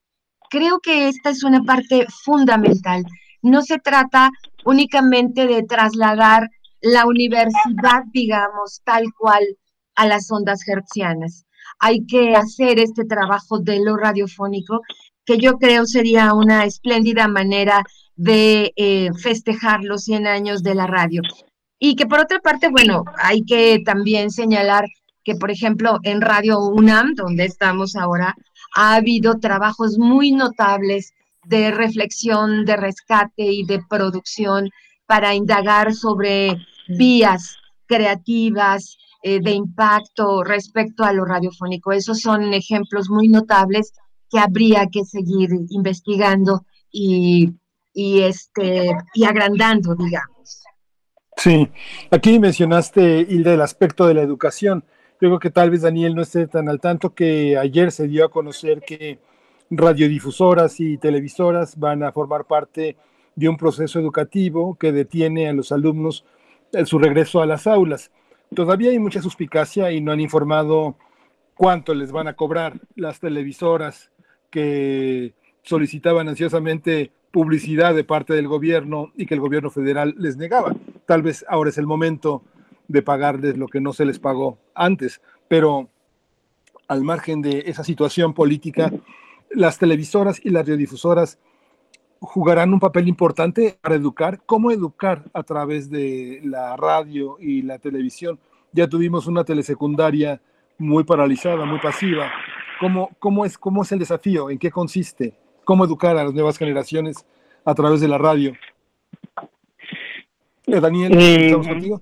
Creo 0.49 0.79
que 0.79 1.09
esta 1.09 1.31
es 1.31 1.43
una 1.43 1.65
parte 1.65 2.07
fundamental. 2.23 3.05
No 3.43 3.61
se 3.63 3.79
trata 3.79 4.31
únicamente 4.65 5.49
de 5.49 5.65
trasladar 5.65 6.49
la 6.81 7.07
universidad, 7.07 8.05
digamos, 8.13 8.83
tal 8.85 9.07
cual 9.19 9.43
a 9.97 10.07
las 10.07 10.31
ondas 10.31 10.61
hertzianas. 10.69 11.45
Hay 11.81 12.07
que 12.07 12.37
hacer 12.37 12.79
este 12.79 13.05
trabajo 13.05 13.59
de 13.59 13.81
lo 13.81 13.97
radiofónico, 13.97 14.81
que 15.25 15.39
yo 15.39 15.59
creo 15.59 15.87
sería 15.87 16.35
una 16.35 16.67
espléndida 16.67 17.27
manera 17.27 17.83
de 18.15 18.73
eh, 18.77 19.11
festejar 19.21 19.83
los 19.83 20.05
100 20.05 20.29
años 20.29 20.63
de 20.63 20.77
la 20.77 20.87
radio. 20.87 21.21
Y 21.79 21.97
que 21.97 22.07
por 22.07 22.21
otra 22.21 22.39
parte, 22.41 22.69
bueno, 22.71 23.05
hay 23.19 23.43
que 23.45 23.81
también 23.85 24.31
señalar 24.31 24.87
que, 25.25 25.35
por 25.35 25.51
ejemplo, 25.51 25.99
en 26.05 26.21
Radio 26.21 26.61
UNAM, 26.61 27.15
donde 27.15 27.45
estamos 27.45 27.97
ahora, 27.97 28.35
ha 28.75 28.95
habido 28.95 29.39
trabajos 29.39 29.99
muy 29.99 30.33
notables 30.33 31.13
de 31.45 31.71
reflexión, 31.71 32.65
de 32.65 32.77
rescate 32.77 33.45
y 33.45 33.65
de 33.65 33.83
producción 33.89 34.71
para 35.07 35.35
indagar 35.35 35.95
sobre 35.95 36.57
vías 36.89 37.57
creativas 37.87 38.97
eh, 39.23 39.41
de 39.41 39.53
impacto 39.53 40.45
respecto 40.45 41.05
a 41.05 41.13
lo 41.13 41.25
radiofónico. 41.25 41.93
Esos 41.93 42.21
son 42.21 42.53
ejemplos 42.55 43.09
muy 43.11 43.29
notables 43.29 43.93
que 44.31 44.39
habría 44.39 44.87
que 44.87 45.05
seguir 45.05 45.51
investigando 45.71 46.65
y, 46.91 47.53
y, 47.93 48.21
este, 48.21 48.93
y 49.15 49.25
agrandando, 49.25 49.95
digamos. 49.95 50.36
Sí, 51.37 51.69
aquí 52.11 52.39
mencionaste, 52.39 53.21
Hilda, 53.29 53.53
el 53.55 53.61
aspecto 53.61 54.07
de 54.07 54.15
la 54.15 54.23
educación. 54.23 54.85
Yo 55.21 55.29
creo 55.29 55.39
que 55.39 55.51
tal 55.51 55.71
vez 55.71 55.83
Daniel 55.83 56.15
no 56.15 56.23
esté 56.23 56.47
tan 56.47 56.69
al 56.69 56.81
tanto 56.81 57.15
que 57.15 57.57
ayer 57.59 57.93
se 57.93 58.09
dio 58.09 58.25
a 58.25 58.31
conocer 58.31 58.81
que 58.81 59.19
radiodifusoras 59.71 60.81
y 60.81 60.99
televisoras 60.99 61.79
van 61.79 62.03
a 62.03 62.13
formar 62.13 62.47
parte 62.47 62.97
de 63.35 63.49
un 63.49 63.57
proceso 63.57 64.01
educativo 64.01 64.77
que 64.77 64.93
detiene 64.93 65.49
a 65.49 65.53
los 65.53 65.73
alumnos 65.73 66.25
en 66.73 66.87
su 66.87 66.99
regreso 66.99 67.43
a 67.43 67.47
las 67.47 67.67
aulas. 67.67 68.11
Todavía 68.55 68.91
hay 68.91 68.99
mucha 68.99 69.21
suspicacia 69.21 69.93
y 69.93 70.01
no 70.01 70.13
han 70.13 70.21
informado 70.21 70.97
cuánto 71.55 71.95
les 71.95 72.13
van 72.13 72.29
a 72.29 72.35
cobrar 72.35 72.81
las 72.95 73.21
televisoras 73.21 74.11
que 74.51 75.35
solicitaban 75.63 76.29
ansiosamente 76.29 77.11
publicidad 77.37 77.95
de 77.95 78.03
parte 78.03 78.33
del 78.33 78.49
gobierno 78.49 79.13
y 79.15 79.27
que 79.27 79.35
el 79.35 79.41
gobierno 79.41 79.69
federal 79.69 80.15
les 80.17 80.39
negaba. 80.39 80.75
Tal 81.05 81.21
vez 81.21 81.45
ahora 81.51 81.69
es 81.69 81.77
el 81.77 81.87
momento 81.87 82.43
de 82.89 83.03
pagarles 83.03 83.59
lo 83.59 83.69
que 83.69 83.79
no 83.79 83.93
se 83.93 84.07
les 84.07 84.19
pagó 84.19 84.57
antes, 84.75 85.21
pero 85.47 85.91
al 86.89 87.03
margen 87.03 87.43
de 87.43 87.65
esa 87.67 87.85
situación 87.85 88.33
política, 88.33 88.91
las 89.51 89.79
televisoras 89.79 90.41
y 90.43 90.49
las 90.49 90.67
radiodifusoras 90.67 91.39
jugarán 92.21 92.73
un 92.73 92.81
papel 92.81 93.07
importante 93.07 93.77
para 93.83 93.97
educar. 93.97 94.41
¿Cómo 94.47 94.71
educar 94.71 95.25
a 95.35 95.43
través 95.43 95.91
de 95.91 96.41
la 96.43 96.75
radio 96.79 97.37
y 97.39 97.61
la 97.61 97.79
televisión? 97.79 98.39
Ya 98.73 98.89
tuvimos 98.89 99.27
una 99.27 99.45
telesecundaria 99.45 100.41
muy 100.79 101.05
paralizada, 101.05 101.67
muy 101.67 101.81
pasiva. 101.81 102.33
¿Cómo, 102.81 103.45
es, 103.45 103.59
¿Cómo 103.59 103.83
es 103.83 103.93
el 103.93 103.99
desafío? 103.99 104.49
¿En 104.49 104.57
qué 104.59 104.71
consiste? 104.71 105.37
¿Cómo 105.67 105.85
educar 105.85 106.17
a 106.17 106.23
las 106.23 106.33
nuevas 106.33 106.59
generaciones 106.59 107.27
a 107.65 107.75
través 107.75 108.01
de 108.01 108.07
la 108.07 108.19
radio? 108.19 108.53
Eh, 110.65 110.81
Daniel, 110.81 111.13
¿estamos 111.19 111.67
contigo? 111.67 112.01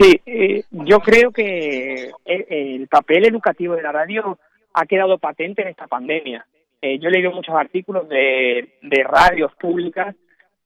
Sí, 0.00 0.20
eh, 0.26 0.64
yo 0.72 0.98
creo 0.98 1.30
que 1.30 2.10
el, 2.24 2.88
papel 2.88 3.26
educativo 3.26 3.76
de 3.76 3.82
la 3.82 3.92
radio 3.92 4.36
ha 4.74 4.84
quedado 4.84 5.16
patente 5.18 5.62
en 5.62 5.68
esta 5.68 5.86
pandemia. 5.86 6.44
Eh, 6.82 6.98
yo 6.98 7.08
he 7.08 7.12
leído 7.12 7.30
muchos 7.30 7.54
artículos 7.54 8.08
de, 8.08 8.78
de 8.82 9.04
radios 9.04 9.54
públicas 9.54 10.16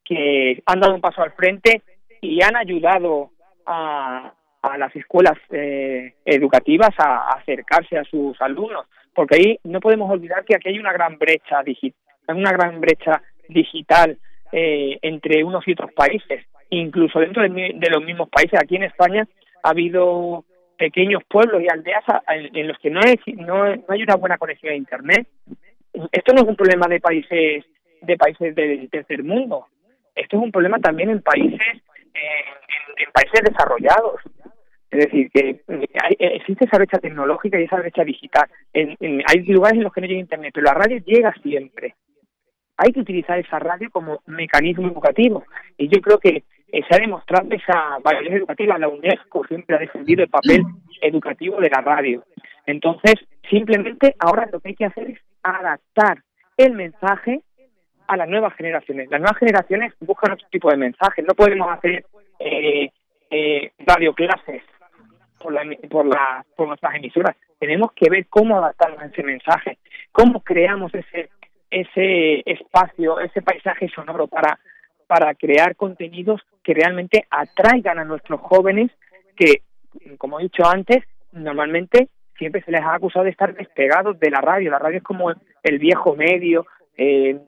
que 0.02 0.62
han 0.64 0.80
dado 0.80 0.94
un 0.94 1.02
paso 1.02 1.20
al 1.20 1.32
frente 1.32 1.82
y 2.22 2.42
han 2.42 2.56
ayudado 2.56 3.30
a, 3.66 4.32
a 4.72 4.78
las 4.78 4.94
escuelas 4.96 5.38
eh, 5.50 6.14
educativas 6.24 6.90
a, 6.98 7.30
acercarse 7.30 7.98
a 7.98 8.04
sus 8.04 8.40
alumnos, 8.40 8.86
porque 9.14 9.36
ahí 9.36 9.58
no 9.64 9.80
podemos 9.80 10.10
olvidar 10.10 10.44
que 10.44 10.56
aquí 10.56 10.68
hay 10.68 10.78
una 10.78 10.92
gran 10.92 11.18
brecha 11.18 11.62
digital, 11.62 12.00
una 12.28 12.52
gran 12.52 12.80
brecha 12.80 13.22
digital 13.48 14.18
eh, 14.52 14.98
entre 15.02 15.44
unos 15.44 15.66
y 15.68 15.72
otros 15.72 15.92
países 15.92 16.44
incluso 16.70 17.20
dentro 17.20 17.42
de, 17.42 17.90
los 17.90 18.04
mismos 18.04 18.28
países. 18.28 18.60
Aquí 18.60 18.76
en 18.76 18.84
España 18.84 19.26
ha 19.62 19.70
habido 19.70 20.44
pequeños 20.76 21.22
pueblos 21.28 21.62
y 21.62 21.68
aldeas 21.70 22.04
en, 22.28 22.68
los 22.68 22.78
que 22.78 22.90
no 22.90 23.00
hay, 23.00 23.18
no, 23.36 23.64
hay 23.64 24.02
una 24.02 24.16
buena 24.16 24.38
conexión 24.38 24.72
a 24.72 24.76
Internet. 24.76 25.26
Esto 26.12 26.32
no 26.34 26.42
es 26.42 26.48
un 26.48 26.56
problema 26.56 26.86
de 26.88 27.00
países 27.00 27.64
de 28.02 28.16
países 28.18 28.54
del 28.54 28.90
tercer 28.90 29.22
mundo. 29.22 29.66
Esto 30.14 30.36
es 30.36 30.42
un 30.42 30.52
problema 30.52 30.78
también 30.78 31.10
en 31.10 31.22
países 31.22 31.60
en, 32.14 33.12
países 33.12 33.40
desarrollados. 33.42 34.20
Es 34.94 35.06
decir, 35.06 35.28
que 35.32 35.60
existe 36.20 36.66
esa 36.66 36.76
brecha 36.76 36.98
tecnológica 36.98 37.58
y 37.58 37.64
esa 37.64 37.78
brecha 37.78 38.04
digital. 38.04 38.48
hay 38.72 39.42
lugares 39.46 39.78
en 39.78 39.82
los 39.82 39.92
que 39.92 40.00
no 40.00 40.06
llega 40.06 40.20
Internet, 40.20 40.52
pero 40.54 40.66
la 40.66 40.74
radio 40.74 40.98
llega 41.04 41.34
siempre. 41.42 41.96
Hay 42.76 42.92
que 42.92 43.00
utilizar 43.00 43.36
esa 43.36 43.58
radio 43.58 43.90
como 43.90 44.20
mecanismo 44.26 44.86
educativo. 44.86 45.42
Y 45.76 45.88
yo 45.88 46.00
creo 46.00 46.18
que 46.18 46.44
eh, 46.72 46.82
se 46.88 46.94
ha 46.94 47.00
demostrado 47.00 47.48
esa 47.50 47.98
validez 48.04 48.34
educativa. 48.34 48.78
La 48.78 48.86
UNESCO 48.86 49.44
siempre 49.48 49.74
ha 49.74 49.80
defendido 49.80 50.22
el 50.22 50.30
papel 50.30 50.62
educativo 51.02 51.60
de 51.60 51.70
la 51.70 51.80
radio. 51.80 52.24
Entonces, 52.64 53.14
simplemente 53.50 54.14
ahora 54.20 54.48
lo 54.52 54.60
que 54.60 54.68
hay 54.68 54.74
que 54.76 54.84
hacer 54.84 55.10
es 55.10 55.18
adaptar 55.42 56.22
el 56.56 56.74
mensaje 56.74 57.40
a 58.06 58.16
las 58.16 58.28
nuevas 58.28 58.54
generaciones. 58.54 59.10
Las 59.10 59.20
nuevas 59.20 59.38
generaciones 59.38 59.92
buscan 59.98 60.34
otro 60.34 60.46
tipo 60.52 60.70
de 60.70 60.76
mensajes. 60.76 61.24
No 61.26 61.34
podemos 61.34 61.68
hacer 61.72 62.04
eh, 62.38 62.90
eh, 63.30 63.72
radioclases 63.84 64.62
por, 65.44 65.52
la, 65.52 65.62
por, 65.90 66.06
la, 66.06 66.44
por 66.56 66.68
nuestras 66.68 66.94
emisoras. 66.96 67.36
Tenemos 67.58 67.92
que 67.92 68.10
ver 68.10 68.26
cómo 68.28 68.56
adaptar 68.56 68.96
ese 69.04 69.22
mensaje, 69.22 69.78
cómo 70.10 70.40
creamos 70.40 70.92
ese, 70.94 71.28
ese 71.70 72.42
espacio, 72.46 73.20
ese 73.20 73.42
paisaje 73.42 73.88
sonoro 73.94 74.26
para 74.26 74.58
para 75.06 75.34
crear 75.34 75.76
contenidos 75.76 76.40
que 76.62 76.74
realmente 76.74 77.26
atraigan 77.30 77.98
a 77.98 78.04
nuestros 78.04 78.40
jóvenes 78.40 78.90
que, 79.36 79.62
como 80.18 80.40
he 80.40 80.44
dicho 80.44 80.64
antes, 80.66 81.04
normalmente 81.32 82.08
siempre 82.38 82.62
se 82.62 82.72
les 82.72 82.80
ha 82.80 82.94
acusado 82.94 83.24
de 83.24 83.30
estar 83.30 83.54
despegados 83.54 84.18
de 84.18 84.30
la 84.30 84.40
radio. 84.40 84.70
La 84.70 84.78
radio 84.78 84.98
es 84.98 85.04
como 85.04 85.30
el 85.30 85.78
viejo 85.78 86.16
medio. 86.16 86.66
Eh, 86.96 87.38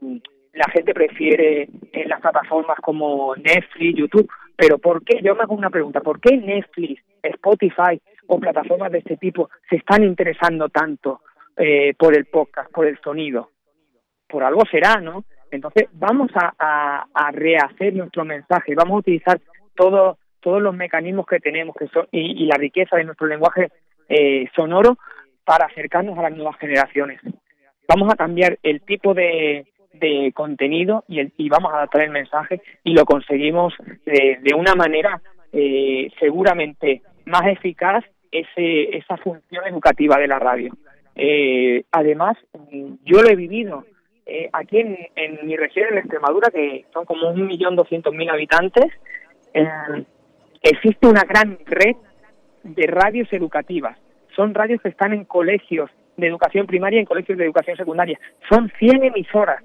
la 0.57 0.71
gente 0.73 0.95
prefiere 0.95 1.69
en 1.93 2.09
las 2.09 2.21
plataformas 2.21 2.79
como 2.81 3.37
Netflix, 3.37 3.99
YouTube, 3.99 4.31
Pero 4.57 4.79
¿por 4.79 5.05
qué? 5.05 5.21
Yo 5.23 5.35
me 5.35 5.43
hago 5.43 5.55
una 5.55 5.69
pregunta. 5.69 6.01
¿Por 6.01 6.19
qué 6.19 6.37
Netflix, 6.37 7.03
Spotify 7.23 8.01
o 8.27 8.41
plataformas 8.41 8.91
de 8.91 8.99
este 8.99 9.19
tipo 9.19 9.51
se 9.69 9.77
están 9.77 10.03
interesando 10.03 10.71
tanto 10.71 11.21
eh, 11.57 11.95
por 11.99 12.17
el 12.17 12.25
podcast, 12.25 12.71
por 12.73 12.87
el 12.87 12.99
sonido? 13.01 13.51
Por 14.27 14.43
algo 14.43 14.63
será, 14.71 14.97
¿no? 14.97 15.25
Entonces 15.51 15.89
vamos 15.93 16.31
a, 16.35 17.05
rehacer 17.33 17.95
nuestro 17.95 18.25
mensaje, 18.25 18.75
vamos 18.75 18.97
a 18.97 19.01
utilizar 19.01 19.41
todo, 19.75 20.17
todos 20.41 20.63
los 20.63 20.75
mecanismos 20.75 21.27
que 21.27 21.39
tenemos 21.39 21.77
que 21.77 21.87
son, 21.89 22.07
y, 22.11 22.43
y 22.43 22.47
la 22.47 22.57
riqueza 22.57 22.97
de 22.97 23.05
nuestro 23.05 23.27
lenguaje 23.27 23.69
eh, 24.09 24.49
sonoro 24.57 24.97
para 25.45 25.67
acercarnos 25.67 26.19
a 26.19 26.23
las 26.23 26.33
nuevas 26.33 26.57
generaciones. 26.59 27.21
Vamos 27.87 28.13
a 28.13 28.17
cambiar 28.17 28.59
el 28.63 28.81
tipo 28.81 29.15
de, 29.15 29.67
de 29.99 30.33
contenido 30.35 31.05
y, 31.09 31.21
el, 31.21 31.33
y 31.37 31.49
vamos 31.49 31.73
a 31.73 31.77
adaptar 31.77 32.03
el 32.03 32.11
mensaje 32.11 32.61
y 32.85 32.95
lo 32.95 33.05
conseguimos 33.05 33.75
de, 34.05 34.39
de 34.43 34.55
una 34.55 34.75
manera 34.75 35.21
eh, 35.53 36.11
seguramente 36.19 37.03
más 37.25 37.47
eficaz 37.47 38.05
ese, 38.31 38.97
esa 38.97 39.17
función 39.17 39.67
educativa 39.67 40.19
de 40.19 40.29
la 40.29 40.39
radio. 40.39 40.73
Eh, 41.15 41.85
además, 41.93 42.37
yo 43.05 43.23
lo 43.23 43.29
he 43.29 43.37
vivido 43.37 43.85
eh, 44.27 44.51
aquí 44.53 44.81
en, 44.81 44.99
en, 45.15 45.47
mi 45.47 45.57
región, 45.57 45.87
en 45.93 45.99
Extremadura, 45.99 46.51
que 46.51 46.85
son 46.93 47.05
como 47.05 47.31
un 47.31 47.47
millón 47.47 47.77
doscientos 47.77 48.13
mil 48.13 48.29
habitantes, 48.29 48.87
eh, 49.55 50.05
existe 50.63 51.07
una 51.07 51.23
gran 51.23 51.59
red 51.65 51.97
de 52.65 52.87
radios 52.87 53.33
educativas. 53.33 53.97
Son 54.35 54.53
radios 54.53 54.83
que 54.83 54.89
están 54.89 55.13
en 55.13 55.25
colegios 55.25 55.91
de 56.17 56.27
educación 56.27 56.67
primaria 56.67 56.99
y 56.99 57.01
en 57.01 57.07
colegios 57.07 57.39
de 57.39 57.45
educación 57.45 57.77
secundaria. 57.77 58.19
Son 58.51 58.71
100 58.79 59.05
emisoras 59.05 59.63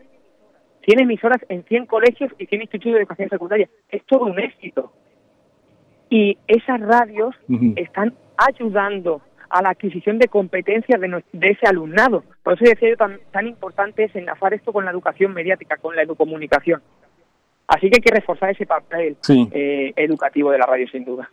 100 0.85 0.99
emisoras 0.99 1.39
en 1.49 1.63
100 1.63 1.85
colegios 1.85 2.31
y 2.37 2.45
100 2.45 2.61
institutos 2.61 2.93
de 2.93 2.99
educación 2.99 3.29
secundaria. 3.29 3.69
Es 3.89 4.03
todo 4.05 4.25
un 4.25 4.39
éxito. 4.39 4.91
Y 6.09 6.37
esas 6.47 6.79
radios 6.81 7.35
están 7.75 8.13
ayudando 8.35 9.21
a 9.49 9.61
la 9.61 9.69
adquisición 9.69 10.17
de 10.17 10.27
competencias 10.27 10.99
de, 10.99 11.23
de, 11.31 11.49
ese 11.49 11.67
alumnado. 11.67 12.23
Por 12.43 12.53
eso 12.53 12.65
decía 12.65 12.89
yo 12.89 12.97
tan, 12.97 13.19
tan 13.31 13.47
importante 13.47 14.05
es 14.05 14.15
enlazar 14.15 14.53
esto 14.53 14.73
con 14.73 14.85
la 14.85 14.91
educación 14.91 15.33
mediática, 15.33 15.77
con 15.77 15.95
la 15.95 16.03
educomunicación. 16.03 16.81
Así 17.67 17.89
que 17.89 17.97
hay 17.97 18.01
que 18.01 18.13
reforzar 18.13 18.49
ese 18.49 18.65
papel 18.65 19.15
eh, 19.29 19.93
educativo 19.95 20.51
de 20.51 20.57
la 20.57 20.65
radio, 20.65 20.87
sin 20.89 21.05
duda. 21.05 21.29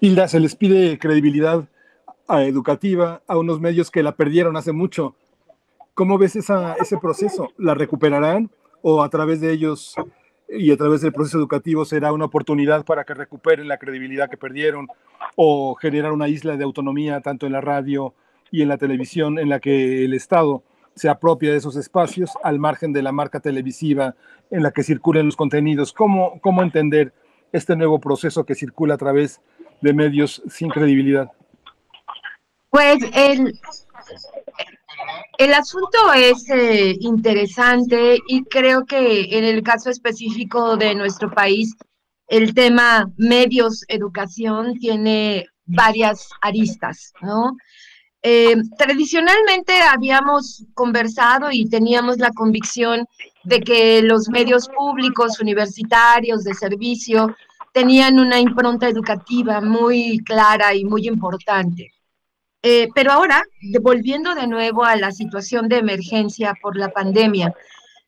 Hilda, 0.00 0.28
se 0.28 0.40
les 0.40 0.54
pide 0.56 0.98
credibilidad 0.98 1.68
educativa 2.28 3.22
a 3.26 3.36
unos 3.36 3.60
medios 3.60 3.90
que 3.90 4.02
la 4.02 4.12
perdieron 4.12 4.56
hace 4.56 4.72
mucho. 4.72 5.16
¿Cómo 5.94 6.18
ves 6.18 6.34
ese 6.34 6.98
proceso? 7.00 7.52
¿La 7.56 7.74
recuperarán 7.74 8.50
o 8.82 9.02
a 9.02 9.08
través 9.08 9.40
de 9.40 9.52
ellos 9.52 9.94
y 10.48 10.72
a 10.72 10.76
través 10.76 11.00
del 11.00 11.12
proceso 11.12 11.38
educativo 11.38 11.84
será 11.84 12.12
una 12.12 12.24
oportunidad 12.24 12.84
para 12.84 13.04
que 13.04 13.14
recuperen 13.14 13.68
la 13.68 13.78
credibilidad 13.78 14.28
que 14.28 14.36
perdieron 14.36 14.88
o 15.36 15.76
generar 15.76 16.12
una 16.12 16.28
isla 16.28 16.56
de 16.56 16.64
autonomía 16.64 17.20
tanto 17.20 17.46
en 17.46 17.52
la 17.52 17.60
radio 17.60 18.12
y 18.50 18.62
en 18.62 18.68
la 18.68 18.76
televisión 18.76 19.38
en 19.38 19.48
la 19.48 19.60
que 19.60 20.04
el 20.04 20.14
Estado 20.14 20.64
se 20.96 21.08
apropia 21.08 21.52
de 21.52 21.58
esos 21.58 21.76
espacios 21.76 22.32
al 22.42 22.58
margen 22.58 22.92
de 22.92 23.02
la 23.02 23.12
marca 23.12 23.40
televisiva 23.40 24.16
en 24.50 24.62
la 24.62 24.72
que 24.72 24.82
circulen 24.82 25.26
los 25.26 25.36
contenidos? 25.36 25.92
¿Cómo, 25.92 26.40
cómo 26.40 26.62
entender 26.62 27.12
este 27.52 27.76
nuevo 27.76 28.00
proceso 28.00 28.44
que 28.44 28.56
circula 28.56 28.94
a 28.94 28.98
través 28.98 29.40
de 29.80 29.92
medios 29.92 30.42
sin 30.48 30.70
credibilidad? 30.70 31.30
Pues 32.70 32.98
el, 33.14 33.54
el 35.38 35.54
asunto 35.54 36.12
es 36.14 36.48
eh, 36.50 36.96
interesante 37.00 38.18
y 38.28 38.44
creo 38.44 38.84
que 38.84 39.36
en 39.36 39.44
el 39.44 39.62
caso 39.62 39.90
específico 39.90 40.76
de 40.76 40.94
nuestro 40.94 41.30
país, 41.30 41.74
el 42.28 42.54
tema 42.54 43.10
medios, 43.16 43.84
educación 43.88 44.78
tiene 44.78 45.46
varias 45.66 46.28
aristas, 46.40 47.12
¿no? 47.20 47.56
Eh, 48.26 48.56
tradicionalmente 48.78 49.74
habíamos 49.82 50.64
conversado 50.72 51.50
y 51.50 51.68
teníamos 51.68 52.16
la 52.16 52.30
convicción 52.30 53.06
de 53.44 53.60
que 53.60 54.00
los 54.00 54.30
medios 54.30 54.68
públicos, 54.68 55.40
universitarios, 55.40 56.42
de 56.42 56.54
servicio, 56.54 57.36
tenían 57.74 58.18
una 58.18 58.40
impronta 58.40 58.88
educativa 58.88 59.60
muy 59.60 60.20
clara 60.24 60.74
y 60.74 60.86
muy 60.86 61.06
importante. 61.06 61.92
Eh, 62.66 62.88
pero 62.94 63.12
ahora, 63.12 63.44
volviendo 63.82 64.34
de 64.34 64.46
nuevo 64.46 64.86
a 64.86 64.96
la 64.96 65.12
situación 65.12 65.68
de 65.68 65.76
emergencia 65.76 66.54
por 66.62 66.78
la 66.78 66.88
pandemia, 66.88 67.52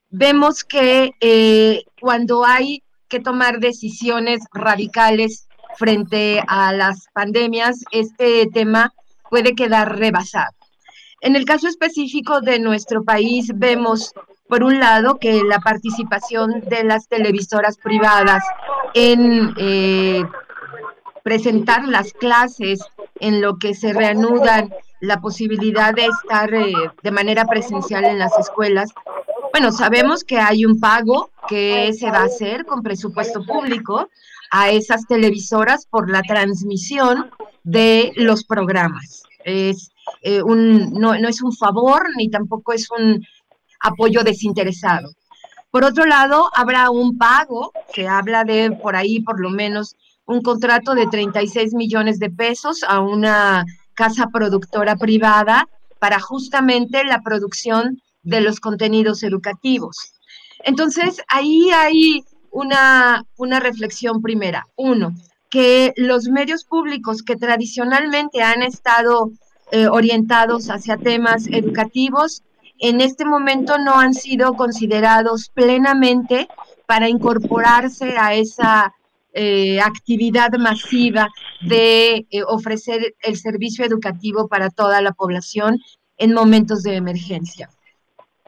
vemos 0.08 0.64
que 0.64 1.10
eh, 1.20 1.84
cuando 2.00 2.42
hay 2.42 2.82
que 3.06 3.20
tomar 3.20 3.60
decisiones 3.60 4.40
radicales 4.54 5.46
frente 5.76 6.42
a 6.48 6.72
las 6.72 7.04
pandemias, 7.12 7.84
este 7.90 8.46
tema 8.46 8.94
puede 9.28 9.54
quedar 9.54 9.98
rebasado. 9.98 10.54
En 11.20 11.36
el 11.36 11.44
caso 11.44 11.68
específico 11.68 12.40
de 12.40 12.58
nuestro 12.58 13.04
país, 13.04 13.52
vemos, 13.54 14.14
por 14.48 14.62
un 14.62 14.80
lado, 14.80 15.18
que 15.18 15.42
la 15.44 15.58
participación 15.58 16.62
de 16.62 16.82
las 16.82 17.08
televisoras 17.08 17.76
privadas 17.76 18.42
en 18.94 19.52
eh, 19.58 20.24
presentar 21.26 21.88
las 21.88 22.12
clases 22.12 22.78
en 23.18 23.40
lo 23.40 23.58
que 23.58 23.74
se 23.74 23.92
reanudan 23.92 24.72
la 25.00 25.20
posibilidad 25.20 25.92
de 25.92 26.06
estar 26.06 26.54
eh, 26.54 26.72
de 27.02 27.10
manera 27.10 27.44
presencial 27.46 28.04
en 28.04 28.20
las 28.20 28.38
escuelas. 28.38 28.90
Bueno, 29.50 29.72
sabemos 29.72 30.22
que 30.22 30.38
hay 30.38 30.64
un 30.64 30.78
pago 30.78 31.30
que 31.48 31.92
se 31.94 32.12
va 32.12 32.18
a 32.18 32.26
hacer 32.26 32.64
con 32.64 32.80
presupuesto 32.80 33.44
público 33.44 34.08
a 34.52 34.70
esas 34.70 35.04
televisoras 35.08 35.86
por 35.86 36.08
la 36.08 36.22
transmisión 36.22 37.28
de 37.64 38.12
los 38.14 38.44
programas. 38.44 39.24
Es, 39.44 39.90
eh, 40.22 40.42
un, 40.42 40.92
no, 40.92 41.18
no 41.18 41.28
es 41.28 41.42
un 41.42 41.52
favor 41.52 42.06
ni 42.16 42.30
tampoco 42.30 42.72
es 42.72 42.88
un 42.92 43.26
apoyo 43.80 44.22
desinteresado. 44.22 45.10
Por 45.72 45.82
otro 45.82 46.04
lado, 46.06 46.50
habrá 46.54 46.88
un 46.90 47.18
pago, 47.18 47.72
se 47.92 48.06
habla 48.06 48.44
de 48.44 48.70
por 48.70 48.94
ahí 48.94 49.22
por 49.22 49.40
lo 49.40 49.50
menos 49.50 49.96
un 50.26 50.42
contrato 50.42 50.94
de 50.94 51.06
36 51.06 51.74
millones 51.74 52.18
de 52.18 52.30
pesos 52.30 52.82
a 52.86 53.00
una 53.00 53.64
casa 53.94 54.26
productora 54.32 54.96
privada 54.96 55.68
para 55.98 56.20
justamente 56.20 57.04
la 57.04 57.22
producción 57.22 58.02
de 58.22 58.40
los 58.40 58.60
contenidos 58.60 59.22
educativos. 59.22 60.12
Entonces, 60.64 61.22
ahí 61.28 61.70
hay 61.70 62.24
una, 62.50 63.24
una 63.36 63.60
reflexión 63.60 64.20
primera. 64.20 64.66
Uno, 64.76 65.14
que 65.48 65.92
los 65.96 66.28
medios 66.28 66.64
públicos 66.64 67.22
que 67.22 67.36
tradicionalmente 67.36 68.42
han 68.42 68.62
estado 68.62 69.30
eh, 69.70 69.86
orientados 69.86 70.70
hacia 70.70 70.96
temas 70.96 71.46
educativos, 71.46 72.42
en 72.78 73.00
este 73.00 73.24
momento 73.24 73.78
no 73.78 73.94
han 73.98 74.12
sido 74.12 74.54
considerados 74.54 75.50
plenamente 75.54 76.48
para 76.86 77.08
incorporarse 77.08 78.16
a 78.18 78.34
esa 78.34 78.92
eh, 79.38 79.78
actividad 79.82 80.50
masiva 80.58 81.28
de 81.60 82.26
eh, 82.30 82.42
ofrecer 82.48 83.14
el 83.20 83.36
servicio 83.36 83.84
educativo 83.84 84.48
para 84.48 84.70
toda 84.70 85.02
la 85.02 85.12
población 85.12 85.78
en 86.16 86.32
momentos 86.32 86.82
de 86.82 86.96
emergencia. 86.96 87.68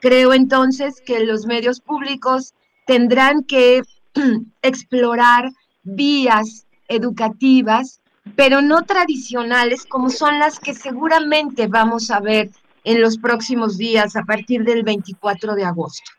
Creo 0.01 0.33
entonces 0.33 1.03
que 1.05 1.27
los 1.27 1.45
medios 1.45 1.81
públicos 1.81 2.55
tendrán 2.87 3.45
que 3.45 3.83
explorar 4.63 5.51
vías 5.83 6.67
educativas, 6.89 8.01
pero 8.35 8.63
no 8.63 8.85
tradicionales 8.85 9.85
como 9.85 10.09
son 10.09 10.39
las 10.39 10.59
que 10.59 10.73
seguramente 10.73 11.67
vamos 11.67 12.11
a 12.11 12.21
ver 12.21 12.49
en 12.85 13.03
los 13.03 13.19
próximos 13.19 13.77
días 13.77 14.17
a 14.17 14.23
partir 14.23 14.65
del 14.65 14.85
24 14.85 15.55
de 15.55 15.65
agosto. 15.65 16.11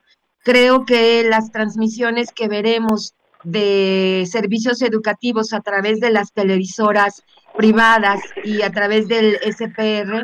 Creo 0.44 0.86
que 0.86 1.24
las 1.24 1.52
transmisiones 1.52 2.32
que 2.32 2.48
veremos 2.48 3.16
de 3.44 4.28
servicios 4.30 4.82
educativos 4.82 5.54
a 5.54 5.62
través 5.62 6.00
de 6.00 6.12
las 6.12 6.34
televisoras 6.34 7.24
privadas 7.56 8.20
y 8.44 8.62
a 8.62 8.72
través 8.72 9.08
del 9.08 9.38
SPR 9.44 10.24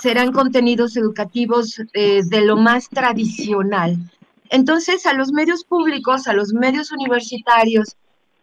serán 0.00 0.32
contenidos 0.32 0.96
educativos 0.96 1.80
eh, 1.92 2.22
de 2.24 2.40
lo 2.42 2.56
más 2.56 2.88
tradicional. 2.88 3.96
Entonces, 4.50 5.06
a 5.06 5.12
los 5.12 5.32
medios 5.32 5.64
públicos, 5.64 6.26
a 6.26 6.32
los 6.32 6.52
medios 6.52 6.90
universitarios, 6.92 7.96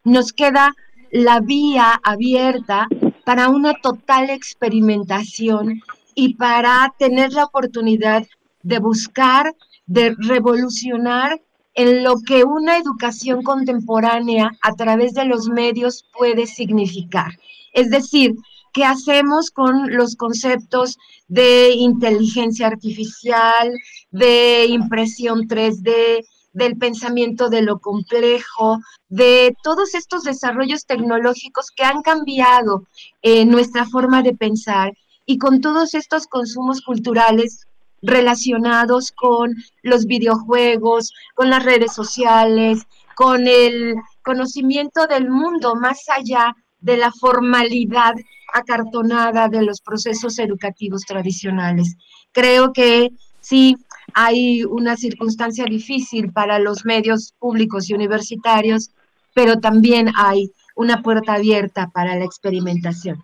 nos 0.04 0.34
queda 0.34 0.76
la 1.12 1.40
vía 1.40 2.00
abierta 2.04 2.88
para 3.24 3.50
una 3.50 3.74
total 3.82 4.30
experimentación 4.30 5.82
y 6.14 6.36
para 6.36 6.94
tener 7.00 7.34
la 7.34 7.46
oportunidad 7.46 8.26
de 8.62 8.80
buscar, 8.80 9.54
de 9.86 10.16
revolucionar 10.18 11.42
en 11.76 12.04
lo 12.04 12.16
que 12.26 12.44
una 12.44 12.78
educación 12.78 13.44
contemporánea 13.44 14.52
a 14.62 14.74
través 14.74 15.14
de 15.14 15.26
los 15.26 15.48
medios 15.50 16.06
puede 16.18 16.48
significar. 16.48 17.38
Es 17.74 17.90
decir, 17.90 18.36
¿qué 18.74 18.86
hacemos 18.86 19.52
con 19.52 19.94
los 19.96 20.16
conceptos 20.16 20.98
de 21.28 21.72
inteligencia 21.72 22.68
artificial, 22.68 23.74
de 24.12 24.66
impresión 24.68 25.48
3D, 25.48 26.26
del 26.54 26.78
pensamiento 26.78 27.50
de 27.50 27.62
lo 27.62 27.80
complejo, 27.80 28.80
de 29.10 29.56
todos 29.62 29.94
estos 29.94 30.24
desarrollos 30.24 30.86
tecnológicos 30.86 31.70
que 31.72 31.84
han 31.84 32.02
cambiado 32.02 32.88
eh, 33.22 33.46
nuestra 33.46 33.86
forma 33.86 34.24
de 34.24 34.34
pensar 34.34 34.94
y 35.26 35.38
con 35.38 35.60
todos 35.60 35.94
estos 35.94 36.28
consumos 36.28 36.82
culturales 36.82 37.68
relacionados 38.06 39.12
con 39.12 39.56
los 39.84 40.06
videojuegos, 40.06 41.14
con 41.34 41.50
las 41.50 41.64
redes 41.64 41.94
sociales, 41.94 42.86
con 43.16 43.48
el 43.48 43.96
conocimiento 44.24 45.08
del 45.08 45.30
mundo 45.30 45.76
más 45.76 46.04
allá 46.10 46.56
de 46.80 46.98
la 46.98 47.12
formalidad 47.12 48.14
acartonada 48.54 49.50
de 49.50 49.64
los 49.64 49.82
procesos 49.82 50.38
educativos 50.40 51.02
tradicionales. 51.02 51.96
Creo 52.32 52.74
que 52.74 53.12
sí 53.42 53.78
hay 54.14 54.64
una 54.64 54.96
circunstancia 54.96 55.66
difícil 55.66 56.32
para 56.32 56.60
los 56.60 56.86
medios 56.86 57.34
públicos 57.40 57.90
y 57.90 57.94
universitarios, 57.94 58.92
pero 59.34 59.60
también 59.60 60.12
hay 60.16 60.52
una 60.76 61.02
puerta 61.02 61.34
abierta 61.34 61.90
para 61.90 62.16
la 62.16 62.26
experimentación. 62.26 63.24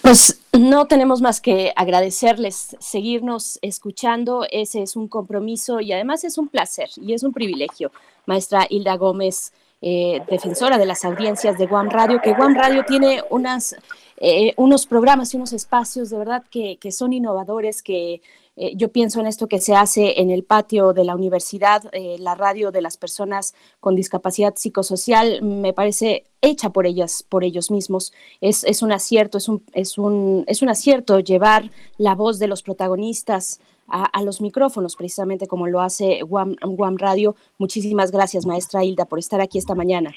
Pues 0.00 0.40
no 0.58 0.86
tenemos 0.86 1.20
más 1.20 1.40
que 1.40 1.72
agradecerles, 1.74 2.76
seguirnos 2.78 3.58
escuchando, 3.62 4.46
ese 4.50 4.82
es 4.82 4.96
un 4.96 5.08
compromiso 5.08 5.80
y 5.80 5.92
además 5.92 6.24
es 6.24 6.38
un 6.38 6.48
placer 6.48 6.88
y 6.96 7.12
es 7.12 7.22
un 7.22 7.32
privilegio. 7.32 7.90
Maestra 8.26 8.66
Hilda 8.68 8.96
Gómez, 8.96 9.52
eh, 9.82 10.22
defensora 10.30 10.78
de 10.78 10.86
las 10.86 11.04
audiencias 11.04 11.58
de 11.58 11.66
Guam 11.66 11.90
Radio, 11.90 12.20
que 12.22 12.34
Guam 12.34 12.54
Radio 12.54 12.84
tiene 12.86 13.22
unas, 13.30 13.76
eh, 14.16 14.54
unos 14.56 14.86
programas 14.86 15.34
y 15.34 15.36
unos 15.36 15.52
espacios 15.52 16.10
de 16.10 16.18
verdad 16.18 16.44
que, 16.50 16.76
que 16.76 16.92
son 16.92 17.12
innovadores, 17.12 17.82
que 17.82 18.22
eh, 18.56 18.72
yo 18.76 18.92
pienso 18.92 19.20
en 19.20 19.26
esto 19.26 19.48
que 19.48 19.60
se 19.60 19.74
hace 19.74 20.20
en 20.20 20.30
el 20.30 20.44
patio 20.44 20.92
de 20.92 21.04
la 21.04 21.16
universidad, 21.16 21.82
eh, 21.92 22.16
la 22.20 22.34
radio 22.36 22.70
de 22.70 22.82
las 22.82 22.96
personas 22.96 23.54
con 23.80 23.96
discapacidad 23.96 24.54
psicosocial, 24.56 25.42
me 25.42 25.72
parece 25.72 26.24
hecha 26.40 26.70
por 26.70 26.86
ellas, 26.86 27.24
por 27.28 27.42
ellos 27.42 27.70
mismos. 27.70 28.12
Es, 28.40 28.62
es 28.62 28.82
un 28.82 28.92
acierto, 28.92 29.38
es 29.38 29.48
un, 29.48 29.64
es, 29.72 29.98
un, 29.98 30.44
es 30.46 30.62
un 30.62 30.68
acierto 30.68 31.18
llevar 31.18 31.70
la 31.98 32.14
voz 32.14 32.38
de 32.38 32.46
los 32.46 32.62
protagonistas 32.62 33.60
a, 33.86 34.22
los 34.22 34.40
micrófonos, 34.40 34.96
precisamente 34.96 35.46
como 35.46 35.66
lo 35.66 35.82
hace 35.82 36.22
Guam 36.22 36.96
Radio. 36.96 37.36
Muchísimas 37.58 38.10
gracias, 38.12 38.46
maestra 38.46 38.82
Hilda, 38.82 39.04
por 39.04 39.18
estar 39.18 39.42
aquí 39.42 39.58
esta 39.58 39.74
mañana. 39.74 40.10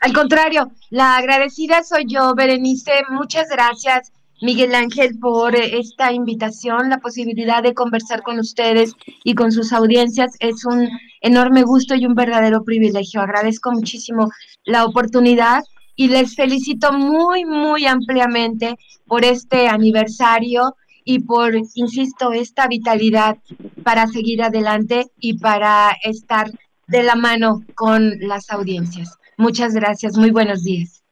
Al 0.00 0.12
contrario, 0.12 0.70
la 0.90 1.16
agradecida 1.16 1.82
soy 1.82 2.04
yo, 2.06 2.34
Berenice. 2.36 2.92
Muchas 3.10 3.48
gracias 3.48 4.12
Miguel 4.40 4.74
Ángel, 4.74 5.18
por 5.18 5.56
esta 5.56 6.12
invitación, 6.12 6.88
la 6.88 6.98
posibilidad 6.98 7.62
de 7.62 7.74
conversar 7.74 8.22
con 8.22 8.38
ustedes 8.38 8.94
y 9.24 9.34
con 9.34 9.50
sus 9.52 9.72
audiencias. 9.72 10.32
Es 10.38 10.64
un 10.64 10.88
enorme 11.20 11.62
gusto 11.62 11.94
y 11.94 12.06
un 12.06 12.14
verdadero 12.14 12.62
privilegio. 12.64 13.20
Agradezco 13.20 13.72
muchísimo 13.72 14.30
la 14.64 14.84
oportunidad 14.84 15.62
y 15.96 16.08
les 16.08 16.36
felicito 16.36 16.92
muy, 16.92 17.44
muy 17.44 17.86
ampliamente 17.86 18.76
por 19.06 19.24
este 19.24 19.68
aniversario 19.68 20.76
y 21.04 21.20
por, 21.20 21.54
insisto, 21.56 22.32
esta 22.32 22.68
vitalidad 22.68 23.38
para 23.82 24.06
seguir 24.06 24.42
adelante 24.42 25.10
y 25.18 25.38
para 25.38 25.96
estar 26.04 26.50
de 26.86 27.02
la 27.02 27.16
mano 27.16 27.64
con 27.74 28.18
las 28.20 28.50
audiencias. 28.50 29.18
Muchas 29.36 29.74
gracias, 29.74 30.16
muy 30.16 30.30
buenos 30.30 30.62
días. 30.62 31.02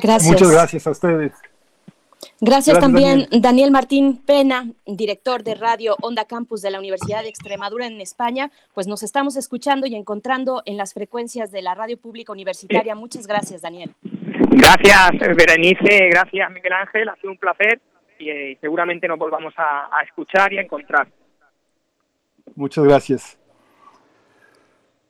Gracias. 0.00 0.30
Muchas 0.30 0.50
gracias 0.50 0.86
a 0.86 0.90
ustedes. 0.90 1.32
Gracias, 2.40 2.78
también 2.78 3.26
Daniel. 3.30 3.70
Martín 3.70 4.16
Pena, 4.16 4.66
director 4.86 5.42
de 5.42 5.54
Radio 5.54 5.96
Onda 6.00 6.24
Campus 6.24 6.62
de 6.62 6.70
la 6.70 6.78
Universidad 6.78 7.22
de 7.22 7.28
Extremadura 7.28 7.86
en 7.86 8.00
España. 8.00 8.50
Pues 8.72 8.86
nos 8.86 9.02
estamos 9.02 9.36
escuchando 9.36 9.86
y 9.86 9.94
encontrando 9.94 10.62
en 10.64 10.78
las 10.78 10.94
frecuencias 10.94 11.52
de 11.52 11.60
la 11.60 11.74
radio 11.74 11.98
pública 11.98 12.32
universitaria. 12.32 12.94
Muchas 12.94 13.26
gracias, 13.26 13.60
Daniel. 13.60 13.94
Gracias, 14.02 15.36
Berenice. 15.36 16.08
Gracias, 16.10 16.50
Miguel 16.50 16.72
Ángel. 16.72 17.08
Ha 17.10 17.16
sido 17.16 17.30
un 17.30 17.38
placer 17.38 17.80
y 18.18 18.30
eh, 18.30 18.58
seguramente 18.60 19.06
nos 19.06 19.18
volvamos 19.18 19.52
a, 19.58 19.86
a 19.86 20.02
escuchar 20.02 20.52
y 20.54 20.58
a 20.58 20.62
encontrar. 20.62 21.08
Muchas 22.54 22.84
gracias. 22.84 23.38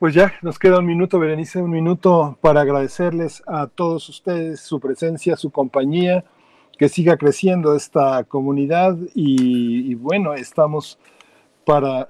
Pues 0.00 0.14
ya 0.14 0.32
nos 0.42 0.58
queda 0.58 0.78
un 0.78 0.86
minuto, 0.86 1.20
Berenice, 1.20 1.62
un 1.62 1.70
minuto 1.70 2.38
para 2.40 2.62
agradecerles 2.62 3.42
a 3.46 3.68
todos 3.68 4.08
ustedes 4.08 4.60
su 4.60 4.80
presencia, 4.80 5.36
su 5.36 5.50
compañía 5.50 6.24
que 6.80 6.88
siga 6.88 7.18
creciendo 7.18 7.76
esta 7.76 8.24
comunidad 8.24 8.96
y, 9.14 9.94
bueno, 9.96 10.32
estamos 10.32 10.98
para, 11.66 12.08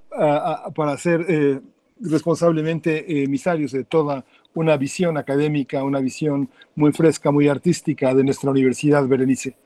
para 0.77 0.97
ser 0.97 1.27
eh, 1.29 1.61
responsablemente 2.01 3.25
emisarios 3.25 3.73
de 3.73 3.83
toda 3.83 4.25
una 4.55 4.77
visión 4.77 5.17
académica, 5.17 5.83
una 5.83 5.99
visión 5.99 6.49
muy 6.77 6.93
fresca, 6.93 7.33
muy 7.33 7.49
artística 7.49 8.15
de 8.15 8.23
nuestra 8.23 8.49
universidad, 8.53 9.09
Berenice. 9.09 9.57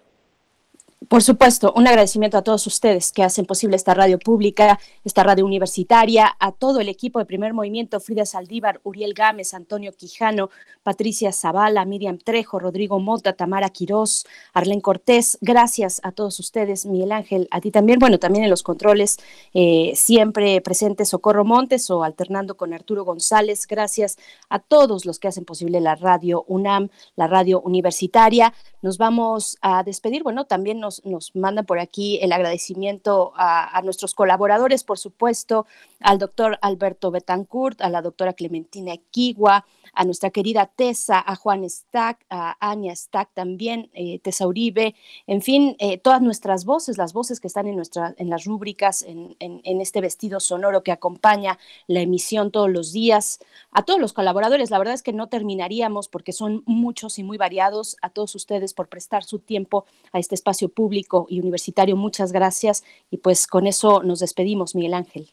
Por 1.08 1.22
supuesto, 1.22 1.72
un 1.76 1.86
agradecimiento 1.86 2.38
a 2.38 2.42
todos 2.42 2.66
ustedes 2.66 3.12
que 3.12 3.24
hacen 3.24 3.46
posible 3.46 3.76
esta 3.76 3.94
radio 3.94 4.18
pública, 4.18 4.78
esta 5.04 5.22
radio 5.22 5.44
universitaria, 5.44 6.36
a 6.38 6.52
todo 6.52 6.80
el 6.80 6.88
equipo 6.88 7.18
de 7.18 7.24
Primer 7.26 7.52
Movimiento, 7.52 8.00
Frida 8.00 8.24
Saldívar, 8.24 8.80
Uriel 8.84 9.12
Gámez, 9.12 9.54
Antonio 9.54 9.92
Quijano, 9.92 10.50
Patricia 10.84 11.32
Zavala, 11.32 11.84
Miriam 11.84 12.18
Trejo, 12.18 12.58
Rodrigo 12.58 13.00
Mota, 13.00 13.32
Tamara 13.32 13.70
Quirós, 13.70 14.24
Arlén 14.52 14.80
Cortés. 14.80 15.36
Gracias 15.40 16.00
a 16.04 16.12
todos 16.12 16.38
ustedes, 16.38 16.86
Miguel 16.86 17.12
Ángel, 17.12 17.48
a 17.50 17.60
ti 17.60 17.70
también. 17.70 17.98
Bueno, 17.98 18.18
también 18.18 18.44
en 18.44 18.50
los 18.50 18.62
controles, 18.62 19.18
eh, 19.52 19.92
siempre 19.96 20.60
presente 20.60 21.04
Socorro 21.04 21.44
Montes 21.44 21.90
o 21.90 22.04
alternando 22.04 22.56
con 22.56 22.72
Arturo 22.72 23.04
González. 23.04 23.66
Gracias 23.66 24.16
a 24.48 24.58
todos 24.60 25.06
los 25.06 25.18
que 25.18 25.28
hacen 25.28 25.44
posible 25.44 25.80
la 25.80 25.96
radio 25.96 26.44
UNAM, 26.46 26.88
la 27.16 27.26
radio 27.26 27.60
universitaria. 27.60 28.54
Nos 28.80 28.96
vamos 28.98 29.58
a 29.60 29.82
despedir. 29.82 30.22
Bueno, 30.22 30.44
también 30.44 30.78
nos 30.80 30.93
nos, 31.04 31.34
mandan 31.34 31.66
por 31.66 31.78
aquí 31.78 32.18
el 32.22 32.32
agradecimiento 32.32 33.32
a, 33.36 33.80
nuestros 33.82 34.14
colaboradores, 34.14 34.84
por 34.84 34.98
supuesto, 34.98 35.66
al 36.00 36.18
doctor 36.18 36.58
Alberto 36.62 37.10
Betancourt, 37.10 37.80
a 37.80 37.88
la 37.88 38.02
doctora 38.02 38.32
Clementina 38.32 38.92
Equigua, 38.92 39.66
a 39.92 40.04
nuestra 40.04 40.30
querida 40.30 40.66
Tessa, 40.66 41.22
a 41.24 41.36
Juan 41.36 41.68
Stack, 41.68 42.24
a 42.30 42.56
Ania 42.60 42.94
Stack 42.94 43.30
también, 43.34 43.90
eh, 43.94 44.18
Tessa 44.20 44.46
Uribe, 44.46 44.94
en 45.26 45.42
fin, 45.42 45.76
eh, 45.78 45.98
todas 45.98 46.20
nuestras 46.20 46.64
voces, 46.64 46.98
las 46.98 47.12
voces 47.12 47.40
que 47.40 47.46
están 47.46 47.66
en, 47.66 47.76
nuestra, 47.76 48.14
en 48.18 48.28
las 48.28 48.44
rúbricas, 48.44 49.02
en, 49.02 49.36
en, 49.38 49.80
este 49.80 50.00
vestido 50.00 50.40
sonoro 50.40 50.82
que 50.82 50.92
acompaña 50.92 51.58
la 51.86 52.00
emisión 52.00 52.50
todos 52.50 52.70
los 52.70 52.92
días, 52.92 53.40
a 53.70 53.82
todos 53.82 54.00
los 54.00 54.12
colaboradores, 54.12 54.70
la 54.70 54.78
verdad 54.78 54.94
es 54.94 55.02
que 55.02 55.12
no 55.12 55.28
terminaríamos 55.28 56.08
porque 56.08 56.32
son 56.32 56.62
muchos 56.66 57.18
y 57.18 57.22
muy 57.22 57.38
variados, 57.38 57.96
a 58.02 58.10
todos 58.10 58.34
ustedes 58.34 58.74
por 58.74 58.88
prestar 58.88 59.24
su 59.24 59.38
tiempo 59.38 59.84
a 60.12 60.18
este 60.18 60.34
espacio 60.34 60.68
público 60.68 60.83
y 60.92 61.40
universitario, 61.40 61.96
muchas 61.96 62.32
gracias 62.32 62.84
y 63.10 63.18
pues 63.18 63.46
con 63.46 63.66
eso 63.66 64.02
nos 64.02 64.20
despedimos, 64.20 64.74
Miguel 64.74 64.94
Ángel. 64.94 65.28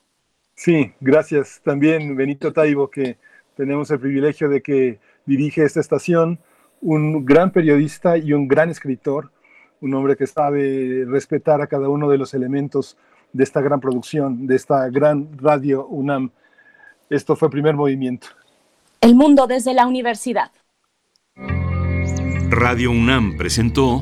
Sí, 0.55 0.91
gracias 0.99 1.61
también, 1.63 2.15
Benito 2.15 2.53
Taibo, 2.53 2.89
que 2.89 3.17
tenemos 3.55 3.89
el 3.91 3.99
privilegio 3.99 4.49
de 4.49 4.61
que 4.61 4.99
dirige 5.25 5.63
esta 5.63 5.79
estación, 5.79 6.39
un 6.81 7.25
gran 7.25 7.51
periodista 7.51 8.17
y 8.17 8.33
un 8.33 8.47
gran 8.47 8.69
escritor, 8.69 9.31
un 9.81 9.93
hombre 9.93 10.15
que 10.15 10.27
sabe 10.27 11.05
respetar 11.07 11.61
a 11.61 11.67
cada 11.67 11.89
uno 11.89 12.09
de 12.09 12.17
los 12.17 12.33
elementos 12.33 12.97
de 13.33 13.43
esta 13.43 13.61
gran 13.61 13.79
producción, 13.79 14.45
de 14.47 14.55
esta 14.55 14.89
gran 14.89 15.37
radio 15.37 15.87
UNAM. 15.87 16.31
Esto 17.09 17.35
fue 17.35 17.49
primer 17.49 17.75
movimiento. 17.75 18.27
El 19.01 19.15
mundo 19.15 19.47
desde 19.47 19.73
la 19.73 19.87
universidad. 19.87 20.51
Radio 22.49 22.91
UNAM 22.91 23.37
presentó 23.37 24.01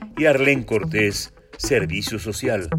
y 0.17 0.25
Arlén 0.25 0.63
Cortés, 0.63 1.33
Servicio 1.57 2.19
Social. 2.19 2.69